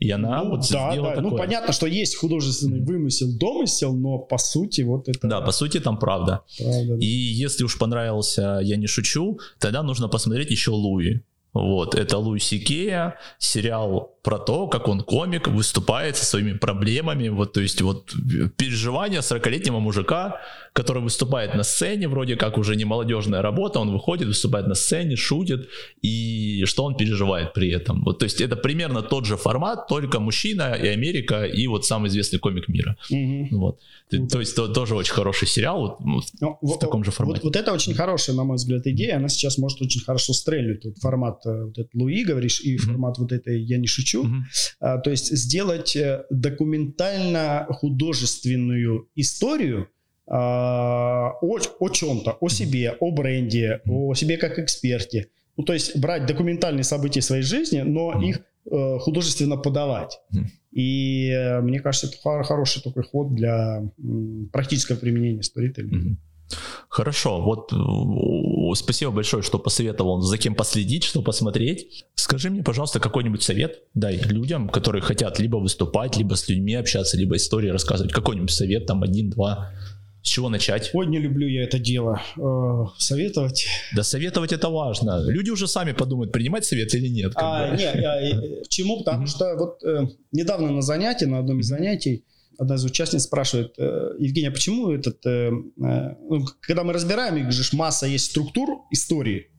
И 0.00 0.10
она 0.10 0.42
ну, 0.42 0.50
вот 0.50 0.60
да, 0.60 0.66
сделала 0.66 1.10
да. 1.10 1.14
такое. 1.16 1.30
Ну 1.30 1.36
понятно, 1.36 1.72
что 1.72 1.86
есть 1.86 2.16
художественный 2.16 2.80
вымысел, 2.80 3.28
домысел, 3.38 3.94
но 3.94 4.18
по 4.18 4.38
сути 4.38 4.80
вот 4.80 5.08
это... 5.08 5.28
Да, 5.28 5.40
по 5.40 5.52
сути 5.52 5.78
там 5.78 5.98
правда. 5.98 6.42
правда 6.58 6.96
да. 6.96 6.96
И 6.98 7.06
если 7.06 7.62
уж 7.62 7.78
понравился 7.78 8.60
«Я 8.62 8.76
не 8.76 8.88
шучу», 8.88 9.38
тогда 9.60 9.84
нужно 9.84 10.08
посмотреть 10.08 10.50
еще 10.50 10.72
«Луи». 10.72 11.22
Вот, 11.54 11.94
это 11.94 12.18
Луиси 12.18 12.58
Кея, 12.58 13.18
сериал 13.38 14.13
про 14.24 14.38
то, 14.38 14.66
как 14.68 14.88
он 14.88 15.02
комик, 15.02 15.48
выступает 15.48 16.16
со 16.16 16.24
своими 16.24 16.54
проблемами, 16.54 17.28
вот, 17.28 17.52
то 17.52 17.60
есть 17.60 17.82
вот 17.82 18.14
переживания 18.56 19.20
40-летнего 19.20 19.80
мужика, 19.80 20.40
который 20.72 21.02
выступает 21.02 21.54
на 21.54 21.62
сцене, 21.62 22.08
вроде 22.08 22.36
как 22.36 22.58
уже 22.58 22.74
не 22.74 22.86
молодежная 22.86 23.42
работа, 23.42 23.80
он 23.80 23.92
выходит, 23.92 24.26
выступает 24.26 24.66
на 24.66 24.74
сцене, 24.74 25.16
шутит, 25.16 25.68
и 26.02 26.64
что 26.64 26.84
он 26.84 26.96
переживает 26.96 27.52
при 27.52 27.70
этом. 27.70 28.02
Вот, 28.02 28.18
то 28.18 28.24
есть 28.24 28.40
это 28.40 28.56
примерно 28.56 29.02
тот 29.02 29.26
же 29.26 29.36
формат, 29.36 29.88
только 29.88 30.20
мужчина 30.20 30.74
и 30.74 30.88
Америка, 30.88 31.44
и 31.44 31.66
вот 31.66 31.84
самый 31.84 32.08
известный 32.08 32.38
комик 32.38 32.68
мира. 32.68 32.96
Угу. 33.10 33.48
Вот. 33.58 33.78
Ну, 34.10 34.28
то 34.28 34.40
есть 34.40 34.56
то, 34.56 34.68
тоже 34.68 34.94
очень 34.94 35.12
хороший 35.12 35.48
сериал 35.48 35.80
вот, 35.80 36.00
ну, 36.00 36.20
ну, 36.40 36.58
в 36.62 36.66
вот, 36.66 36.80
таком 36.80 37.04
же 37.04 37.10
формате. 37.10 37.40
Вот, 37.42 37.54
вот 37.54 37.56
это 37.56 37.72
очень 37.72 37.94
хорошая, 37.94 38.36
на 38.36 38.44
мой 38.44 38.56
взгляд, 38.56 38.86
идея, 38.86 39.16
она 39.16 39.28
сейчас 39.28 39.58
может 39.58 39.82
очень 39.82 40.00
хорошо 40.00 40.32
стрельнуть. 40.32 40.84
Вот 40.84 40.98
формат 40.98 41.46
э, 41.46 41.64
вот 41.64 41.78
этот 41.78 41.94
Луи, 41.94 42.24
говоришь, 42.24 42.60
и 42.64 42.76
угу. 42.76 42.84
формат 42.84 43.18
вот 43.18 43.32
этой 43.32 43.60
«Я 43.60 43.76
не 43.78 43.86
шучу», 43.86 44.13
хочу. 44.14 44.28
Угу. 44.28 44.36
А, 44.80 44.98
то 44.98 45.10
есть 45.10 45.36
сделать 45.36 45.96
э, 45.96 46.24
документально-художественную 46.30 49.08
историю 49.14 49.88
а, 50.26 51.32
о, 51.40 51.58
о 51.80 51.88
чем-то, 51.88 52.36
о 52.40 52.48
себе, 52.48 52.96
о 53.00 53.10
бренде, 53.10 53.80
о 53.86 54.14
себе 54.14 54.38
как 54.38 54.58
эксперте. 54.58 55.28
Ну, 55.56 55.64
то 55.64 55.72
есть 55.72 55.96
брать 55.96 56.26
документальные 56.26 56.84
события 56.84 57.22
своей 57.22 57.42
жизни, 57.42 57.80
но 57.80 58.12
mm 58.12 58.24
их 58.24 58.40
э, 58.70 58.98
художественно 58.98 59.56
подавать. 59.56 60.20
mm 60.32 60.44
И 60.72 61.30
э, 61.30 61.60
мне 61.60 61.80
кажется, 61.80 62.08
это 62.08 62.16
хороший 62.42 62.82
такой 62.82 63.04
ход 63.04 63.34
для 63.34 63.82
м, 63.98 64.48
практического 64.52 64.96
применения 64.96 65.42
сторителлинга. 65.42 66.10
mm 66.10 66.16
Хорошо, 66.88 67.40
вот 67.42 67.72
спасибо 68.76 69.10
большое, 69.10 69.42
что 69.42 69.58
посоветовал, 69.58 70.20
за 70.20 70.38
кем 70.38 70.54
последить, 70.54 71.04
что 71.04 71.22
посмотреть. 71.22 72.04
Скажи 72.14 72.50
мне, 72.50 72.62
пожалуйста, 72.62 73.00
какой-нибудь 73.00 73.42
совет 73.42 73.82
дай 73.94 74.16
людям, 74.16 74.68
которые 74.68 75.02
хотят 75.02 75.38
либо 75.38 75.56
выступать, 75.56 76.16
либо 76.16 76.34
с 76.34 76.48
людьми 76.48 76.74
общаться, 76.74 77.16
либо 77.16 77.36
истории 77.36 77.68
рассказывать. 77.68 78.12
Какой-нибудь 78.12 78.50
совет, 78.50 78.86
там, 78.86 79.02
один-два. 79.02 79.72
С 80.22 80.28
чего 80.28 80.48
начать? 80.48 80.90
Ой, 80.94 81.06
не 81.06 81.18
люблю 81.18 81.46
я 81.46 81.64
это 81.64 81.78
дело. 81.78 82.22
Э, 82.38 82.86
советовать. 82.98 83.66
Да 83.94 84.02
советовать 84.02 84.52
это 84.52 84.70
важно. 84.70 85.22
Люди 85.28 85.50
уже 85.50 85.68
сами 85.68 85.92
подумают, 85.92 86.32
принимать 86.32 86.64
совет 86.64 86.94
или 86.94 87.08
нет. 87.08 87.32
А, 87.34 87.76
не, 87.76 87.84
а, 87.84 88.60
почему? 88.62 89.00
Потому 89.00 89.26
что 89.26 89.54
вот 89.54 89.84
э, 89.84 90.06
недавно 90.32 90.70
на 90.70 90.80
занятии, 90.80 91.26
на 91.26 91.40
одном 91.40 91.60
из 91.60 91.66
занятий, 91.66 92.24
одна 92.58 92.76
из 92.76 92.84
участниц 92.84 93.22
спрашивает, 93.22 93.74
э, 93.78 94.10
Евгения, 94.18 94.48
а 94.48 94.52
почему 94.52 94.90
этот, 94.90 95.24
э, 95.26 95.50
э, 95.50 95.50
ну, 96.28 96.44
когда 96.60 96.84
мы 96.84 96.92
разбираем, 96.92 97.36
их 97.36 97.52
же 97.52 97.76
масса 97.76 98.06
есть 98.06 98.30
структур 98.30 98.82
истории, 98.90 99.50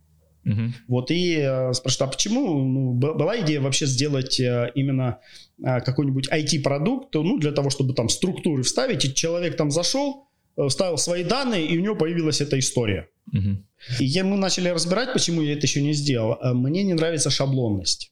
Uh-huh. 0.48 0.70
Вот 0.88 1.10
и 1.10 1.38
спрашивают, 1.74 2.02
а 2.02 2.08
почему 2.16 2.64
ну, 2.64 2.94
была 2.94 3.42
идея 3.42 3.62
вообще 3.62 3.88
сделать 3.88 4.40
именно 4.40 5.18
какой-нибудь 5.60 6.30
IT-продукт, 6.32 7.16
ну, 7.16 7.40
для 7.40 7.52
того, 7.52 7.72
чтобы 7.72 7.96
там 7.96 8.10
структуры 8.10 8.62
вставить, 8.62 9.04
и 9.06 9.16
человек 9.16 9.58
там 9.58 9.72
зашел, 9.72 10.28
вставил 10.68 11.00
свои 11.00 11.24
данные, 11.24 11.66
и 11.66 11.76
у 11.80 11.82
него 11.82 11.96
появилась 11.96 12.42
эта 12.42 12.60
история. 12.60 13.10
Uh-huh. 13.34 13.58
И 14.00 14.06
я, 14.06 14.24
мы 14.24 14.38
начали 14.38 14.70
разбирать, 14.70 15.14
почему 15.14 15.42
я 15.42 15.54
это 15.54 15.66
еще 15.66 15.82
не 15.82 15.94
сделал. 15.94 16.38
Мне 16.54 16.84
не 16.84 16.94
нравится 16.94 17.32
шаблонность 17.32 18.12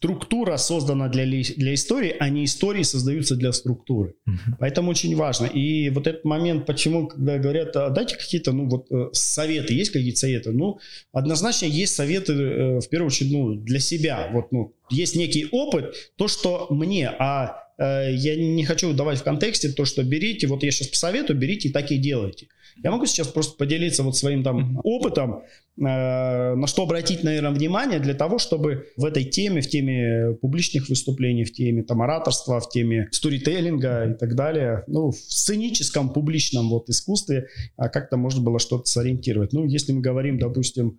структура 0.00 0.56
создана 0.56 1.08
для, 1.08 1.26
для 1.26 1.74
истории, 1.74 2.16
а 2.18 2.30
не 2.30 2.46
истории 2.46 2.82
создаются 2.82 3.36
для 3.36 3.52
структуры. 3.52 4.14
Uh-huh. 4.26 4.54
Поэтому 4.58 4.90
очень 4.90 5.14
важно. 5.14 5.44
И 5.44 5.90
вот 5.90 6.06
этот 6.06 6.24
момент, 6.24 6.64
почему, 6.64 7.06
когда 7.06 7.36
говорят, 7.36 7.76
а 7.76 7.90
дайте 7.90 8.16
какие-то, 8.16 8.52
ну 8.52 8.66
вот 8.66 8.86
э, 8.90 9.10
советы, 9.12 9.74
есть 9.74 9.90
какие-то 9.90 10.18
советы? 10.18 10.52
Ну, 10.52 10.78
однозначно 11.12 11.66
есть 11.66 11.94
советы, 11.94 12.32
э, 12.32 12.80
в 12.80 12.88
первую 12.88 13.08
очередь, 13.08 13.30
ну, 13.30 13.54
для 13.54 13.78
себя. 13.78 14.30
Вот, 14.32 14.52
ну, 14.52 14.72
есть 14.88 15.16
некий 15.16 15.46
опыт, 15.52 15.94
то, 16.16 16.28
что 16.28 16.68
мне, 16.70 17.06
а 17.06 17.69
я 17.84 18.36
не 18.36 18.64
хочу 18.64 18.92
давать 18.92 19.20
в 19.20 19.24
контексте 19.24 19.70
то, 19.70 19.84
что 19.84 20.02
берите, 20.02 20.46
вот 20.46 20.62
я 20.62 20.70
сейчас 20.70 20.88
посоветую, 20.88 21.38
берите 21.38 21.68
и 21.68 21.72
так 21.72 21.90
и 21.90 21.96
делайте. 21.96 22.48
Я 22.82 22.90
могу 22.90 23.06
сейчас 23.06 23.28
просто 23.28 23.56
поделиться 23.56 24.02
вот 24.02 24.16
своим 24.16 24.42
там 24.42 24.80
опытом, 24.84 25.42
э, 25.76 26.54
на 26.54 26.66
что 26.66 26.82
обратить, 26.84 27.22
наверное, 27.22 27.50
внимание 27.50 27.98
для 27.98 28.14
того, 28.14 28.38
чтобы 28.38 28.86
в 28.96 29.04
этой 29.04 29.24
теме, 29.24 29.60
в 29.60 29.68
теме 29.68 30.34
публичных 30.40 30.88
выступлений, 30.88 31.44
в 31.44 31.52
теме 31.52 31.82
там 31.82 32.02
ораторства, 32.02 32.60
в 32.60 32.68
теме 32.68 33.08
сторителлинга 33.12 34.10
и 34.10 34.14
так 34.14 34.34
далее, 34.34 34.84
ну, 34.86 35.10
в 35.10 35.16
сценическом 35.16 36.12
публичном 36.12 36.68
вот 36.68 36.88
искусстве 36.88 37.48
а 37.76 37.88
как-то 37.88 38.16
можно 38.16 38.42
было 38.42 38.58
что-то 38.58 38.86
сориентировать. 38.86 39.52
Ну, 39.52 39.66
если 39.66 39.92
мы 39.92 40.00
говорим, 40.00 40.38
допустим, 40.38 40.98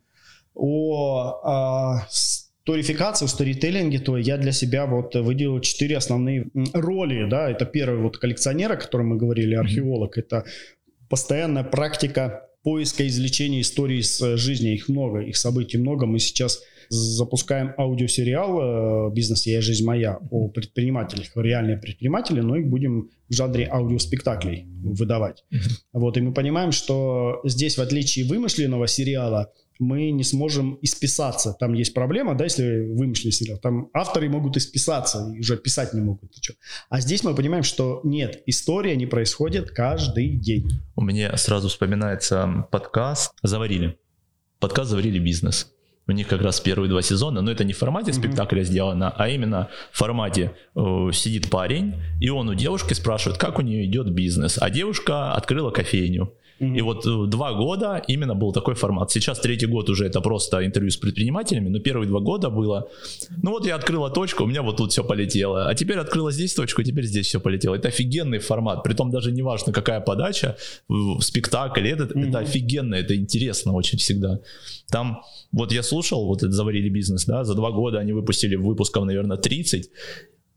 о, 0.54 1.40
о 1.44 2.08
сторификации, 2.72 3.26
в 3.26 3.30
сторителлинге, 3.30 4.00
то 4.00 4.18
я 4.18 4.38
для 4.38 4.52
себя 4.54 4.86
вот 4.86 5.16
выделил 5.16 5.60
четыре 5.60 5.98
основные 5.98 6.48
роли, 6.74 7.30
да, 7.30 7.50
это 7.52 7.66
первый 7.66 8.02
вот 8.02 8.18
коллекционер, 8.18 8.72
о 8.72 8.78
котором 8.78 9.10
мы 9.10 9.18
говорили, 9.18 9.56
археолог, 9.56 10.18
это 10.18 10.46
постоянная 11.10 11.66
практика 11.66 12.48
поиска 12.64 13.06
извлечения 13.06 13.62
истории 13.62 14.02
с 14.02 14.38
жизни. 14.38 14.74
Их 14.74 14.88
много, 14.88 15.20
их 15.20 15.36
событий 15.36 15.78
много. 15.78 16.06
Мы 16.06 16.20
сейчас 16.20 16.62
запускаем 16.90 17.74
аудиосериал 17.78 19.10
э, 19.10 19.14
«Бизнес 19.14 19.46
я 19.48 19.58
и 19.58 19.62
жизнь 19.62 19.86
моя» 19.86 20.20
о 20.30 20.48
предпринимателях, 20.50 21.32
реальные 21.36 21.78
предприниматели, 21.78 22.42
но 22.42 22.56
их 22.56 22.68
будем 22.68 23.10
в 23.30 23.34
жанре 23.34 23.68
аудиоспектаклей 23.70 24.68
выдавать. 24.84 25.44
Вот, 25.94 26.18
и 26.18 26.22
мы 26.22 26.34
понимаем, 26.34 26.72
что 26.72 27.42
здесь, 27.44 27.78
в 27.78 27.82
отличие 27.82 28.26
вымышленного 28.26 28.88
сериала, 28.88 29.52
мы 29.82 30.12
не 30.12 30.24
сможем 30.24 30.78
исписаться. 30.82 31.56
Там 31.60 31.74
есть 31.74 31.94
проблема, 31.94 32.36
да, 32.36 32.44
если 32.44 32.94
вымышленный 32.94 33.32
сериал. 33.32 33.58
Там 33.58 33.90
авторы 33.94 34.30
могут 34.30 34.56
исписаться 34.56 35.34
и 35.36 35.40
уже 35.40 35.58
писать 35.58 35.94
не 35.94 36.02
могут. 36.02 36.32
А 36.90 37.02
здесь 37.02 37.24
мы 37.24 37.34
понимаем, 37.36 37.64
что 37.64 38.00
нет, 38.04 38.44
история 38.46 38.96
не 38.96 39.08
происходит 39.08 39.72
каждый 39.72 40.38
день. 40.38 40.80
У 40.96 41.02
меня 41.02 41.36
сразу 41.36 41.68
вспоминается 41.68 42.68
подкаст 42.72 43.34
«Заварили». 43.42 43.98
Подкаст 44.60 44.92
«Заварили 44.92 45.18
бизнес». 45.18 45.72
У 46.08 46.12
них 46.12 46.28
как 46.28 46.42
раз 46.42 46.60
первые 46.60 46.90
два 46.90 47.02
сезона, 47.02 47.42
но 47.42 47.52
это 47.52 47.64
не 47.64 47.74
в 47.74 47.78
формате 47.78 48.12
спектакля 48.14 48.64
сделано, 48.64 49.14
а 49.18 49.30
именно 49.30 49.70
в 49.92 49.98
формате 49.98 50.52
э, 50.76 51.10
сидит 51.14 51.50
парень, 51.50 51.96
и 52.20 52.30
он 52.30 52.50
у 52.50 52.54
девушки 52.54 52.94
спрашивает, 52.94 53.40
как 53.40 53.60
у 53.60 53.62
нее 53.62 53.86
идет 53.86 54.12
бизнес. 54.12 54.58
А 54.60 54.70
девушка 54.70 55.34
открыла 55.34 55.72
кофейню. 55.72 56.34
Mm-hmm. 56.62 56.78
И 56.78 56.82
вот 56.82 57.08
э, 57.08 57.28
два 57.28 57.54
года 57.54 58.04
именно 58.08 58.36
был 58.36 58.54
такой 58.54 58.76
формат. 58.76 59.12
Сейчас 59.12 59.40
третий 59.40 59.66
год 59.66 59.90
уже 59.90 60.06
это 60.06 60.22
просто 60.22 60.64
интервью 60.64 60.92
с 60.92 60.98
предпринимателями, 60.98 61.70
но 61.70 61.80
первые 61.80 62.08
два 62.08 62.20
года 62.20 62.52
было, 62.52 62.88
ну 63.42 63.52
вот 63.52 63.66
я 63.66 63.76
открыла 63.76 64.12
точку, 64.12 64.44
у 64.44 64.48
меня 64.48 64.62
вот 64.62 64.78
тут 64.78 64.92
все 64.92 65.04
полетело, 65.04 65.68
а 65.68 65.74
теперь 65.74 65.98
открыла 65.98 66.32
здесь 66.32 66.54
точку, 66.54 66.84
теперь 66.84 67.06
здесь 67.06 67.26
все 67.26 67.40
полетело. 67.40 67.74
Это 67.74 67.88
офигенный 67.88 68.38
формат, 68.38 68.84
притом 68.84 69.10
даже 69.10 69.32
не 69.32 69.42
важно, 69.42 69.74
какая 69.74 70.02
подача, 70.02 70.56
спектакль, 71.20 71.88
это, 71.88 72.04
mm-hmm. 72.04 72.30
это 72.30 72.40
офигенно, 72.40 72.94
это 72.94 73.16
интересно 73.16 73.74
очень 73.74 73.98
всегда. 73.98 74.40
Там, 74.92 75.22
вот 75.52 75.72
я 75.72 75.82
слушал, 75.82 76.28
вот 76.28 76.44
это 76.44 76.52
«Заварили 76.52 76.90
бизнес», 76.90 77.26
да, 77.26 77.44
за 77.44 77.56
два 77.56 77.72
года 77.72 77.98
они 77.98 78.14
выпустили 78.14 78.56
выпусков, 78.56 79.06
наверное, 79.06 79.38
30, 79.38 79.90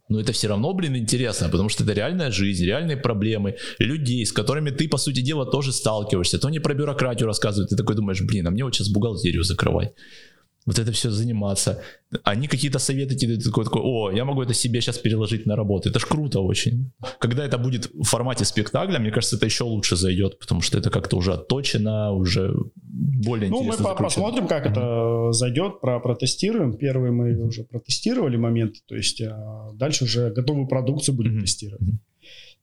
но 0.08 0.20
это 0.20 0.32
все 0.32 0.48
равно, 0.48 0.74
блин, 0.74 0.96
интересно, 0.96 1.48
потому 1.48 1.68
что 1.68 1.84
это 1.84 1.92
реальная 1.92 2.30
жизнь, 2.30 2.64
реальные 2.64 2.96
проблемы 2.96 3.56
людей, 3.78 4.24
с 4.26 4.32
которыми 4.32 4.70
ты, 4.70 4.88
по 4.88 4.98
сути 4.98 5.20
дела, 5.20 5.46
тоже 5.46 5.72
сталкиваешься. 5.72 6.38
То 6.38 6.50
не 6.50 6.60
про 6.60 6.74
бюрократию 6.74 7.26
рассказывают, 7.26 7.70
ты 7.70 7.76
такой 7.76 7.96
думаешь, 7.96 8.20
блин, 8.20 8.46
а 8.46 8.50
мне 8.50 8.64
вот 8.64 8.74
сейчас 8.74 8.88
бухгалтерию 8.88 9.44
закрывать. 9.44 9.94
Вот 10.66 10.78
это 10.78 10.92
все 10.92 11.10
заниматься. 11.10 11.82
Они 12.22 12.48
какие-то 12.48 12.78
советы 12.78 13.16
тебе 13.16 13.36
такой, 13.36 13.64
такой, 13.64 13.82
о, 13.84 14.10
я 14.10 14.24
могу 14.24 14.42
это 14.42 14.54
себе 14.54 14.80
сейчас 14.80 14.98
переложить 14.98 15.46
на 15.46 15.56
работу. 15.56 15.90
Это 15.90 15.98
ж 15.98 16.06
круто 16.06 16.40
очень. 16.40 16.92
Когда 17.18 17.44
это 17.44 17.58
будет 17.58 17.90
в 17.92 18.04
формате 18.04 18.44
спектакля, 18.44 18.98
мне 18.98 19.10
кажется, 19.10 19.36
это 19.36 19.46
еще 19.46 19.64
лучше 19.64 19.96
зайдет, 19.96 20.38
потому 20.38 20.62
что 20.62 20.78
это 20.78 20.90
как-то 20.90 21.16
уже 21.16 21.34
отточено, 21.34 22.12
уже 22.12 22.54
более 22.74 23.50
ну, 23.50 23.58
интересно. 23.58 23.58
Ну, 23.58 23.64
мы 23.64 23.76
закручено. 23.76 24.04
посмотрим, 24.04 24.48
как 24.48 24.66
mm-hmm. 24.66 24.70
это 24.70 25.32
зайдет, 25.32 25.80
про 25.80 26.00
протестируем. 26.00 26.76
Первый 26.76 27.10
мы 27.10 27.36
уже 27.46 27.64
протестировали 27.64 28.36
момент, 28.36 28.76
то 28.86 28.94
есть 28.94 29.20
а 29.20 29.70
дальше 29.74 30.04
уже 30.04 30.30
готовую 30.30 30.66
продукцию 30.66 31.14
будем 31.14 31.36
mm-hmm. 31.36 31.40
тестировать. 31.40 31.82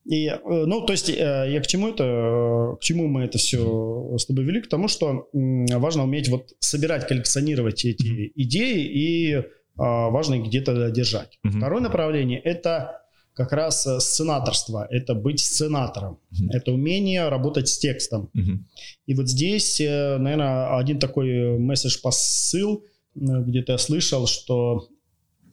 И, 0.05 0.27
э, 0.27 0.39
ну, 0.43 0.81
то 0.85 0.93
есть 0.93 1.09
э, 1.09 1.13
я 1.13 1.61
к 1.61 1.67
чему 1.67 1.89
это, 1.89 2.75
к 2.79 2.83
чему 2.83 3.07
мы 3.07 3.23
это 3.23 3.37
все 3.37 4.15
с 4.17 4.25
тобой 4.25 4.45
вели? 4.45 4.61
К 4.61 4.67
тому, 4.67 4.87
что 4.87 5.29
важно 5.33 6.03
уметь 6.03 6.29
вот 6.29 6.53
собирать, 6.59 7.07
коллекционировать 7.07 7.85
эти 7.85 8.31
идеи 8.35 8.83
и 8.83 9.43
а, 9.77 10.09
важно 10.09 10.35
их 10.35 10.47
где-то 10.47 10.89
держать. 10.91 11.39
Mm-hmm. 11.45 11.57
Второе 11.57 11.81
направление– 11.81 12.39
это 12.43 13.01
как 13.33 13.51
раз 13.51 13.85
э, 13.87 13.99
сценаторство, 13.99 14.87
это 14.89 15.13
быть 15.13 15.39
сценатором, 15.39 16.19
mm-hmm. 16.31 16.49
это 16.51 16.71
умение 16.71 17.29
работать 17.29 17.67
с 17.67 17.77
текстом. 17.77 18.29
Mm-hmm. 18.35 18.57
И 19.05 19.13
вот 19.13 19.29
здесь, 19.29 19.79
наверное, 19.79 20.77
один 20.77 20.99
такой 20.99 21.57
месседж-посыл, 21.59 22.83
где-то 23.13 23.73
я 23.73 23.77
слышал, 23.77 24.25
что 24.25 24.87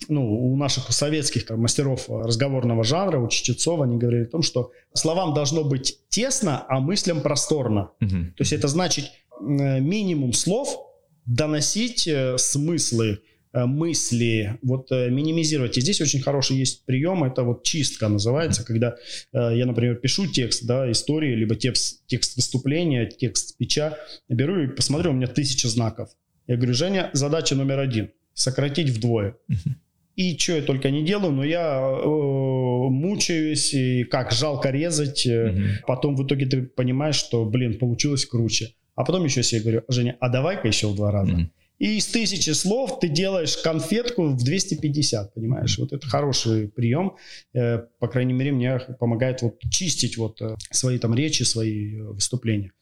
ну, 0.08 0.52
у 0.52 0.56
наших 0.56 0.88
у 0.88 0.92
советских 0.92 1.48
мастеров 1.50 2.08
разговорного 2.08 2.84
жанра, 2.84 3.18
у 3.18 3.28
Чечецова, 3.28 3.84
они 3.84 3.98
говорили 3.98 4.24
о 4.24 4.30
том, 4.30 4.42
что 4.42 4.70
словам 4.94 5.34
должно 5.34 5.64
быть 5.64 5.98
тесно, 6.08 6.64
а 6.68 6.80
мыслям 6.80 7.20
просторно. 7.20 7.90
Угу. 8.00 8.08
То 8.08 8.40
есть 8.40 8.52
это 8.52 8.68
значит 8.68 9.10
минимум 9.40 10.32
слов 10.32 10.88
доносить 11.28 12.08
э, 12.08 12.38
смыслы, 12.38 13.20
э, 13.52 13.64
мысли, 13.66 14.58
вот 14.62 14.90
э, 14.90 15.10
минимизировать. 15.10 15.76
И 15.76 15.80
здесь 15.80 16.00
очень 16.00 16.20
хороший 16.20 16.56
есть 16.56 16.86
прием, 16.86 17.22
это 17.22 17.42
вот 17.42 17.62
чистка 17.62 18.08
называется, 18.08 18.64
когда 18.64 18.96
я, 19.32 19.66
например, 19.66 19.96
пишу 19.96 20.26
текст, 20.26 20.64
да, 20.66 20.90
истории, 20.90 21.34
либо 21.34 21.54
текст, 21.54 22.06
текст 22.06 22.36
выступления, 22.36 23.06
текст 23.06 23.50
спича, 23.50 23.96
беру 24.28 24.62
и 24.62 24.68
посмотрю, 24.68 25.10
у 25.10 25.14
меня 25.14 25.26
тысяча 25.26 25.68
знаков. 25.68 26.08
Я 26.46 26.56
говорю, 26.56 26.74
Женя, 26.74 27.10
задача 27.12 27.54
номер 27.54 27.78
один– 27.78 28.10
сократить 28.34 28.88
вдвое. 28.88 29.36
Uh-huh. 29.50 29.72
И 30.18 30.36
что 30.36 30.56
я 30.56 30.62
только 30.62 30.90
не 30.90 31.04
делаю, 31.04 31.30
но 31.30 31.44
я 31.44 31.78
э, 31.78 32.06
мучаюсь, 32.90 33.72
и 33.72 34.02
как 34.02 34.32
жалко 34.32 34.70
резать. 34.70 35.24
Угу. 35.24 35.60
Потом 35.86 36.16
в 36.16 36.26
итоге 36.26 36.46
ты 36.46 36.62
понимаешь, 36.62 37.14
что, 37.14 37.44
блин, 37.44 37.78
получилось 37.78 38.26
круче. 38.26 38.74
А 38.96 39.04
потом 39.04 39.24
еще 39.24 39.44
себе 39.44 39.60
говорю, 39.60 39.82
Женя, 39.86 40.16
а 40.18 40.28
давай-ка 40.28 40.66
еще 40.66 40.88
в 40.88 40.96
два 40.96 41.12
раза. 41.12 41.34
Угу. 41.34 41.42
И 41.78 41.98
из 41.98 42.08
тысячи 42.08 42.50
слов 42.50 42.98
ты 42.98 43.06
делаешь 43.06 43.56
конфетку 43.58 44.24
в 44.30 44.42
250, 44.42 45.34
понимаешь? 45.34 45.78
Вот 45.78 45.92
это 45.92 46.04
хороший 46.04 46.66
прием. 46.66 47.14
Э, 47.54 47.78
по 48.00 48.08
крайней 48.08 48.32
мере, 48.32 48.50
мне 48.50 48.80
помогает 48.98 49.42
вот 49.42 49.60
чистить 49.70 50.16
вот 50.16 50.42
э, 50.42 50.56
свои 50.72 50.98
там 50.98 51.14
речи, 51.14 51.44
свои 51.44 51.94
выступления. 51.94 52.72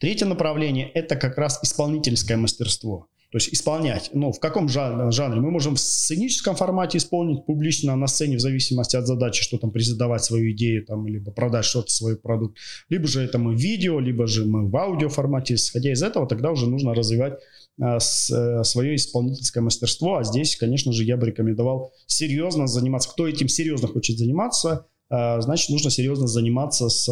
Третье 0.00 0.26
направление– 0.26 0.90
это 0.94 1.14
как 1.14 1.38
раз 1.38 1.60
исполнительское 1.62 2.36
мастерство. 2.36 3.06
То 3.30 3.36
есть 3.38 3.52
исполнять. 3.52 4.10
Ну, 4.12 4.32
в 4.32 4.40
каком 4.40 4.68
жанре? 4.68 5.40
Мы 5.40 5.52
можем 5.52 5.76
в 5.76 5.80
сценическом 5.80 6.56
формате 6.56 6.98
исполнить 6.98 7.46
публично 7.46 7.94
на 7.94 8.08
сцене 8.08 8.36
в 8.36 8.40
зависимости 8.40 8.96
от 8.96 9.06
задачи, 9.06 9.44
что 9.44 9.56
там 9.56 9.70
презентовать 9.70 10.24
свою 10.24 10.50
идею, 10.50 10.84
там, 10.84 11.06
либо 11.06 11.30
продать 11.30 11.64
что-то, 11.64 11.92
свой 11.92 12.16
продукт. 12.16 12.58
Либо 12.88 13.06
же 13.06 13.22
это 13.22 13.38
мы 13.38 13.54
в 13.54 13.58
видео, 13.58 14.00
либо 14.00 14.26
же 14.26 14.44
мы 14.46 14.68
в 14.68 14.76
аудио 14.76 15.08
формате. 15.08 15.54
Исходя 15.54 15.92
из 15.92 16.02
этого, 16.02 16.26
тогда 16.26 16.50
уже 16.50 16.66
нужно 16.66 16.92
развивать 16.92 17.34
а, 17.80 18.00
с, 18.00 18.32
а, 18.32 18.64
свое 18.64 18.96
исполнительское 18.96 19.62
мастерство. 19.62 20.16
А 20.16 20.24
здесь, 20.24 20.56
конечно 20.56 20.92
же, 20.92 21.04
я 21.04 21.16
бы 21.16 21.26
рекомендовал 21.26 21.92
серьезно 22.06 22.66
заниматься. 22.66 23.10
Кто 23.10 23.28
этим 23.28 23.46
серьезно 23.46 23.86
хочет 23.86 24.18
заниматься, 24.18 24.86
а, 25.08 25.40
значит, 25.40 25.70
нужно 25.70 25.90
серьезно 25.90 26.26
заниматься 26.26 26.88
с 26.88 27.06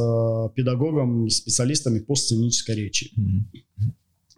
педагогом, 0.56 1.30
специалистами 1.30 2.00
по 2.00 2.16
сценической 2.16 2.74
речи. 2.74 3.12
Mm-hmm 3.16 3.92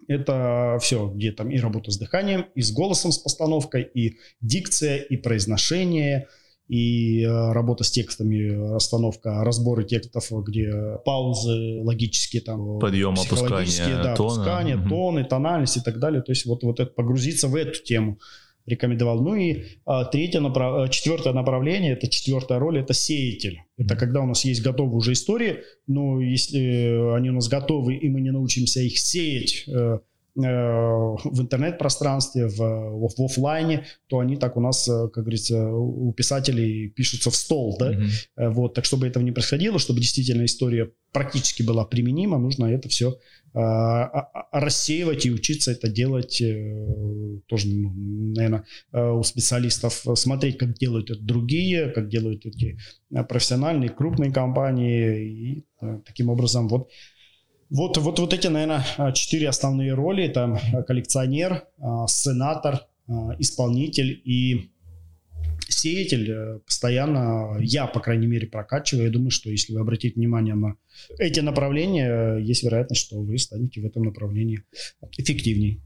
это 0.07 0.77
все, 0.81 1.07
где 1.07 1.31
там 1.31 1.49
и 1.51 1.59
работа 1.59 1.91
с 1.91 1.97
дыханием, 1.97 2.45
и 2.55 2.61
с 2.61 2.71
голосом, 2.71 3.11
с 3.11 3.17
постановкой, 3.17 3.83
и 3.83 4.17
дикция, 4.41 4.97
и 4.97 5.17
произношение, 5.17 6.27
и 6.67 7.23
э, 7.23 7.51
работа 7.51 7.83
с 7.83 7.91
текстами, 7.91 8.73
расстановка, 8.73 9.43
разборы 9.43 9.83
текстов, 9.83 10.31
где 10.45 10.71
паузы 11.03 11.81
логические, 11.83 12.41
там, 12.41 12.79
подъем, 12.79 13.13
опускание, 13.13 13.95
да, 13.95 14.15
тона. 14.15 14.33
опускание, 14.33 14.77
угу. 14.77 14.89
тоны, 14.89 15.25
тональность 15.25 15.77
и 15.77 15.81
так 15.81 15.99
далее. 15.99 16.21
То 16.21 16.31
есть 16.31 16.45
вот, 16.45 16.63
вот 16.63 16.79
это 16.79 16.91
погрузиться 16.91 17.47
в 17.47 17.55
эту 17.55 17.83
тему 17.83 18.19
рекомендовал. 18.65 19.21
Ну 19.21 19.35
и 19.35 19.63
а, 19.85 20.05
третье 20.05 20.39
направ... 20.39 20.87
Э, 20.87 20.91
четвертое 20.91 21.33
направление, 21.33 21.93
это 21.93 22.07
четвертая 22.07 22.59
роль, 22.59 22.79
это 22.79 22.93
сеятель. 22.93 23.61
Это 23.77 23.95
когда 23.95 24.21
у 24.21 24.25
нас 24.25 24.45
есть 24.45 24.61
готовые 24.61 24.95
уже 24.95 25.13
истории, 25.13 25.59
но 25.87 26.21
если 26.21 27.15
они 27.15 27.29
у 27.29 27.33
нас 27.33 27.47
готовы, 27.47 27.95
и 27.95 28.09
мы 28.09 28.21
не 28.21 28.31
научимся 28.31 28.81
их 28.81 28.97
сеять 28.97 29.65
э, 29.67 29.71
э, 29.71 29.99
в 30.35 31.41
интернет-пространстве, 31.41 32.47
в, 32.47 32.57
в, 32.57 33.25
офлайне, 33.25 33.85
то 34.07 34.19
они 34.19 34.37
так 34.37 34.57
у 34.57 34.61
нас, 34.61 34.85
как 34.85 35.23
говорится, 35.23 35.71
у 35.71 36.13
писателей 36.13 36.89
пишутся 36.89 37.31
в 37.31 37.35
стол, 37.35 37.75
да, 37.77 37.93
mm-hmm. 37.93 38.49
вот, 38.51 38.73
так 38.73 38.85
чтобы 38.85 39.07
этого 39.07 39.23
не 39.23 39.31
происходило, 39.31 39.77
чтобы 39.77 39.99
действительно 39.99 40.45
история 40.45 40.91
практически 41.11 41.63
была 41.63 41.85
применима, 41.85 42.37
нужно 42.37 42.65
это 42.65 42.87
все 42.87 43.17
а, 43.53 44.05
а, 44.05 44.47
а, 44.51 44.59
рассеивать 44.61 45.25
и 45.25 45.31
учиться 45.31 45.71
это 45.71 45.89
делать 45.89 46.39
э, 46.41 46.85
тоже, 47.47 47.67
ну, 47.67 47.91
наверное, 48.33 48.63
э, 48.93 49.09
у 49.09 49.23
специалистов 49.23 50.05
смотреть, 50.15 50.57
как 50.57 50.77
делают 50.77 51.11
это 51.11 51.21
другие, 51.21 51.89
как 51.89 52.07
делают 52.07 52.45
эти 52.45 52.79
э, 53.13 53.23
профессиональные 53.25 53.89
крупные 53.89 54.31
компании 54.31 55.57
и 55.57 55.65
таким 56.05 56.29
образом 56.29 56.69
вот 56.69 56.89
вот, 57.71 57.97
вот, 57.97 58.19
вот 58.19 58.33
эти, 58.33 58.47
наверное, 58.47 58.83
четыре 59.13 59.49
основные 59.49 59.93
роли. 59.93 60.27
Там 60.27 60.59
коллекционер, 60.85 61.63
сенатор, 62.07 62.81
исполнитель 63.39 64.21
и 64.23 64.71
сеятель. 65.67 66.59
Постоянно 66.65 67.57
я, 67.61 67.87
по 67.87 67.99
крайней 67.99 68.27
мере, 68.27 68.45
прокачиваю. 68.47 69.05
Я 69.05 69.11
думаю, 69.11 69.31
что 69.31 69.49
если 69.49 69.73
вы 69.73 69.79
обратите 69.79 70.15
внимание 70.15 70.53
на 70.53 70.75
эти 71.17 71.39
направления, 71.39 72.37
есть 72.37 72.63
вероятность, 72.63 73.01
что 73.01 73.19
вы 73.19 73.37
станете 73.37 73.81
в 73.81 73.85
этом 73.85 74.03
направлении 74.03 74.63
эффективнее. 75.17 75.79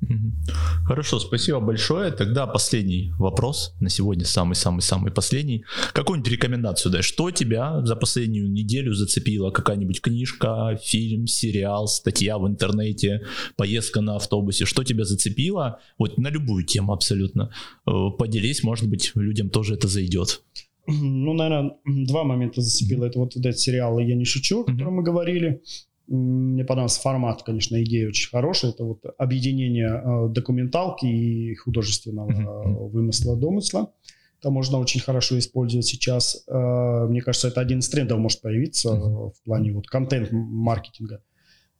Хорошо, 0.85 1.19
спасибо 1.19 1.59
большое. 1.59 2.11
Тогда 2.11 2.47
последний 2.47 3.11
вопрос 3.17 3.73
на 3.79 3.89
сегодня, 3.89 4.25
самый-самый-самый 4.25 5.11
последний. 5.11 5.65
Какую-нибудь 5.93 6.31
рекомендацию 6.31 6.91
дай? 6.91 7.01
Что 7.01 7.31
тебя 7.31 7.85
за 7.85 7.95
последнюю 7.95 8.51
неделю 8.51 8.93
зацепило? 8.93 9.51
Какая-нибудь 9.51 10.01
книжка, 10.01 10.79
фильм, 10.83 11.27
сериал, 11.27 11.87
статья 11.87 12.37
в 12.37 12.47
интернете, 12.47 13.21
поездка 13.55 14.01
на 14.01 14.15
автобусе? 14.15 14.65
Что 14.65 14.83
тебя 14.83 15.05
зацепило? 15.05 15.79
Вот 15.97 16.17
на 16.17 16.29
любую 16.29 16.65
тему 16.65 16.93
абсолютно. 16.93 17.51
Э, 17.87 17.91
поделись, 18.17 18.63
может 18.63 18.87
быть, 18.87 19.11
людям 19.15 19.49
тоже 19.49 19.75
это 19.75 19.87
зайдет. 19.87 20.41
Ну, 20.87 21.33
наверное, 21.33 21.77
два 21.85 22.23
момента 22.23 22.61
зацепило. 22.61 23.05
Это 23.05 23.19
вот 23.19 23.35
этот 23.35 23.59
сериал 23.59 23.99
«Я 23.99 24.15
не 24.15 24.25
шучу», 24.25 24.61
о 24.61 24.65
котором 24.65 24.95
мы 24.95 25.03
говорили. 25.03 25.61
Мне 26.07 26.63
понравился 26.63 27.01
формат, 27.01 27.41
конечно, 27.41 27.81
идея 27.83 28.07
очень 28.09 28.29
хорошая. 28.29 28.71
Это 28.71 28.83
вот 28.83 29.03
объединение 29.17 29.89
э, 29.89 30.29
документалки 30.29 31.05
и 31.07 31.55
художественного 31.55 32.31
э, 32.31 32.89
вымысла, 32.89 33.35
домысла. 33.35 33.91
Это 34.39 34.51
можно 34.51 34.77
очень 34.77 35.01
хорошо 35.01 35.39
использовать 35.39 35.87
сейчас. 35.87 36.43
Э, 36.47 37.07
мне 37.09 37.21
кажется, 37.21 37.47
это 37.47 37.59
один 37.59 37.79
из 37.79 37.89
трендов 37.89 38.19
может 38.19 38.41
появиться 38.41 38.91
в 38.93 39.33
плане 39.43 39.73
вот 39.73 39.87
контент-маркетинга. 39.87 41.23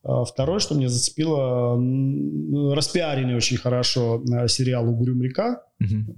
Второе, 0.02 0.60
что 0.60 0.76
мне 0.76 0.88
зацепило, 0.88 1.76
распиаренный 2.76 3.36
очень 3.36 3.58
хорошо 3.58 4.24
сериал 4.48 4.88
«Угрюм 4.88 5.22
река». 5.24 5.64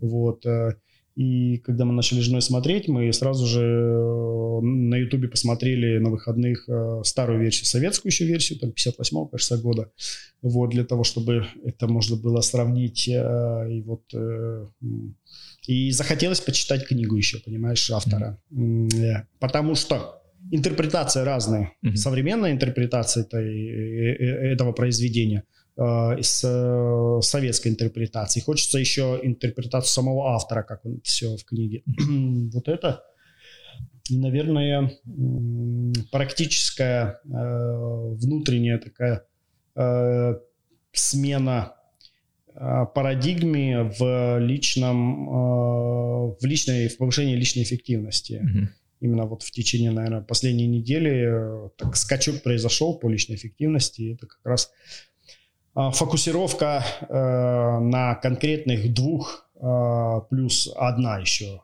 Вот. 0.01 0.43
И 1.18 1.57
когда 1.65 1.84
мы 1.84 1.94
начали 1.94 2.19
с 2.19 2.26
женой 2.26 2.44
смотреть, 2.44 2.88
мы 2.88 3.11
сразу 3.11 3.48
же 3.48 3.61
э, 3.61 4.60
на 4.61 4.98
Ютубе 4.98 5.27
посмотрели 5.27 5.98
на 5.98 6.11
выходных 6.11 6.69
э, 6.69 7.02
старую 7.03 7.41
версию, 7.41 7.65
советскую 7.65 8.11
еще 8.11 8.26
версию, 8.26 8.60
там 8.60 8.69
58-го, 8.69 9.26
кажется, 9.26 9.57
года. 9.57 9.89
Вот, 10.44 10.69
для 10.69 10.85
того, 10.85 11.03
чтобы 11.03 11.48
это 11.65 11.88
можно 11.88 12.18
было 12.18 12.41
сравнить. 12.41 13.10
Э, 13.10 13.68
и 13.68 13.81
вот... 13.81 14.03
И 15.65 15.91
захотелось 15.91 16.39
почитать 16.39 16.88
книгу 16.88 17.15
еще, 17.15 17.39
понимаешь, 17.39 17.89
автора. 17.89 18.39
Mm-hmm. 18.53 19.23
Потому 19.39 19.73
что 19.76 20.22
интерпретация 20.52 21.26
разная. 21.26 21.73
Mm-hmm. 21.84 21.95
Современная 21.95 22.52
интерпретация 22.52 23.23
этой, 23.23 24.53
этого 24.53 24.72
произведения– 24.72 25.45
с 25.77 26.43
э, 26.43 27.21
советской 27.21 27.67
интерпретацией. 27.67 28.43
Хочется 28.43 28.79
еще 28.79 29.19
интерпретацию 29.21 29.91
самого 29.91 30.33
автора, 30.33 30.63
как 30.63 30.83
он 30.85 31.01
все 31.03 31.37
в 31.37 31.45
книге. 31.45 31.83
вот 32.53 32.67
это, 32.67 33.03
наверное, 34.09 34.91
практическая 36.11 37.21
э, 37.23 37.29
внутренняя 37.29 38.79
такая 38.79 39.23
э, 39.75 40.35
смена 40.93 41.73
парадигме 42.95 43.83
в 43.99 44.39
личном, 44.39 45.27
в 46.39 46.39
личной, 46.41 46.87
в 46.87 46.97
повышении 46.97 47.35
личной 47.35 47.61
эффективности. 47.61 48.41
Угу. 48.43 48.69
Именно 49.01 49.25
вот 49.25 49.43
в 49.43 49.51
течение, 49.51 49.91
наверное, 49.91 50.21
последней 50.21 50.65
недели 50.65 51.69
так 51.77 51.95
скачок 51.95 52.41
произошел 52.41 52.97
по 52.97 53.09
личной 53.09 53.35
эффективности. 53.35 54.15
Это 54.15 54.25
как 54.25 54.39
раз 54.43 54.71
фокусировка 55.93 56.83
на 57.09 58.15
конкретных 58.15 58.93
двух 58.93 59.47
плюс 60.29 60.71
одна 60.75 61.19
еще 61.19 61.61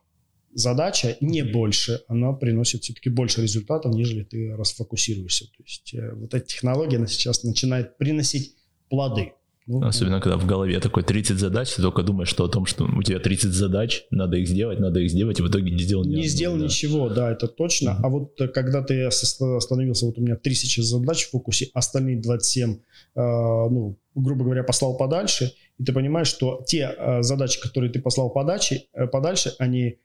задача, 0.54 1.18
не 1.22 1.44
больше, 1.44 2.02
она 2.08 2.34
приносит 2.34 2.84
все-таки 2.84 3.10
больше 3.10 3.42
результатов, 3.42 3.94
нежели 3.94 4.24
ты 4.24 4.56
расфокусируешься. 4.56 5.46
То 5.46 5.64
есть 5.64 5.94
э, 5.94 6.14
вот 6.14 6.34
эта 6.34 6.46
технология, 6.46 6.98
она 6.98 7.08
сейчас 7.08 7.44
начинает 7.44 7.98
приносить 7.98 8.56
плоды. 8.90 9.34
Ну, 9.66 9.82
Особенно, 9.82 10.20
когда 10.20 10.38
в 10.38 10.46
голове 10.46 10.80
такой 10.80 11.04
30 11.04 11.40
задач, 11.40 11.74
ты 11.74 11.82
только 11.82 12.04
думаешь, 12.04 12.28
что 12.28 12.44
о 12.44 12.50
том, 12.50 12.66
что 12.66 12.84
у 12.84 13.02
тебя 13.02 13.20
30 13.20 13.52
задач, 13.52 14.06
надо 14.12 14.38
их 14.38 14.48
сделать, 14.50 14.80
надо 14.80 15.00
их 15.00 15.10
сделать, 15.10 15.40
и 15.40 15.42
в 15.42 15.48
итоге 15.48 15.72
не 15.72 15.82
сделал 15.82 16.04
ни 16.04 16.16
Не 16.16 16.28
сделал 16.28 16.58
да. 16.58 16.66
ничего, 16.66 17.10
да, 17.10 17.32
это 17.32 17.48
точно. 17.48 17.92
Uh-huh. 17.92 18.04
А 18.04 18.10
вот 18.10 18.42
э, 18.42 18.48
когда 18.50 18.84
ты 18.84 19.04
остановился, 19.06 20.06
вот 20.06 20.18
у 20.18 20.22
меня 20.22 20.36
3000 20.36 20.82
задач 20.82 21.26
в 21.26 21.30
фокусе, 21.30 21.70
остальные 21.74 22.22
27, 22.22 22.74
э, 22.74 22.76
ну, 23.16 23.98
грубо 24.16 24.44
говоря, 24.44 24.64
послал 24.64 24.98
подальше, 24.98 25.54
и 25.80 25.84
ты 25.84 25.94
понимаешь, 25.94 26.28
что 26.28 26.64
те 26.68 26.94
э, 26.98 27.22
задачи, 27.24 27.62
которые 27.62 27.92
ты 27.92 28.02
послал 28.02 28.30
подальше, 28.30 28.84
э, 28.94 29.08
подальше, 29.08 29.54
они 29.60 29.98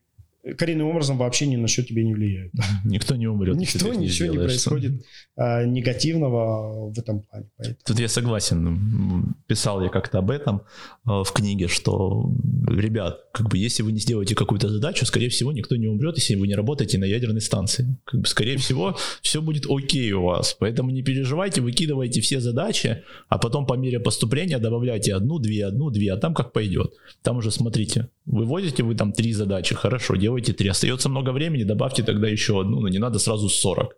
коренным 0.56 0.88
образом 0.88 1.18
вообще 1.18 1.46
ни 1.46 1.56
на 1.56 1.68
что 1.68 1.82
тебе 1.82 2.04
не 2.04 2.14
влияют. 2.14 2.52
Никто 2.84 3.16
не 3.16 3.26
умрет. 3.26 3.56
Никто, 3.56 3.92
ничего 3.94 4.32
не, 4.32 4.38
происходит 4.38 5.02
а, 5.36 5.64
негативного 5.64 6.90
в 6.90 6.98
этом 6.98 7.22
плане. 7.22 7.46
Поэтому. 7.56 7.78
Тут 7.84 8.00
я 8.00 8.08
согласен. 8.08 9.34
Писал 9.46 9.82
я 9.82 9.88
как-то 9.88 10.18
об 10.18 10.30
этом 10.30 10.62
а, 11.04 11.22
в 11.22 11.32
книге, 11.32 11.68
что, 11.68 12.30
ребят, 12.66 13.20
как 13.32 13.48
бы 13.48 13.58
если 13.58 13.82
вы 13.82 13.92
не 13.92 14.00
сделаете 14.00 14.34
какую-то 14.34 14.68
задачу, 14.68 15.06
скорее 15.06 15.28
всего, 15.28 15.52
никто 15.52 15.76
не 15.76 15.86
умрет, 15.86 16.16
если 16.16 16.34
вы 16.36 16.48
не 16.48 16.54
работаете 16.54 16.98
на 16.98 17.04
ядерной 17.04 17.40
станции. 17.40 17.96
Как 18.04 18.20
бы, 18.20 18.26
скорее 18.26 18.56
всего, 18.56 18.96
все 19.22 19.42
будет 19.42 19.66
окей 19.68 20.12
у 20.12 20.22
вас. 20.22 20.56
Поэтому 20.58 20.90
не 20.90 21.02
переживайте, 21.02 21.60
выкидывайте 21.60 22.20
все 22.20 22.40
задачи, 22.40 23.02
а 23.28 23.38
потом 23.38 23.66
по 23.66 23.74
мере 23.74 24.00
поступления 24.00 24.58
добавляйте 24.58 25.14
одну, 25.14 25.38
две, 25.38 25.66
одну, 25.66 25.90
две, 25.90 26.12
а 26.12 26.16
там 26.16 26.34
как 26.34 26.52
пойдет. 26.52 26.94
Там 27.22 27.38
уже 27.38 27.50
смотрите, 27.50 28.08
выводите 28.26 28.82
вы 28.82 28.94
там 28.94 29.12
три 29.12 29.32
задачи, 29.32 29.74
хорошо, 29.74 30.16
делайте 30.16 30.37
три. 30.40 30.68
Остается 30.68 31.08
много 31.08 31.30
времени, 31.30 31.64
добавьте 31.64 32.02
тогда 32.02 32.28
еще 32.28 32.60
одну, 32.60 32.80
но 32.80 32.88
не 32.88 32.98
надо 32.98 33.18
сразу 33.18 33.48
40. 33.48 33.96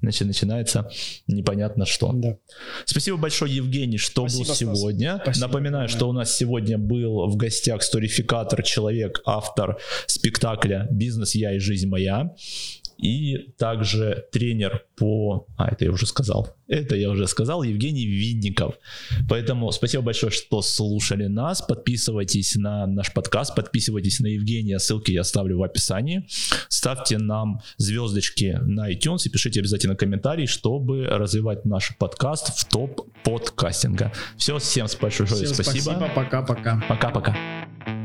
Значит, 0.00 0.28
начинается 0.28 0.88
непонятно 1.26 1.84
что. 1.84 2.12
Да. 2.12 2.36
Спасибо 2.84 3.16
большое, 3.16 3.56
Евгений, 3.56 3.98
что 3.98 4.28
Спасибо, 4.28 4.46
был 4.46 4.54
сегодня. 4.54 5.20
Спасибо, 5.22 5.46
Напоминаю, 5.46 5.88
да. 5.88 5.94
что 5.94 6.08
у 6.08 6.12
нас 6.12 6.36
сегодня 6.36 6.78
был 6.78 7.26
в 7.26 7.36
гостях 7.36 7.82
сторификатор, 7.82 8.62
человек, 8.62 9.20
автор 9.24 9.78
спектакля 10.06 10.86
«Бизнес 10.90 11.34
я 11.34 11.54
и 11.54 11.58
жизнь 11.58 11.88
моя» 11.88 12.32
и 12.98 13.52
также 13.56 14.26
тренер 14.32 14.84
по... 14.96 15.46
А, 15.56 15.68
это 15.70 15.84
я 15.84 15.92
уже 15.92 16.06
сказал. 16.06 16.54
Это 16.66 16.96
я 16.96 17.10
уже 17.10 17.26
сказал, 17.28 17.62
Евгений 17.62 18.04
Винников. 18.04 18.74
Поэтому 19.28 19.70
спасибо 19.70 20.02
большое, 20.02 20.32
что 20.32 20.60
слушали 20.62 21.26
нас. 21.26 21.62
Подписывайтесь 21.62 22.56
на 22.56 22.86
наш 22.86 23.12
подкаст, 23.12 23.54
подписывайтесь 23.54 24.20
на 24.20 24.26
Евгения, 24.26 24.78
ссылки 24.78 25.12
я 25.12 25.20
оставлю 25.20 25.58
в 25.58 25.62
описании. 25.62 26.26
Ставьте 26.68 27.18
нам 27.18 27.60
звездочки 27.76 28.58
на 28.62 28.92
iTunes 28.92 29.20
и 29.26 29.30
пишите 29.30 29.60
обязательно 29.60 29.94
комментарий, 29.94 30.46
чтобы 30.46 31.06
развивать 31.06 31.64
наш 31.64 31.96
подкаст 31.96 32.58
в 32.58 32.68
топ 32.68 33.08
подкастинга. 33.22 34.12
Все, 34.36 34.58
всем 34.58 34.88
большое 35.00 35.28
всем 35.28 35.46
спасибо. 35.54 35.82
Спасибо, 35.82 36.10
пока-пока. 36.14 36.82
Пока-пока. 36.88 37.97